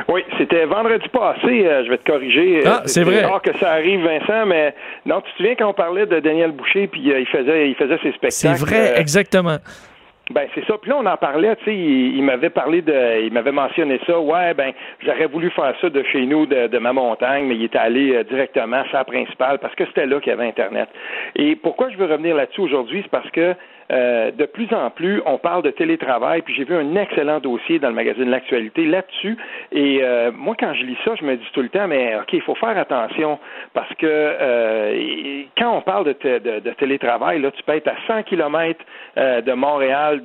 Oui, 0.08 0.22
c'était 0.38 0.64
vendredi 0.66 1.08
passé, 1.08 1.66
euh, 1.66 1.84
je 1.84 1.90
vais 1.90 1.98
te 1.98 2.10
corriger. 2.10 2.62
Ah, 2.66 2.82
c'est 2.86 3.02
vrai. 3.02 3.24
rare 3.24 3.42
que 3.42 3.56
ça 3.58 3.72
arrive, 3.72 4.04
Vincent, 4.04 4.46
mais 4.46 4.74
non, 5.06 5.20
tu 5.20 5.30
te 5.32 5.36
souviens 5.36 5.54
quand 5.56 5.70
on 5.70 5.74
parlait 5.74 6.06
de 6.06 6.20
Daniel 6.20 6.52
Boucher, 6.52 6.86
puis 6.86 7.10
euh, 7.10 7.20
il 7.20 7.26
faisait 7.26 7.68
il 7.68 7.74
faisait 7.74 7.98
ses 8.02 8.12
spectacles. 8.12 8.32
C'est 8.32 8.54
vrai, 8.54 8.92
euh, 8.92 9.00
exactement. 9.00 9.56
Ben 10.30 10.48
c'est 10.54 10.64
ça. 10.64 10.78
Puis 10.78 10.90
là 10.90 10.96
on 10.98 11.06
en 11.06 11.16
parlait, 11.16 11.54
tu 11.56 11.64
sais, 11.64 11.76
il, 11.76 12.22
m'avait 12.22 12.50
parlé 12.50 12.80
de, 12.80 13.24
il 13.26 13.32
m'avait 13.32 13.52
mentionné 13.52 14.00
ça. 14.06 14.18
Ouais, 14.18 14.54
ben 14.54 14.72
j'aurais 15.04 15.26
voulu 15.26 15.50
faire 15.50 15.74
ça 15.80 15.90
de 15.90 16.02
chez 16.04 16.24
nous, 16.24 16.46
de, 16.46 16.78
ma 16.78 16.92
montagne, 16.92 17.44
mais 17.46 17.56
il 17.56 17.64
était 17.64 17.78
allé 17.78 18.24
directement 18.24 18.78
à 18.78 18.90
sa 18.90 19.04
principale 19.04 19.58
parce 19.58 19.74
que 19.74 19.84
c'était 19.86 20.06
là 20.06 20.20
qu'il 20.20 20.30
y 20.30 20.32
avait 20.32 20.46
Internet. 20.46 20.88
Et 21.36 21.56
pourquoi 21.56 21.90
je 21.90 21.96
veux 21.96 22.06
revenir 22.06 22.36
là-dessus 22.36 22.62
aujourd'hui, 22.62 23.00
c'est 23.02 23.10
parce 23.10 23.30
que 23.30 23.54
euh, 23.92 24.30
de 24.30 24.46
plus 24.46 24.72
en 24.72 24.90
plus, 24.90 25.20
on 25.26 25.38
parle 25.38 25.62
de 25.62 25.70
télétravail, 25.70 26.42
puis 26.42 26.54
j'ai 26.54 26.64
vu 26.64 26.74
un 26.74 26.96
excellent 26.96 27.40
dossier 27.40 27.78
dans 27.78 27.88
le 27.88 27.94
magazine 27.94 28.30
L'Actualité 28.30 28.86
là-dessus. 28.86 29.36
Et 29.72 30.00
euh, 30.02 30.30
moi, 30.32 30.54
quand 30.58 30.72
je 30.74 30.84
lis 30.84 30.96
ça, 31.04 31.14
je 31.16 31.24
me 31.24 31.36
dis 31.36 31.46
tout 31.52 31.62
le 31.62 31.68
temps, 31.68 31.86
mais 31.86 32.16
OK, 32.16 32.32
il 32.32 32.40
faut 32.40 32.54
faire 32.54 32.76
attention 32.78 33.38
parce 33.74 33.92
que 33.94 34.06
euh, 34.06 35.42
quand 35.58 35.76
on 35.76 35.82
parle 35.82 36.06
de, 36.06 36.72
télétravail, 36.78 37.40
là, 37.40 37.50
tu 37.50 37.62
peux 37.62 37.72
être 37.72 37.88
à 37.88 37.96
100 38.06 38.22
kilomètres 39.14 39.46
de 39.46 39.52
Montréal, 39.52 40.22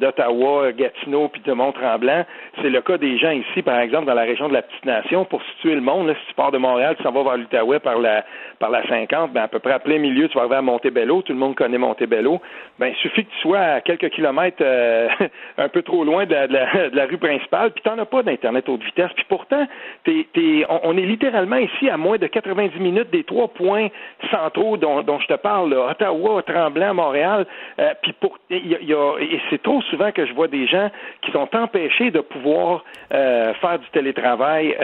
d'Ottawa, 0.00 0.72
Gatineau, 0.72 1.28
puis 1.28 1.42
de 1.42 1.52
Mont-Tremblant. 1.52 2.24
C'est 2.60 2.70
le 2.70 2.80
cas 2.80 2.98
des 2.98 3.18
gens 3.18 3.30
ici, 3.30 3.62
par 3.62 3.78
exemple, 3.80 4.06
dans 4.06 4.14
la 4.14 4.22
région 4.22 4.48
de 4.48 4.54
la 4.54 4.62
Petite 4.62 4.84
Nation. 4.84 5.24
Pour 5.24 5.42
situer 5.54 5.74
le 5.74 5.80
monde, 5.80 6.12
si 6.20 6.28
tu 6.28 6.34
pars 6.34 6.52
de 6.52 6.58
Montréal, 6.58 6.96
tu 6.96 7.02
s'en 7.02 7.12
vas 7.12 7.22
vers 7.22 7.36
l'Outaouais 7.36 7.80
par 7.80 7.98
la, 7.98 8.24
par 8.58 8.70
la 8.70 8.86
50, 8.86 9.32
ben, 9.32 9.42
à 9.42 9.48
peu 9.48 9.58
près 9.58 9.72
à 9.72 9.78
plein 9.78 9.98
milieu, 9.98 10.28
tu 10.28 10.34
vas 10.34 10.42
arriver 10.42 10.56
à 10.56 10.62
Montebello. 10.62 11.22
Tout 11.22 11.32
le 11.32 11.38
monde 11.38 11.54
connaît 11.54 11.78
Montebello. 11.78 12.40
Ben, 12.78 12.88
il 12.88 12.96
suffit 12.96 13.24
que 13.24 13.30
tu 13.30 13.40
sois 13.40 13.58
à 13.58 13.80
quelques 13.80 14.10
kilomètres 14.10 14.58
euh, 14.60 15.08
un 15.58 15.68
peu 15.68 15.82
trop 15.82 16.04
loin 16.04 16.26
de 16.26 16.34
la, 16.34 17.06
rue 17.06 17.18
principale, 17.18 17.70
puis 17.72 17.82
tu 17.82 17.88
n'en 17.88 17.98
as 17.98 18.06
pas 18.06 18.22
d'Internet 18.22 18.68
haute 18.68 18.82
vitesse. 18.82 19.10
Puis 19.14 19.26
pourtant, 19.28 19.66
on, 20.06 20.96
est 20.96 21.06
littéralement 21.06 21.56
ici 21.56 21.88
à 21.88 21.96
moins 21.96 22.18
de 22.18 22.26
90 22.26 22.78
minutes 22.80 23.10
des 23.10 23.24
trois 23.24 23.48
points 23.48 23.88
centraux 24.30 24.76
dont, 24.76 25.18
je 25.20 25.26
te 25.26 25.34
parle, 25.34 25.72
Ottawa, 25.72 26.42
Tremblant, 26.42 26.94
Montréal. 26.94 27.46
Euh, 27.78 27.92
puis 28.02 28.12
pour, 28.20 28.38
et 28.50 29.40
c'est 29.50 29.62
trop 29.62 29.82
souvent 29.82 30.12
que 30.12 30.26
je 30.26 30.32
vois 30.32 30.48
des 30.48 30.66
gens 30.66 30.90
qui 31.22 31.30
sont 31.32 31.48
empêchés 31.54 32.10
de 32.10 32.20
pouvoir 32.20 32.84
euh, 33.12 33.52
faire 33.54 33.78
du 33.78 33.88
télétravail 33.90 34.76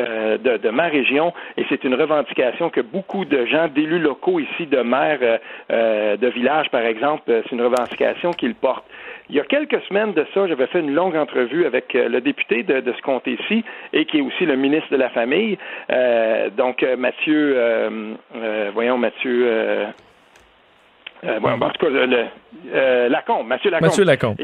de, 0.42 0.56
de, 0.56 0.70
ma 0.70 0.88
région, 0.88 1.32
et 1.56 1.64
c'est 1.68 1.84
une 1.84 1.94
revendication 1.94 2.70
que 2.70 2.80
beaucoup 2.80 3.24
de 3.24 3.46
gens, 3.46 3.68
d'élus 3.68 3.98
locaux 3.98 4.40
ici, 4.40 4.66
de 4.66 4.80
maires 4.80 5.38
de 5.70 6.28
villages, 6.28 6.70
par 6.70 6.82
exemple, 6.82 7.22
c'est 7.26 7.52
une 7.52 7.62
revendication 7.62 8.30
qu'il 8.32 8.54
porte. 8.54 8.84
Il 9.28 9.36
y 9.36 9.40
a 9.40 9.44
quelques 9.44 9.80
semaines 9.84 10.12
de 10.12 10.26
ça, 10.34 10.46
j'avais 10.46 10.66
fait 10.66 10.80
une 10.80 10.94
longue 10.94 11.16
entrevue 11.16 11.64
avec 11.64 11.94
euh, 11.94 12.08
le 12.08 12.20
député 12.20 12.62
de, 12.64 12.92
ce 12.92 13.02
comté-ci 13.02 13.64
et 13.94 14.04
qui 14.04 14.18
est 14.18 14.20
aussi 14.20 14.44
le 14.44 14.56
ministre 14.56 14.90
de 14.90 14.96
la 14.96 15.08
Famille, 15.08 15.56
euh, 15.90 16.50
donc 16.50 16.82
euh, 16.82 16.96
Mathieu, 16.96 17.56
voyons 18.74 18.98
Mathieu. 18.98 19.86
En 21.24 21.70
tout 21.70 21.86
cas, 21.86 21.88
le, 21.90 23.08
Lacombe, 23.08 23.46
Mathieu 23.46 23.70
Lacombe. 23.70 23.88
Mathieu 23.88 24.04
Lacombe. 24.04 24.36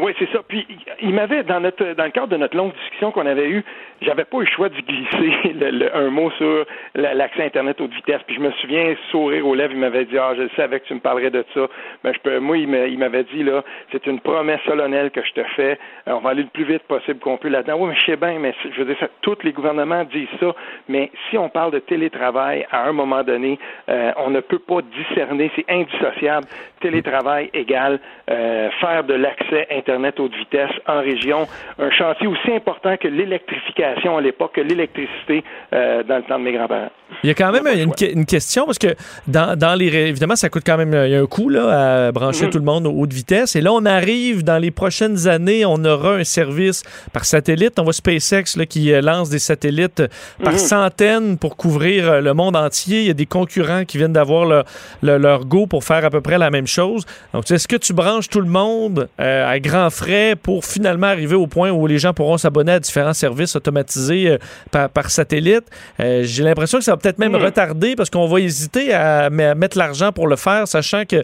Oui, 0.00 0.14
c'est 0.18 0.30
ça. 0.32 0.40
Puis 0.48 0.66
il 1.02 1.12
m'avait 1.12 1.42
dans 1.42 1.60
notre 1.60 1.92
dans 1.94 2.04
le 2.04 2.10
cadre 2.10 2.28
de 2.28 2.36
notre 2.38 2.56
longue 2.56 2.72
discussion 2.72 3.12
qu'on 3.12 3.26
avait 3.26 3.48
eue, 3.48 3.62
j'avais 4.00 4.24
pas 4.24 4.38
eu 4.38 4.44
le 4.44 4.46
choix 4.46 4.68
de 4.70 4.80
glisser 4.80 5.52
le, 5.54 5.94
un 5.94 6.08
mot 6.08 6.30
sur 6.32 6.64
l'accès 6.94 7.44
Internet 7.44 7.78
haute 7.80 7.92
vitesse. 7.92 8.22
Puis 8.26 8.36
je 8.36 8.40
me 8.40 8.50
souviens, 8.52 8.94
sourire 9.10 9.46
aux 9.46 9.54
lèvres, 9.54 9.72
il 9.74 9.78
m'avait 9.78 10.06
dit 10.06 10.16
Ah, 10.16 10.32
je 10.36 10.48
savais 10.56 10.80
que 10.80 10.86
tu 10.86 10.94
me 10.94 11.00
parlerais 11.00 11.30
de 11.30 11.44
ça. 11.52 11.68
Mais 12.04 12.14
je 12.14 12.20
peux, 12.20 12.38
moi, 12.38 12.56
il 12.56 12.98
m'avait 12.98 13.24
dit 13.24 13.42
là, 13.42 13.62
c'est 13.90 14.06
une 14.06 14.20
promesse 14.20 14.60
solennelle 14.64 15.10
que 15.10 15.22
je 15.22 15.32
te 15.32 15.44
fais. 15.56 15.78
Euh, 16.08 16.12
on 16.12 16.20
va 16.20 16.30
aller 16.30 16.42
le 16.42 16.48
plus 16.48 16.64
vite 16.64 16.82
possible 16.84 17.20
qu'on 17.20 17.36
peut 17.36 17.48
là-dedans. 17.48 17.76
Oui, 17.78 17.90
mais 17.90 17.96
je 17.96 18.06
sais 18.06 18.16
bien, 18.16 18.38
mais 18.38 18.54
je 18.64 18.78
veux 18.78 18.86
dire, 18.86 18.96
ça, 18.98 19.08
tous 19.20 19.38
les 19.42 19.52
gouvernements 19.52 20.04
disent 20.04 20.28
ça. 20.40 20.54
Mais 20.88 21.10
si 21.28 21.36
on 21.36 21.50
parle 21.50 21.72
de 21.72 21.80
télétravail, 21.80 22.66
à 22.70 22.88
un 22.88 22.92
moment 22.92 23.22
donné, 23.22 23.58
euh, 23.90 24.12
on 24.16 24.30
ne 24.30 24.40
peut 24.40 24.58
pas 24.58 24.80
discerner, 24.82 25.50
c'est 25.54 25.70
indissociable. 25.70 26.46
Télétravail 26.80 27.50
égale 27.52 28.00
euh, 28.30 28.70
faire 28.80 29.04
de 29.04 29.14
l'accès 29.14 29.66
Internet 29.82 30.20
haute 30.20 30.34
vitesse 30.36 30.70
en 30.86 31.00
région, 31.00 31.48
un 31.78 31.90
chantier 31.90 32.28
aussi 32.28 32.52
important 32.52 32.96
que 32.96 33.08
l'électrification 33.08 34.16
à 34.16 34.20
l'époque, 34.20 34.52
que 34.54 34.60
l'électricité 34.60 35.42
euh, 35.72 36.04
dans 36.04 36.16
le 36.18 36.22
temps 36.22 36.38
de 36.38 36.44
mes 36.44 36.52
grands-parents. 36.52 36.90
Il 37.24 37.26
y 37.26 37.30
a 37.30 37.34
quand 37.34 37.52
même 37.52 37.66
une, 37.66 38.24
question 38.24 38.64
parce 38.64 38.78
que 38.78 38.94
dans, 39.26 39.58
dans, 39.58 39.74
les 39.74 39.86
évidemment 39.86 40.36
ça 40.36 40.48
coûte 40.48 40.62
quand 40.64 40.78
même 40.78 40.94
il 40.94 41.10
y 41.10 41.14
a 41.14 41.20
un 41.20 41.26
coût 41.26 41.50
là 41.50 42.06
à 42.06 42.12
brancher 42.12 42.46
mhm. 42.46 42.50
tout 42.50 42.58
le 42.58 42.64
monde 42.64 42.86
aux 42.86 42.92
haute 42.92 43.12
vitesse 43.12 43.54
et 43.54 43.60
là 43.60 43.70
on 43.72 43.84
arrive 43.84 44.42
dans 44.44 44.58
les 44.58 44.70
prochaines 44.70 45.28
années 45.28 45.66
on 45.66 45.84
aura 45.84 46.14
un 46.14 46.24
service 46.24 46.82
par 47.12 47.24
satellite 47.24 47.78
on 47.78 47.82
voit 47.82 47.92
SpaceX 47.92 48.56
là, 48.56 48.64
qui 48.64 48.92
euh, 48.92 49.02
lance 49.02 49.28
des 49.28 49.38
satellites 49.38 50.02
par 50.42 50.54
mhm. 50.54 50.58
centaines 50.58 51.38
pour 51.38 51.56
couvrir 51.56 52.22
le 52.22 52.32
monde 52.32 52.56
entier 52.56 53.00
il 53.00 53.06
y 53.06 53.10
a 53.10 53.14
des 53.14 53.26
concurrents 53.26 53.84
qui 53.84 53.98
viennent 53.98 54.14
d'avoir 54.14 54.46
leur, 54.46 54.64
leur, 55.02 55.44
go 55.44 55.66
pour 55.66 55.84
faire 55.84 56.04
à 56.04 56.10
peu 56.10 56.22
près 56.22 56.38
la 56.38 56.50
même 56.50 56.66
chose 56.66 57.04
donc 57.34 57.50
est-ce 57.50 57.68
que 57.68 57.76
tu 57.76 57.92
branches 57.92 58.30
tout 58.30 58.40
le 58.40 58.48
monde 58.48 59.08
à 59.18 59.58
grand 59.72 59.90
frais 59.90 60.34
pour 60.36 60.64
finalement 60.64 61.06
arriver 61.06 61.34
au 61.34 61.46
point 61.46 61.70
où 61.70 61.86
les 61.86 61.98
gens 61.98 62.12
pourront 62.12 62.36
s'abonner 62.36 62.72
à 62.72 62.80
différents 62.80 63.14
services 63.14 63.56
automatisés 63.56 64.38
euh, 64.74 64.88
par, 64.88 65.10
satellite. 65.10 65.64
Euh, 66.00 66.22
j'ai 66.24 66.42
l'impression 66.42 66.78
que 66.78 66.84
ça 66.84 66.92
va 66.92 66.96
peut-être 66.98 67.18
même 67.18 67.32
hmm. 67.32 67.44
retarder 67.44 67.96
parce 67.96 68.10
qu'on 68.10 68.26
va 68.26 68.40
hésiter 68.40 68.92
à, 68.92 69.30
mettre 69.30 69.78
l'argent 69.78 70.12
pour 70.12 70.26
le 70.26 70.36
faire, 70.36 70.66
sachant 70.66 71.04
que 71.04 71.22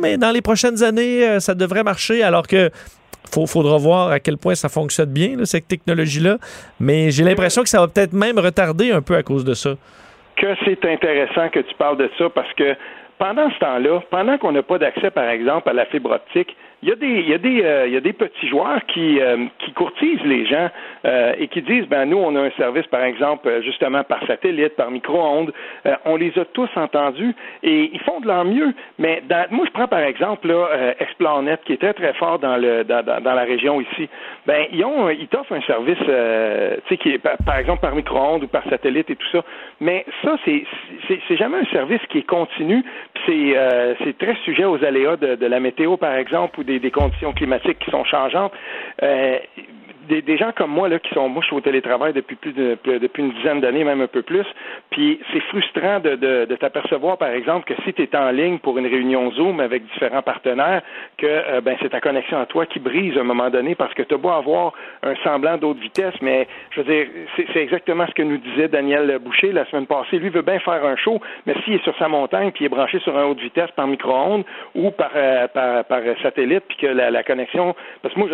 mais 0.00 0.18
dans 0.18 0.30
les 0.30 0.42
prochaines 0.42 0.82
années, 0.82 1.26
euh, 1.26 1.40
ça 1.40 1.54
devrait 1.54 1.82
marcher 1.82 2.22
alors 2.22 2.46
que 2.46 2.70
il 3.36 3.46
faudra 3.48 3.76
voir 3.76 4.10
à 4.10 4.20
quel 4.20 4.38
point 4.38 4.54
ça 4.54 4.68
fonctionne 4.68 5.12
bien, 5.12 5.44
cette 5.44 5.66
technologie-là. 5.66 6.36
Mais 6.78 7.10
j'ai 7.10 7.24
l'impression 7.24 7.62
que 7.62 7.68
ça 7.68 7.80
va 7.80 7.88
peut-être 7.88 8.12
même 8.12 8.38
retarder 8.38 8.92
un 8.92 9.02
peu 9.02 9.16
à 9.16 9.22
cause 9.22 9.44
de 9.44 9.52
ça. 9.52 9.70
Que 10.36 10.54
c'est 10.64 10.84
intéressant 10.84 11.48
que 11.48 11.60
tu 11.60 11.74
parles 11.76 11.96
de 11.96 12.08
ça 12.18 12.30
parce 12.30 12.52
que 12.54 12.76
pendant 13.18 13.50
ce 13.50 13.58
temps-là, 13.58 14.00
pendant 14.10 14.38
qu'on 14.38 14.52
n'a 14.52 14.62
pas 14.62 14.78
d'accès, 14.78 15.10
par 15.10 15.28
exemple, 15.28 15.68
à 15.68 15.72
la 15.72 15.86
fibre 15.86 16.12
optique, 16.12 16.54
il 16.82 16.90
y 16.90 16.92
a 16.92 16.94
des, 16.94 17.06
il 17.06 17.28
y 17.28 17.34
a 17.34 17.38
des, 17.38 17.62
euh, 17.64 17.86
il 17.86 17.94
y 17.94 17.96
a 17.96 18.00
des 18.00 18.12
petits 18.12 18.48
joueurs 18.48 18.84
qui, 18.86 19.18
euh, 19.18 19.46
qui 19.60 19.72
courtisent 19.72 20.22
les 20.24 20.44
gens 20.44 20.68
euh, 21.06 21.32
et 21.38 21.48
qui 21.48 21.62
disent, 21.62 21.86
ben 21.88 22.04
nous, 22.04 22.18
on 22.18 22.36
a 22.36 22.42
un 22.42 22.50
service, 22.50 22.86
par 22.88 23.02
exemple, 23.02 23.62
justement 23.62 24.04
par 24.04 24.24
satellite, 24.26 24.76
par 24.76 24.90
micro-ondes. 24.90 25.52
on 26.04 26.16
les 26.16 26.38
a 26.38 26.44
tous 26.44 26.68
entendus 26.76 27.34
et 27.62 27.90
ils 27.92 28.00
font 28.00 28.20
de 28.20 28.26
leur 28.26 28.44
mieux. 28.44 28.74
Mais 28.98 29.22
moi, 29.50 29.64
je 29.66 29.70
prends 29.72 29.88
par 29.88 30.00
exemple 30.00 30.48
là, 30.48 31.56
qui 31.64 31.72
est 31.72 31.80
très 31.80 31.94
très 31.94 32.12
fort 32.14 32.38
dans 32.38 32.56
le 32.56 32.84
dans, 32.84 33.02
dans 33.04 33.34
la 33.34 33.44
région 33.44 33.80
ici. 33.80 34.08
Ben 34.46 34.66
ils 34.72 34.84
ont, 34.84 35.08
ils 35.08 35.28
t'offrent 35.28 35.54
un 35.54 35.62
service, 35.62 35.98
tu 35.98 36.88
sais, 36.88 36.96
qui 36.98 37.10
est 37.10 37.18
par, 37.18 37.56
exemple 37.56 37.80
par 37.80 37.94
micro-ondes 37.94 38.44
ou 38.44 38.48
par 38.48 38.64
satellite 38.68 39.08
et 39.10 39.16
tout 39.16 39.28
ça. 39.32 39.42
Mais 39.80 40.04
ça, 40.22 40.36
c'est 40.44 40.64
c'est 41.08 41.36
jamais 41.36 41.58
un 41.58 41.72
service 41.72 42.00
qui 42.10 42.18
est 42.18 42.26
continu. 42.26 42.84
C'est 43.24 43.56
c'est 44.04 44.18
très 44.18 44.36
sujet 44.44 44.64
aux 44.64 44.82
aléas 44.84 45.16
de, 45.16 45.36
de 45.36 45.46
la 45.46 45.60
météo, 45.60 45.96
par 45.96 46.14
exemple, 46.14 46.60
ou 46.60 46.65
des, 46.66 46.90
conditions 46.90 47.32
climatiques 47.32 47.78
qui 47.78 47.90
sont 47.90 48.04
changeantes. 48.04 48.52
Euh, 49.02 49.38
des, 50.08 50.36
gens 50.36 50.52
comme 50.52 50.70
moi 50.70 50.88
là 50.88 50.98
qui 50.98 51.12
sont 51.14 51.28
moi 51.28 51.42
je 51.42 51.48
suis 51.48 51.56
au 51.56 51.60
télétravail 51.60 52.12
depuis 52.12 52.36
plus 52.36 52.52
de 52.52 52.78
depuis 52.84 53.22
une 53.22 53.32
dizaine 53.32 53.60
d'années 53.60 53.84
même 53.84 54.00
un 54.00 54.06
peu 54.06 54.22
plus 54.22 54.46
puis 54.90 55.20
c'est 55.32 55.40
frustrant 55.40 56.00
de, 56.00 56.16
de, 56.16 56.44
de 56.44 56.56
t'apercevoir 56.56 57.18
par 57.18 57.30
exemple 57.30 57.66
que 57.66 57.80
si 57.82 57.92
tu 57.92 58.02
es 58.02 58.16
en 58.16 58.30
ligne 58.30 58.58
pour 58.58 58.78
une 58.78 58.86
réunion 58.86 59.30
Zoom 59.32 59.60
avec 59.60 59.84
différents 59.86 60.22
partenaires 60.22 60.82
que 61.18 61.26
euh, 61.26 61.60
ben 61.60 61.76
c'est 61.80 61.90
ta 61.90 62.00
connexion 62.00 62.38
à 62.38 62.46
toi 62.46 62.66
qui 62.66 62.78
brise 62.78 63.16
à 63.16 63.20
un 63.20 63.24
moment 63.24 63.50
donné 63.50 63.74
parce 63.74 63.94
que 63.94 64.02
tu 64.02 64.14
as 64.14 64.18
beau 64.18 64.30
avoir 64.30 64.72
un 65.02 65.14
semblant 65.24 65.56
d'autre 65.56 65.80
vitesse 65.80 66.14
mais 66.20 66.46
je 66.70 66.80
veux 66.80 66.92
dire 66.92 67.06
c'est 67.36 67.60
exactement 67.60 68.06
ce 68.06 68.12
que 68.12 68.22
nous 68.22 68.38
disait 68.38 68.68
Daniel 68.68 69.18
Boucher 69.18 69.52
la 69.52 69.66
semaine 69.66 69.86
passée 69.86 70.18
lui 70.18 70.30
veut 70.30 70.42
bien 70.42 70.58
faire 70.60 70.84
un 70.84 70.96
show 70.96 71.20
mais 71.46 71.54
s'il 71.64 71.74
est 71.74 71.82
sur 71.82 71.96
sa 71.98 72.08
montagne 72.08 72.52
puis 72.52 72.64
il 72.64 72.66
est 72.66 72.70
branché 72.70 72.98
sur 73.00 73.16
un 73.16 73.24
haute 73.24 73.40
vitesse 73.40 73.70
par 73.72 73.86
micro-ondes 73.86 74.44
ou 74.74 74.90
par, 74.90 75.10
euh, 75.14 75.48
par, 75.48 75.84
par 75.84 76.00
satellite 76.22 76.55
puis 76.60 76.76
que 76.76 76.86
la, 76.86 77.22
connexion, 77.22 77.74
parce 78.02 78.14
que 78.14 78.20
moi, 78.20 78.28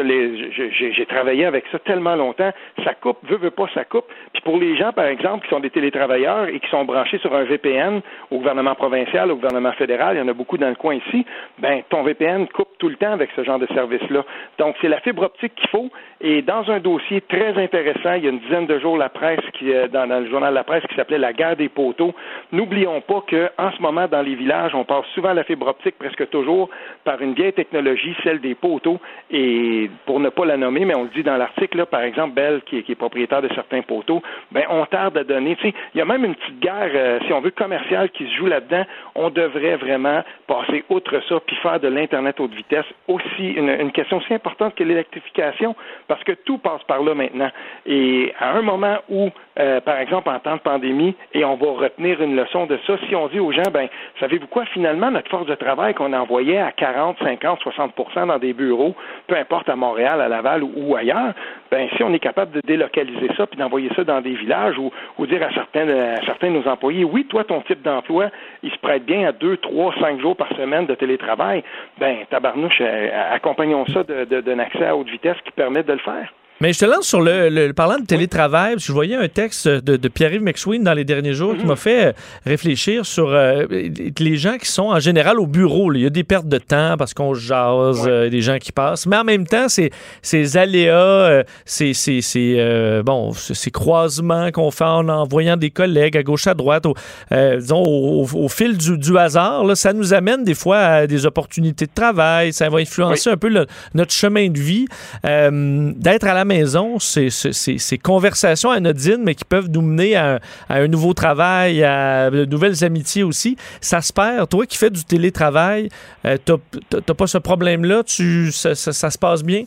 j'ai 0.70 1.06
travaillé 1.06 1.44
avec 1.44 1.64
ça 1.72 1.78
tellement 1.78 2.16
longtemps, 2.16 2.50
ça 2.84 2.94
coupe, 2.94 3.18
veut, 3.24 3.36
veut 3.36 3.50
pas, 3.50 3.66
ça 3.74 3.84
coupe. 3.84 4.06
Puis 4.32 4.42
pour 4.42 4.58
les 4.58 4.76
gens, 4.76 4.92
par 4.92 5.06
exemple, 5.06 5.44
qui 5.44 5.50
sont 5.50 5.60
des 5.60 5.70
télétravailleurs 5.70 6.48
et 6.48 6.60
qui 6.60 6.68
sont 6.68 6.84
branchés 6.84 7.18
sur 7.18 7.34
un 7.34 7.44
VPN 7.44 8.00
au 8.30 8.38
gouvernement 8.38 8.74
provincial, 8.74 9.30
au 9.30 9.36
gouvernement 9.36 9.72
fédéral, 9.72 10.16
il 10.16 10.18
y 10.18 10.22
en 10.22 10.28
a 10.28 10.32
beaucoup 10.32 10.58
dans 10.58 10.68
le 10.68 10.74
coin 10.74 10.94
ici, 10.94 11.24
ben 11.58 11.82
ton 11.88 12.02
VPN 12.02 12.46
coupe 12.48 12.68
tout 12.78 12.88
le 12.88 12.96
temps 12.96 13.12
avec 13.12 13.30
ce 13.36 13.44
genre 13.44 13.58
de 13.58 13.66
service-là. 13.66 14.24
Donc, 14.58 14.76
c'est 14.80 14.88
la 14.88 15.00
fibre 15.00 15.22
optique 15.22 15.54
qu'il 15.54 15.68
faut. 15.68 15.90
Et 16.20 16.42
dans 16.42 16.70
un 16.70 16.78
dossier 16.78 17.20
très 17.20 17.60
intéressant, 17.60 18.14
il 18.14 18.24
y 18.24 18.26
a 18.26 18.30
une 18.30 18.38
dizaine 18.40 18.66
de 18.66 18.78
jours, 18.78 18.96
la 18.96 19.08
presse, 19.08 19.40
qui, 19.54 19.72
euh, 19.72 19.88
dans, 19.88 20.06
le 20.06 20.28
journal 20.28 20.54
La 20.54 20.64
Presse, 20.64 20.84
qui 20.88 20.94
s'appelait 20.94 21.18
La 21.18 21.32
guerre 21.32 21.56
des 21.56 21.68
poteaux, 21.68 22.14
n'oublions 22.52 23.00
pas 23.00 23.22
qu'en 23.28 23.72
ce 23.72 23.82
moment, 23.82 24.06
dans 24.08 24.22
les 24.22 24.34
villages, 24.34 24.74
on 24.74 24.84
passe 24.84 25.06
souvent 25.14 25.30
à 25.30 25.34
la 25.34 25.44
fibre 25.44 25.66
optique, 25.66 25.96
presque 25.98 26.28
toujours, 26.30 26.70
par 27.04 27.20
une 27.20 27.34
vieille 27.34 27.52
technologie, 27.52 28.11
celle 28.22 28.40
des 28.40 28.54
poteaux. 28.54 29.00
Et 29.30 29.90
pour 30.06 30.20
ne 30.20 30.28
pas 30.28 30.44
la 30.44 30.56
nommer, 30.56 30.84
mais 30.84 30.94
on 30.94 31.04
le 31.04 31.10
dit 31.10 31.22
dans 31.22 31.36
l'article, 31.36 31.86
par 31.86 32.02
exemple, 32.02 32.34
Bell, 32.34 32.62
qui 32.66 32.78
est, 32.78 32.94
propriétaire 32.94 33.42
de 33.42 33.48
certains 33.54 33.82
poteaux, 33.82 34.22
ben 34.50 34.64
on 34.68 34.84
tarde 34.86 35.16
à 35.16 35.24
donner. 35.24 35.56
Il 35.64 35.98
y 35.98 36.00
a 36.00 36.04
même 36.04 36.24
une 36.24 36.34
petite 36.34 36.60
guerre, 36.60 36.90
euh, 36.94 37.18
si 37.26 37.32
on 37.32 37.40
veut, 37.40 37.50
commerciale 37.50 38.10
qui 38.10 38.26
se 38.26 38.34
joue 38.36 38.46
là-dedans. 38.46 38.84
On 39.14 39.30
devrait 39.30 39.76
vraiment 39.76 40.22
passer 40.46 40.84
outre 40.88 41.20
ça, 41.28 41.40
puis 41.46 41.56
faire 41.56 41.80
de 41.80 41.88
l'Internet 41.88 42.38
haute 42.38 42.54
vitesse 42.54 42.84
aussi 43.08 43.52
une, 43.52 43.68
une 43.68 43.92
question 43.92 44.18
aussi 44.18 44.34
importante 44.34 44.74
que 44.74 44.84
l'électrification, 44.84 45.74
parce 46.06 46.22
que 46.24 46.32
tout 46.32 46.58
passe 46.58 46.82
par 46.84 47.02
là 47.02 47.14
maintenant. 47.14 47.50
Et 47.86 48.32
à 48.38 48.52
un 48.52 48.62
moment 48.62 48.98
où, 49.08 49.30
euh, 49.58 49.80
par 49.80 49.98
exemple, 49.98 50.30
en 50.30 50.38
temps 50.38 50.56
de 50.56 50.60
pandémie, 50.60 51.14
et 51.34 51.44
on 51.44 51.56
va 51.56 51.72
retenir 51.72 52.22
une 52.22 52.36
leçon 52.36 52.66
de 52.66 52.78
ça, 52.86 52.94
si 53.06 53.14
on 53.14 53.28
dit 53.28 53.38
aux 53.38 53.52
gens, 53.52 53.70
ben, 53.72 53.88
savez-vous 54.18 54.46
quoi, 54.46 54.64
finalement, 54.66 55.10
notre 55.10 55.28
force 55.28 55.46
de 55.46 55.54
travail 55.54 55.94
qu'on 55.94 56.12
envoyait 56.12 56.58
à 56.58 56.72
40, 56.72 57.18
50, 57.22 57.60
60% 57.60 58.26
dans 58.26 58.38
des 58.38 58.54
bureaux, 58.54 58.94
peu 59.26 59.36
importe 59.36 59.68
à 59.68 59.76
Montréal, 59.76 60.20
à 60.20 60.28
Laval 60.28 60.62
ou, 60.62 60.96
ailleurs, 60.96 61.34
ben, 61.70 61.88
si 61.96 62.02
on 62.02 62.12
est 62.14 62.18
capable 62.18 62.52
de 62.52 62.60
délocaliser 62.66 63.28
ça 63.36 63.46
puis 63.46 63.58
d'envoyer 63.58 63.90
ça 63.94 64.04
dans 64.04 64.20
des 64.20 64.34
villages 64.34 64.78
ou, 64.78 64.90
ou 65.18 65.26
dire 65.26 65.42
à 65.42 65.52
certains, 65.52 65.88
à 65.88 66.24
certains 66.24 66.50
de 66.50 66.58
nos 66.58 66.68
employés, 66.68 67.04
oui, 67.04 67.26
toi, 67.26 67.44
ton 67.44 67.60
type 67.60 67.82
d'emploi, 67.82 68.30
il 68.62 68.70
se 68.70 68.78
prête 68.78 69.04
bien 69.04 69.28
à 69.28 69.32
deux, 69.32 69.58
trois, 69.58 69.94
cinq 70.00 70.20
jours 70.20 70.36
par 70.36 70.48
semaine 70.56 70.86
de 70.86 70.94
télétravail, 70.94 71.62
ben, 71.98 72.18
tabarnouche, 72.30 72.80
euh, 72.80 73.34
accompagnons 73.34 73.84
ça 73.86 74.02
d'un 74.02 74.58
accès 74.58 74.86
à 74.86 74.96
haute 74.96 75.10
vitesse 75.10 75.36
qui 75.44 75.52
permet 75.52 75.82
de 75.82 75.92
le 75.92 75.98
faire. 75.98 76.32
Mais 76.62 76.72
je 76.72 76.78
te 76.78 76.84
lance 76.84 77.08
sur 77.08 77.20
le, 77.20 77.48
le 77.48 77.72
parlant 77.72 77.98
de 77.98 78.06
télétravail, 78.06 78.74
parce 78.74 78.84
que 78.84 78.86
je 78.86 78.92
voyais 78.92 79.16
un 79.16 79.26
texte 79.26 79.66
de, 79.66 79.96
de 79.96 80.08
Pierre-Yves 80.08 80.44
McSween 80.44 80.84
dans 80.84 80.94
les 80.94 81.02
derniers 81.02 81.32
jours 81.32 81.56
qui 81.56 81.66
m'a 81.66 81.74
fait 81.74 82.14
réfléchir 82.46 83.04
sur 83.04 83.30
euh, 83.30 83.66
les 83.68 84.36
gens 84.36 84.58
qui 84.58 84.68
sont 84.68 84.84
en 84.84 85.00
général 85.00 85.40
au 85.40 85.48
bureau. 85.48 85.90
Là. 85.90 85.98
Il 85.98 86.02
y 86.04 86.06
a 86.06 86.10
des 86.10 86.22
pertes 86.22 86.46
de 86.46 86.58
temps 86.58 86.94
parce 86.96 87.14
qu'on 87.14 87.34
jase, 87.34 88.04
euh, 88.06 88.30
des 88.30 88.42
gens 88.42 88.58
qui 88.58 88.70
passent, 88.70 89.06
mais 89.06 89.16
en 89.16 89.24
même 89.24 89.44
temps, 89.44 89.66
ces 89.68 90.56
aléas, 90.56 90.94
euh, 90.94 91.42
ces, 91.64 91.94
ces, 91.94 92.20
ces 92.20 92.54
euh, 92.58 93.02
bon, 93.02 93.32
ces 93.32 93.72
croisements 93.72 94.52
qu'on 94.52 94.70
fait 94.70 94.84
en 94.84 95.08
envoyant 95.08 95.56
des 95.56 95.70
collègues 95.70 96.16
à 96.16 96.22
gauche 96.22 96.46
à 96.46 96.54
droite, 96.54 96.86
au, 96.86 96.94
euh, 97.32 97.56
disons 97.56 97.82
au, 97.82 98.24
au, 98.34 98.48
fil 98.48 98.78
du, 98.78 98.98
du 98.98 99.18
hasard, 99.18 99.64
là, 99.64 99.74
ça 99.74 99.92
nous 99.92 100.14
amène 100.14 100.44
des 100.44 100.54
fois 100.54 100.78
à 100.78 101.06
des 101.08 101.26
opportunités 101.26 101.86
de 101.86 101.92
travail. 101.92 102.52
Ça 102.52 102.68
va 102.68 102.78
influencer 102.78 103.30
un 103.30 103.36
peu 103.36 103.48
le, 103.48 103.66
notre 103.94 104.12
chemin 104.12 104.48
de 104.48 104.60
vie, 104.60 104.86
d'être 105.24 106.24
à 106.28 106.34
la 106.34 106.51
ces, 106.98 107.98
conversations 107.98 108.70
anodines, 108.70 109.22
mais 109.22 109.34
qui 109.34 109.44
peuvent 109.44 109.68
nous 109.70 109.82
mener 109.82 110.16
à, 110.16 110.38
un 110.68 110.88
nouveau 110.88 111.14
travail, 111.14 111.82
à 111.84 112.30
de 112.30 112.44
nouvelles 112.44 112.84
amitiés 112.84 113.22
aussi, 113.22 113.56
ça 113.80 114.00
se 114.00 114.12
perd. 114.12 114.48
Toi 114.48 114.66
qui 114.66 114.76
fais 114.76 114.90
du 114.90 115.04
télétravail, 115.04 115.88
euh, 116.24 116.36
t'as 116.44 117.14
pas 117.14 117.26
ce 117.26 117.38
problème-là? 117.38 118.02
Ça, 118.06 118.74
se 118.74 119.18
passe 119.18 119.44
bien? 119.44 119.64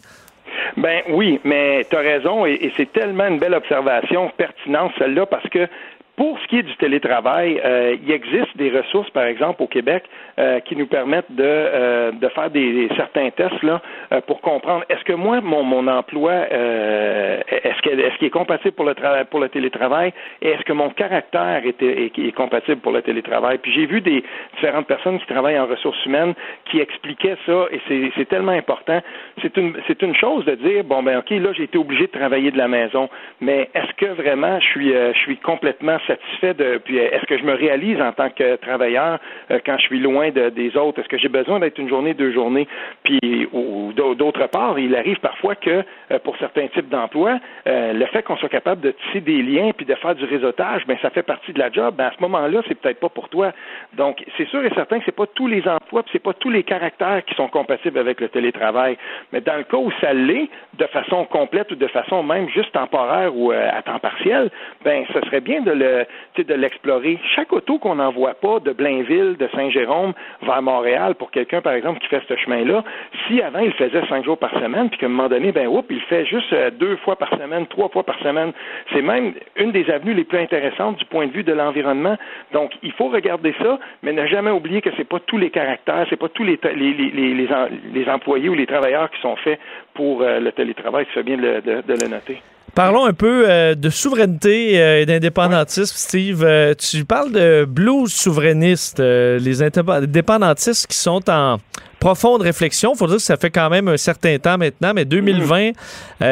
Ben 0.78 1.02
oui, 1.10 1.40
mais 1.44 1.86
tu 1.90 1.96
as 1.96 2.00
raison, 2.00 2.46
et, 2.46 2.72
c'est 2.76 2.92
tellement 2.92 3.28
une 3.28 3.40
belle 3.40 3.54
observation 3.54 4.32
pertinente, 4.38 4.92
celle-là, 4.98 5.26
parce 5.26 5.48
que 5.50 5.68
pour 6.16 6.40
ce 6.40 6.48
qui 6.48 6.60
est 6.60 6.64
du 6.64 6.76
télétravail, 6.78 7.62
euh, 7.64 7.98
il 8.02 8.12
existe 8.12 8.56
des 8.56 8.70
ressources, 8.70 9.10
par 9.10 9.26
exemple, 9.26 9.62
au 9.62 9.68
Québec, 9.68 10.04
euh, 10.40 10.60
qui 10.62 10.76
nous 10.76 10.88
permettent 10.88 11.32
de, 11.32 11.44
euh, 11.44 12.12
de 12.12 12.28
faire 12.30 12.50
des, 12.50 12.88
certains 12.96 13.30
tests 13.32 13.62
là 13.64 13.82
pour 14.22 14.42
comprendre 14.42 14.84
est-ce 14.90 15.04
que 15.04 15.14
moi 15.14 15.42
mon, 15.42 15.64
mon 15.64 15.88
emploi 15.88 16.32
euh, 16.32 17.42
est-ce 17.48 17.82
qu'il 17.82 18.00
est, 18.00 18.12
est, 18.22 18.30
compatible 18.30 18.74
pour 18.74 18.86
le 18.86 18.96
travail 18.96 19.26
pour 19.26 19.40
le 19.40 19.50
télétravail? 19.50 20.14
Et 20.42 20.50
est-ce 20.50 20.64
que 20.64 20.74
mon 20.74 20.90
caractère 20.90 21.62
est, 21.66 21.82
est, 21.82 22.36
compatible 22.36 22.82
pour 22.82 22.92
le 22.92 23.02
télétravail? 23.02 23.58
Puis 23.60 23.74
j'ai 23.74 23.86
vu 23.86 24.02
des 24.02 24.24
différentes 24.56 24.88
personnes 24.88 25.20
qui 25.20 25.26
travaillent 25.28 25.60
en 25.60 25.66
ressources 25.66 26.04
humaines 26.06 26.34
qui 26.70 26.80
expliquaient 26.80 27.38
ça 27.46 27.66
et 27.72 28.12
c'est 28.16 28.30
tellement 28.30 28.52
important. 28.52 29.02
C'est 29.42 29.56
une 29.58 29.76
une 30.06 30.16
chose 30.16 30.46
de 30.46 30.56
dire 30.56 30.84
bon 30.84 31.02
ben 31.04 31.18
ok 31.20 31.32
là 31.32 31.52
j'ai 31.54 31.64
été 31.64 31.78
obligé 31.78 32.08
de 32.08 32.12
travailler 32.12 32.52
de 32.52 32.58
la 32.58 32.68
maison, 32.68 33.10
mais 33.42 33.70
est-ce 33.74 33.94
que 33.94 34.12
vraiment 34.14 34.60
je 34.60 34.66
suis 34.66 34.92
je 34.94 35.18
suis 35.20 35.38
complètement 35.38 35.98
satisfait 36.08 36.54
de 36.54 36.80
puis 36.84 36.98
est-ce 36.98 37.26
que 37.26 37.38
je 37.38 37.44
me 37.44 37.54
réalise 37.54 38.00
en 38.02 38.12
tant 38.12 38.30
que 38.30 38.56
travailleur 38.58 39.20
euh, 39.52 39.60
quand 39.66 39.78
je 39.78 39.84
suis 39.84 40.00
loin 40.00 40.30
de, 40.30 40.50
des 40.50 40.78
autres? 40.78 41.00
Est-ce 41.00 41.10
que 41.10 41.18
j'ai 41.18 41.30
besoin 41.30 41.60
d'être 41.60 41.80
une 41.80 41.90
journée 41.90 42.14
deux 42.14 42.32
journées 42.32 42.68
puis 43.04 43.48
ou 43.52 43.94
d'autre 44.14 44.48
part 44.48 44.78
il 44.78 44.96
arrive 44.96 45.20
parfois 45.20 45.56
que 45.56 45.84
euh, 46.12 46.20
pour 46.20 46.38
certains 46.38 46.68
types 46.68 46.90
d'emplois 46.90 47.40
euh, 47.68 47.94
le 47.94 48.06
fait 48.08 48.24
qu'on 48.24 48.38
soit 48.38 48.50
capable 48.50 48.82
de 48.82 48.92
tisser 48.92 49.22
des 49.22 49.42
liens 49.42 49.72
puis 49.76 49.86
de 49.86 49.96
faire 49.96 50.16
du 50.16 50.26
réseautage 50.26 50.86
ben 50.86 50.98
ça 51.02 51.10
fait 51.10 51.24
partie 51.24 51.54
de 51.54 51.60
la 51.60 51.72
job. 51.72 51.96
Ben 51.98 52.06
à 52.06 52.12
ce 52.12 52.22
moment-là 52.22 52.62
c'est 52.68 52.76
peut-être 52.76 53.00
pas 53.00 53.10
pour 53.10 53.30
toi. 53.30 53.52
Donc 53.94 54.24
c'est 54.38 54.48
sûr 54.50 54.64
et 54.64 54.70
certain 54.76 55.00
que 55.00 55.06
c'est 55.06 55.16
pas 55.16 55.28
tous 55.28 55.48
les 55.48 55.68
emplois 55.68 56.04
puis 56.04 56.12
c'est 56.14 56.24
pas 56.24 56.34
tous 56.34 56.50
les 56.50 56.64
caractères 56.64 57.24
qui 57.26 57.34
sont 57.36 57.48
compatibles 57.48 57.98
avec 57.98 58.22
le 58.22 58.30
télétravail. 58.30 58.98
Mais 59.32 59.42
dans 59.42 59.58
le 59.58 59.64
cas 59.64 59.78
où 59.78 59.92
ça 60.02 60.14
l'est 60.14 60.50
de 60.78 60.86
façon 60.88 61.26
complète 61.26 61.72
ou 61.72 61.76
de 61.76 61.88
façon 61.88 62.22
même 62.22 62.50
juste 62.50 62.72
temporaire 62.74 63.36
ou 63.36 63.52
à 63.52 63.82
temps 63.82 64.00
partiel 64.00 64.50
ben 64.84 65.06
ce 65.14 65.22
serait 65.22 65.42
bien 65.42 65.62
de 65.62 65.72
le 65.72 66.06
de 66.44 66.54
l'explorer. 66.54 67.20
Chaque 67.36 67.54
auto 67.54 67.80
qu'on 67.80 67.96
n'envoie 67.96 68.34
pas 68.36 68.60
de 68.60 68.72
Blainville, 68.72 69.38
de 69.38 69.48
Saint-Jérôme 69.56 70.14
vers 70.42 70.62
Montréal 70.62 71.16
pour 71.16 71.32
quelqu'un, 71.32 71.62
par 71.62 71.74
exemple, 71.74 72.00
qui 72.00 72.08
fait 72.08 72.22
ce 72.28 72.36
chemin-là, 72.36 72.84
si 73.28 73.42
avant 73.42 73.60
il 73.60 73.74
faisait 73.74 73.95
cinq 74.08 74.26
jours 74.26 74.38
par 74.38 74.52
semaine, 74.52 74.90
puis 74.90 75.00
qu'à 75.00 75.06
un 75.06 75.10
moment 75.10 75.30
donné, 75.30 75.52
ben 75.52 75.68
oups, 75.68 75.86
il 75.90 76.02
fait 76.02 76.26
juste 76.26 76.52
euh, 76.54 76.72
deux 76.72 76.96
fois 76.98 77.16
par 77.16 77.30
semaine, 77.30 77.68
trois 77.68 77.90
fois 77.90 78.04
par 78.04 78.18
semaine, 78.20 78.52
c'est 78.92 79.02
même 79.02 79.34
une 79.56 79.72
des 79.72 79.90
avenues 79.90 80.14
les 80.14 80.24
plus 80.24 80.40
intéressantes 80.40 80.98
du 80.98 81.06
point 81.06 81.28
de 81.28 81.32
vue 81.32 81.44
de 81.44 81.54
l'environnement. 81.54 82.18
Donc, 82.54 82.72
il 82.84 82.92
faut 82.94 83.10
regarder 83.10 83.54
ça, 83.62 83.80
mais 84.04 84.14
ne 84.14 84.26
jamais 84.26 84.52
oublier 84.52 84.82
que 84.82 84.90
c'est 84.98 85.08
pas 85.08 85.20
tous 85.20 85.38
les 85.38 85.50
caractères, 85.50 86.06
c'est 86.10 86.18
pas 86.18 86.30
tous 86.30 86.44
les, 86.44 86.60
les, 86.76 86.94
les, 86.94 87.48
les, 87.94 88.10
employés 88.10 88.50
ou 88.50 88.54
les 88.54 88.68
travailleurs 88.68 89.10
qui 89.12 89.22
sont 89.22 89.36
faits 89.38 89.60
pour 89.94 90.22
euh, 90.22 90.40
le 90.40 90.52
télétravail, 90.52 91.06
c'est 91.14 91.24
bien 91.24 91.38
de 91.38 91.72
le 91.88 92.08
noter. 92.08 92.42
Parlons 92.76 93.06
un 93.06 93.14
peu 93.14 93.50
euh, 93.50 93.74
de 93.74 93.90
souveraineté 93.90 94.78
euh, 94.78 95.00
et 95.00 95.06
d'indépendantisme, 95.06 95.96
Steve. 95.96 96.44
Euh, 96.44 96.74
tu 96.74 97.06
parles 97.06 97.32
de 97.32 97.64
blues 97.64 98.12
souverainistes, 98.12 99.00
les 99.00 99.64
indépendantistes 99.64 100.86
qui 100.88 100.98
sont 100.98 101.30
en 101.30 101.60
profonde 102.02 102.42
réflexion. 102.42 102.92
Il 102.94 102.98
faut 102.98 103.08
dire 103.08 103.16
que 103.16 103.22
ça 103.22 103.38
fait 103.38 103.50
quand 103.50 103.70
même 103.70 103.88
un 103.88 103.96
certain 103.96 104.38
temps 104.40 104.58
maintenant, 104.58 104.92
mais 104.94 105.06
2020, 105.06 105.72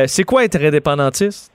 c'est 0.05 0.23
quoi 0.25 0.43
être 0.43 0.61
indépendantiste? 0.61 1.52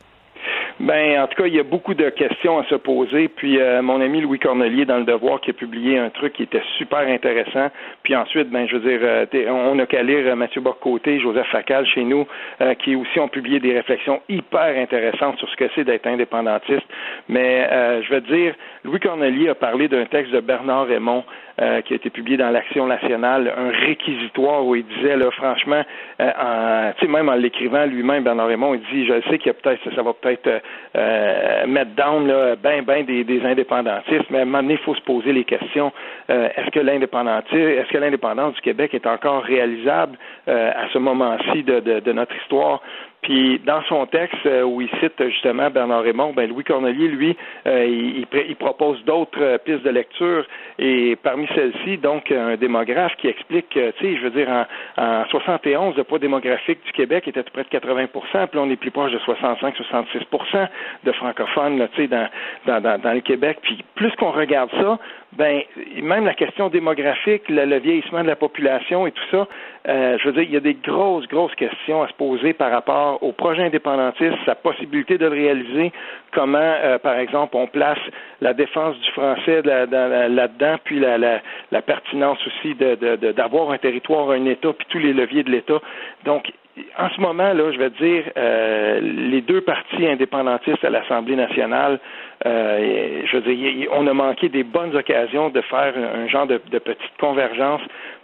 Ben, 0.80 1.20
en 1.20 1.26
tout 1.26 1.42
cas, 1.42 1.48
il 1.48 1.56
y 1.56 1.58
a 1.58 1.64
beaucoup 1.64 1.94
de 1.94 2.08
questions 2.10 2.58
à 2.58 2.64
se 2.64 2.76
poser. 2.76 3.26
Puis 3.26 3.58
euh, 3.58 3.82
mon 3.82 4.00
ami 4.00 4.20
Louis 4.20 4.38
Cornelier 4.38 4.84
dans 4.84 4.98
le 4.98 5.04
Devoir 5.04 5.40
qui 5.40 5.50
a 5.50 5.52
publié 5.52 5.98
un 5.98 6.08
truc 6.10 6.34
qui 6.34 6.44
était 6.44 6.62
super 6.76 7.00
intéressant. 7.00 7.68
Puis 8.04 8.14
ensuite, 8.14 8.48
ben, 8.50 8.68
je 8.68 8.76
veux 8.76 8.88
dire, 8.88 9.00
euh, 9.02 9.26
on 9.50 9.74
n'a 9.74 9.86
qu'à 9.86 10.04
lire 10.04 10.24
euh, 10.24 10.36
Mathieu 10.36 10.60
Borcoté, 10.60 11.18
Joseph 11.18 11.48
Facal 11.48 11.84
chez 11.84 12.04
nous, 12.04 12.26
euh, 12.60 12.74
qui 12.74 12.94
aussi 12.94 13.18
ont 13.18 13.26
publié 13.26 13.58
des 13.58 13.72
réflexions 13.72 14.20
hyper 14.28 14.78
intéressantes 14.78 15.36
sur 15.38 15.48
ce 15.48 15.56
que 15.56 15.68
c'est 15.74 15.84
d'être 15.84 16.06
indépendantiste. 16.06 16.86
Mais 17.28 17.66
euh, 17.72 18.00
je 18.02 18.14
veux 18.14 18.20
dire, 18.20 18.54
Louis 18.84 19.00
Cornelier 19.00 19.48
a 19.48 19.56
parlé 19.56 19.88
d'un 19.88 20.04
texte 20.04 20.32
de 20.32 20.40
Bernard 20.40 20.86
Raymond 20.86 21.24
euh, 21.60 21.80
qui 21.82 21.92
a 21.92 21.96
été 21.96 22.10
publié 22.10 22.36
dans 22.36 22.50
l'Action 22.50 22.86
nationale, 22.86 23.52
un 23.56 23.70
réquisitoire 23.70 24.64
où 24.64 24.74
il 24.74 24.84
disait, 24.86 25.16
là, 25.16 25.30
franchement, 25.32 25.82
euh, 26.20 26.92
tu 26.98 27.06
sais, 27.06 27.12
même 27.12 27.28
en 27.28 27.34
l'écrivant 27.34 27.84
lui-même, 27.86 28.24
Bernard 28.24 28.48
Raymond, 28.48 28.74
il 28.74 28.80
dit, 28.92 29.06
je 29.06 29.20
sais 29.28 29.38
qu'il 29.38 29.52
peut-être, 29.54 29.82
ça, 29.84 29.94
ça 29.94 30.02
va 30.02 30.12
peut-être 30.12 30.62
euh, 30.96 31.66
mettre 31.66 31.90
down, 31.92 32.26
là, 32.26 32.56
ben, 32.56 32.82
ben 32.82 33.04
des, 33.04 33.24
des 33.24 33.44
indépendantistes, 33.44 34.30
mais 34.30 34.38
à 34.38 34.42
un 34.42 34.44
moment 34.44 34.62
donné, 34.62 34.74
il 34.74 34.84
faut 34.84 34.94
se 34.94 35.02
poser 35.02 35.32
les 35.32 35.44
questions. 35.44 35.92
Euh, 36.30 36.48
est-ce 36.56 36.70
que 36.70 36.80
l'indépendantisme, 36.80 37.56
est-ce 37.56 37.88
que 37.88 37.98
l'indépendance 37.98 38.54
du 38.54 38.60
Québec 38.60 38.94
est 38.94 39.06
encore 39.06 39.42
réalisable 39.42 40.16
euh, 40.48 40.70
à 40.70 40.88
ce 40.92 40.98
moment-ci 40.98 41.62
de, 41.62 41.80
de, 41.80 42.00
de 42.00 42.12
notre 42.12 42.34
histoire? 42.42 42.80
Puis 43.22 43.60
dans 43.66 43.82
son 43.82 44.06
texte 44.06 44.46
euh, 44.46 44.62
où 44.62 44.80
il 44.80 44.88
cite 45.00 45.22
justement 45.28 45.70
Bernard 45.70 46.02
Raymond, 46.02 46.32
ben 46.34 46.48
Louis 46.48 46.64
Cornelier, 46.64 47.08
lui, 47.08 47.36
euh, 47.66 47.84
il, 47.84 48.26
il, 48.32 48.56
propose 48.56 49.02
d'autres 49.04 49.42
euh, 49.42 49.58
pistes 49.58 49.82
de 49.82 49.90
lecture 49.90 50.46
et 50.78 51.16
parmi 51.22 51.48
celles-ci, 51.54 51.98
donc 51.98 52.30
un 52.30 52.56
démographe 52.56 53.16
qui 53.16 53.26
explique 53.26 53.70
que, 53.70 53.90
tu 53.92 54.04
sais, 54.04 54.16
je 54.16 54.22
veux 54.22 54.30
dire, 54.30 54.48
en, 54.48 54.66
en 55.02 55.24
71, 55.26 55.96
le 55.96 56.04
poids 56.04 56.20
démographique 56.20 56.84
du 56.84 56.92
Québec 56.92 57.26
était 57.26 57.40
à 57.40 57.42
près 57.42 57.64
de 57.64 57.68
80% 57.68 58.46
puis 58.46 58.58
on 58.58 58.70
est 58.70 58.76
plus 58.76 58.92
proche 58.92 59.12
de 59.12 59.18
65-66% 59.18 60.68
de 61.04 61.12
francophones, 61.12 61.88
tu 61.94 62.02
sais, 62.02 62.08
dans, 62.08 62.28
dans, 62.66 63.00
dans 63.00 63.12
le 63.12 63.20
Québec. 63.20 63.58
Puis 63.62 63.84
plus 63.96 64.12
qu'on 64.12 64.30
regarde 64.30 64.70
ça, 64.70 64.98
ben 65.32 65.62
même 66.02 66.24
la 66.24 66.34
question 66.34 66.68
démographique, 66.68 67.42
le, 67.48 67.78
vieillissement 67.78 68.22
de 68.22 68.28
la 68.28 68.36
population 68.36 69.06
et 69.06 69.12
tout 69.12 69.24
ça, 69.30 69.46
euh, 69.88 70.16
je 70.18 70.24
veux 70.26 70.32
dire, 70.32 70.42
il 70.42 70.52
y 70.52 70.56
a 70.56 70.60
des 70.60 70.74
grosses, 70.74 71.26
grosses 71.28 71.54
questions 71.54 72.02
à 72.02 72.08
se 72.08 72.14
poser 72.14 72.54
par 72.54 72.70
rapport 72.70 73.22
au 73.22 73.32
projet 73.32 73.62
indépendantiste, 73.64 74.36
sa 74.46 74.54
possibilité 74.54 75.18
de 75.18 75.26
le 75.26 75.32
réaliser, 75.32 75.92
comment, 76.32 76.58
euh, 76.58 76.98
par 76.98 77.18
exemple, 77.18 77.56
on 77.56 77.66
place 77.66 77.98
la 78.40 78.54
défense 78.54 78.98
du 79.00 79.10
français 79.10 79.60
là-dedans, 79.62 80.76
puis 80.84 80.98
la, 80.98 81.18
la, 81.18 81.40
la, 81.72 81.82
pertinence 81.82 82.38
aussi 82.46 82.74
de, 82.74 83.16
d'avoir 83.32 83.70
un 83.70 83.78
territoire, 83.78 84.30
un 84.30 84.46
État, 84.46 84.72
puis 84.72 84.86
tous 84.88 84.98
les 84.98 85.12
leviers 85.12 85.42
de 85.42 85.50
l'État. 85.50 85.80
Donc, 86.24 86.50
en 86.98 87.08
ce 87.10 87.20
moment, 87.20 87.52
là, 87.52 87.72
je 87.72 87.78
vais 87.78 87.90
dire, 87.90 88.24
euh, 88.36 89.00
les 89.00 89.40
deux 89.40 89.60
partis 89.60 90.06
indépendantistes 90.06 90.84
à 90.84 90.90
l'Assemblée 90.90 91.36
nationale, 91.36 91.98
euh, 92.46 93.22
je 93.24 93.36
veux 93.36 93.54
dire, 93.54 93.88
on 93.92 94.06
a 94.06 94.14
manqué 94.14 94.48
des 94.48 94.64
bonnes 94.64 94.94
occasions 94.96 95.50
de 95.50 95.60
faire 95.62 95.94
un, 95.96 96.28
genre 96.28 96.46
de, 96.46 96.58
petite 96.58 97.16
convergence. 97.20 97.80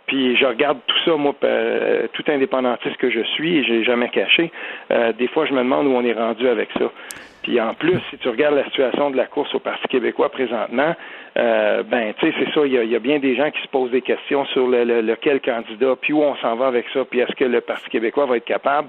Puis 0.07 0.37
je 0.37 0.45
regarde 0.45 0.79
tout 0.87 0.99
ça, 1.05 1.17
moi, 1.17 1.35
euh, 1.45 2.07
tout 2.13 2.25
indépendantiste 2.29 2.97
que 2.99 3.11
je 3.11 3.23
suis, 3.35 3.59
et 3.59 3.65
j'ai 3.65 3.85
jamais 3.85 4.11
caché. 4.11 4.53
Euh, 4.91 5.13
des 5.13 5.29
fois, 5.29 5.47
je 5.47 5.53
me 5.53 5.59
demande 5.59 5.87
où 5.87 5.91
on 5.91 6.05
est 6.05 6.13
rendu 6.13 6.47
avec 6.49 6.69
ça. 6.79 6.91
Puis 7.43 7.61
en 7.61 7.75
plus, 7.75 8.01
si 8.11 8.19
tu 8.19 8.29
regardes 8.29 8.55
la 8.55 8.65
situation 8.65 9.11
de 9.11 9.17
la 9.17 9.27
course 9.27 9.55
au 9.55 9.59
Parti 9.59 9.87
québécois 9.89 10.31
présentement, 10.31 10.95
euh, 11.37 11.83
ben 11.83 12.15
tu 12.15 12.27
sais, 12.27 12.35
c'est 12.39 12.53
ça, 12.55 12.65
il 12.65 12.73
y, 12.73 12.95
a, 12.95 12.99
bien 13.01 13.19
des 13.19 13.35
gens 13.35 13.51
qui 13.51 13.61
se 13.61 13.69
posent 13.69 13.91
des 13.91 14.03
questions 14.03 14.45
sur 14.47 14.69
le, 14.69 14.85
lequel 15.01 15.41
candidat, 15.41 15.97
puis 16.01 16.13
où 16.13 16.23
on 16.23 16.37
s'en 16.37 16.55
va 16.55 16.69
avec 16.69 16.87
ça, 16.95 17.05
puis 17.05 17.21
est-ce 17.21 17.35
que 17.35 17.45
le 17.45 17.61
Parti 17.61 17.91
québécois 17.91 18.27
va 18.27 18.37
être 18.37 18.45
capable 18.45 18.89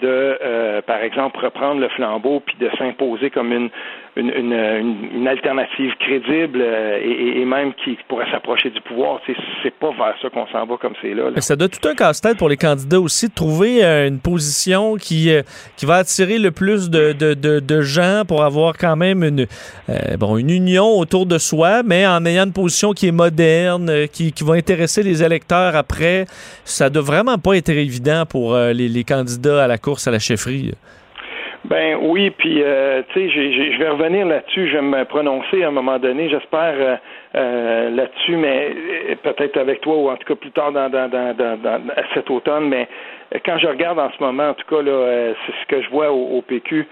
de, 0.00 0.38
euh, 0.42 0.80
par 0.80 1.02
exemple, 1.02 1.38
reprendre 1.38 1.80
le 1.80 1.88
flambeau, 1.88 2.40
puis 2.40 2.56
de 2.58 2.70
s'imposer 2.78 3.28
comme 3.28 3.52
une, 3.52 3.68
une, 4.16 4.28
une, 4.28 4.52
une, 5.14 5.26
alternative 5.26 5.92
crédible 5.98 6.60
euh, 6.60 7.00
et, 7.02 7.44
même 7.46 7.72
qui 7.82 7.96
pourrait 8.08 8.30
s'approcher 8.30 8.68
du 8.68 8.80
pouvoir. 8.82 9.20
C'est 9.62 9.74
pas 9.74 9.90
vers 9.90 10.14
ça 10.20 10.28
qu'on 10.28 10.46
s'en 10.48 10.66
va 10.66 10.76
comme 10.76 10.92
c'est 11.00 11.14
là, 11.14 11.30
Ça 11.38 11.56
doit 11.56 11.68
tout 11.68 11.86
un 11.88 11.94
casse-tête 11.94 12.36
pour 12.36 12.50
les 12.50 12.58
candidats 12.58 13.00
aussi 13.00 13.28
de 13.28 13.34
trouver 13.34 13.82
euh, 13.82 14.08
une 14.08 14.20
position 14.20 14.96
qui, 14.96 15.30
euh, 15.30 15.42
qui 15.76 15.86
va 15.86 15.96
attirer 15.96 16.38
le 16.38 16.50
plus 16.50 16.90
de, 16.90 17.12
de, 17.12 17.34
de, 17.34 17.80
gens 17.80 18.24
pour 18.28 18.42
avoir 18.42 18.76
quand 18.76 18.96
même 18.96 19.24
une, 19.24 19.46
bon, 20.18 20.36
une 20.36 20.50
union 20.50 20.86
autour 20.98 21.24
de 21.26 21.38
soi, 21.38 21.82
mais 21.82 22.06
en 22.06 22.24
ayant 22.26 22.44
une 22.44 22.52
position 22.52 22.92
qui 22.92 23.08
est 23.08 23.12
moderne, 23.12 24.06
qui, 24.12 24.32
qui 24.32 24.44
va 24.44 24.54
intéresser 24.54 25.02
les 25.02 25.22
électeurs 25.22 25.74
après. 25.74 26.26
Ça 26.64 26.90
doit 26.90 27.02
vraiment 27.02 27.38
pas 27.38 27.54
être 27.54 27.70
évident 27.70 28.24
pour 28.28 28.56
les 28.56 29.04
candidats 29.04 29.64
à 29.64 29.66
la 29.66 29.78
course 29.78 30.06
à 30.06 30.10
la 30.10 30.18
chefferie. 30.18 30.72
Ben 31.64 31.96
oui, 32.00 32.30
puis 32.30 32.60
euh, 32.60 33.02
tu 33.12 33.20
sais, 33.20 33.30
je 33.30 33.78
vais 33.78 33.88
revenir 33.88 34.26
là-dessus, 34.26 34.68
je 34.68 34.74
vais 34.74 34.82
me 34.82 35.04
prononcer 35.04 35.62
à 35.62 35.68
un 35.68 35.70
moment 35.70 35.98
donné, 35.98 36.28
j'espère 36.28 36.74
euh, 36.76 36.96
euh, 37.36 37.90
là-dessus, 37.90 38.36
mais 38.36 38.74
peut-être 39.22 39.58
avec 39.58 39.80
toi 39.80 39.96
ou 39.96 40.10
en 40.10 40.16
tout 40.16 40.26
cas 40.26 40.34
plus 40.34 40.50
tard 40.50 40.72
dans, 40.72 40.90
dans, 40.90 41.08
dans, 41.08 41.36
dans, 41.36 41.80
cet 42.14 42.28
automne, 42.30 42.68
mais 42.68 42.88
quand 43.44 43.58
je 43.58 43.68
regarde 43.68 44.00
en 44.00 44.10
ce 44.10 44.20
moment, 44.20 44.48
en 44.48 44.54
tout 44.54 44.66
cas 44.68 44.82
là, 44.82 45.34
c'est 45.46 45.52
ce 45.62 45.66
que 45.68 45.82
je 45.82 45.90
vois 45.90 46.10
au, 46.10 46.38
au 46.38 46.42
PQ 46.42 46.88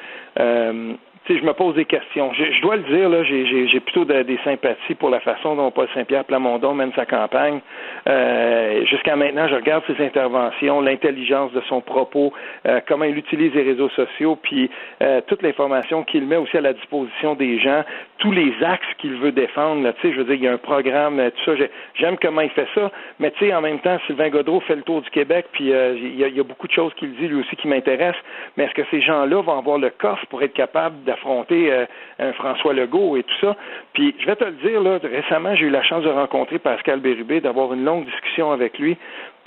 je 1.29 1.45
me 1.45 1.53
pose 1.53 1.75
des 1.75 1.85
questions. 1.85 2.33
Je, 2.33 2.61
dois 2.61 2.77
le 2.77 2.83
dire, 2.83 3.09
là, 3.09 3.23
j'ai 3.23 3.81
plutôt 3.81 4.05
des 4.05 4.39
sympathies 4.45 4.95
pour 4.95 5.11
la 5.11 5.21
façon 5.21 5.55
dont 5.55 5.71
Paul 5.71 5.89
Saint-Pierre 5.95 6.25
Plamondon 6.25 6.75
mène 6.75 6.93
sa 6.95 7.07
campagne. 7.07 7.61
Euh, 8.09 8.85
Jusqu'à 8.87 9.17
maintenant, 9.17 9.47
je 9.49 9.55
regarde 9.55 9.85
ses 9.87 10.03
interventions, 10.05 10.81
l'intelligence 10.81 11.53
de 11.53 11.61
son 11.69 11.81
propos, 11.81 12.33
euh, 12.67 12.81
comment 12.89 13.05
il 13.05 13.17
utilise 13.17 13.55
les 13.55 13.63
réseaux 13.63 13.91
sociaux, 13.91 14.37
puis 14.37 14.71
euh, 15.03 15.21
toute 15.27 15.43
l'information 15.43 16.03
qu'il 16.05 16.25
met 16.25 16.37
aussi 16.37 16.57
à 16.57 16.61
la 16.61 16.73
disposition 16.73 17.35
des 17.35 17.59
gens, 17.61 17.85
tous 18.19 18.33
les 18.33 18.53
axes 18.63 18.87
qu'il 18.99 19.15
veut 19.15 19.33
défendre. 19.33 19.83
Là, 19.83 19.93
je 20.03 20.09
veux 20.09 20.25
dire, 20.25 20.35
il 20.35 20.43
y 20.43 20.49
a 20.49 20.53
un 20.53 20.59
programme, 20.59 21.19
euh, 21.19 21.31
tout 21.31 21.57
ça. 21.57 21.65
J'aime 21.95 22.17
comment 22.21 22.43
il 22.43 22.51
fait 22.51 22.69
ça, 22.75 22.91
mais 23.19 23.31
tu 23.33 23.47
sais, 23.47 23.55
en 23.55 23.61
même 23.61 23.81
temps, 23.81 23.99
Sylvain 24.07 24.29
Godreau 24.29 24.61
fait 24.61 24.77
le 24.77 24.83
tour 24.83 25.03
du 25.03 25.11
Québec, 25.11 25.47
puis 25.53 25.73
euh, 25.73 25.95
il 25.97 26.15
y, 26.15 26.37
y, 26.37 26.41
a 26.41 26.45
beaucoup 26.45 26.67
de 26.67 26.73
choses 26.73 26.93
qu'il 26.95 27.15
dit 27.17 27.29
lui 27.29 27.41
aussi 27.41 27.57
qui 27.57 27.69
m'intéressent. 27.69 28.23
Mais 28.57 28.65
est-ce 28.65 28.75
que 28.75 28.87
ces 28.91 29.01
gens-là 29.01 29.41
vont 29.43 29.59
avoir 29.59 29.79
le 29.79 29.91
coffre 29.91 30.25
pour 30.27 30.43
être 30.43 30.53
capables 30.53 30.97
affronter 31.11 31.73
euh, 31.73 31.87
un 32.19 32.33
François 32.33 32.73
Legault 32.73 33.17
et 33.17 33.23
tout 33.23 33.35
ça. 33.41 33.57
Puis 33.93 34.15
je 34.19 34.27
vais 34.27 34.37
te 34.37 34.45
le 34.45 34.53
dire, 34.53 34.81
là, 34.81 34.99
récemment, 35.03 35.55
j'ai 35.55 35.67
eu 35.67 35.71
la 35.71 35.83
chance 35.83 36.05
de 36.05 36.11
rencontrer 36.11 36.59
Pascal 36.59 37.01
Bérubé, 37.01 37.41
d'avoir 37.41 37.73
une 37.73 37.85
longue 37.85 38.05
discussion 38.05 38.53
avec 38.53 38.79
lui. 38.79 38.97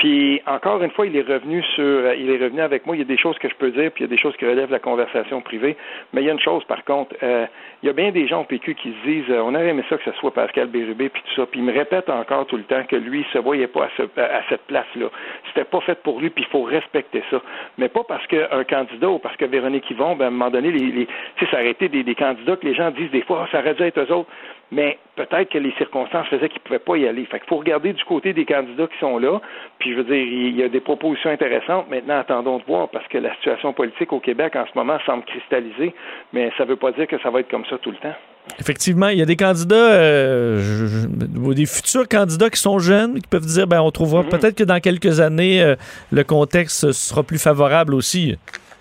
Puis 0.03 0.41
encore 0.45 0.84
une 0.84 0.91
fois, 0.91 1.05
il 1.05 1.15
est 1.15 1.25
revenu 1.25 1.63
sur, 1.75 1.81
euh, 1.81 2.13
il 2.19 2.30
est 2.30 2.38
revenu 2.38 2.59
avec 2.59 2.85
moi. 2.85 2.93
Il 2.93 2.99
y 2.99 3.03
a 3.03 3.05
des 3.05 3.17
choses 3.17 3.38
que 3.38 3.47
je 3.47 3.55
peux 3.55 3.71
dire, 3.71 3.89
puis 3.89 4.03
il 4.03 4.07
y 4.09 4.11
a 4.11 4.13
des 4.13 4.21
choses 4.21 4.35
qui 4.35 4.45
relèvent 4.45 4.67
de 4.67 4.73
la 4.73 4.80
conversation 4.80 5.39
privée. 5.39 5.77
Mais 6.11 6.21
il 6.21 6.25
y 6.25 6.30
a 6.30 6.34
une 6.34 6.41
chose, 6.41 6.61
par 6.65 6.84
contre, 6.84 7.15
euh, 7.23 7.45
il 7.81 7.85
y 7.88 7.89
a 7.89 7.93
bien 7.93 8.11
des 8.11 8.27
gens 8.27 8.41
au 8.41 8.43
PQ 8.43 8.75
qui 8.75 8.91
se 8.91 9.07
disent, 9.07 9.31
on 9.31 9.55
aurait 9.55 9.69
aimé 9.69 9.81
ça 9.89 9.95
que 9.95 10.03
ce 10.03 10.11
soit 10.19 10.34
Pascal 10.34 10.67
Bérubé, 10.67 11.07
puis 11.07 11.21
tout 11.21 11.41
ça. 11.41 11.45
Puis 11.45 11.61
il 11.61 11.63
me 11.65 11.71
répète 11.71 12.09
encore 12.09 12.45
tout 12.47 12.57
le 12.57 12.63
temps 12.63 12.84
que 12.84 12.97
lui, 12.97 13.21
il 13.21 13.25
se 13.31 13.38
voyait 13.38 13.67
pas 13.67 13.85
à, 13.85 14.41
cette 14.49 14.63
place-là. 14.63 15.05
C'était 15.47 15.63
pas 15.63 15.80
fait 15.80 16.03
pour 16.03 16.19
lui, 16.19 16.30
puis 16.31 16.43
il 16.45 16.51
faut 16.51 16.63
respecter 16.63 17.23
ça. 17.31 17.41
Mais 17.77 17.88
pas 17.88 18.03
parce 18.03 18.27
qu'un 18.27 18.65
candidat 18.65 19.09
ou 19.09 19.19
parce 19.19 19.38
que 19.38 19.45
Véronique 19.45 19.89
Yvon, 19.89 20.17
ben, 20.17 20.25
à 20.25 20.27
un 20.27 20.31
moment 20.31 20.51
donné, 20.51 20.69
les, 20.69 20.91
les 20.91 21.07
ça 21.49 21.63
été 21.63 21.88
des, 21.88 22.03
des, 22.03 22.15
candidats 22.15 22.57
que 22.57 22.65
les 22.65 22.75
gens 22.75 22.91
disent 22.91 23.11
des 23.11 23.21
fois, 23.21 23.45
ah, 23.45 23.49
ça 23.53 23.59
aurait 23.59 23.75
dû 23.75 23.84
être 23.84 23.99
eux 23.99 24.11
autres 24.11 24.30
mais 24.74 24.98
peut-être 25.16 25.50
que 25.50 25.60
les 25.60 25.72
circonstances 25.74 26.28
faisaient 26.28 26.50
qu'ils 26.50 26.62
ne 26.62 26.66
pouvaient 26.66 26.80
pas 26.80 26.98
y 26.98 27.08
aller. 27.08 27.26
Fait 27.26 27.40
qu'il 27.40 27.48
faut 27.48 27.58
regarder 27.58 27.94
du 27.94 28.04
côté 28.06 28.34
des 28.34 28.45
candidats 28.45 28.88
qui 28.88 29.00
sont 29.00 29.20
là. 29.20 29.40
Puis 29.80 29.91
je 29.91 29.98
veux 29.98 30.04
dire, 30.04 30.16
il 30.16 30.56
y 30.58 30.64
a 30.64 30.70
des 30.70 30.80
propositions 30.80 31.30
intéressantes. 31.30 31.90
Maintenant, 31.90 32.20
attendons 32.20 32.58
de 32.58 32.64
voir 32.64 32.90
parce 32.90 33.08
que 33.08 33.20
la 33.20 33.34
situation 33.36 33.72
politique 33.74 34.12
au 34.12 34.20
Québec 34.20 34.56
en 34.56 34.66
ce 34.66 34.72
moment 34.76 34.98
semble 35.06 35.24
cristalliser, 35.26 35.94
mais 36.34 36.52
ça 36.58 36.66
ne 36.66 36.70
veut 36.70 36.76
pas 36.76 36.91
dire 36.91 37.08
que 37.08 37.20
ça 37.22 37.30
va 37.30 37.41
être 37.41 37.50
comme 37.50 37.66
ça 37.66 37.78
tout 37.78 37.91
le 37.91 37.98
temps. 37.98 38.16
Effectivement, 38.60 39.08
il 39.08 39.20
y 39.20 39.22
a 39.22 39.26
des 39.26 39.38
candidats, 39.38 39.94
euh, 39.94 40.60
des 41.08 41.66
futurs 41.66 42.10
candidats 42.10 42.50
qui 42.50 42.60
sont 42.60 42.80
jeunes, 42.80 43.22
qui 43.22 43.28
peuvent 43.30 43.45
dire, 43.45 43.68
ben, 43.68 43.82
on 43.82 43.91
trouvera 43.91 44.24
mm-hmm. 44.24 44.30
peut-être 44.30 44.58
que 44.58 44.64
dans 44.66 44.80
quelques 44.80 45.22
années, 45.22 45.62
euh, 45.62 45.76
le 46.12 46.24
contexte 46.24 46.91
sera 46.91 47.24
plus 47.24 47.41
favorable 47.41 47.94
aussi. 47.94 48.36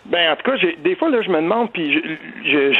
Ben, 0.07 0.33
en 0.33 0.37
tout 0.37 0.51
cas, 0.51 0.57
des 0.79 0.97
fois, 0.97 1.11
là, 1.11 1.23
je 1.23 1.31
me 1.31 1.37
demande, 1.37 1.71
puis 1.71 1.93
je, 2.45 2.73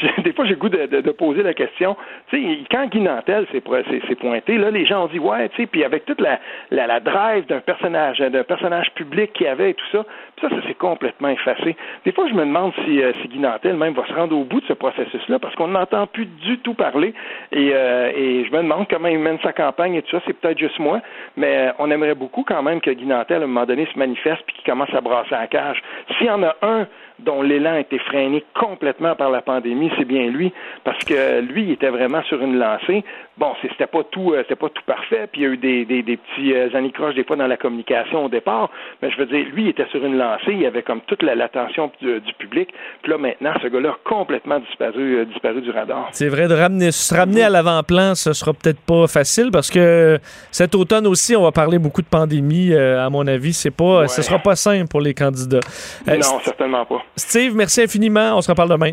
je, 0.00 0.22
des 0.22 0.32
fois, 0.32 0.44
j'ai 0.44 0.54
goût 0.54 0.68
de, 0.68 0.86
de, 0.86 1.10
poser 1.10 1.42
la 1.42 1.52
question. 1.52 1.96
Tu 2.30 2.40
sais, 2.40 2.58
quand 2.70 2.86
Guy 2.86 3.00
Nantel 3.00 3.46
s'est 3.50 3.60
pointé, 3.60 4.58
là, 4.58 4.70
les 4.70 4.86
gens 4.86 5.04
ont 5.04 5.08
dit, 5.08 5.18
ouais, 5.18 5.48
tu 5.50 5.56
sais, 5.56 5.66
puis 5.66 5.82
avec 5.82 6.04
toute 6.04 6.20
la, 6.20 6.38
la, 6.70 6.86
la 6.86 7.00
drive 7.00 7.46
d'un 7.46 7.58
personnage, 7.58 8.18
d'un 8.18 8.44
personnage 8.44 8.92
public 8.94 9.32
qu'il 9.32 9.48
avait 9.48 9.70
et 9.70 9.74
tout 9.74 9.86
ça, 9.90 10.04
puis 10.36 10.48
ça, 10.48 10.54
ça 10.54 10.68
s'est 10.68 10.74
complètement 10.74 11.30
effacé. 11.30 11.76
Des 12.04 12.12
fois, 12.12 12.28
je 12.28 12.34
me 12.34 12.44
demande 12.44 12.72
si, 12.84 13.02
euh, 13.02 13.12
si 13.22 13.28
Guy 13.28 13.40
Nantel 13.40 13.76
même 13.76 13.94
va 13.94 14.06
se 14.06 14.12
rendre 14.12 14.36
au 14.36 14.44
bout 14.44 14.60
de 14.60 14.66
ce 14.66 14.74
processus-là, 14.74 15.40
parce 15.40 15.56
qu'on 15.56 15.68
n'entend 15.68 16.06
plus 16.06 16.26
du 16.26 16.58
tout 16.58 16.74
parler, 16.74 17.12
et, 17.50 17.70
euh, 17.74 18.12
et 18.14 18.44
je 18.44 18.52
me 18.52 18.58
demande 18.58 18.86
comment 18.88 19.08
il 19.08 19.18
mène 19.18 19.40
sa 19.42 19.52
campagne 19.52 19.94
et 19.94 20.02
tout 20.02 20.12
ça. 20.12 20.22
C'est 20.26 20.38
peut-être 20.38 20.58
juste 20.58 20.78
moi, 20.78 21.00
mais 21.36 21.68
euh, 21.68 21.72
on 21.80 21.90
aimerait 21.90 22.14
beaucoup 22.14 22.44
quand 22.44 22.62
même 22.62 22.80
que 22.80 22.90
Guy 22.92 23.06
Nantel, 23.06 23.40
à 23.40 23.44
un 23.44 23.48
moment 23.48 23.66
donné, 23.66 23.88
se 23.92 23.98
manifeste 23.98 24.42
puis 24.46 24.54
qu'il 24.56 24.70
commence 24.70 24.94
à 24.94 25.00
brasser 25.00 25.30
la 25.32 25.48
cage. 25.48 25.82
S'il 26.16 26.28
y 26.28 26.30
en 26.30 26.42
a 26.44 26.54
un 26.62 26.67
quelqu'un 26.68 26.88
dont 27.20 27.42
l'élan 27.42 27.72
a 27.72 27.80
été 27.80 27.98
freiné 27.98 28.44
complètement 28.54 29.14
par 29.16 29.30
la 29.30 29.42
pandémie, 29.42 29.90
c'est 29.98 30.04
bien 30.04 30.26
lui, 30.28 30.52
parce 30.84 30.98
que 31.04 31.40
lui, 31.40 31.64
il 31.64 31.70
était 31.72 31.90
vraiment 31.90 32.22
sur 32.24 32.40
une 32.40 32.58
lancée. 32.58 33.04
Bon, 33.36 33.52
c'était 33.62 33.86
pas 33.86 34.02
tout, 34.04 34.32
euh, 34.32 34.42
c'était 34.42 34.56
pas 34.56 34.68
tout 34.68 34.82
parfait, 34.86 35.28
puis 35.30 35.42
il 35.42 35.44
y 35.44 35.46
a 35.46 35.50
eu 35.50 35.56
des, 35.56 35.84
des, 35.84 36.02
des 36.02 36.16
petits 36.16 36.52
euh, 36.52 36.68
anicroches 36.74 37.14
des 37.14 37.24
fois 37.24 37.36
dans 37.36 37.46
la 37.46 37.56
communication 37.56 38.24
au 38.24 38.28
départ, 38.28 38.70
mais 39.02 39.10
je 39.10 39.16
veux 39.16 39.26
dire, 39.26 39.46
lui, 39.52 39.64
il 39.64 39.68
était 39.68 39.86
sur 39.90 40.04
une 40.04 40.16
lancée, 40.16 40.52
il 40.52 40.66
avait 40.66 40.82
comme 40.82 41.00
toute 41.02 41.22
l'attention 41.22 41.90
du, 42.00 42.20
public, 42.38 42.68
puis 43.02 43.12
là 43.12 43.18
maintenant, 43.18 43.52
ce 43.62 43.68
gars-là 43.68 43.90
a 43.90 43.98
complètement 44.08 44.58
disparu, 44.60 45.18
euh, 45.18 45.24
disparu 45.24 45.60
du 45.60 45.70
radar. 45.70 46.08
C'est 46.12 46.28
vrai 46.28 46.48
de 46.48 46.54
ramener, 46.54 46.90
se 46.90 47.14
ramener 47.14 47.42
à 47.42 47.50
l'avant-plan, 47.50 48.14
ce 48.14 48.32
sera 48.32 48.52
peut-être 48.52 48.80
pas 48.80 49.06
facile 49.06 49.50
parce 49.52 49.70
que 49.70 50.18
cet 50.50 50.74
automne 50.74 51.06
aussi, 51.06 51.36
on 51.36 51.42
va 51.42 51.52
parler 51.52 51.78
beaucoup 51.78 52.02
de 52.02 52.08
pandémie. 52.08 52.74
à 52.74 53.08
mon 53.10 53.26
avis, 53.26 53.52
c'est 53.52 53.74
pas, 53.74 54.08
ce 54.08 54.22
sera 54.22 54.38
pas 54.38 54.56
simple 54.56 54.88
pour 54.88 55.00
les 55.00 55.14
candidats. 55.14 55.60
non, 56.06 56.40
certainement 56.42 56.84
pas. 56.84 57.02
Steve, 57.16 57.54
merci 57.54 57.82
infiniment. 57.82 58.36
On 58.36 58.42
se 58.42 58.50
reparle 58.50 58.70
demain. 58.70 58.92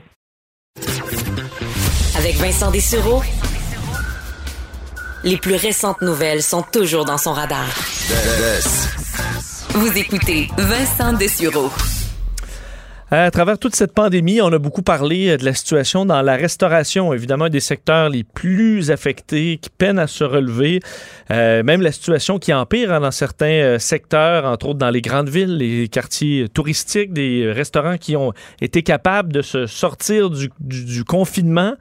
Avec 2.18 2.36
Vincent 2.38 2.72
Dessureau, 2.72 3.22
les 5.24 5.38
plus 5.38 5.56
récentes 5.56 6.02
nouvelles 6.02 6.44
sont 6.44 6.64
toujours 6.64 7.06
dans 7.06 7.18
son 7.18 7.34
radar. 7.34 7.66
Vous 9.70 9.98
écoutez 9.98 10.48
Vincent 10.58 11.14
Dessureau. 11.14 11.72
À 13.11 13.30
travers 13.30 13.60
toute 13.60 13.76
cette 13.76 13.94
pandémie, 13.94 14.41
on 14.41 14.52
a 14.52 14.57
beaucoup 14.57 14.82
parlé 14.82 15.30
euh, 15.30 15.38
de 15.38 15.45
la 15.45 15.53
situation 15.53 16.07
dans 16.07 16.23
la 16.23 16.36
restauration, 16.36 17.14
évidemment 17.14 17.49
des 17.49 17.60
secteurs 17.60 18.10
les 18.10 18.23
plus 18.23 18.90
affectés, 18.90 19.60
qui 19.61 19.69
peinent 19.69 19.99
à 19.99 20.07
se 20.07 20.23
relever. 20.23 20.80
Euh, 21.30 21.61
même 21.61 21.84
la 21.84 21.91
situation 21.91 22.40
qui 22.40 22.52
empire 22.52 22.91
hein, 22.91 23.02
dans 23.02 23.11
certains 23.11 23.45
euh, 23.45 23.77
secteurs, 23.77 24.45
entre 24.45 24.69
autres 24.69 24.80
dans 24.80 24.90
les 24.90 25.02
grandes 25.02 25.30
villes, 25.30 25.56
les 25.56 25.88
quartiers 25.88 26.49
touristiques, 26.49 27.14
des 27.14 27.52
restaurants 27.52 27.98
qui 27.98 28.15
ont 28.15 28.34
été 28.60 28.82
capables 28.82 29.32
de 29.32 29.44
se 29.44 29.68
sortir 29.68 30.32
du 30.32 31.03
confinement, 31.03 31.76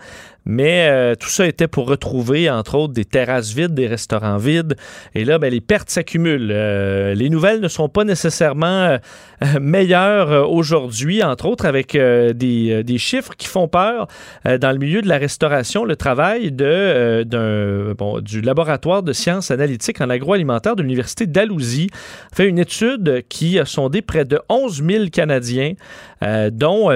mais 0.47 0.89
euh, 0.91 1.15
tout 1.15 1.29
ça 1.29 1.47
était 1.47 1.69
pour 1.69 1.89
retrouver, 1.89 2.51
entre 2.51 2.77
autres, 2.77 2.93
des 2.93 3.05
terrasses 3.05 3.53
vides, 3.53 3.75
des 3.75 3.87
restaurants 3.87 4.37
vides. 4.37 4.77
Et 5.15 5.25
là, 5.25 5.39
ben, 5.39 5.51
les 5.51 5.61
pertes 5.61 5.91
s'accumulent. 5.91 6.51
Euh, 6.53 7.15
les 7.15 7.31
nouvelles 7.31 7.61
ne 7.61 7.69
sont 7.69 7.89
pas 7.89 8.05
nécessairement 8.05 8.67
euh, 8.67 8.99
meilleures 9.61 10.51
aujourd'hui, 10.51 11.23
entre 11.23 11.47
autres 11.47 11.67
avec 11.67 11.95
des, 11.95 12.83
des, 12.83 12.99
chiffres 12.99 13.35
qui 13.37 13.47
font 13.47 13.69
peur 13.69 14.07
dans 14.45 14.73
le 14.73 14.79
milieu 14.79 15.03
de 15.03 15.09
la 15.09 15.19
restauration. 15.19 15.85
Le 15.85 15.97
travail 15.97 16.53
de, 16.53 17.25
du 18.21 18.41
laboratoire 18.41 19.03
de 19.03 19.13
sciences 19.13 19.51
analytiques 19.51 20.01
en 20.01 20.11
agroalimentaire 20.11 20.77
de 20.77 20.83
l'Université 20.83 21.27
d'Alousie 21.27 21.91
fait 22.35 22.49
une 22.49 22.59
étude 22.59 23.25
qui 23.29 23.59
a 23.59 23.65
sondé 23.65 24.03
près 24.03 24.25
de 24.25 24.41
11 24.49 24.83
000 24.85 25.05
Canadiens, 25.13 25.75
dont 26.53 26.91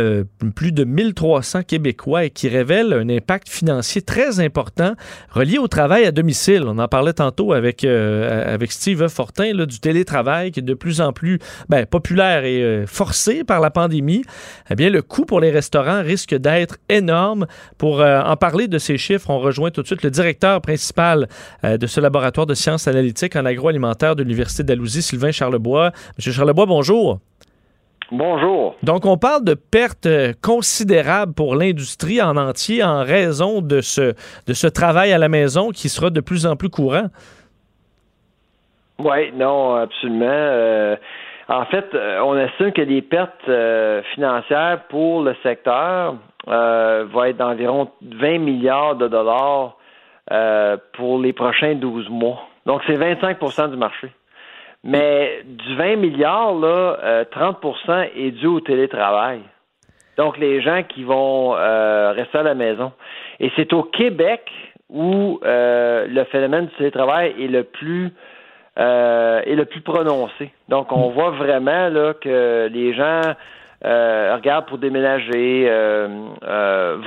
plus 0.54 0.72
de 0.72 0.84
1300 0.84 1.62
Québécois, 1.64 2.24
et 2.24 2.30
qui 2.30 2.48
révèle 2.48 2.92
un 2.92 3.08
impact 3.08 3.37
financier 3.46 4.02
très 4.02 4.40
important 4.40 4.94
relié 5.30 5.58
au 5.58 5.68
travail 5.68 6.04
à 6.04 6.12
domicile. 6.12 6.64
On 6.66 6.78
en 6.78 6.88
parlait 6.88 7.12
tantôt 7.12 7.52
avec, 7.52 7.84
euh, 7.84 8.54
avec 8.54 8.72
Steve 8.72 9.08
Fortin 9.08 9.52
du 9.66 9.80
télétravail 9.80 10.50
qui 10.50 10.60
est 10.60 10.62
de 10.62 10.74
plus 10.74 11.00
en 11.00 11.12
plus 11.12 11.38
ben, 11.68 11.86
populaire 11.86 12.44
et 12.44 12.62
euh, 12.62 12.86
forcé 12.86 13.44
par 13.44 13.60
la 13.60 13.70
pandémie. 13.70 14.24
Eh 14.70 14.74
bien, 14.74 14.90
le 14.90 15.02
coût 15.02 15.24
pour 15.24 15.40
les 15.40 15.50
restaurants 15.50 16.02
risque 16.02 16.34
d'être 16.34 16.78
énorme. 16.88 17.46
Pour 17.76 18.00
euh, 18.00 18.20
en 18.22 18.36
parler 18.36 18.68
de 18.68 18.78
ces 18.78 18.98
chiffres, 18.98 19.30
on 19.30 19.38
rejoint 19.38 19.70
tout 19.70 19.82
de 19.82 19.86
suite 19.86 20.02
le 20.02 20.10
directeur 20.10 20.60
principal 20.60 21.28
de 21.64 21.86
ce 21.86 22.00
laboratoire 22.00 22.46
de 22.46 22.54
sciences 22.54 22.88
analytiques 22.88 23.36
en 23.36 23.44
agroalimentaire 23.44 24.16
de 24.16 24.22
l'Université 24.22 24.62
d'Alousie, 24.62 25.02
Sylvain 25.02 25.32
Charlebois. 25.32 25.92
Monsieur 26.16 26.32
Charlebois, 26.32 26.66
bonjour. 26.66 27.20
Bonjour. 28.10 28.74
Donc, 28.82 29.04
on 29.04 29.18
parle 29.18 29.44
de 29.44 29.52
pertes 29.52 30.06
euh, 30.06 30.32
considérables 30.42 31.34
pour 31.34 31.54
l'industrie 31.54 32.22
en 32.22 32.38
entier 32.38 32.82
en 32.82 33.04
raison 33.04 33.60
de 33.60 33.82
ce, 33.82 34.14
de 34.46 34.52
ce 34.54 34.66
travail 34.66 35.12
à 35.12 35.18
la 35.18 35.28
maison 35.28 35.70
qui 35.70 35.90
sera 35.90 36.08
de 36.08 36.20
plus 36.20 36.46
en 36.46 36.56
plus 36.56 36.70
courant. 36.70 37.08
Oui, 38.98 39.30
non, 39.34 39.74
absolument. 39.74 40.24
Euh, 40.26 40.96
en 41.48 41.66
fait, 41.66 41.94
euh, 41.94 42.20
on 42.24 42.36
estime 42.38 42.72
que 42.72 42.80
les 42.80 43.02
pertes 43.02 43.50
financières 44.14 44.84
pour 44.88 45.22
le 45.22 45.36
secteur 45.42 46.16
vont 46.46 47.24
être 47.24 47.36
d'environ 47.36 47.90
20 48.02 48.38
milliards 48.38 48.96
de 48.96 49.06
dollars 49.06 49.76
pour 50.94 51.18
les 51.20 51.34
prochains 51.34 51.74
12 51.74 52.08
mois. 52.08 52.40
Donc, 52.64 52.80
c'est 52.86 52.96
25% 52.96 53.70
du 53.70 53.76
marché. 53.76 54.10
Mais 54.84 55.42
du 55.44 55.76
20 55.76 55.96
milliards, 55.96 56.54
là, 56.54 57.24
30% 57.32 57.76
euh, 57.88 58.04
est 58.16 58.30
dû 58.30 58.46
au 58.46 58.60
télétravail. 58.60 59.40
Donc, 60.16 60.38
les 60.38 60.60
gens 60.60 60.82
qui 60.82 61.04
vont 61.04 61.54
euh, 61.56 62.12
rester 62.12 62.38
à 62.38 62.42
la 62.42 62.54
maison. 62.54 62.92
Et 63.40 63.50
c'est 63.56 63.72
au 63.72 63.82
Québec 63.82 64.50
où 64.88 65.40
euh, 65.44 66.06
le 66.08 66.24
phénomène 66.24 66.66
du 66.66 66.74
télétravail 66.76 67.34
est 67.40 67.48
le 67.48 67.64
plus 67.64 68.12
est 68.80 69.56
le 69.56 69.64
plus 69.64 69.80
prononcé. 69.80 70.52
Donc, 70.68 70.92
on 70.92 71.10
voit 71.10 71.30
vraiment 71.30 71.88
là 71.88 72.14
que 72.14 72.68
les 72.72 72.94
gens 72.94 73.22
regardent 73.82 74.66
pour 74.66 74.78
déménager, 74.78 75.64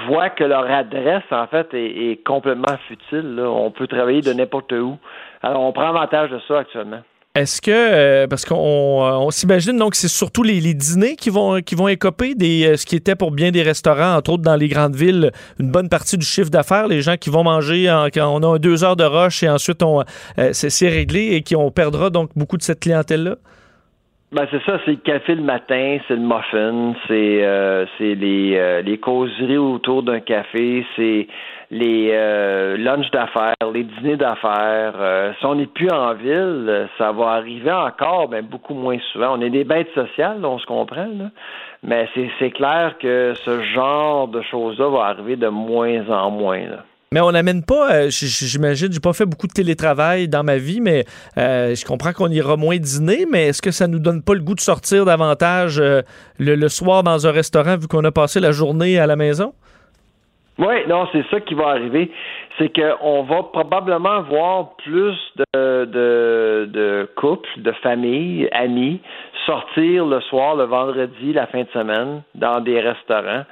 voient 0.05 0.29
que 0.31 0.43
leur 0.43 0.69
adresse, 0.69 1.23
en 1.31 1.47
fait, 1.47 1.73
est, 1.73 2.21
complètement 2.25 2.75
futile. 2.89 3.39
On 3.39 3.71
peut 3.71 3.87
travailler 3.87 4.19
de 4.19 4.33
n'importe 4.33 4.73
où. 4.73 4.97
Alors, 5.41 5.61
on 5.61 5.71
prend 5.71 5.87
avantage 5.87 6.29
de 6.31 6.39
ça 6.45 6.59
actuellement. 6.59 7.03
Est-ce 7.33 7.61
que, 7.61 7.71
euh, 7.71 8.27
parce 8.27 8.43
qu'on 8.43 8.55
euh, 8.57 9.11
on, 9.13 9.31
s'imagine 9.31 9.77
donc 9.77 9.95
c'est 9.95 10.09
surtout 10.09 10.43
les, 10.43 10.59
dîners 10.73 11.15
qui 11.15 11.29
vont, 11.29 11.61
qui 11.61 11.75
vont 11.75 11.87
écoper 11.87 12.35
des, 12.35 12.65
euh, 12.65 12.75
ce 12.75 12.85
qui 12.85 12.97
était 12.97 13.15
pour 13.15 13.31
bien 13.31 13.51
des 13.51 13.61
restaurants, 13.61 14.17
entre 14.17 14.33
autres 14.33 14.43
dans 14.43 14.57
les 14.57 14.67
grandes 14.67 14.97
villes, 14.97 15.31
une 15.57 15.71
bonne 15.71 15.87
partie 15.87 16.17
du 16.17 16.25
chiffre 16.25 16.49
d'affaires, 16.49 16.89
les 16.89 17.01
gens 17.01 17.15
qui 17.15 17.29
vont 17.29 17.45
manger, 17.45 17.85
quand 18.13 18.27
on 18.27 18.53
a 18.53 18.59
deux 18.59 18.83
heures 18.83 18.97
de 18.97 19.05
rush 19.05 19.43
et 19.43 19.49
ensuite 19.49 19.81
on, 19.81 20.03
c'est, 20.51 20.89
réglé 20.89 21.35
et 21.35 21.41
qui 21.41 21.55
on 21.55 21.71
perdra 21.71 22.09
donc 22.09 22.31
beaucoup 22.35 22.57
de 22.57 22.63
cette 22.63 22.81
clientèle-là? 22.81 23.35
Ben 24.33 24.45
c'est 24.51 24.61
ça, 24.65 24.79
c'est 24.83 24.91
le 24.91 24.97
café 24.97 25.35
le 25.35 25.43
matin, 25.43 25.99
c'est 26.07 26.15
le 26.15 26.21
muffin, 26.21 26.95
c'est 27.07 27.87
c'est 27.97 28.15
les, 28.15 28.81
les 28.83 28.97
causeries 28.97 29.57
autour 29.57 30.03
d'un 30.03 30.19
café, 30.19 30.85
c'est 30.97 31.27
les 31.71 32.09
euh, 32.11 32.75
lunchs 32.75 33.09
d'affaires, 33.11 33.55
les 33.73 33.85
dîners 33.85 34.17
d'affaires. 34.17 34.93
Euh, 34.99 35.31
si 35.39 35.45
on 35.45 35.55
n'est 35.55 35.67
plus 35.67 35.89
en 35.89 36.13
ville, 36.13 36.89
ça 36.97 37.13
va 37.13 37.29
arriver 37.29 37.71
encore, 37.71 38.27
mais 38.29 38.41
beaucoup 38.41 38.73
moins 38.73 38.97
souvent. 39.13 39.37
On 39.37 39.41
est 39.41 39.49
des 39.49 39.63
bêtes 39.63 39.91
sociales, 39.95 40.43
on 40.43 40.59
se 40.59 40.65
comprend, 40.65 41.07
mais 41.81 42.09
c'est 42.39 42.51
clair 42.51 42.95
que 42.99 43.33
ce 43.45 43.61
genre 43.73 44.27
de 44.27 44.41
choses-là 44.41 44.89
va 44.89 45.05
arriver 45.05 45.37
de 45.37 45.47
moins 45.47 46.07
en 46.09 46.29
moins. 46.29 46.61
Mais 47.13 47.21
on 47.21 47.31
n'amène 47.31 47.63
pas, 47.63 47.93
euh, 47.93 48.07
j'imagine, 48.09 48.91
j'ai 48.91 48.99
pas 48.99 49.13
fait 49.13 49.25
beaucoup 49.25 49.47
de 49.47 49.53
télétravail 49.53 50.27
dans 50.27 50.43
ma 50.43 50.57
vie, 50.57 50.81
mais 50.81 51.05
je 51.37 51.85
comprends 51.85 52.11
qu'on 52.11 52.29
ira 52.29 52.57
moins 52.57 52.77
dîner, 52.77 53.25
mais 53.31 53.47
est-ce 53.47 53.61
que 53.61 53.71
ça 53.71 53.87
nous 53.87 53.99
donne 53.99 54.23
pas 54.23 54.33
le 54.33 54.41
goût 54.41 54.55
de 54.55 54.61
sortir 54.61 55.05
davantage 55.05 55.79
le, 55.79 56.03
le, 56.37 56.69
soir 56.69 57.03
dans 57.03 57.27
un 57.27 57.31
restaurant 57.31 57.77
vu 57.77 57.87
qu'on 57.87 58.03
a 58.03 58.11
passé 58.11 58.41
la 58.41 58.51
journée 58.51 58.99
à 58.99 59.07
la 59.07 59.15
maison? 59.15 59.53
Oui, 60.59 60.85
non, 60.87 61.07
c'est 61.11 61.25
ça 61.31 61.39
qui 61.39 61.53
va 61.53 61.69
arriver. 61.69 62.11
C'est 62.57 62.71
qu'on 62.75 63.23
va 63.23 63.43
probablement 63.43 64.21
voir 64.23 64.75
plus 64.83 65.17
de, 65.37 65.85
de, 65.85 67.09
couples, 67.15 67.49
de 67.57 67.71
familles, 67.83 68.49
amis 68.51 69.01
sortir 69.45 70.05
le 70.05 70.21
soir, 70.21 70.55
le 70.55 70.65
vendredi, 70.65 71.33
la 71.33 71.47
fin 71.47 71.63
de 71.63 71.69
semaine, 71.69 72.21
dans 72.35 72.59
des 72.59 72.79
restaurants. 72.79 73.43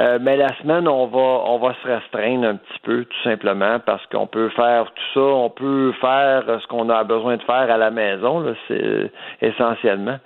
Euh, 0.00 0.18
mais 0.20 0.36
la 0.36 0.48
semaine, 0.56 0.88
on 0.88 1.06
va 1.06 1.18
on 1.18 1.58
va 1.58 1.74
se 1.82 1.86
restreindre 1.86 2.46
un 2.46 2.56
petit 2.56 2.78
peu, 2.82 3.04
tout 3.04 3.22
simplement, 3.24 3.78
parce 3.84 4.04
qu'on 4.06 4.26
peut 4.26 4.48
faire 4.50 4.86
tout 4.86 5.12
ça, 5.12 5.20
on 5.20 5.50
peut 5.50 5.92
faire 6.00 6.44
ce 6.46 6.66
qu'on 6.68 6.88
a 6.88 7.04
besoin 7.04 7.36
de 7.36 7.42
faire 7.42 7.70
à 7.70 7.76
la 7.76 7.90
maison, 7.90 8.54
c'est 8.68 9.10
essentiellement. 9.42 10.18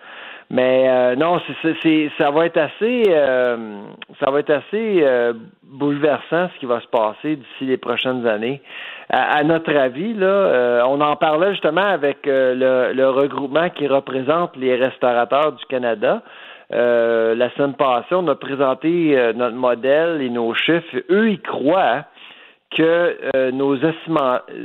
Mais 0.49 0.89
euh, 0.89 1.17
non, 1.17 1.41
c'est, 1.83 2.11
ça 2.19 2.31
va 2.31 2.47
être 2.47 2.57
assez, 2.57 3.05
euh, 3.09 3.81
ça 4.21 4.31
va 4.31 4.41
être 4.41 4.51
assez 4.51 5.01
euh, 5.03 5.33
bouleversant 5.65 6.49
ce 6.55 6.61
qui 6.61 6.67
va 6.67 6.81
se 6.81 6.87
passer 6.87 7.37
d'ici 7.37 7.65
les 7.65 7.77
prochaines 7.77 8.27
années. 8.27 8.63
À, 9.09 9.43
notre 9.43 9.75
avis, 9.77 10.15
là, 10.15 10.85
on 10.89 11.01
en 11.01 11.15
parlait 11.15 11.53
justement 11.53 11.87
avec 11.87 12.27
le, 12.27 12.93
le, 12.93 13.11
regroupement 13.11 13.71
qui 13.71 13.87
représente 13.87 14.57
les 14.57 14.75
restaurateurs 14.75 15.53
du 15.53 15.65
Canada. 15.67 16.23
la 16.71 17.51
semaine 17.51 17.75
passée, 17.75 18.17
on 18.17 18.27
a 18.27 18.35
présenté 18.35 19.17
notre 19.37 19.55
modèle 19.55 20.23
et 20.23 20.29
nos 20.29 20.55
chiffres. 20.55 20.97
Eux, 21.09 21.31
ils 21.31 21.41
croient 21.41 22.05
que 22.77 23.51
nos, 23.53 23.77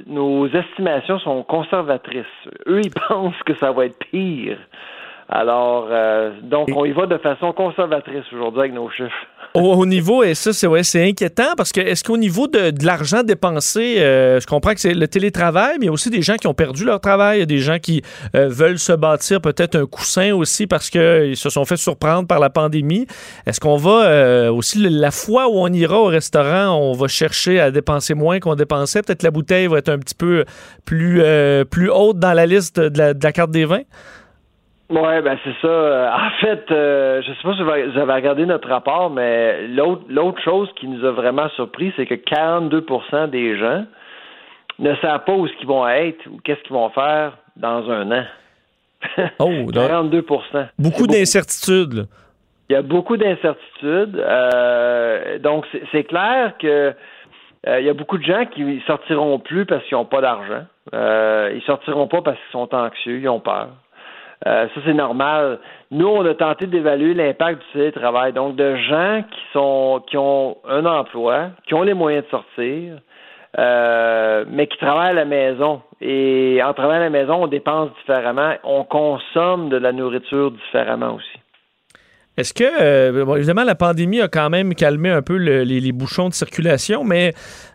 nos 0.08 0.48
estimations 0.48 1.20
sont 1.20 1.44
conservatrices. 1.44 2.26
Eux, 2.66 2.82
ils 2.84 2.92
pensent 3.08 3.44
que 3.46 3.54
ça 3.58 3.72
va 3.72 3.86
être 3.86 4.00
pire. 4.00 4.58
Alors, 5.34 5.88
euh, 5.90 6.32
donc, 6.44 6.68
on 6.76 6.84
y 6.84 6.92
va 6.92 7.06
de 7.06 7.18
façon 7.18 7.54
conservatrice 7.54 8.26
aujourd'hui 8.34 8.60
avec 8.60 8.74
nos 8.74 8.90
chiffres. 8.90 9.10
Au, 9.54 9.86
niveau, 9.86 10.24
et 10.24 10.34
ça, 10.34 10.52
c'est 10.52 10.68
ouais, 10.68 10.82
inquiétant 10.96 11.56
parce 11.56 11.72
que 11.72 11.80
est-ce 11.80 12.04
qu'au 12.04 12.18
niveau 12.18 12.48
de, 12.48 12.74
l'argent 12.86 13.24
dépensé, 13.24 14.00
euh, 14.00 14.42
je 14.42 14.46
comprends 14.46 14.74
que 14.74 14.82
c'est 14.82 14.94
le 14.94 15.08
télétravail, 15.08 15.78
mais 15.80 15.86
il 15.86 15.88
y 15.88 15.90
a 15.90 15.92
aussi 15.94 16.10
des 16.10 16.22
gens 16.22 16.36
qui 16.36 16.48
ont 16.48 16.54
perdu 16.54 16.84
leur 16.84 17.00
travail, 17.00 17.38
il 17.38 17.40
y 17.40 17.44
a 17.44 17.46
des 17.46 17.60
gens 17.60 17.80
qui 17.80 18.02
euh, 18.36 18.50
veulent 18.50 18.80
se 18.80 18.92
bâtir 18.92 19.40
peut-être 19.40 19.76
un 19.76 19.86
coussin 19.86 20.34
aussi 20.34 20.68
parce 20.68 20.90
qu'ils 20.90 21.38
se 21.38 21.50
sont 21.50 21.64
fait 21.64 21.78
surprendre 21.78 22.28
par 22.28 22.40
la 22.40 22.50
pandémie. 22.50 23.08
Est-ce 23.46 23.62
qu'on 23.62 23.78
va 23.78 24.52
aussi, 24.52 24.80
la 24.80 25.12
fois 25.12 25.48
où 25.48 25.60
on 25.60 25.68
ira 25.68 25.98
au 25.98 26.08
restaurant, 26.08 26.76
on 26.78 26.92
va 26.92 27.08
chercher 27.08 27.62
à 27.62 27.72
dépenser 27.72 28.16
moins 28.16 28.40
qu'on 28.40 28.56
dépensait? 28.56 29.02
Peut-être 29.02 29.24
la 29.24 29.32
bouteille 29.32 29.68
va 29.68 29.78
être 29.78 29.90
un 29.90 30.00
petit 30.00 30.16
peu 30.16 30.44
plus, 30.84 31.22
plus 31.70 31.90
haute 31.90 32.20
dans 32.20 32.34
la 32.34 32.46
liste 32.46 32.82
de 32.82 33.14
la 33.22 33.32
carte 33.32 33.52
des 33.52 33.64
vins? 33.64 33.84
Oui, 34.92 35.22
ben 35.22 35.38
c'est 35.46 35.56
ça. 35.62 35.68
Euh, 35.68 36.10
en 36.12 36.30
fait, 36.42 36.70
euh, 36.70 37.22
je 37.22 37.28
sais 37.32 37.44
pas 37.44 37.54
si 37.54 37.64
vous 37.64 37.98
avez 37.98 38.14
regardé 38.14 38.46
notre 38.46 38.68
rapport, 38.68 39.10
mais 39.10 39.66
l'autre 39.68 40.42
chose 40.44 40.70
qui 40.76 40.88
nous 40.88 41.06
a 41.06 41.12
vraiment 41.12 41.48
surpris, 41.56 41.94
c'est 41.96 42.06
que 42.06 42.16
42% 42.16 43.30
des 43.30 43.58
gens 43.58 43.86
ne 44.80 44.94
savent 44.96 45.24
pas 45.24 45.32
où 45.32 45.48
ce 45.48 45.54
qu'ils 45.58 45.68
vont 45.68 45.88
être 45.88 46.28
ou 46.28 46.40
qu'est-ce 46.44 46.62
qu'ils 46.64 46.74
vont 46.74 46.90
faire 46.90 47.38
dans 47.56 47.90
un 47.90 48.12
an. 48.12 48.26
Oh, 49.40 49.50
42 49.74 50.26
Beaucoup 50.78 51.08
d'incertitudes. 51.08 52.08
Il 52.70 52.74
y 52.74 52.76
a 52.76 52.82
beaucoup 52.82 53.16
d'incertitudes. 53.16 54.18
Euh, 54.18 55.40
donc, 55.40 55.66
c'est 55.94 56.04
clair 56.04 56.54
que 56.60 56.94
il 57.66 57.86
y 57.86 57.90
a 57.90 57.94
beaucoup 57.94 58.18
de 58.18 58.24
gens 58.24 58.46
qui 58.46 58.82
sortiront 58.88 59.38
plus 59.38 59.66
parce 59.68 59.86
qu'ils 59.86 59.96
n'ont 59.96 60.04
pas 60.04 60.20
d'argent. 60.20 60.66
ils 60.92 61.62
sortiront 61.66 62.08
pas 62.08 62.22
parce 62.22 62.38
qu'ils 62.38 62.52
sont 62.52 62.74
anxieux, 62.76 63.20
ils 63.20 63.30
ont 63.30 63.40
peur. 63.40 63.70
Euh, 64.48 64.68
ça, 64.74 64.82
c'est 64.86 64.94
normal. 64.94 65.60
Nous, 65.92 66.08
on 66.08 66.26
a 66.26 66.34
tenté 66.34 66.66
d'évaluer 66.66 67.14
l'impact 67.14 67.62
du 67.62 67.68
télétravail. 67.74 68.34
Donc, 68.34 68.56
de 68.56 68.76
gens 68.76 69.24
qui 69.30 69.42
sont 69.54 70.02
qui 70.08 70.18
ont 70.18 70.58
un 70.68 70.86
emploi, 70.86 71.50
qui 71.68 71.74
ont 71.74 71.84
les 71.84 71.94
moyens 71.94 72.26
de 72.26 72.30
sortir, 72.30 72.98
euh, 73.60 74.46
mais 74.50 74.68
qui 74.68 74.78
travaillent 74.78 75.12
à 75.12 75.14
la 75.14 75.26
maison. 75.26 75.82
Et 76.00 76.62
en 76.64 76.74
travaillant 76.74 77.02
à 77.02 77.06
la 77.06 77.10
maison, 77.10 77.44
on 77.44 77.48
dépense 77.48 77.90
différemment, 78.00 78.54
on 78.64 78.84
consomme 78.84 79.70
de 79.70 79.78
la 79.78 79.92
nourriture 79.92 80.52
différemment 80.52 81.16
aussi. 81.16 81.41
Est-ce 82.38 82.54
que, 82.54 82.64
euh, 82.64 83.36
évidemment, 83.36 83.66
la 83.66 83.76
pandémie 83.76 84.22
a 84.22 84.30
quand 84.30 84.50
même 84.50 84.74
calmé 84.74 85.10
un 85.10 85.22
peu 85.22 85.36
les, 85.36 85.92
bouchons 85.92 86.30
de 86.30 86.34
circulation, 86.34 87.04
mais 87.04 87.34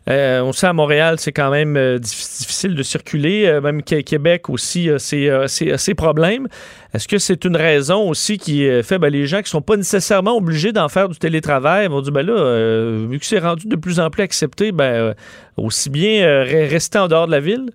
euh, 0.09 0.41
on 0.41 0.53
sait 0.53 0.67
à 0.67 0.73
Montréal, 0.73 1.17
c'est 1.19 1.33
quand 1.33 1.51
même 1.51 1.77
euh, 1.77 1.99
difficile 1.99 2.75
de 2.75 2.83
circuler. 2.83 3.61
même 3.61 3.83
Québec 3.83 4.49
aussi 4.49 4.89
a 4.89 4.99
ses, 4.99 5.95
problèmes. 5.95 6.49
Est-ce 6.95 7.07
que 7.07 7.19
c'est 7.19 7.45
une 7.45 7.57
raison 7.57 8.09
aussi 8.09 8.39
qui 8.39 8.67
fait 8.83 8.99
ben, 8.99 9.11
les 9.11 9.27
gens 9.27 9.39
qui 9.39 9.45
ne 9.45 9.49
sont 9.49 9.63
pas 9.63 9.77
nécessairement 9.77 10.37
obligés 10.37 10.73
d'en 10.73 10.89
faire 10.89 11.11
du 11.11 11.19
télétravail 11.19 11.89
vont 11.89 12.01
dire 12.01 12.13
ben 12.13 12.25
là, 12.27 13.07
vu 13.07 13.19
que 13.19 13.27
c'est 13.27 13.39
rendu 13.39 13.69
de 13.69 13.77
plus 13.77 14.01
en 14.01 14.09
plus 14.09 14.23
accepté, 14.23 14.73
ben 14.73 15.15
aussi 15.59 15.91
bien 15.91 16.43
rester 16.45 16.99
en 16.99 17.09
dehors 17.09 17.27
de 17.27 17.33
la 17.33 17.41
ville? 17.41 17.67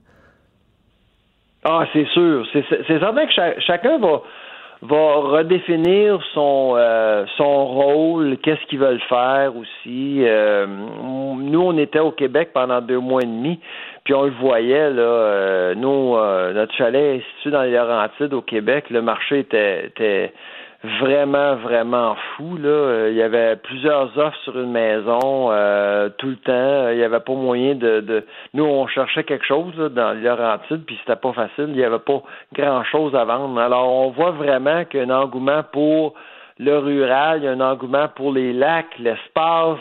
Ah, 1.63 1.85
c'est 1.93 2.07
sûr. 2.07 2.43
C'est 2.53 2.65
certain 2.87 3.27
que 3.27 3.61
chacun 3.61 3.99
va 3.99 4.23
va 4.81 5.15
redéfinir 5.15 6.19
son 6.33 6.73
euh, 6.75 7.25
son 7.37 7.65
rôle, 7.65 8.37
qu'est-ce 8.41 8.65
qu'ils 8.67 8.79
veulent 8.79 9.01
faire 9.07 9.55
aussi. 9.55 10.23
Euh, 10.25 10.65
nous, 10.67 11.61
on 11.61 11.77
était 11.77 11.99
au 11.99 12.11
Québec 12.11 12.49
pendant 12.53 12.81
deux 12.81 12.99
mois 12.99 13.21
et 13.21 13.27
demi, 13.27 13.59
puis 14.03 14.13
on 14.15 14.23
le 14.23 14.31
voyait 14.31 14.89
là. 14.89 15.01
Euh, 15.01 15.75
nous, 15.75 16.15
notre 16.53 16.73
chalet 16.75 17.17
est 17.17 17.35
situé 17.35 17.51
dans 17.51 17.61
les 17.61 17.71
Laurentides 17.71 18.33
au 18.33 18.41
Québec. 18.41 18.89
Le 18.89 19.01
marché 19.01 19.39
était, 19.39 19.85
était 19.85 20.33
vraiment, 20.83 21.55
vraiment 21.55 22.15
fou. 22.35 22.57
Là. 22.57 22.69
Euh, 22.69 23.09
il 23.11 23.17
y 23.17 23.21
avait 23.21 23.55
plusieurs 23.57 24.17
offres 24.17 24.37
sur 24.43 24.59
une 24.59 24.71
maison 24.71 25.49
euh, 25.51 26.09
tout 26.17 26.27
le 26.27 26.37
temps. 26.37 26.89
Il 26.89 26.97
n'y 26.97 27.03
avait 27.03 27.19
pas 27.19 27.33
moyen 27.33 27.75
de, 27.75 27.99
de, 27.99 28.25
Nous, 28.53 28.63
on 28.63 28.87
cherchait 28.87 29.23
quelque 29.23 29.45
chose 29.45 29.73
là, 29.77 29.89
dans 29.89 30.13
Laurentides, 30.13 30.83
puis 30.85 30.97
c'était 31.01 31.19
pas 31.19 31.33
facile. 31.33 31.67
Il 31.69 31.75
n'y 31.75 31.83
avait 31.83 31.99
pas 31.99 32.21
grand-chose 32.53 33.15
à 33.15 33.25
vendre. 33.25 33.59
Alors, 33.59 33.91
on 33.93 34.09
voit 34.09 34.31
vraiment 34.31 34.85
qu'il 34.85 35.01
y 35.01 35.03
a 35.03 35.05
un 35.05 35.21
engouement 35.21 35.63
pour 35.71 36.15
le 36.57 36.77
rural, 36.77 37.39
il 37.39 37.45
y 37.45 37.47
a 37.47 37.51
un 37.51 37.61
engouement 37.61 38.07
pour 38.15 38.31
les 38.31 38.53
lacs, 38.53 38.97
l'espace. 38.99 39.79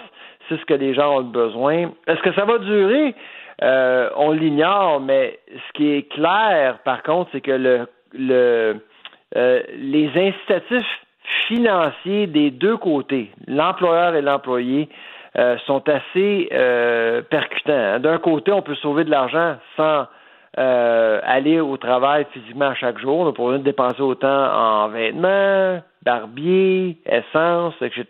C'est 0.48 0.58
ce 0.58 0.64
que 0.64 0.74
les 0.74 0.94
gens 0.94 1.18
ont 1.18 1.22
besoin. 1.22 1.90
Est-ce 2.06 2.20
que 2.22 2.32
ça 2.34 2.44
va 2.44 2.58
durer? 2.58 3.14
Euh, 3.62 4.08
on 4.16 4.32
l'ignore, 4.32 5.00
mais 5.00 5.38
ce 5.48 5.72
qui 5.74 5.92
est 5.92 6.10
clair, 6.10 6.78
par 6.84 7.02
contre, 7.02 7.30
c'est 7.32 7.42
que 7.42 7.50
le, 7.50 7.86
le 8.14 8.80
euh, 9.36 9.60
les 9.76 10.08
incitatifs 10.08 11.06
financiers 11.46 12.26
des 12.26 12.50
deux 12.50 12.76
côtés, 12.76 13.30
l'employeur 13.46 14.14
et 14.14 14.22
l'employé, 14.22 14.88
euh, 15.38 15.56
sont 15.66 15.88
assez 15.88 16.48
euh, 16.52 17.22
percutants. 17.22 18.00
D'un 18.00 18.18
côté, 18.18 18.50
on 18.50 18.62
peut 18.62 18.74
sauver 18.76 19.04
de 19.04 19.10
l'argent 19.10 19.56
sans 19.76 20.06
aller 20.56 21.60
au 21.60 21.76
travail 21.76 22.26
physiquement 22.32 22.74
chaque 22.74 22.98
jour, 22.98 23.32
pour 23.32 23.52
ne 23.52 23.58
dépenser 23.58 24.02
autant 24.02 24.28
en 24.28 24.88
vêtements, 24.88 25.80
barbier, 26.02 26.98
essence, 27.06 27.74
etc. 27.80 28.04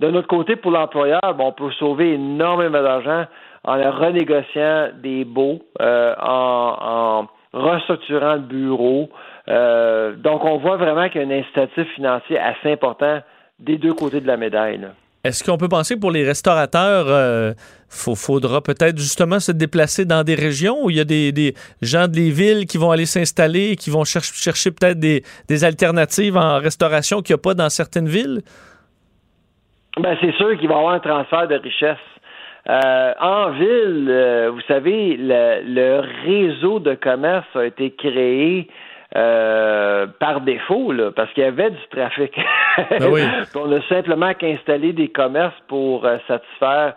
D'un 0.00 0.14
autre 0.14 0.28
côté, 0.28 0.56
pour 0.56 0.72
l'employeur, 0.72 1.20
on 1.38 1.52
peut 1.52 1.70
sauver 1.72 2.14
énormément 2.14 2.82
d'argent 2.82 3.26
en 3.64 3.74
renégociant 3.92 4.88
des 5.02 5.24
baux, 5.26 5.60
en, 5.78 6.76
en 6.80 7.28
restructurant 7.52 8.34
le 8.34 8.40
bureau, 8.40 9.10
euh, 9.48 10.14
donc, 10.16 10.44
on 10.44 10.58
voit 10.58 10.76
vraiment 10.76 11.08
qu'il 11.08 11.22
y 11.22 11.24
a 11.24 11.26
un 11.26 11.38
incitatif 11.40 11.86
financier 11.94 12.38
assez 12.38 12.72
important 12.72 13.20
des 13.58 13.76
deux 13.76 13.94
côtés 13.94 14.20
de 14.20 14.26
la 14.26 14.36
médaille. 14.36 14.80
Est-ce 15.24 15.44
qu'on 15.44 15.56
peut 15.56 15.68
penser 15.68 15.94
que 15.94 16.00
pour 16.00 16.10
les 16.10 16.26
restaurateurs, 16.26 17.06
il 17.06 17.12
euh, 17.12 17.54
faudra 17.88 18.60
peut-être 18.60 18.98
justement 18.98 19.38
se 19.38 19.52
déplacer 19.52 20.04
dans 20.04 20.24
des 20.24 20.34
régions 20.34 20.84
où 20.84 20.90
il 20.90 20.96
y 20.96 21.00
a 21.00 21.04
des, 21.04 21.54
gens 21.80 22.08
des 22.08 22.30
villes 22.30 22.66
qui 22.66 22.76
vont 22.76 22.90
aller 22.90 23.06
s'installer 23.06 23.70
et 23.72 23.76
qui 23.76 23.90
vont 23.90 24.04
chercher 24.04 24.70
peut-être 24.72 24.98
des, 24.98 25.64
alternatives 25.64 26.36
en 26.36 26.58
restauration 26.58 27.22
qu'il 27.22 27.34
n'y 27.34 27.40
a 27.40 27.42
pas 27.42 27.54
dans 27.54 27.68
certaines 27.68 28.08
villes? 28.08 28.40
Ben, 30.00 30.16
c'est 30.20 30.32
sûr 30.32 30.58
qu'il 30.58 30.68
va 30.68 30.74
y 30.74 30.78
avoir 30.78 30.94
un 30.94 31.00
transfert 31.00 31.46
de 31.46 31.56
richesse. 31.56 31.98
Euh, 32.68 33.12
en 33.20 33.50
ville, 33.50 34.50
vous 34.52 34.60
savez, 34.66 35.16
le, 35.18 36.00
réseau 36.24 36.80
de 36.80 36.94
commerce 36.94 37.46
a 37.54 37.64
été 37.64 37.92
créé 37.92 38.68
euh, 39.14 40.06
par 40.18 40.40
défaut, 40.40 40.90
là, 40.92 41.10
parce 41.10 41.30
qu'il 41.32 41.42
y 41.42 41.46
avait 41.46 41.70
du 41.70 41.88
trafic. 41.90 42.34
Ben 42.90 43.12
on 43.54 43.72
a 43.72 43.82
simplement 43.88 44.32
qu'installer 44.32 44.92
des 44.92 45.08
commerces 45.08 45.58
pour 45.68 46.06
euh, 46.06 46.16
satisfaire 46.26 46.94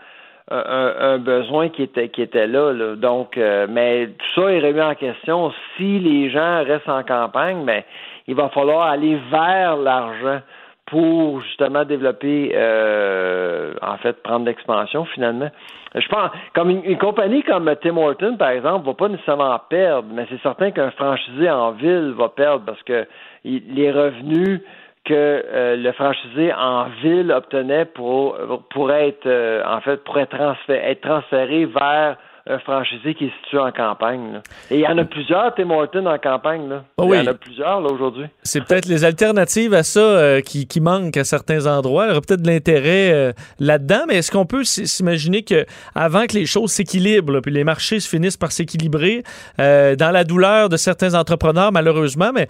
un, 0.50 1.18
besoin 1.18 1.70
qui 1.70 1.84
était 1.84 2.10
qui 2.10 2.22
était 2.22 2.48
là. 2.48 2.96
Donc, 2.96 3.38
euh, 3.38 3.66
mais 3.70 4.08
tout 4.08 4.42
ça 4.42 4.52
est 4.52 4.60
remis 4.60 4.82
en 4.82 4.94
question. 4.94 5.52
Si 5.76 6.00
les 6.00 6.30
gens 6.30 6.64
restent 6.64 6.88
en 6.88 7.04
campagne, 7.04 7.64
mais 7.66 7.82
ben, 7.82 7.84
il 8.28 8.36
va 8.36 8.50
falloir 8.50 8.84
aller 8.84 9.18
vers 9.32 9.76
l'argent 9.76 10.40
pour 10.88 11.42
justement 11.42 11.84
développer, 11.84 12.52
euh, 12.54 13.74
en 13.82 13.98
fait, 13.98 14.22
prendre 14.22 14.46
l'expansion 14.46 15.06
finalement. 15.06 15.50
Je 15.96 16.08
pense, 16.08 16.30
comme 16.54 16.70
une, 16.70 16.98
compagnie 16.98 17.42
comme 17.44 17.74
Tim 17.82 17.98
Horton, 17.98 18.36
par 18.38 18.50
exemple, 18.50 18.86
va 18.86 18.94
pas 18.94 19.08
nécessairement 19.08 19.60
perdre, 19.70 20.10
mais 20.12 20.28
c'est 20.30 20.42
certain 20.42 20.72
qu'un 20.72 20.92
franchisé 20.92 21.50
en 21.50 21.72
ville 21.72 22.14
va 22.18 22.30
perdre 22.30 22.66
parce 22.66 22.82
que 22.84 23.08
les 23.44 23.92
revenus 23.92 24.62
que 25.06 25.14
euh, 25.14 25.76
le 25.76 25.92
franchisé 25.92 26.52
en 26.54 26.86
ville 27.02 27.32
obtenait 27.32 27.86
pour 27.86 28.38
pour 28.72 28.92
être 28.92 29.28
euh, 29.28 29.64
en 29.66 29.80
fait 29.82 30.04
pour 30.04 30.18
être 30.18 30.36
transféré, 30.36 30.80
être 30.92 31.02
transféré 31.02 31.66
vers 31.66 32.18
un 32.48 32.60
franchisé 32.60 33.16
qui 33.16 33.26
est 33.26 33.32
situé 33.44 33.58
en 33.58 33.72
campagne. 33.72 34.40
Et 34.70 34.76
il 34.76 34.82
y 34.82 34.88
en 34.88 34.98
a 35.00 35.04
plusieurs, 35.04 35.56
Tim 35.56 35.72
Hortons, 35.72 36.06
en 36.06 36.20
campagne. 36.20 36.70
Là. 36.70 36.84
Ah 37.00 37.04
il 37.08 37.16
y 37.16 37.20
en 37.20 37.32
a 37.32 37.34
plusieurs 37.34 37.82
là, 37.82 37.90
aujourd'hui. 37.92 38.26
C'est 38.44 38.64
peut-être 38.64 38.86
les 38.86 39.04
alternatives 39.04 39.74
à 39.74 39.82
ça 39.82 40.00
euh, 40.00 40.42
qui, 40.42 40.68
qui, 40.68 40.80
manquent 40.80 41.18
à 41.18 41.24
certains 41.24 41.66
endroits. 41.66 42.06
Il 42.06 42.10
y 42.10 42.12
aurait 42.12 42.22
peut-être 42.22 42.44
de 42.44 42.48
l'intérêt 42.48 43.12
euh, 43.12 43.34
là-dedans, 43.60 44.02
mais 44.08 44.18
est-ce 44.18 44.32
qu'on 44.32 44.46
peut 44.46 44.64
s'imaginer 44.64 45.42
que 45.42 45.66
avant 45.96 46.28
que 46.28 46.34
les 46.34 46.46
choses 46.46 46.72
s'équilibrent, 46.72 47.42
puis 47.42 47.52
les 47.52 47.64
marchés 47.64 48.00
se 48.00 48.08
finissent 48.08 48.38
par 48.38 48.52
s'équilibrer, 48.52 49.24
euh, 49.60 49.96
dans 49.96 50.12
la 50.12 50.24
douleur 50.24 50.70
de 50.70 50.78
certains 50.78 51.16
entrepreneurs, 51.16 51.72
malheureusement, 51.72 52.32
mais 52.32 52.48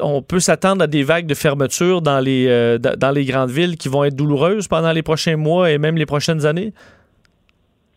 on 0.00 0.20
peut 0.20 0.40
s'attendre 0.40 0.82
à 0.82 0.88
des 0.88 1.04
vagues 1.04 1.26
de 1.26 1.34
fermeture 1.34 2.02
dans 2.02 2.18
les, 2.18 2.78
dans 2.78 3.10
les 3.10 3.24
grandes 3.24 3.50
villes 3.50 3.76
qui 3.76 3.88
vont 3.88 4.02
être 4.02 4.16
douloureuses 4.16 4.66
pendant 4.66 4.90
les 4.90 5.02
prochains 5.02 5.36
mois 5.36 5.70
et 5.70 5.78
même 5.78 5.96
les 5.96 6.06
prochaines 6.06 6.44
années? 6.44 6.72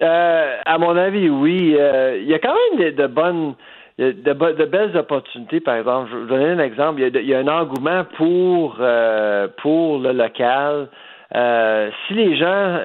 Euh, 0.04 0.58
à 0.66 0.78
mon 0.78 0.96
avis, 0.98 1.30
oui. 1.30 1.76
Euh, 1.80 2.18
il 2.20 2.28
y 2.28 2.34
a 2.34 2.40
quand 2.40 2.54
même 2.78 2.92
de, 2.92 3.08
bonnes, 3.08 3.56
de, 3.98 4.66
belles 4.66 4.98
opportunités. 4.98 5.62
Par 5.62 5.76
exemple, 5.76 6.10
je 6.12 6.16
vais 6.16 6.22
vous 6.22 6.28
donner 6.28 6.50
un 6.50 6.60
exemple. 6.60 7.02
Il 7.02 7.26
y 7.26 7.34
a, 7.34 7.40
un 7.40 7.48
engouement 7.48 8.04
pour 8.18 8.78
euh, 8.80 9.48
pour 9.58 10.00
le 10.00 10.12
local. 10.12 10.90
si 11.34 12.14
les 12.14 12.36
gens 12.36 12.80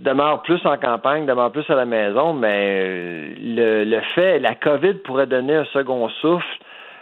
demeurent 0.00 0.42
plus 0.42 0.64
en 0.64 0.76
campagne, 0.78 1.26
demeurent 1.26 1.52
plus 1.52 1.68
à 1.68 1.74
la 1.74 1.84
maison, 1.84 2.32
mais 2.32 3.34
le, 3.38 3.84
le 3.84 4.00
fait, 4.14 4.38
la 4.38 4.54
COVID 4.54 4.94
pourrait 5.04 5.26
donner 5.26 5.56
un 5.56 5.66
second 5.66 6.08
souffle 6.08 6.58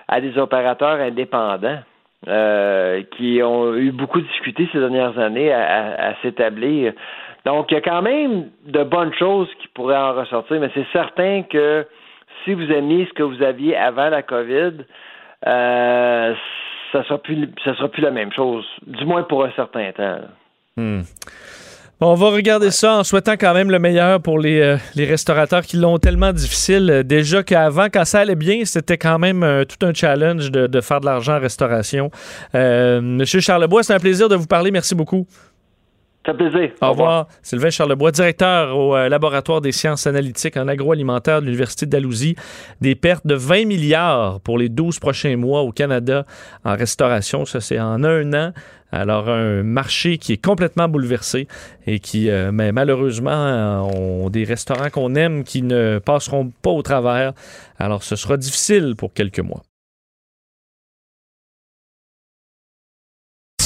à 0.09 0.21
des 0.21 0.37
opérateurs 0.39 0.99
indépendants. 1.01 1.83
qui 3.17 3.41
ont 3.43 3.75
eu 3.75 3.93
beaucoup 3.93 4.21
discuté 4.21 4.69
ces 4.73 4.81
dernières 4.81 5.19
années 5.19 5.53
à 5.53 6.15
s'établir. 6.21 6.93
Donc, 7.47 7.71
il 7.71 7.75
y 7.75 7.77
a 7.79 7.81
quand 7.81 8.03
même 8.03 8.51
de 8.67 8.83
bonnes 8.85 9.15
choses 9.19 9.49
qui 9.61 9.69
pourraient 9.69 9.97
en 9.97 10.15
ressortir, 10.15 10.61
mais 10.61 10.71
c'est 10.75 10.87
certain 10.93 11.43
que 11.43 11.87
si 12.45 12.55
vous 12.55 12.71
aimiez 12.71 13.07
ce 13.07 13.15
que 13.15 13.23
vous 13.23 13.43
aviez 13.43 13.77
avant 13.77 14.09
la 14.09 14.23
COVID, 14.23 14.85
euh, 15.47 16.35
ça 16.93 17.05
sera 17.05 17.19
plus 17.19 17.49
sera 17.65 17.89
plus 17.89 18.03
la 18.03 18.11
même 18.11 18.33
chose, 18.33 18.65
du 18.87 19.05
moins 19.05 19.23
pour 19.23 19.45
un 19.45 19.53
certain 19.53 19.91
temps. 19.93 20.19
Hmm. 20.77 21.03
on 22.01 22.15
va 22.15 22.29
regarder 22.29 22.71
ça 22.71 22.99
en 22.99 23.05
souhaitant 23.05 23.33
quand 23.33 23.53
même 23.53 23.71
le 23.71 23.79
meilleur 23.79 24.23
pour 24.23 24.39
les, 24.39 24.61
euh, 24.61 24.77
restaurateurs 24.97 25.63
qui 25.63 25.77
l'ont 25.77 25.99
tellement 25.99 26.33
difficile. 26.33 27.03
Déjà 27.05 27.43
qu'avant, 27.43 27.87
quand 27.87 28.05
ça 28.05 28.21
allait 28.21 28.37
bien, 28.37 28.65
c'était 28.65 28.99
quand 28.99 29.19
même 29.19 29.43
euh, 29.43 29.65
tout 29.65 29.85
un 29.85 29.93
challenge 29.93 30.51
de, 30.51 30.67
de, 30.67 30.81
faire 30.81 31.01
de 31.01 31.07
l'argent 31.07 31.37
en 31.37 31.41
restauration. 31.41 32.11
Monsieur 32.55 33.41
Charlebois, 33.41 33.83
c'est 33.83 33.95
un 33.95 33.99
plaisir 33.99 34.29
de 34.29 34.37
vous 34.37 34.47
parler. 34.47 34.71
Merci 34.71 34.95
beaucoup. 34.95 35.27
Ça 36.27 36.35
plaisir. 36.35 36.71
Au, 36.83 36.91
revoir. 36.91 37.29
Sylvain 37.43 37.71
Charlebois, 37.71 38.13
directeur 38.13 38.77
au 38.77 38.95
euh, 38.95 39.09
laboratoire 39.09 39.63
des 39.63 39.73
sciences 39.73 40.07
analytiques 40.07 40.59
en 40.59 40.69
agroalimentaire 40.69 41.41
de 41.41 41.47
l'Université 41.47 41.87
d'Alousie. 41.87 42.37
Des 42.83 42.95
pertes 42.95 43.27
de 43.27 43.35
20 43.35 43.65
milliards 43.65 44.41
pour 44.41 44.59
les 44.59 44.69
12 44.69 44.99
prochains 44.99 45.37
mois 45.37 45.63
au 45.63 45.73
Canada 45.73 46.27
en 46.65 46.77
restauration. 46.77 47.47
Ça, 47.47 47.61
c'est 47.61 47.81
en 47.81 48.05
un 48.05 48.35
an. 48.35 48.53
Alors, 48.93 49.31
un 49.31 49.63
marché 49.63 50.19
qui 50.19 50.33
est 50.33 50.45
complètement 50.45 50.89
bouleversé 50.89 51.47
et 51.87 52.01
qui, 52.01 52.29
euh, 52.29 52.51
mais 52.53 52.73
malheureusement, 52.73 53.89
ont 53.89 54.29
des 54.31 54.45
restaurants 54.45 54.91
qu'on 54.91 55.15
aime 55.15 55.45
qui 55.45 55.63
ne 55.63 56.01
passeront 56.05 56.51
pas 56.61 56.71
au 56.71 56.83
travers. 56.83 57.33
Alors, 57.79 58.03
ce 58.03 58.17
sera 58.17 58.37
difficile 58.37 58.95
pour 58.97 59.15
quelques 59.15 59.41
mois. 59.41 59.63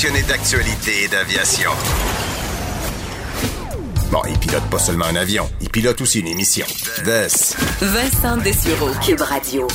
passionné 0.05 0.23
d'actualité 0.29 1.05
et 1.05 1.09
d'aviation. 1.09 1.71
Bon, 4.15 4.23
il 4.29 4.39
pilote 4.39 4.63
pas 4.71 4.79
seulement 4.79 5.07
un 5.07 5.17
avion, 5.17 5.51
il 5.61 5.69
pilote 5.69 6.01
aussi 6.01 6.21
une 6.21 6.29
émission. 6.29 6.65
Vess. 7.03 7.57
Vincent 7.81 8.37
Dessureau, 8.37 8.91
Cube 9.05 9.21
Radio. 9.21 9.67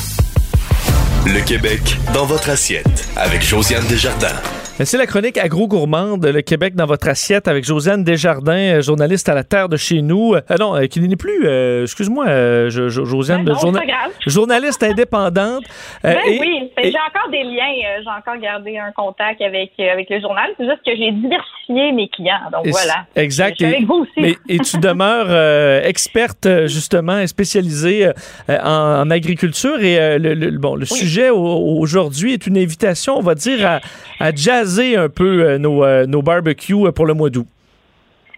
Le 1.25 1.41
Québec 1.41 1.97
dans 2.13 2.25
votre 2.25 2.49
assiette 2.49 3.05
avec 3.17 3.41
Josiane 3.41 3.85
Desjardins. 3.87 4.41
C'est 4.81 4.97
la 4.97 5.07
chronique 5.07 5.37
agro-gourmande, 5.37 6.25
le 6.25 6.41
Québec 6.41 6.73
dans 6.73 6.85
votre 6.85 7.09
assiette 7.09 7.49
avec 7.49 7.65
Josiane 7.65 8.03
Desjardins, 8.05 8.77
euh, 8.77 8.81
journaliste 8.81 9.27
à 9.27 9.35
la 9.35 9.43
terre 9.43 9.67
de 9.67 9.75
chez 9.75 10.01
nous. 10.01 10.35
Euh, 10.35 10.41
non, 10.57 10.73
euh, 10.75 10.85
qui 10.85 11.01
n'est 11.01 11.17
plus, 11.17 11.45
euh, 11.45 11.83
excuse-moi, 11.83 12.25
euh, 12.29 12.69
Jo- 12.69 12.87
Jo- 12.87 13.03
Josiane, 13.03 13.43
Ben 13.43 13.53
non, 13.53 13.59
journa- 13.59 13.81
journaliste 14.25 14.81
indépendante. 14.83 15.63
Euh, 16.05 16.13
Ben 16.13 16.19
et- 16.27 16.39
oui, 16.39 16.71
et- 16.81 16.91
j'ai 16.91 16.97
encore 16.97 17.29
des 17.29 17.43
liens, 17.43 17.73
euh, 17.83 18.01
j'ai 18.03 18.09
encore 18.09 18.39
gardé 18.41 18.77
un 18.77 18.91
contact 18.93 19.41
avec, 19.41 19.71
euh, 19.81 19.91
avec 19.91 20.09
le 20.09 20.21
journal. 20.21 20.45
C'est 20.57 20.63
juste 20.65 20.79
que 20.85 20.95
j'ai 20.95 21.11
diversifié 21.11 21.91
mes 21.91 22.07
clients. 22.07 22.39
Donc 22.53 22.65
et- 22.67 22.71
voilà. 22.71 23.05
Exact. 23.17 23.55
Je 23.59 23.65
suis 23.65 23.73
avec 23.73 23.81
Et- 23.81 23.85
vous 23.85 23.95
aussi. 23.95 24.11
mais- 24.17 24.35
et 24.47 24.59
tu 24.59 24.77
demeures 24.77 25.25
euh, 25.29 25.81
experte, 25.83 26.45
euh, 26.45 26.67
justement, 26.67 27.25
spécialisée 27.27 28.05
euh, 28.07 28.57
en, 28.63 29.01
en 29.01 29.11
agriculture. 29.11 29.81
Et 29.83 29.99
euh, 29.99 30.17
le, 30.19 30.35
le- 30.35 30.57
bon, 30.57 30.75
le 30.75 30.85
sujet 30.85 31.29
au- 31.31 31.77
aujourd'hui 31.79 32.31
est 32.33 32.47
une 32.47 32.57
invitation, 32.57 33.17
on 33.17 33.21
va 33.21 33.35
dire, 33.35 33.65
à, 33.67 33.79
à 34.19 34.31
jazzer 34.35 34.97
un 34.97 35.09
peu 35.09 35.43
euh, 35.43 35.57
nos, 35.57 35.83
euh, 35.83 36.05
nos 36.05 36.21
barbecues 36.21 36.85
euh, 36.85 36.91
pour 36.91 37.05
le 37.05 37.13
mois 37.13 37.29
d'août. 37.29 37.47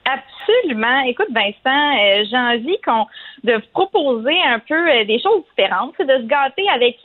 Absolument. 0.06 1.02
Écoute, 1.08 1.28
Vincent, 1.32 2.26
j'ai 2.30 2.38
envie 2.38 2.78
qu'on 2.82 3.06
de 3.44 3.62
proposer 3.74 4.36
un 4.48 4.60
peu 4.60 5.06
des 5.06 5.20
choses 5.20 5.44
différentes, 5.50 5.96
de 6.00 6.24
se 6.24 6.28
gâter 6.28 6.68
avec 6.74 6.98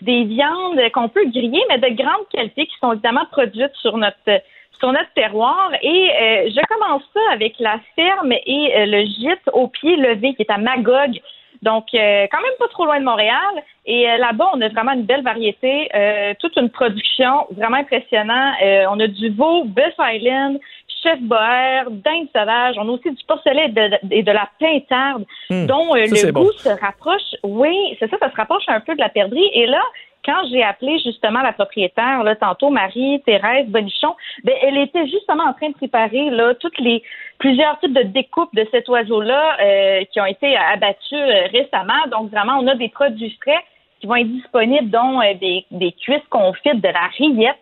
des 0.00 0.24
viandes 0.24 0.80
qu'on 0.92 1.08
peut 1.08 1.24
griller, 1.26 1.62
mais 1.68 1.78
de 1.78 1.94
grande 1.94 2.28
qualité 2.32 2.66
qui 2.66 2.74
sont 2.80 2.92
évidemment 2.92 3.24
produites 3.30 3.74
sur 3.80 3.96
notre 3.96 4.42
sur 4.80 4.92
notre 4.92 5.12
terroir. 5.14 5.70
Et 5.82 6.08
je 6.48 6.66
commence 6.66 7.02
ça 7.14 7.20
avec 7.32 7.54
la 7.60 7.78
ferme 7.94 8.32
et 8.32 8.86
le 8.86 9.04
gîte 9.04 9.48
au 9.52 9.68
pied 9.68 9.96
levé 9.96 10.34
qui 10.34 10.42
est 10.42 10.50
à 10.50 10.58
Magog. 10.58 11.20
Donc, 11.62 11.86
quand 11.92 11.98
même 12.42 12.58
pas 12.58 12.68
trop 12.70 12.86
loin 12.86 12.98
de 12.98 13.04
Montréal. 13.04 13.62
Et 13.84 14.08
euh, 14.08 14.16
là-bas, 14.18 14.50
on 14.54 14.60
a 14.60 14.68
vraiment 14.68 14.92
une 14.92 15.02
belle 15.04 15.22
variété, 15.24 15.88
euh, 15.94 16.34
toute 16.40 16.56
une 16.56 16.70
production 16.70 17.46
vraiment 17.50 17.78
impressionnante. 17.78 18.54
Euh, 18.62 18.84
on 18.90 19.00
a 19.00 19.08
du 19.08 19.30
veau, 19.30 19.64
Buff 19.64 19.94
Island, 19.98 20.60
chef 21.02 21.18
boer, 21.20 21.82
dinde 21.90 22.28
sauvage. 22.34 22.76
On 22.78 22.88
a 22.88 22.92
aussi 22.92 23.10
du 23.10 23.24
porcelet 23.24 23.64
et 23.66 23.68
de, 23.70 23.90
et 24.12 24.22
de 24.22 24.30
la 24.32 24.48
pintarde, 24.60 25.24
Hmm, 25.50 25.66
dont 25.66 25.96
euh, 25.96 26.06
ça, 26.06 26.26
le 26.26 26.32
bon. 26.32 26.42
goût 26.44 26.52
se 26.52 26.68
rapproche. 26.68 27.34
Oui, 27.42 27.74
c'est 27.98 28.08
ça, 28.08 28.18
ça 28.20 28.30
se 28.30 28.36
rapproche 28.36 28.62
un 28.68 28.80
peu 28.80 28.94
de 28.94 29.00
la 29.00 29.08
perdrix. 29.08 29.50
Et 29.52 29.66
là, 29.66 29.82
quand 30.24 30.44
j'ai 30.50 30.62
appelé 30.62 30.98
justement 31.00 31.42
la 31.42 31.52
propriétaire, 31.52 32.22
là, 32.22 32.36
tantôt 32.36 32.70
Marie-Thérèse 32.70 33.66
Bonichon, 33.68 34.14
ben, 34.44 34.54
elle 34.62 34.78
était 34.78 35.06
justement 35.06 35.44
en 35.44 35.52
train 35.52 35.70
de 35.70 35.74
préparer 35.74 36.30
là, 36.30 36.54
toutes 36.54 36.78
les 36.78 37.02
plusieurs 37.38 37.78
types 37.80 37.92
de 37.92 38.02
découpes 38.02 38.54
de 38.54 38.66
cet 38.70 38.88
oiseau-là 38.88 39.56
euh, 39.60 40.04
qui 40.12 40.20
ont 40.20 40.26
été 40.26 40.56
abattus 40.56 41.12
euh, 41.12 41.46
récemment. 41.52 42.06
Donc, 42.10 42.30
vraiment, 42.30 42.58
on 42.60 42.66
a 42.68 42.74
des 42.74 42.88
produits 42.88 43.36
frais 43.42 43.64
qui 44.00 44.06
vont 44.06 44.16
être 44.16 44.28
disponibles, 44.28 44.90
dont 44.90 45.20
euh, 45.20 45.34
des, 45.34 45.64
des 45.70 45.92
cuisses 45.92 46.26
confites, 46.30 46.80
de 46.80 46.88
la 46.88 47.06
rillette. 47.18 47.58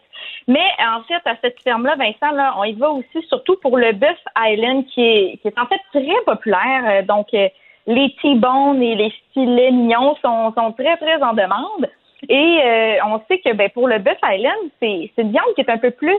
Mais 0.49 0.67
en 0.79 1.03
fait, 1.03 1.21
à 1.27 1.37
cette 1.41 1.61
ferme-là, 1.63 1.97
Vincent, 1.97 2.35
là, 2.35 2.55
on 2.59 2.65
y 2.65 2.73
va 2.73 2.91
aussi 2.91 3.23
surtout 3.29 3.57
pour 3.57 3.77
le 3.77 3.93
Buff 3.93 4.19
Island, 4.37 4.87
qui 4.87 5.03
est, 5.03 5.39
qui 5.41 5.49
est 5.49 5.59
en 5.59 5.67
fait 5.67 5.81
très 5.93 6.23
populaire. 6.27 6.85
Euh, 6.87 7.03
donc, 7.03 7.29
euh, 7.35 7.49
les 7.87 8.15
T-bones 8.21 8.83
et 8.83 8.95
les 8.95 9.13
filets 9.33 9.71
mignons 9.71 10.17
sont, 10.23 10.53
sont 10.55 10.73
très, 10.73 10.97
très 10.97 11.23
en 11.23 11.33
demande. 11.33 11.89
Et 12.29 12.59
euh, 12.65 12.95
on 13.07 13.21
sait 13.29 13.39
que 13.39 13.53
ben, 13.55 13.69
pour 13.71 13.89
le 13.89 13.99
Buff 13.99 14.19
Island, 14.25 14.71
c'est 14.81 15.11
c'est 15.15 15.23
une 15.23 15.31
viande 15.33 15.55
qui 15.55 15.63
est 15.63 15.71
un 15.71 15.79
peu 15.79 15.91
plus 15.91 16.17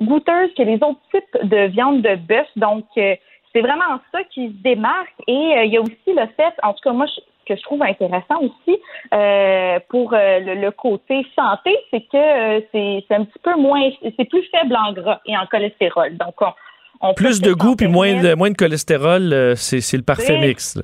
goûteuse 0.00 0.50
que 0.56 0.62
les 0.62 0.76
autres 0.76 1.00
types 1.12 1.38
de 1.44 1.66
viande 1.68 2.02
de 2.02 2.14
bœuf. 2.16 2.46
Donc, 2.56 2.84
euh, 2.96 3.14
c'est 3.52 3.60
vraiment 3.60 4.00
ça 4.12 4.24
qui 4.32 4.48
se 4.48 4.62
démarque. 4.62 5.12
Et 5.28 5.32
euh, 5.32 5.64
il 5.64 5.72
y 5.72 5.76
a 5.76 5.80
aussi 5.82 5.94
le 6.08 6.26
fait, 6.36 6.54
en 6.62 6.72
tout 6.72 6.80
cas, 6.82 6.92
moi, 6.92 7.06
je- 7.06 7.20
que 7.44 7.56
je 7.56 7.62
trouve 7.62 7.82
intéressant 7.82 8.38
aussi 8.40 8.78
euh, 9.12 9.78
pour 9.88 10.14
euh, 10.14 10.38
le, 10.38 10.54
le 10.54 10.70
côté 10.70 11.26
santé, 11.36 11.76
c'est 11.90 12.02
que 12.02 12.16
euh, 12.16 12.60
c'est 12.72 13.04
c'est 13.08 13.14
un 13.16 13.24
petit 13.24 13.38
peu 13.42 13.56
moins, 13.56 13.90
c'est 14.16 14.28
plus 14.28 14.44
faible 14.56 14.76
en 14.76 14.92
gras 14.92 15.20
et 15.26 15.36
en 15.36 15.44
cholestérol. 15.46 16.16
Donc, 16.16 16.40
on, 16.40 16.52
on 17.00 17.14
Plus 17.14 17.40
de 17.40 17.52
goût 17.52 17.74
puis 17.74 17.88
moins 17.88 18.14
de, 18.22 18.34
moins 18.34 18.50
de 18.50 18.56
cholestérol, 18.56 19.32
euh, 19.32 19.54
c'est 19.56 19.80
c'est 19.80 19.96
le 19.96 20.04
parfait 20.04 20.38
mix. 20.38 20.78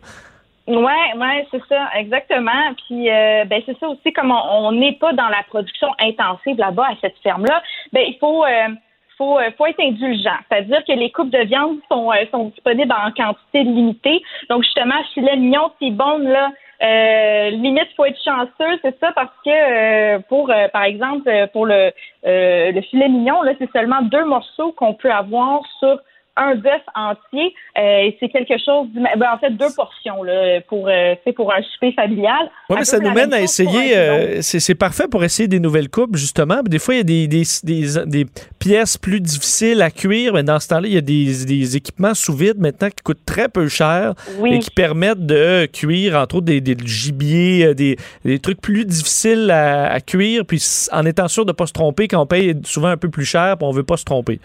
Ouais, 0.69 1.17
ouais, 1.17 1.47
c'est 1.51 1.63
ça, 1.67 1.89
exactement. 1.97 2.75
Puis, 2.87 3.09
euh, 3.11 3.47
ben 3.47 3.63
c'est 3.65 3.79
ça 3.79 3.89
aussi, 3.89 4.13
comme 4.13 4.31
on 4.31 4.71
n'est 4.73 4.93
pas 4.93 5.15
dans 5.15 5.29
la 5.29 5.43
production 5.49 5.89
intensive 5.99 6.59
là-bas 6.59 6.89
à 6.91 6.95
cette 7.01 7.17
ferme-là, 7.23 7.63
ben 7.95 8.05
il 8.07 8.19
faut, 8.19 8.45
euh, 8.45 8.69
faut, 9.17 9.39
euh, 9.39 9.51
faut 9.57 9.65
être 9.65 9.81
indulgent. 9.81 10.37
C'est-à-dire 10.51 10.85
que 10.85 10.93
les 10.93 11.11
coupes 11.11 11.31
de 11.31 11.43
viande 11.45 11.79
sont, 11.91 12.13
euh, 12.13 12.17
sont 12.31 12.45
disponibles 12.51 12.93
en 12.93 13.11
quantité 13.13 13.63
limitée. 13.63 14.23
Donc 14.51 14.63
justement, 14.63 15.03
filet 15.15 15.37
mignon, 15.37 15.71
c'est 15.81 15.91
bon 15.91 16.19
là. 16.19 16.51
Euh, 16.83 17.51
limite, 17.51 17.89
faut 17.97 18.05
être 18.05 18.23
chanceux, 18.23 18.79
c'est 18.83 18.97
ça, 19.01 19.11
parce 19.13 19.33
que 19.45 19.51
euh, 19.51 20.19
pour, 20.29 20.51
euh, 20.51 20.69
par 20.69 20.85
exemple, 20.85 21.29
euh, 21.29 21.47
pour 21.47 21.65
le, 21.65 21.93
euh, 22.27 22.73
le 22.73 22.81
filet 22.83 23.09
mignon, 23.09 23.41
là, 23.41 23.53
c'est 23.59 23.73
seulement 23.73 24.03
deux 24.03 24.25
morceaux 24.27 24.73
qu'on 24.73 24.93
peut 24.93 25.11
avoir 25.11 25.63
sur 25.81 25.99
un 26.39 26.55
bœuf 26.55 26.83
entier. 26.95 27.55
Euh, 27.77 28.11
c'est 28.21 28.29
quelque 28.29 28.55
chose, 28.65 28.89
ben, 28.95 29.27
en 29.33 29.39
fait, 29.39 29.51
deux 29.51 29.73
portions 29.75 30.23
là, 30.23 30.61
pour, 30.69 30.89
euh, 30.89 31.15
pour 31.37 31.53
un 31.53 31.63
souper 31.63 31.93
familial. 31.93 32.51
Oui, 32.71 32.77
mais 32.79 32.85
ça 32.85 32.99
nous 32.99 33.11
mène 33.13 33.33
à 33.33 33.41
essayer. 33.41 33.97
euh, 33.97 34.39
c'est 34.41 34.75
parfait 34.75 35.09
pour 35.09 35.25
essayer 35.25 35.49
des 35.49 35.61
nouvelles 35.61 35.89
coupes, 35.89 36.17
justement. 36.17 36.63
Des 36.63 36.79
fois, 36.79 36.95
il 36.95 36.99
y 36.99 37.01
a 37.01 37.05
des, 37.05 37.29
des, 37.29 37.43
des, 37.65 38.05
des 38.07 38.27
pièces 38.59 38.97
plus 38.97 39.21
difficiles 39.21 39.83
à 39.83 39.91
cuire, 39.91 40.35
mais 40.35 40.43
dans 40.43 40.61
ce 40.61 40.69
temps-là, 40.69 40.87
il 40.87 40.95
y 40.95 40.99
a 40.99 41.01
des, 41.03 41.77
équipements 41.77 42.15
sous 42.15 42.35
vide 42.35 42.59
maintenant 42.59 42.89
qui 42.89 43.03
coûtent 43.03 43.25
très 43.27 43.49
peu 43.49 43.69
cher 43.69 44.15
Oui. 44.39 44.55
et 44.55 44.59
qui 44.61 44.71
permettent 44.71 45.27
de 45.27 45.67
cuire, 45.67 46.17
entre 46.17 46.37
autres, 46.37 46.47
des, 46.47 46.77
gibiers, 46.85 47.67
euh, 47.67 47.75
des, 47.75 48.39
trucs 48.39 48.61
plus 48.61 48.85
difficiles 48.85 49.51
à, 49.51 49.93
à 49.93 50.01
cuire, 50.01 50.45
puis 50.47 50.63
en 50.93 51.05
étant 51.05 51.29
sûr 51.29 51.45
de 51.45 51.51
ne 51.51 51.55
pas 51.55 51.67
se 51.67 51.73
tromper 51.73 52.09
quand 52.09 52.23
on 52.23 52.27
paye 52.27 52.55
souvent 52.65 52.89
un 52.89 52.97
peu 52.97 53.09
plus 53.09 53.25
cher, 53.25 53.57
puis 53.57 53.67
on 53.67 53.73
ne 53.73 53.77
veut 53.77 53.83
pas 53.85 53.97
se 53.97 54.05
tromper. 54.05 54.41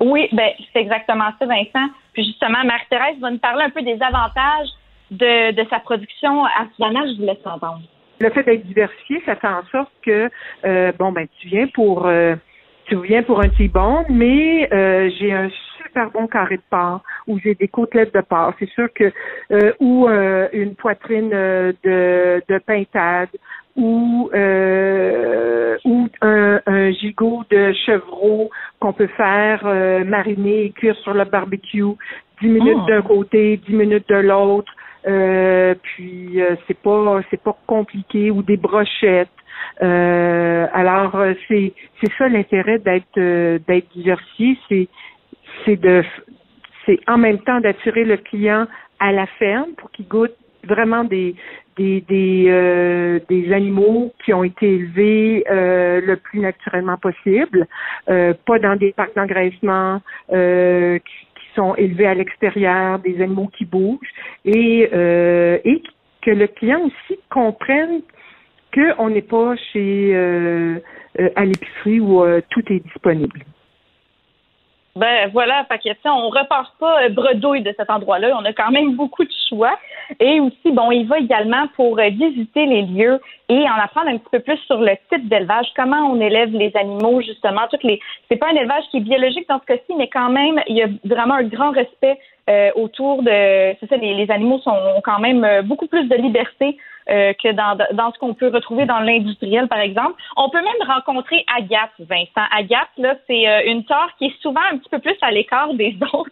Oui, 0.00 0.28
ben 0.32 0.50
c'est 0.72 0.80
exactement 0.80 1.30
ça, 1.38 1.46
Vincent. 1.46 1.88
Puis 2.12 2.24
justement, 2.24 2.64
Marie-Thérèse 2.64 3.18
va 3.20 3.30
nous 3.30 3.38
parler 3.38 3.64
un 3.64 3.70
peu 3.70 3.82
des 3.82 3.98
avantages 4.02 4.68
de, 5.10 5.52
de 5.52 5.68
sa 5.68 5.80
production 5.80 6.44
artisanale. 6.44 7.08
Je 7.14 7.20
vous 7.20 7.26
laisse 7.26 7.44
entendre. 7.44 7.80
le 8.20 8.30
fait 8.30 8.42
d'être 8.44 8.66
diversifié, 8.66 9.22
ça 9.26 9.36
fait 9.36 9.48
en 9.48 9.64
sorte 9.70 9.92
que 10.02 10.30
euh, 10.64 10.92
bon 10.98 11.12
ben 11.12 11.26
tu 11.40 11.48
viens 11.48 11.66
pour 11.68 12.06
euh, 12.06 12.36
tu 12.92 13.06
viens 13.06 13.22
pour 13.22 13.40
un 13.40 13.48
T-bone, 13.48 14.04
mais 14.10 14.68
euh, 14.70 15.08
j'ai 15.18 15.32
un 15.32 15.48
super 15.78 16.10
bon 16.10 16.26
carré 16.26 16.56
de 16.56 16.62
porc 16.68 17.02
ou 17.26 17.38
j'ai 17.42 17.54
des 17.54 17.68
côtelettes 17.68 18.14
de 18.14 18.20
porc. 18.20 18.54
C'est 18.58 18.68
sûr 18.68 18.88
que 18.94 19.10
euh, 19.50 19.72
ou 19.80 20.08
euh, 20.08 20.48
une 20.52 20.74
poitrine 20.74 21.30
euh, 21.32 21.72
de, 21.82 22.42
de 22.48 22.58
pintade 22.58 23.30
ou 23.76 24.28
euh, 24.34 25.78
ou 25.86 26.06
un, 26.20 26.60
un 26.66 26.90
gigot 26.90 27.44
de 27.50 27.72
chevreau 27.86 28.50
qu'on 28.78 28.92
peut 28.92 29.08
faire 29.16 29.62
euh, 29.64 30.04
mariner 30.04 30.64
et 30.66 30.70
cuire 30.70 30.96
sur 30.96 31.14
le 31.14 31.24
barbecue, 31.24 31.96
10 32.42 32.48
minutes 32.48 32.78
Oh. 32.82 32.88
d'un 32.88 33.02
côté, 33.02 33.56
10 33.56 33.72
minutes 33.74 34.08
de 34.10 34.16
l'autre. 34.16 34.72
Euh, 35.06 35.74
euh, 36.40 36.56
c'est 36.66 36.78
pas 36.78 37.20
c'est 37.30 37.42
pas 37.42 37.56
compliqué 37.66 38.30
ou 38.30 38.42
des 38.42 38.56
brochettes. 38.56 39.28
Euh, 39.82 40.66
alors 40.72 41.14
euh, 41.16 41.34
c'est 41.48 41.72
c'est 42.00 42.12
ça 42.18 42.28
l'intérêt 42.28 42.78
d'être 42.78 43.18
d'être 43.66 43.88
diversifié, 43.94 44.58
c'est 44.68 44.88
c'est 45.64 45.76
de 45.76 46.04
c'est 46.86 46.98
en 47.08 47.18
même 47.18 47.38
temps 47.40 47.60
d'attirer 47.60 48.04
le 48.04 48.16
client 48.16 48.66
à 48.98 49.12
la 49.12 49.26
ferme 49.26 49.72
pour 49.76 49.90
qu'il 49.90 50.08
goûte 50.08 50.34
vraiment 50.64 51.04
des 51.04 51.34
des 51.76 52.00
des, 52.02 53.20
des 53.28 53.52
animaux 53.52 54.12
qui 54.24 54.34
ont 54.34 54.44
été 54.44 54.74
élevés 54.74 55.44
le 55.48 56.14
plus 56.16 56.40
naturellement 56.40 56.98
possible, 56.98 57.66
pas 58.06 58.58
dans 58.60 58.76
des 58.76 58.92
parcs 58.92 59.16
d'engraissement 59.16 60.00
qui, 60.28 61.26
sont 61.54 61.74
élevés 61.74 62.06
à 62.06 62.14
l'extérieur, 62.14 62.98
des 63.00 63.20
animaux 63.20 63.50
qui 63.56 63.64
bougent 63.66 64.12
et 64.44 64.88
et 65.64 65.82
que 66.22 66.30
le 66.30 66.46
client 66.46 66.80
aussi 66.80 67.20
comprenne 67.30 68.02
qu'on 68.72 69.10
n'est 69.10 69.22
pas 69.22 69.54
chez 69.72 70.14
euh, 70.14 70.78
euh, 71.20 71.28
à 71.36 71.44
l'épicerie 71.44 72.00
où 72.00 72.22
euh, 72.22 72.40
tout 72.50 72.62
est 72.72 72.80
disponible. 72.80 73.44
Ben 74.94 75.30
voilà, 75.32 75.64
fait 75.64 75.78
que, 75.78 76.08
on 76.08 76.28
repart 76.28 76.76
pas 76.78 77.04
euh, 77.04 77.08
bredouille 77.08 77.62
de 77.62 77.74
cet 77.78 77.88
endroit-là. 77.88 78.36
On 78.38 78.44
a 78.44 78.52
quand 78.52 78.70
même 78.70 78.94
beaucoup 78.94 79.24
de 79.24 79.32
choix. 79.48 79.78
Et 80.20 80.38
aussi, 80.38 80.70
bon, 80.70 80.90
il 80.90 81.06
va 81.06 81.18
également 81.18 81.66
pour 81.76 81.98
euh, 81.98 82.10
visiter 82.10 82.66
les 82.66 82.82
lieux 82.82 83.18
et 83.48 83.62
en 83.62 83.74
apprendre 83.82 84.08
un 84.08 84.18
petit 84.18 84.28
peu 84.30 84.40
plus 84.40 84.58
sur 84.66 84.80
le 84.80 84.92
type 85.10 85.28
d'élevage, 85.30 85.68
comment 85.74 86.10
on 86.10 86.20
élève 86.20 86.50
les 86.50 86.76
animaux, 86.76 87.22
justement. 87.22 87.62
Toutes 87.70 87.84
les, 87.84 88.00
c'est 88.28 88.36
pas 88.36 88.48
un 88.48 88.54
élevage 88.54 88.84
qui 88.90 88.98
est 88.98 89.00
biologique 89.00 89.48
dans 89.48 89.60
ce 89.60 89.64
cas-ci, 89.64 89.94
mais 89.96 90.08
quand 90.08 90.28
même, 90.28 90.60
il 90.68 90.76
y 90.76 90.82
a 90.82 90.88
vraiment 91.04 91.34
un 91.34 91.44
grand 91.44 91.70
respect 91.70 92.18
euh, 92.50 92.70
autour 92.74 93.22
de, 93.22 93.74
c'est 93.80 93.88
ça, 93.88 93.96
les, 93.96 94.12
les 94.14 94.30
animaux 94.30 94.58
sont, 94.58 94.72
ont 94.72 95.00
quand 95.02 95.20
même 95.20 95.42
euh, 95.44 95.62
beaucoup 95.62 95.86
plus 95.86 96.06
de 96.06 96.16
liberté 96.16 96.76
euh, 97.10 97.32
que 97.42 97.52
dans, 97.52 97.76
dans 97.92 98.12
ce 98.12 98.18
qu'on 98.18 98.34
peut 98.34 98.48
retrouver 98.48 98.86
dans 98.86 99.00
l'industriel, 99.00 99.66
par 99.68 99.80
exemple. 99.80 100.14
On 100.36 100.48
peut 100.50 100.62
même 100.62 100.88
rencontrer 100.88 101.44
Agathe, 101.56 101.90
Vincent. 101.98 102.46
Agathe, 102.56 102.90
là, 102.96 103.16
c'est 103.26 103.48
euh, 103.48 103.62
une 103.66 103.84
tare 103.84 104.10
qui 104.18 104.26
est 104.26 104.40
souvent 104.40 104.60
un 104.72 104.78
petit 104.78 104.88
peu 104.88 104.98
plus 105.00 105.16
à 105.20 105.30
l'écart 105.30 105.74
des 105.74 105.96
autres. 106.12 106.30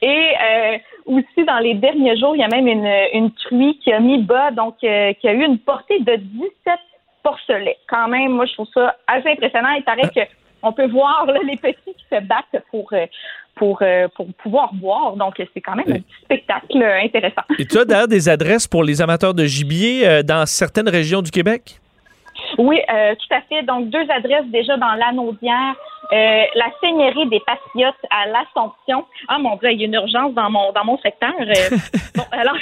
Et 0.00 0.32
euh, 0.42 0.78
aussi, 1.06 1.44
dans 1.46 1.58
les 1.58 1.74
derniers 1.74 2.16
jours, 2.16 2.34
il 2.34 2.40
y 2.40 2.44
a 2.44 2.48
même 2.48 2.66
une, 2.66 2.90
une 3.12 3.30
truie 3.32 3.78
qui 3.80 3.92
a 3.92 4.00
mis 4.00 4.22
bas, 4.22 4.50
donc 4.50 4.78
qui 4.78 4.88
a 4.88 5.32
eu 5.32 5.44
une 5.44 5.58
portée 5.58 5.98
de 6.00 6.16
17 6.16 6.78
porcelets. 7.22 7.76
Quand 7.88 8.08
même, 8.08 8.32
moi, 8.32 8.46
je 8.46 8.54
trouve 8.54 8.68
ça 8.72 8.96
assez 9.06 9.30
impressionnant. 9.30 9.72
Il 9.76 9.84
paraît 9.84 10.08
que 10.08 10.20
on 10.62 10.72
peut 10.72 10.88
voir 10.88 11.26
là, 11.26 11.38
les 11.44 11.56
petits 11.56 11.76
qui 11.84 12.04
se 12.10 12.20
battent 12.20 12.62
pour, 12.70 12.92
pour, 13.54 13.82
pour 14.14 14.26
pouvoir 14.42 14.72
boire. 14.74 15.16
Donc, 15.16 15.34
c'est 15.36 15.60
quand 15.60 15.76
même 15.76 15.88
un 15.88 16.00
petit 16.00 16.24
spectacle 16.24 16.82
intéressant. 17.02 17.42
Et 17.58 17.66
tu 17.66 17.78
as 17.78 17.84
d'ailleurs 17.84 18.08
des 18.08 18.28
adresses 18.28 18.66
pour 18.66 18.84
les 18.84 19.00
amateurs 19.02 19.34
de 19.34 19.44
gibier 19.44 20.22
dans 20.22 20.46
certaines 20.46 20.88
régions 20.88 21.22
du 21.22 21.30
Québec? 21.30 21.80
Oui, 22.56 22.80
euh, 22.92 23.14
tout 23.14 23.34
à 23.34 23.40
fait. 23.42 23.62
Donc, 23.64 23.90
deux 23.90 24.06
adresses 24.10 24.46
déjà 24.46 24.76
dans 24.76 24.94
l'Anaudière. 24.94 25.74
Euh, 26.12 26.42
la 26.54 26.66
Seigneurie 26.80 27.28
des 27.28 27.40
Patriotes 27.40 27.94
à 28.10 28.26
l'Assomption. 28.26 29.04
Ah, 29.28 29.38
mon 29.38 29.56
Dieu, 29.56 29.70
il 29.72 29.80
y 29.80 29.82
a 29.82 29.86
une 29.86 29.94
urgence 29.94 30.32
dans 30.34 30.50
mon, 30.50 30.72
dans 30.72 30.84
mon 30.84 30.98
secteur. 30.98 31.32
Euh, 31.38 31.76
bon, 32.16 32.24
alors... 32.32 32.56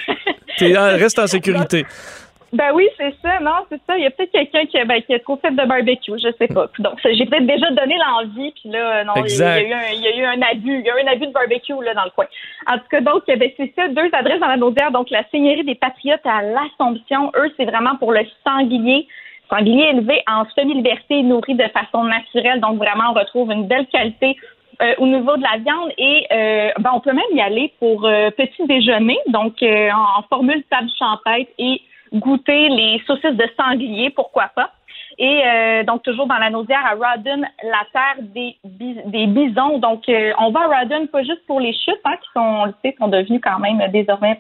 reste 0.98 1.18
en 1.18 1.26
sécurité. 1.26 1.84
Ben 2.52 2.70
oui, 2.74 2.88
c'est 2.96 3.14
ça. 3.22 3.40
Non, 3.40 3.66
c'est 3.68 3.80
ça. 3.86 3.96
Il 3.96 4.04
y 4.04 4.06
a 4.06 4.10
peut-être 4.10 4.30
quelqu'un 4.30 4.66
qui, 4.66 4.82
ben, 4.84 5.02
qui 5.02 5.14
a 5.14 5.18
trop 5.18 5.36
fait 5.36 5.50
de 5.50 5.66
barbecue. 5.66 6.12
Je 6.12 6.32
sais 6.38 6.46
pas. 6.46 6.68
Donc, 6.78 6.94
j'ai 7.04 7.26
peut-être 7.26 7.46
déjà 7.46 7.70
donné 7.70 7.96
l'envie. 7.98 8.52
Puis 8.52 8.70
là, 8.70 9.04
non, 9.04 9.14
il 9.16 9.36
y, 9.36 9.42
a 9.42 9.62
eu 9.62 9.72
un, 9.72 9.90
il 9.92 10.00
y 10.00 10.08
a 10.08 10.16
eu 10.16 10.24
un 10.24 10.42
abus. 10.42 10.78
Il 10.78 10.86
y 10.86 10.90
a 10.90 10.98
eu 10.98 11.04
un 11.06 11.12
abus 11.12 11.26
de 11.26 11.32
barbecue 11.32 11.84
là, 11.84 11.94
dans 11.94 12.04
le 12.04 12.10
coin. 12.10 12.26
En 12.68 12.78
tout 12.78 12.88
cas, 12.90 13.00
donc, 13.00 13.24
ben, 13.26 13.50
c'est 13.56 13.72
ça. 13.74 13.88
Deux 13.88 14.08
adresses 14.12 14.40
dans 14.40 14.48
la 14.48 14.56
Naudière. 14.56 14.92
Donc, 14.92 15.10
la 15.10 15.24
Seigneurie 15.30 15.64
des 15.64 15.74
Patriotes 15.74 16.24
à 16.24 16.42
l'Assomption. 16.42 17.32
Eux, 17.36 17.52
c'est 17.56 17.64
vraiment 17.66 17.96
pour 17.96 18.12
le 18.12 18.20
sanglier 18.44 19.06
sanglier 19.48 19.90
élevé 19.90 20.22
en 20.26 20.44
semi-liberté, 20.56 21.22
nourri 21.22 21.54
de 21.54 21.68
façon 21.68 22.02
naturelle. 22.02 22.60
Donc, 22.60 22.78
vraiment, 22.78 23.10
on 23.10 23.12
retrouve 23.12 23.52
une 23.52 23.68
belle 23.68 23.86
qualité 23.86 24.36
euh, 24.82 24.94
au 24.98 25.06
niveau 25.06 25.38
de 25.38 25.42
la 25.42 25.56
viande 25.56 25.90
et 25.96 26.26
euh, 26.30 26.70
ben, 26.78 26.90
on 26.92 27.00
peut 27.00 27.14
même 27.14 27.24
y 27.32 27.40
aller 27.40 27.72
pour 27.78 28.04
euh, 28.04 28.30
petit 28.30 28.66
déjeuner, 28.66 29.16
donc 29.28 29.54
en, 29.62 30.22
formule 30.28 30.62
table 30.64 30.90
champêtre 30.98 31.50
et 31.58 31.80
goûter 32.12 32.68
les 32.68 33.02
saucisses 33.06 33.36
de 33.36 33.48
sanglier, 33.58 34.10
pourquoi 34.10 34.50
pas. 34.54 34.70
Et 35.18 35.40
donc 35.86 36.02
toujours 36.02 36.26
dans 36.26 36.36
la 36.36 36.50
nausière 36.50 36.84
à 36.84 36.90
Rawdon, 36.90 37.42
la 37.62 37.86
terre 37.90 38.22
des, 38.22 38.54
des 38.64 39.26
bisons. 39.26 39.78
Donc 39.78 40.02
on 40.08 40.50
va 40.50 40.60
à 40.60 40.66
Rawdon 40.66 41.06
pas 41.06 41.22
juste 41.22 41.46
pour 41.46 41.58
les 41.58 41.72
chutes 41.72 42.00
hein, 42.04 42.16
qui 42.20 42.28
sont, 42.34 42.40
on 42.40 42.64
le 42.66 42.74
sait, 42.84 42.94
sont 42.98 43.08
devenues 43.08 43.40
quand 43.40 43.58
même 43.58 43.80
désormais 43.92 44.38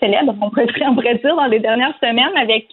célèbres, 0.00 0.34
on 0.38 0.50
pourrait, 0.50 0.66
on 0.86 0.94
pourrait 0.94 1.14
dire 1.14 1.34
dans 1.34 1.46
les 1.46 1.60
dernières 1.60 1.94
semaines 2.02 2.36
avec 2.36 2.68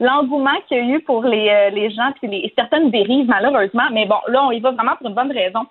l'engouement 0.00 0.56
qu'il 0.66 0.78
y 0.78 0.80
a 0.80 0.96
eu 0.96 1.00
pour 1.00 1.22
les, 1.22 1.48
euh, 1.48 1.70
les 1.70 1.90
gens 1.90 2.10
puis 2.18 2.28
les, 2.28 2.52
certaines 2.56 2.90
dérives 2.90 3.28
malheureusement. 3.28 3.84
Mais 3.92 4.06
bon, 4.06 4.16
là, 4.28 4.44
on 4.44 4.50
y 4.50 4.58
va 4.58 4.72
vraiment 4.72 4.96
pour 4.96 5.08
une 5.08 5.14
bonne 5.14 5.30
raison. 5.30 5.66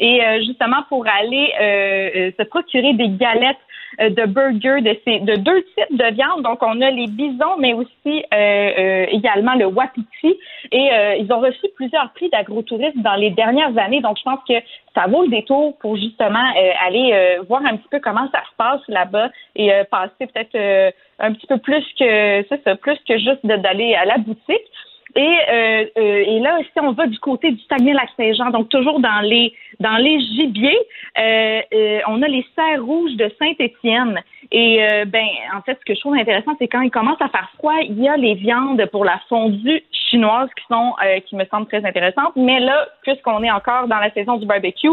Et 0.00 0.24
euh, 0.24 0.40
justement 0.40 0.82
pour 0.88 1.06
aller 1.06 1.52
euh, 1.60 2.30
se 2.36 2.42
procurer 2.44 2.94
des 2.94 3.10
galettes 3.10 3.58
de 3.98 4.26
burgers 4.26 4.80
de 4.82 4.96
ces 5.04 5.20
de 5.20 5.36
deux 5.36 5.62
types 5.62 5.96
de 5.96 6.14
viande. 6.14 6.42
Donc 6.42 6.62
on 6.62 6.80
a 6.80 6.90
les 6.90 7.06
bisons, 7.06 7.56
mais 7.58 7.72
aussi 7.74 8.24
également 8.32 9.54
le 9.54 9.66
wapiti. 9.66 10.36
Et 10.72 10.90
ils 11.18 11.32
ont 11.32 11.40
reçu 11.40 11.66
plusieurs 11.76 12.12
prix 12.12 12.28
d'agrotourisme 12.30 13.00
dans 13.02 13.14
les 13.14 13.30
dernières 13.30 13.76
années. 13.78 14.00
Donc 14.00 14.18
je 14.18 14.22
pense 14.22 14.40
que 14.48 14.54
ça 14.94 15.06
vaut 15.08 15.22
le 15.22 15.28
détour 15.28 15.76
pour 15.78 15.96
justement 15.96 16.52
aller 16.84 17.38
voir 17.48 17.62
un 17.64 17.76
petit 17.76 17.88
peu 17.90 18.00
comment 18.00 18.28
ça 18.32 18.42
se 18.50 18.56
passe 18.56 18.82
là-bas 18.88 19.30
et 19.56 19.70
passer 19.90 20.26
peut-être 20.26 20.92
un 21.18 21.32
petit 21.32 21.46
peu 21.46 21.58
plus 21.58 21.84
que 21.98 22.44
ça, 22.48 22.76
plus 22.76 22.98
que 23.08 23.18
juste 23.18 23.44
d'aller 23.44 23.94
à 23.94 24.04
la 24.04 24.18
boutique. 24.18 24.68
Et, 25.16 25.38
euh, 25.48 25.84
euh, 25.96 26.24
et 26.26 26.40
là, 26.40 26.58
si 26.72 26.80
on 26.80 26.92
va 26.92 27.06
du 27.06 27.18
côté 27.20 27.52
du 27.52 27.60
Saguenay-Lac-Saint-Jean, 27.68 28.50
donc 28.50 28.68
toujours 28.68 28.98
dans 28.98 29.20
les 29.20 29.54
dans 29.78 29.96
les 29.96 30.18
gibiers, 30.20 30.78
euh, 31.18 31.60
euh 31.72 32.00
on 32.08 32.20
a 32.22 32.28
les 32.28 32.44
serres 32.56 32.84
rouges 32.84 33.14
de 33.14 33.30
Saint-Étienne. 33.38 34.20
Et 34.50 34.78
ben, 35.06 35.26
en 35.56 35.62
fait, 35.62 35.78
ce 35.80 35.84
que 35.84 35.94
je 35.94 36.00
trouve 36.00 36.14
intéressant, 36.14 36.52
c'est 36.58 36.68
quand 36.68 36.82
il 36.82 36.90
commence 36.90 37.20
à 37.20 37.28
faire 37.28 37.50
froid, 37.56 37.74
il 37.82 38.00
y 38.00 38.08
a 38.08 38.16
les 38.16 38.34
viandes 38.34 38.84
pour 38.92 39.04
la 39.04 39.20
fondue 39.28 39.82
chinoise 39.90 40.48
qui 40.56 40.64
sont 40.68 40.92
qui 41.26 41.34
me 41.34 41.44
semblent 41.46 41.66
très 41.66 41.84
intéressantes. 41.84 42.36
Mais 42.36 42.60
là, 42.60 42.86
puisqu'on 43.02 43.42
est 43.42 43.50
encore 43.50 43.88
dans 43.88 43.98
la 43.98 44.12
saison 44.12 44.36
du 44.36 44.46
barbecue, 44.46 44.90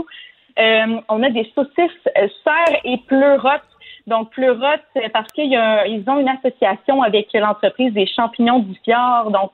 on 0.58 1.24
a 1.24 1.30
des 1.30 1.52
saucisses 1.54 2.08
serres 2.44 2.80
et 2.86 2.98
pleurotes 3.08 3.71
donc, 4.08 4.32
Pleurote, 4.32 4.82
parce 5.14 5.32
qu'ils 5.34 5.56
ont 6.08 6.20
une 6.20 6.30
association 6.30 7.02
avec 7.02 7.28
l'entreprise 7.34 7.94
des 7.94 8.08
champignons 8.08 8.60
du 8.60 8.76
fjord. 8.84 9.32
Donc, 9.32 9.52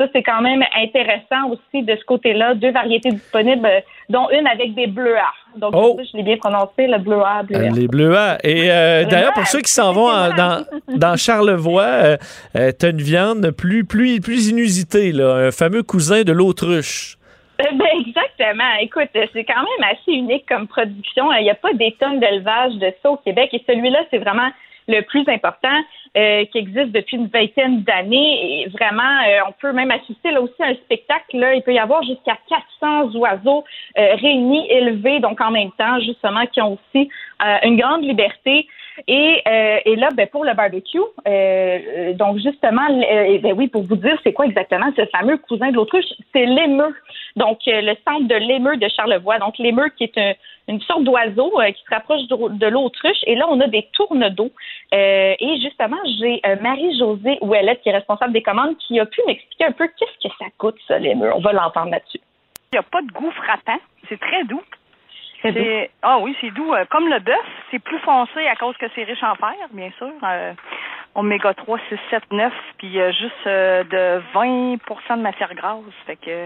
ça, 0.00 0.06
c'est 0.14 0.22
quand 0.22 0.40
même 0.40 0.62
intéressant 0.82 1.50
aussi 1.50 1.82
de 1.82 1.94
ce 1.94 2.04
côté-là. 2.04 2.54
Deux 2.54 2.72
variétés 2.72 3.10
disponibles, 3.10 3.68
dont 4.08 4.28
une 4.30 4.46
avec 4.46 4.74
des 4.74 4.86
bleuets. 4.86 5.20
Donc, 5.56 5.72
oh. 5.74 5.96
ça, 5.98 6.04
je 6.10 6.16
l'ai 6.16 6.22
bien 6.22 6.36
prononcé, 6.38 6.86
le 6.86 6.98
bleuet. 6.98 7.42
bleuet. 7.44 7.70
Les 7.70 7.88
bleuets. 7.88 8.38
Et 8.44 8.70
euh, 8.70 9.04
d'ailleurs, 9.04 9.34
pour 9.34 9.46
ceux 9.46 9.60
qui 9.60 9.72
s'en 9.72 9.92
vont 9.92 10.08
dans, 10.08 10.64
dans 10.96 11.16
Charlevoix, 11.16 11.82
euh, 11.82 12.16
euh, 12.56 12.72
tu 12.78 12.86
as 12.86 12.88
une 12.90 13.02
viande 13.02 13.50
plus, 13.50 13.84
plus, 13.84 14.20
plus 14.20 14.48
inusitée, 14.48 15.12
là, 15.12 15.34
un 15.34 15.50
fameux 15.50 15.82
cousin 15.82 16.22
de 16.22 16.32
l'autruche. 16.32 17.18
Ben, 17.72 17.88
exactement. 18.06 18.72
Écoute, 18.80 19.10
c'est 19.12 19.44
quand 19.44 19.62
même 19.62 19.90
assez 19.90 20.12
unique 20.12 20.46
comme 20.48 20.66
production. 20.66 21.32
Il 21.32 21.44
n'y 21.44 21.50
a 21.50 21.54
pas 21.54 21.72
des 21.74 21.92
tonnes 22.00 22.20
d'élevage 22.20 22.74
de 22.74 22.92
ça 23.02 23.10
au 23.10 23.16
Québec 23.16 23.50
et 23.52 23.62
celui-là, 23.66 24.00
c'est 24.10 24.18
vraiment 24.18 24.50
le 24.88 25.02
plus 25.02 25.24
important 25.28 25.76
euh, 26.16 26.44
qui 26.46 26.58
existe 26.58 26.90
depuis 26.90 27.16
une 27.16 27.28
vingtaine 27.28 27.82
d'années. 27.82 28.62
Et 28.62 28.68
vraiment, 28.68 29.02
euh, 29.02 29.40
on 29.48 29.52
peut 29.52 29.72
même 29.72 29.90
assister 29.90 30.30
là 30.32 30.40
aussi 30.40 30.60
à 30.60 30.66
un 30.66 30.74
spectacle. 30.74 31.36
Il 31.54 31.62
peut 31.64 31.74
y 31.74 31.78
avoir 31.78 32.02
jusqu'à 32.02 32.36
400 32.80 33.14
oiseaux 33.16 33.64
euh, 33.98 34.14
réunis, 34.16 34.66
élevés, 34.70 35.20
donc 35.20 35.40
en 35.40 35.50
même 35.50 35.70
temps, 35.72 36.00
justement, 36.00 36.46
qui 36.46 36.60
ont 36.60 36.78
aussi 36.78 37.08
une 37.62 37.76
grande 37.78 38.02
liberté. 38.02 38.66
Et, 39.06 39.42
et 39.84 39.96
là, 39.96 40.08
ben, 40.14 40.26
pour 40.26 40.44
le 40.44 40.54
barbecue, 40.54 40.98
donc 42.16 42.38
justement, 42.38 42.86
ben 42.88 43.52
oui, 43.56 43.68
pour 43.68 43.82
vous 43.82 43.96
dire, 43.96 44.18
c'est 44.22 44.32
quoi 44.32 44.46
exactement 44.46 44.86
ce 44.96 45.04
fameux 45.06 45.38
cousin 45.38 45.70
de 45.70 45.76
l'autruche, 45.76 46.06
c'est 46.32 46.46
l'émeu. 46.46 46.94
Donc, 47.36 47.58
le 47.66 47.94
centre 48.06 48.26
de 48.26 48.34
l'émeu 48.34 48.76
de 48.76 48.88
Charlevoix. 48.88 49.38
Donc, 49.38 49.58
l'émeu 49.58 49.88
qui 49.96 50.04
est 50.04 50.18
un, 50.18 50.32
une 50.70 50.80
sorte 50.82 51.02
d'oiseau 51.02 51.52
euh, 51.60 51.72
qui 51.72 51.82
se 51.82 51.94
rapproche 51.94 52.22
de, 52.28 52.66
l'autruche. 52.66 53.18
Et 53.24 53.34
là, 53.34 53.46
on 53.50 53.60
a 53.60 53.66
des 53.66 53.88
tournes 53.92 54.28
d'eau. 54.30 54.50
Euh, 54.94 55.34
et 55.38 55.60
justement, 55.60 55.96
j'ai 56.18 56.40
euh, 56.46 56.56
Marie-Josée 56.60 57.38
Ouellette, 57.40 57.82
qui 57.82 57.88
est 57.88 57.96
responsable 57.96 58.32
des 58.32 58.42
commandes, 58.42 58.76
qui 58.78 59.00
a 59.00 59.06
pu 59.06 59.20
m'expliquer 59.26 59.64
un 59.64 59.72
peu 59.72 59.88
qu'est-ce 59.98 60.28
que 60.28 60.34
ça 60.38 60.46
coûte, 60.58 60.76
ça, 60.86 60.98
murs. 61.00 61.34
On 61.36 61.40
va 61.40 61.52
l'entendre 61.52 61.90
là-dessus. 61.90 62.20
Il 62.72 62.76
n'y 62.76 62.78
a 62.78 62.82
pas 62.84 63.02
de 63.02 63.10
goût 63.10 63.32
frappant. 63.32 63.78
C'est 64.08 64.20
très 64.20 64.44
doux. 64.44 64.62
C'est 65.42 65.90
ah 66.02 66.18
oui, 66.18 66.36
c'est 66.40 66.50
doux. 66.50 66.74
comme 66.90 67.08
le 67.08 67.18
bœuf, 67.18 67.46
c'est 67.70 67.78
plus 67.78 67.98
foncé 68.00 68.46
à 68.46 68.56
cause 68.56 68.76
que 68.76 68.86
c'est 68.94 69.04
riche 69.04 69.22
en 69.22 69.34
fer, 69.36 69.54
bien 69.72 69.90
sûr 69.98 70.12
oméga 71.14 71.54
3, 71.54 71.78
6, 71.88 71.98
7, 72.10 72.22
9, 72.30 72.52
puis 72.78 73.00
euh, 73.00 73.12
juste 73.12 73.46
euh, 73.46 73.82
de 73.84 74.22
20% 74.34 75.16
de 75.16 75.22
matière 75.22 75.54
grasse. 75.54 75.80
Fait 76.06 76.16
que 76.16 76.44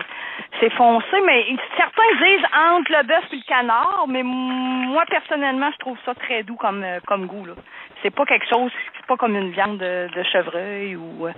c'est 0.61 0.73
foncé, 0.73 1.21
mais 1.27 1.45
certains 1.77 2.03
disent 2.23 2.47
entre 2.55 2.93
le 2.93 3.07
bœuf 3.07 3.25
et 3.33 3.37
le 3.37 3.47
canard, 3.47 4.07
mais 4.09 4.23
moi 4.23 5.05
personnellement, 5.09 5.71
je 5.73 5.79
trouve 5.79 5.99
ça 6.05 6.15
très 6.15 6.43
doux 6.43 6.57
comme 6.57 6.83
euh, 6.83 7.01
comme 7.07 7.27
goût. 7.27 7.45
Là. 7.45 7.55
C'est 8.03 8.15
pas 8.15 8.25
quelque 8.25 8.49
chose, 8.49 8.73
c'est 8.97 9.07
pas 9.07 9.17
comme 9.17 9.37
une 9.37 9.51
viande 9.51 9.79
de, 9.79 10.23
chevreuil 10.33 10.97
ou. 10.97 11.29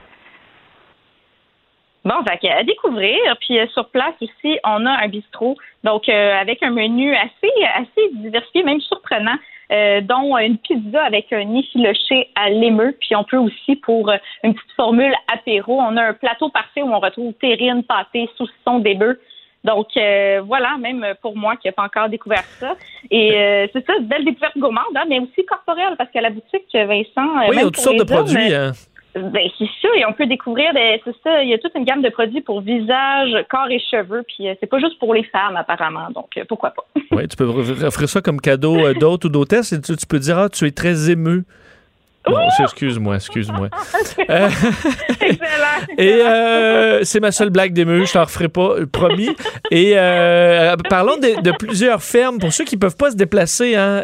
Bon, 2.06 2.14
fait 2.24 2.48
à 2.50 2.62
découvrir. 2.62 3.18
Puis 3.40 3.58
sur 3.74 3.88
place 3.90 4.14
aussi, 4.20 4.58
on 4.64 4.86
a 4.86 4.90
un 4.90 5.08
bistrot, 5.08 5.56
donc 5.84 6.08
avec 6.08 6.62
un 6.62 6.70
menu 6.70 7.14
assez 7.14 7.52
assez 7.74 8.10
diversifié, 8.14 8.62
même 8.62 8.80
surprenant. 8.80 9.36
Euh, 9.72 10.00
dont 10.00 10.38
une 10.38 10.58
pizza 10.58 11.02
avec 11.02 11.32
un 11.32 11.56
effiloché 11.56 12.28
à 12.36 12.50
l'émeu. 12.50 12.94
Puis 13.00 13.16
on 13.16 13.24
peut 13.24 13.36
aussi, 13.36 13.74
pour 13.74 14.08
euh, 14.08 14.16
une 14.44 14.54
petite 14.54 14.70
formule 14.76 15.12
apéro, 15.32 15.80
on 15.80 15.96
a 15.96 16.04
un 16.04 16.12
plateau 16.12 16.50
parfait 16.50 16.82
où 16.82 16.94
on 16.94 17.00
retrouve 17.00 17.32
terrine, 17.34 17.82
pâté, 17.82 18.30
saucisson, 18.38 18.78
des 18.78 18.94
bœufs. 18.94 19.18
Donc 19.64 19.88
euh, 19.96 20.40
voilà, 20.46 20.76
même 20.78 21.04
pour 21.20 21.36
moi 21.36 21.56
qui 21.56 21.66
n'ai 21.66 21.72
pas 21.72 21.82
encore 21.82 22.08
découvert 22.08 22.44
ça. 22.60 22.76
Et 23.10 23.68
c'est 23.72 23.84
ça, 23.84 23.94
une 23.98 24.06
belle 24.06 24.24
découverte 24.24 24.56
gourmande, 24.56 24.84
hein, 24.94 25.04
mais 25.08 25.18
aussi 25.18 25.44
corporelle, 25.44 25.96
parce 25.98 26.12
qu'à 26.12 26.20
la 26.20 26.30
boutique, 26.30 26.72
Vincent... 26.72 27.48
Oui, 27.48 27.54
il 27.54 27.56
y 27.56 27.58
a 27.58 27.64
toutes 27.64 27.78
sortes 27.78 27.98
de 27.98 28.04
produits. 28.04 28.54
Hein. 28.54 28.70
Ben, 29.16 29.48
c'est 29.58 29.68
ça, 29.80 29.88
et 29.96 30.04
on 30.04 30.12
peut 30.12 30.26
découvrir, 30.26 30.72
c'est 30.74 31.14
ça, 31.24 31.42
il 31.42 31.48
y 31.48 31.54
a 31.54 31.58
toute 31.58 31.74
une 31.74 31.84
gamme 31.84 32.02
de 32.02 32.10
produits 32.10 32.42
pour 32.42 32.60
visage, 32.60 33.30
corps 33.48 33.70
et 33.70 33.78
cheveux, 33.78 34.22
puis 34.26 34.46
euh, 34.46 34.54
c'est 34.60 34.66
pas 34.66 34.78
juste 34.78 34.98
pour 34.98 35.14
les 35.14 35.24
femmes 35.24 35.56
apparemment, 35.56 36.10
donc 36.14 36.36
euh, 36.36 36.44
pourquoi 36.46 36.70
pas. 36.70 36.84
oui, 37.12 37.26
tu 37.26 37.34
peux 37.34 37.46
offrir 37.46 38.08
ça 38.10 38.20
comme 38.20 38.42
cadeau 38.42 38.76
euh, 38.76 38.92
d'hôte 38.92 39.24
ou 39.24 39.30
d'hôtesse, 39.30 39.72
et 39.72 39.80
tu, 39.80 39.94
peux 40.06 40.18
dire, 40.18 40.38
ah, 40.38 40.48
tu 40.50 40.66
es 40.66 40.70
très 40.70 41.10
ému. 41.10 41.44
Non, 42.28 42.36
excuse-moi, 42.60 43.14
excuse-moi. 43.14 43.68
Excellent. 44.00 44.48
Et 45.98 47.04
c'est 47.04 47.20
ma 47.20 47.32
seule 47.32 47.50
blague 47.50 47.72
d'ému, 47.72 48.04
je 48.04 48.12
t'en 48.12 48.24
referai 48.24 48.48
pas, 48.48 48.84
promis. 48.92 49.30
Et 49.70 49.94
parlons 50.90 51.16
de, 51.16 51.40
de, 51.40 51.52
plusieurs 51.52 52.02
fermes, 52.02 52.38
pour 52.38 52.52
ceux 52.52 52.64
qui 52.64 52.76
peuvent 52.76 52.96
pas 52.96 53.12
se 53.12 53.16
déplacer, 53.16 53.76
hein, 53.76 54.02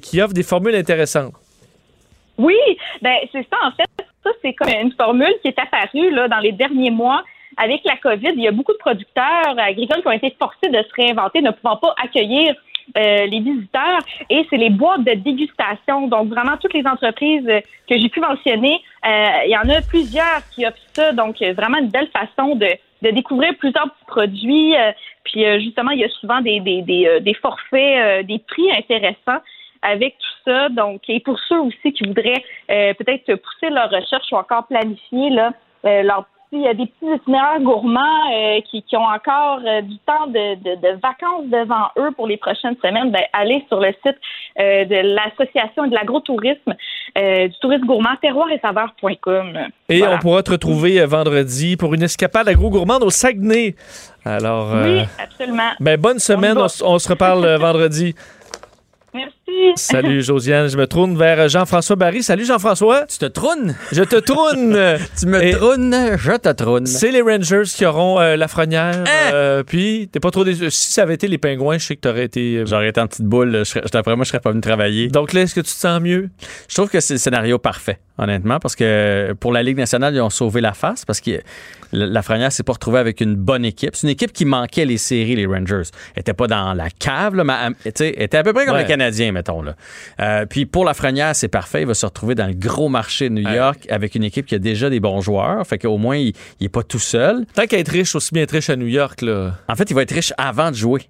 qui 0.00 0.20
offrent 0.20 0.34
des 0.34 0.44
formules 0.44 0.76
intéressantes. 0.76 1.32
Oui, 2.36 2.58
ben 3.00 3.14
c'est 3.32 3.46
ça 3.48 3.56
en 3.62 3.70
fait 3.72 4.04
Ça, 4.24 4.30
c'est 4.42 4.54
comme 4.54 4.68
une 4.68 4.92
formule 4.92 5.34
qui 5.42 5.48
est 5.48 5.58
apparue 5.58 6.10
là, 6.10 6.28
dans 6.28 6.38
les 6.38 6.52
derniers 6.52 6.90
mois 6.90 7.22
avec 7.56 7.82
la 7.84 7.96
COVID. 7.96 8.32
Il 8.34 8.42
y 8.42 8.48
a 8.48 8.52
beaucoup 8.52 8.72
de 8.72 8.78
producteurs 8.78 9.54
agricoles 9.58 10.00
qui 10.00 10.08
ont 10.08 10.12
été 10.12 10.34
forcés 10.38 10.68
de 10.68 10.82
se 10.82 10.94
réinventer, 10.96 11.40
ne 11.42 11.50
pouvant 11.50 11.76
pas 11.76 11.94
accueillir 12.02 12.54
euh, 12.98 13.26
les 13.26 13.40
visiteurs 13.40 14.00
et 14.28 14.46
c'est 14.50 14.56
les 14.56 14.70
boîtes 14.70 15.04
de 15.04 15.14
dégustation. 15.14 16.08
Donc 16.08 16.28
vraiment 16.28 16.56
toutes 16.58 16.74
les 16.74 16.86
entreprises 16.86 17.46
euh, 17.48 17.60
que 17.88 17.98
j'ai 17.98 18.08
pu 18.08 18.20
mentionner, 18.20 18.80
euh, 19.06 19.26
il 19.46 19.50
y 19.50 19.56
en 19.56 19.68
a 19.68 19.80
plusieurs 19.82 20.42
qui 20.54 20.66
offrent 20.66 20.76
ça. 20.92 21.12
Donc 21.12 21.36
vraiment 21.40 21.78
une 21.78 21.88
belle 21.88 22.08
façon 22.08 22.56
de, 22.56 22.68
découvrir 23.02 23.54
plusieurs 23.58 23.90
produits. 24.06 24.74
puis 25.24 25.44
justement, 25.60 25.90
il 25.90 26.00
y 26.00 26.04
a 26.04 26.08
souvent 26.08 26.40
des 26.40 27.36
forfaits, 27.42 28.26
des 28.26 28.38
prix 28.38 28.72
intéressants 28.72 29.42
avec 29.84 30.16
tout 30.18 30.50
ça. 30.50 30.68
Donc, 30.70 31.02
et 31.08 31.20
pour 31.20 31.38
ceux 31.48 31.60
aussi 31.60 31.92
qui 31.92 32.04
voudraient 32.04 32.42
peut-être 32.68 33.34
pousser 33.36 33.70
leur 33.70 33.90
recherche 33.90 34.32
ou 34.32 34.36
encore 34.36 34.66
planifier 34.66 35.30
là, 35.30 35.52
leur 35.84 36.24
il 36.54 36.62
y 36.62 36.68
a 36.68 36.74
des 36.74 36.86
petits 36.86 37.12
itinéraires 37.14 37.60
gourmands 37.60 38.32
euh, 38.32 38.60
qui, 38.70 38.82
qui, 38.82 38.96
ont 38.96 39.04
encore 39.04 39.60
euh, 39.66 39.82
du 39.82 39.98
temps 39.98 40.26
de, 40.28 40.54
de, 40.56 40.80
de, 40.80 41.00
vacances 41.00 41.46
devant 41.46 41.88
eux 41.98 42.12
pour 42.12 42.26
les 42.26 42.36
prochaines 42.36 42.76
semaines, 42.82 43.10
ben, 43.10 43.22
allez 43.32 43.64
sur 43.68 43.80
le 43.80 43.92
site 44.04 44.16
euh, 44.58 44.84
de 44.84 45.14
l'Association 45.14 45.86
de 45.86 45.94
l'agrotourisme, 45.94 46.74
du 47.16 47.58
tourisme 47.60 47.86
gourmand, 47.86 48.16
terroir 48.20 48.50
et 48.50 48.58
saveur.com. 48.58 49.58
Et 49.88 50.02
on 50.06 50.18
pourra 50.18 50.42
te 50.42 50.52
retrouver 50.52 51.04
vendredi 51.04 51.76
pour 51.76 51.94
une 51.94 52.02
escapade 52.02 52.48
agro-gourmande 52.48 53.02
au 53.02 53.10
Saguenay. 53.10 53.74
Alors, 54.24 54.72
oui, 54.72 55.02
absolument. 55.18 55.70
Ben, 55.80 56.00
bonne 56.00 56.18
semaine, 56.18 56.56
on, 56.58 56.66
on 56.84 56.98
se 56.98 57.08
reparle 57.08 57.46
vendredi. 57.56 58.14
Merci. 59.14 59.43
Salut 59.76 60.22
Josiane, 60.22 60.68
je 60.68 60.76
me 60.76 60.86
tourne 60.86 61.16
vers 61.18 61.48
Jean-François 61.48 61.96
Barry. 61.96 62.22
Salut 62.22 62.44
Jean-François. 62.44 63.06
Tu 63.06 63.18
te 63.18 63.26
trounes? 63.26 63.74
Je 63.92 64.02
te 64.02 64.16
troune. 64.16 64.78
tu 65.18 65.26
me 65.26 65.52
trounes, 65.56 66.16
je 66.16 66.32
te 66.32 66.48
troune. 66.52 66.86
C'est 66.86 67.10
les 67.10 67.20
Rangers 67.20 67.64
qui 67.66 67.84
auront 67.84 68.20
euh, 68.20 68.36
la 68.36 68.48
frenière. 68.48 69.04
Hein? 69.06 69.32
Euh, 69.34 69.62
puis, 69.62 70.08
t'es 70.10 70.20
pas 70.20 70.30
trop 70.30 70.44
déçu. 70.44 70.70
Si 70.70 70.92
ça 70.92 71.02
avait 71.02 71.14
été 71.14 71.28
les 71.28 71.38
pingouins, 71.38 71.78
je 71.78 71.86
sais 71.86 71.96
que 71.96 72.00
t'aurais 72.00 72.24
été. 72.24 72.58
Euh, 72.58 72.66
J'aurais 72.66 72.88
été 72.88 73.00
en 73.00 73.06
petite 73.06 73.26
boule. 73.26 73.62
D'après 73.92 74.16
moi, 74.16 74.24
je 74.24 74.30
serais 74.30 74.40
pas 74.40 74.50
venu 74.50 74.62
travailler. 74.62 75.08
Donc 75.08 75.32
là, 75.32 75.42
est-ce 75.42 75.54
que 75.54 75.60
tu 75.60 75.66
te 75.72 75.78
sens 75.78 76.00
mieux? 76.00 76.30
Je 76.68 76.74
trouve 76.74 76.88
que 76.88 77.00
c'est 77.00 77.14
le 77.14 77.18
scénario 77.18 77.58
parfait, 77.58 77.98
honnêtement, 78.18 78.58
parce 78.60 78.76
que 78.76 79.34
pour 79.40 79.52
la 79.52 79.62
Ligue 79.62 79.76
nationale, 79.76 80.14
ils 80.14 80.22
ont 80.22 80.30
sauvé 80.30 80.60
la 80.62 80.72
face 80.72 81.04
parce 81.04 81.20
que 81.20 81.42
la 81.92 82.22
Frenière 82.22 82.50
s'est 82.50 82.62
pas 82.62 82.72
retrouvée 82.72 82.98
avec 82.98 83.20
une 83.20 83.36
bonne 83.36 83.64
équipe. 83.64 83.94
C'est 83.94 84.06
une 84.06 84.12
équipe 84.12 84.32
qui 84.32 84.44
manquait 84.44 84.84
les 84.84 84.98
séries, 84.98 85.36
les 85.36 85.46
Rangers. 85.46 85.82
Elle 86.14 86.20
était 86.20 86.32
pas 86.32 86.46
dans 86.46 86.74
la 86.74 86.90
cave, 86.90 87.36
là, 87.36 87.44
mais 87.44 87.54
elle 87.84 87.92
était 88.16 88.36
à 88.36 88.42
peu 88.42 88.52
près 88.52 88.66
comme 88.66 88.76
les 88.76 88.84
Canadiens, 88.84 89.32
mettons. 89.34 89.60
Là. 89.60 89.76
Euh, 90.20 90.46
puis 90.46 90.64
pour 90.64 90.84
la 90.84 90.94
Frenière, 90.94 91.36
c'est 91.36 91.48
parfait. 91.48 91.82
Il 91.82 91.86
va 91.86 91.94
se 91.94 92.06
retrouver 92.06 92.34
dans 92.34 92.46
le 92.46 92.54
gros 92.54 92.88
marché 92.88 93.28
de 93.28 93.34
New 93.34 93.48
York 93.48 93.86
avec 93.90 94.14
une 94.14 94.24
équipe 94.24 94.46
qui 94.46 94.54
a 94.54 94.58
déjà 94.58 94.88
des 94.88 95.00
bons 95.00 95.20
joueurs. 95.20 95.66
Fait 95.66 95.78
qu'au 95.78 95.98
moins, 95.98 96.16
il, 96.16 96.32
n'est 96.60 96.66
est 96.66 96.68
pas 96.68 96.82
tout 96.82 96.98
seul. 96.98 97.44
Tant 97.54 97.66
qu'à 97.66 97.78
être 97.78 97.90
riche, 97.90 98.14
aussi 98.14 98.32
bien 98.32 98.44
être 98.44 98.52
riche 98.52 98.70
à 98.70 98.76
New 98.76 98.86
York. 98.86 99.20
Là. 99.20 99.52
En 99.68 99.76
fait, 99.76 99.90
il 99.90 99.94
va 99.94 100.02
être 100.02 100.14
riche 100.14 100.32
avant 100.38 100.70
de 100.70 100.76
jouer. 100.76 101.02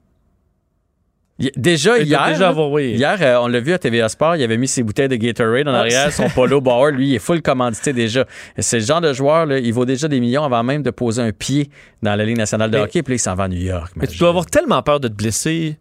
Déjà 1.57 1.99
hier, 1.99 2.39
hier 2.77 3.19
euh, 3.21 3.39
on 3.41 3.49
l'a 3.49 3.59
vu 3.59 3.73
à 3.73 3.79
TVA 3.79 4.09
Sport, 4.09 4.37
il 4.37 4.45
avait 4.45 4.57
mis 4.57 4.69
ses 4.69 4.85
bouteilles 4.85 5.09
de 5.09 5.17
Gatorade 5.17 5.67
en 5.67 5.75
ah, 5.75 5.79
arrière, 5.79 6.13
son 6.13 6.29
polo 6.29 6.61
Bauer, 6.61 6.93
lui, 6.93 7.09
il 7.09 7.15
est 7.17 7.19
full 7.19 7.43
commandité 7.43 7.93
déjà. 7.93 8.25
C'est 8.57 8.79
le 8.79 8.85
genre 8.85 9.01
de 9.01 9.13
joueur, 9.13 9.45
là, 9.45 9.59
il 9.59 9.73
vaut 9.73 9.85
déjà 9.85 10.07
des 10.07 10.21
millions 10.21 10.45
avant 10.45 10.63
même 10.63 10.85
de 10.85 10.91
poser 10.91 11.23
un 11.23 11.33
pied 11.33 11.71
dans 12.05 12.15
la 12.15 12.25
Ligue 12.25 12.39
nationale 12.39 12.71
de 12.71 12.79
hockey, 12.79 13.03
puis 13.03 13.15
là, 13.15 13.17
il 13.17 13.19
s'en 13.19 13.35
va 13.35 13.45
à 13.45 13.49
New 13.49 13.61
York. 13.61 13.95
Mais 13.97 14.07
tu 14.07 14.17
dois 14.17 14.29
avoir 14.29 14.47
tellement 14.47 14.81
peur 14.83 15.01
de 15.01 15.09
te 15.09 15.13
blesser. 15.13 15.77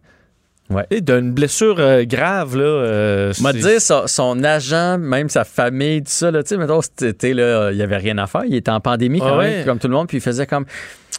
Ouais. 0.74 1.00
D'une 1.00 1.32
blessure 1.32 1.76
euh, 1.78 2.04
grave, 2.04 2.56
là. 2.56 2.64
Euh, 2.64 3.32
m'a 3.40 3.52
dit 3.52 3.62
son, 3.78 4.44
agent, 4.44 4.98
même 4.98 5.28
sa 5.28 5.44
famille, 5.44 6.02
tout 6.02 6.10
ça, 6.10 6.30
là, 6.30 6.42
tu 6.42 6.50
sais, 6.50 6.56
mettons, 6.56 6.80
c'était, 6.82 7.32
là, 7.32 7.70
il 7.70 7.78
y 7.78 7.82
avait 7.82 7.96
rien 7.96 8.18
à 8.18 8.26
faire. 8.26 8.42
Il 8.46 8.54
était 8.54 8.70
en 8.70 8.80
pandémie, 8.80 9.20
quand 9.20 9.38
ah 9.38 9.42
même, 9.42 9.64
comme 9.64 9.78
tout 9.78 9.88
le 9.88 9.94
monde, 9.94 10.08
puis 10.08 10.18
il 10.18 10.22
faisait 10.22 10.46
comme. 10.46 10.66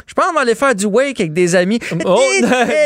Je 0.07 0.13
pense 0.13 0.25
qu'on 0.25 0.33
va 0.33 0.41
aller 0.41 0.55
faire 0.55 0.75
du 0.75 0.85
wake 0.85 1.19
avec 1.19 1.33
des 1.33 1.55
amis. 1.55 1.79
Oh, 2.05 2.21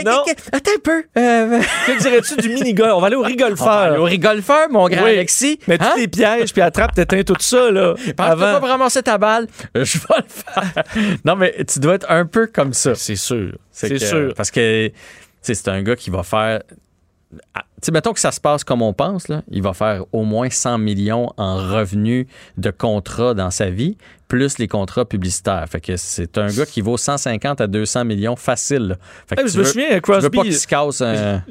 non. 0.06 0.24
Attends 0.52 0.72
un 0.76 0.80
peu. 0.84 1.04
Euh, 1.18 1.60
que 1.88 2.02
dirais-tu 2.02 2.36
du 2.38 2.50
mini-golf? 2.50 2.94
On 2.94 3.02
va 3.02 3.08
aller 3.08 3.16
au 3.16 3.24
rigolfeur. 3.24 4.00
Au 4.00 4.04
rigolfeur, 4.04 4.70
mon 4.70 4.88
grand 4.88 5.06
Alexis. 5.06 5.60
Mais 5.68 5.78
hein? 5.82 5.92
tu 5.96 6.02
les 6.02 6.08
pièges, 6.08 6.54
puis 6.54 6.62
attrape, 6.62 6.94
t'éteins 6.94 7.24
tout 7.24 7.36
ça, 7.40 7.72
là. 7.72 7.96
Pense 8.18 8.30
avant. 8.30 8.60
pas 8.60 8.68
ramasser 8.68 9.02
ta 9.02 9.18
balle. 9.18 9.48
Je 9.76 9.98
vais 9.98 10.16
le 10.18 10.24
faire. 10.28 10.84
non, 11.26 11.36
mais 11.36 11.56
tu 11.68 11.80
dois 11.80 11.96
être 11.96 12.10
un 12.10 12.26
peu 12.26 12.48
comme 12.48 12.74
ça. 12.74 12.96
C'est 12.96 13.16
sûr. 13.16 13.54
C'est 13.72 13.98
sûr. 13.98 14.34
Parce 14.36 14.52
que 14.52 14.92
c'est 15.42 15.68
un 15.68 15.82
gars 15.82 15.96
qui 15.96 16.10
va 16.10 16.24
faire. 16.24 16.62
Sais, 17.82 17.92
mettons 17.92 18.14
que 18.14 18.20
ça 18.20 18.32
se 18.32 18.42
passe 18.42 18.64
comme 18.64 18.82
on 18.82 18.94
pense, 18.94 19.28
là, 19.28 19.42
il 19.52 19.62
va 19.62 19.74
faire 19.74 20.06
au 20.12 20.24
moins 20.24 20.50
100 20.50 20.78
millions 20.80 21.32
en 21.38 21.56
revenus 21.56 22.28
de 22.58 22.72
contrats 22.72 23.34
dans 23.34 23.52
sa 23.52 23.70
vie 23.70 23.98
plus 24.30 24.60
les 24.60 24.68
contrats 24.68 25.06
publicitaires. 25.06 25.66
Fait 25.70 25.82
que 25.82 25.98
c'est 25.98 26.38
un 26.38 26.48
gars 26.48 26.66
qui 26.66 26.82
vaut 26.82 26.98
150 26.98 27.60
à 27.60 27.68
200 27.68 28.06
millions 28.06 28.36
facile. 28.38 28.98
Fait 29.28 29.36
que 29.36 29.48
je 29.48 29.58
me 29.58 29.64
souviens, 29.64 30.00
Crosby. 30.00 30.38
pas 30.38 30.44
qu'il 30.44 30.56
se 30.56 30.68
casse 30.68 31.04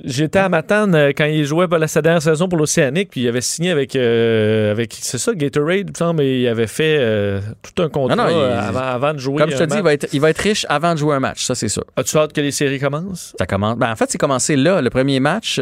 J'étais 0.04 0.38
à 0.38 0.48
Matane 0.48 0.94
euh, 0.94 1.12
quand 1.14 1.24
il 1.24 1.44
jouait 1.44 1.66
la, 1.70 1.88
sa 1.88 2.00
dernière 2.00 2.22
saison 2.22 2.48
pour 2.48 2.58
l'Océanique, 2.58 3.10
puis 3.10 3.22
il 3.22 3.28
avait 3.28 3.40
signé 3.40 3.72
avec, 3.72 3.96
euh, 3.96 4.70
avec 4.70 4.96
c'est 4.98 5.18
ça, 5.18 5.34
Gatorade, 5.34 5.90
mais 6.14 6.40
il 6.40 6.48
avait 6.48 6.68
fait 6.68 6.98
euh, 7.00 7.40
tout 7.62 7.82
un 7.82 7.88
contrat 7.88 8.22
avant, 8.22 9.12
de 9.12 9.18
jouer. 9.18 9.38
Comme 9.38 9.50
je 9.50 9.56
te 9.56 9.64
dis, 9.64 9.76
il 9.76 9.82
va, 9.82 9.92
être, 9.92 10.06
il 10.12 10.20
va, 10.20 10.30
être, 10.30 10.38
riche 10.38 10.64
avant 10.68 10.94
de 10.94 10.98
jouer 10.98 11.16
un 11.16 11.20
match, 11.20 11.44
ça 11.44 11.56
c'est 11.56 11.68
sûr. 11.68 11.84
As-tu 11.96 12.16
hâte 12.16 12.32
que 12.32 12.40
les 12.40 12.52
séries 12.52 12.78
commencent? 12.78 13.34
Ça 13.36 13.46
commence. 13.46 13.76
Ben, 13.76 13.90
en 13.90 13.96
fait, 13.96 14.08
c'est 14.08 14.18
commencé 14.18 14.54
là. 14.54 14.80
Le 14.80 14.90
premier 14.90 15.18
match 15.18 15.58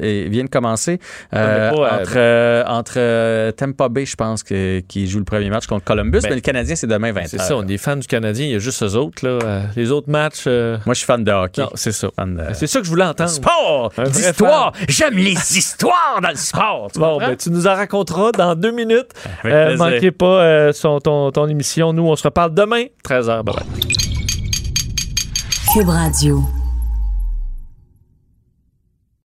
vient 0.00 0.44
de 0.44 0.50
commencer 0.50 0.98
entre, 1.32 2.64
entre 2.68 3.50
Tampa 3.52 3.88
Bay, 3.88 4.06
je 4.06 4.16
pense, 4.16 4.42
qui 4.42 5.06
joue 5.06 5.18
le 5.18 5.24
premier 5.24 5.50
match 5.50 5.66
contre 5.66 5.84
Columbus, 5.84 6.20
ben, 6.22 6.34
mais 6.34 6.40
Canadien, 6.40 6.76
c'est 6.76 6.86
demain 6.86 7.12
20 7.12 7.26
C'est 7.26 7.40
ça, 7.40 7.56
on 7.56 7.66
est 7.66 7.76
fan 7.76 8.00
du 8.00 8.06
Canadien. 8.06 8.46
Il 8.46 8.52
y 8.52 8.54
a 8.54 8.58
juste 8.58 8.82
eux 8.82 8.96
autres. 8.96 9.26
Là. 9.26 9.38
Euh, 9.42 9.62
les 9.76 9.90
autres 9.90 10.10
matchs. 10.10 10.44
Euh, 10.46 10.78
Moi, 10.86 10.94
je 10.94 10.98
suis 10.98 11.06
fan 11.06 11.22
de 11.22 11.30
hockey. 11.30 11.62
c'est 11.74 11.92
ça. 11.92 12.08
C'est 12.54 12.66
ça 12.66 12.78
que 12.80 12.84
je 12.84 12.90
voulais 12.90 13.04
entendre. 13.04 13.30
Sport! 13.30 13.92
D'histoire! 14.06 14.72
J'aime 14.88 15.14
les 15.14 15.32
histoires 15.32 16.20
dans 16.22 16.30
le 16.30 16.36
sport! 16.36 16.90
Bon, 16.94 17.18
ben, 17.18 17.36
tu 17.36 17.50
nous 17.50 17.66
en 17.66 17.74
raconteras 17.74 18.32
dans 18.32 18.54
deux 18.54 18.72
minutes. 18.72 19.10
Euh, 19.44 19.76
manquez 19.76 20.10
pas 20.10 20.72
son, 20.72 21.00
ton, 21.00 21.30
ton, 21.30 21.48
émission. 21.48 21.92
Nous, 21.92 22.06
on 22.06 22.16
se 22.16 22.24
reparle 22.24 22.54
demain, 22.54 22.84
13h. 23.04 23.42
Bye 23.42 23.54
Cube 25.72 25.88
Radio. 25.88 26.65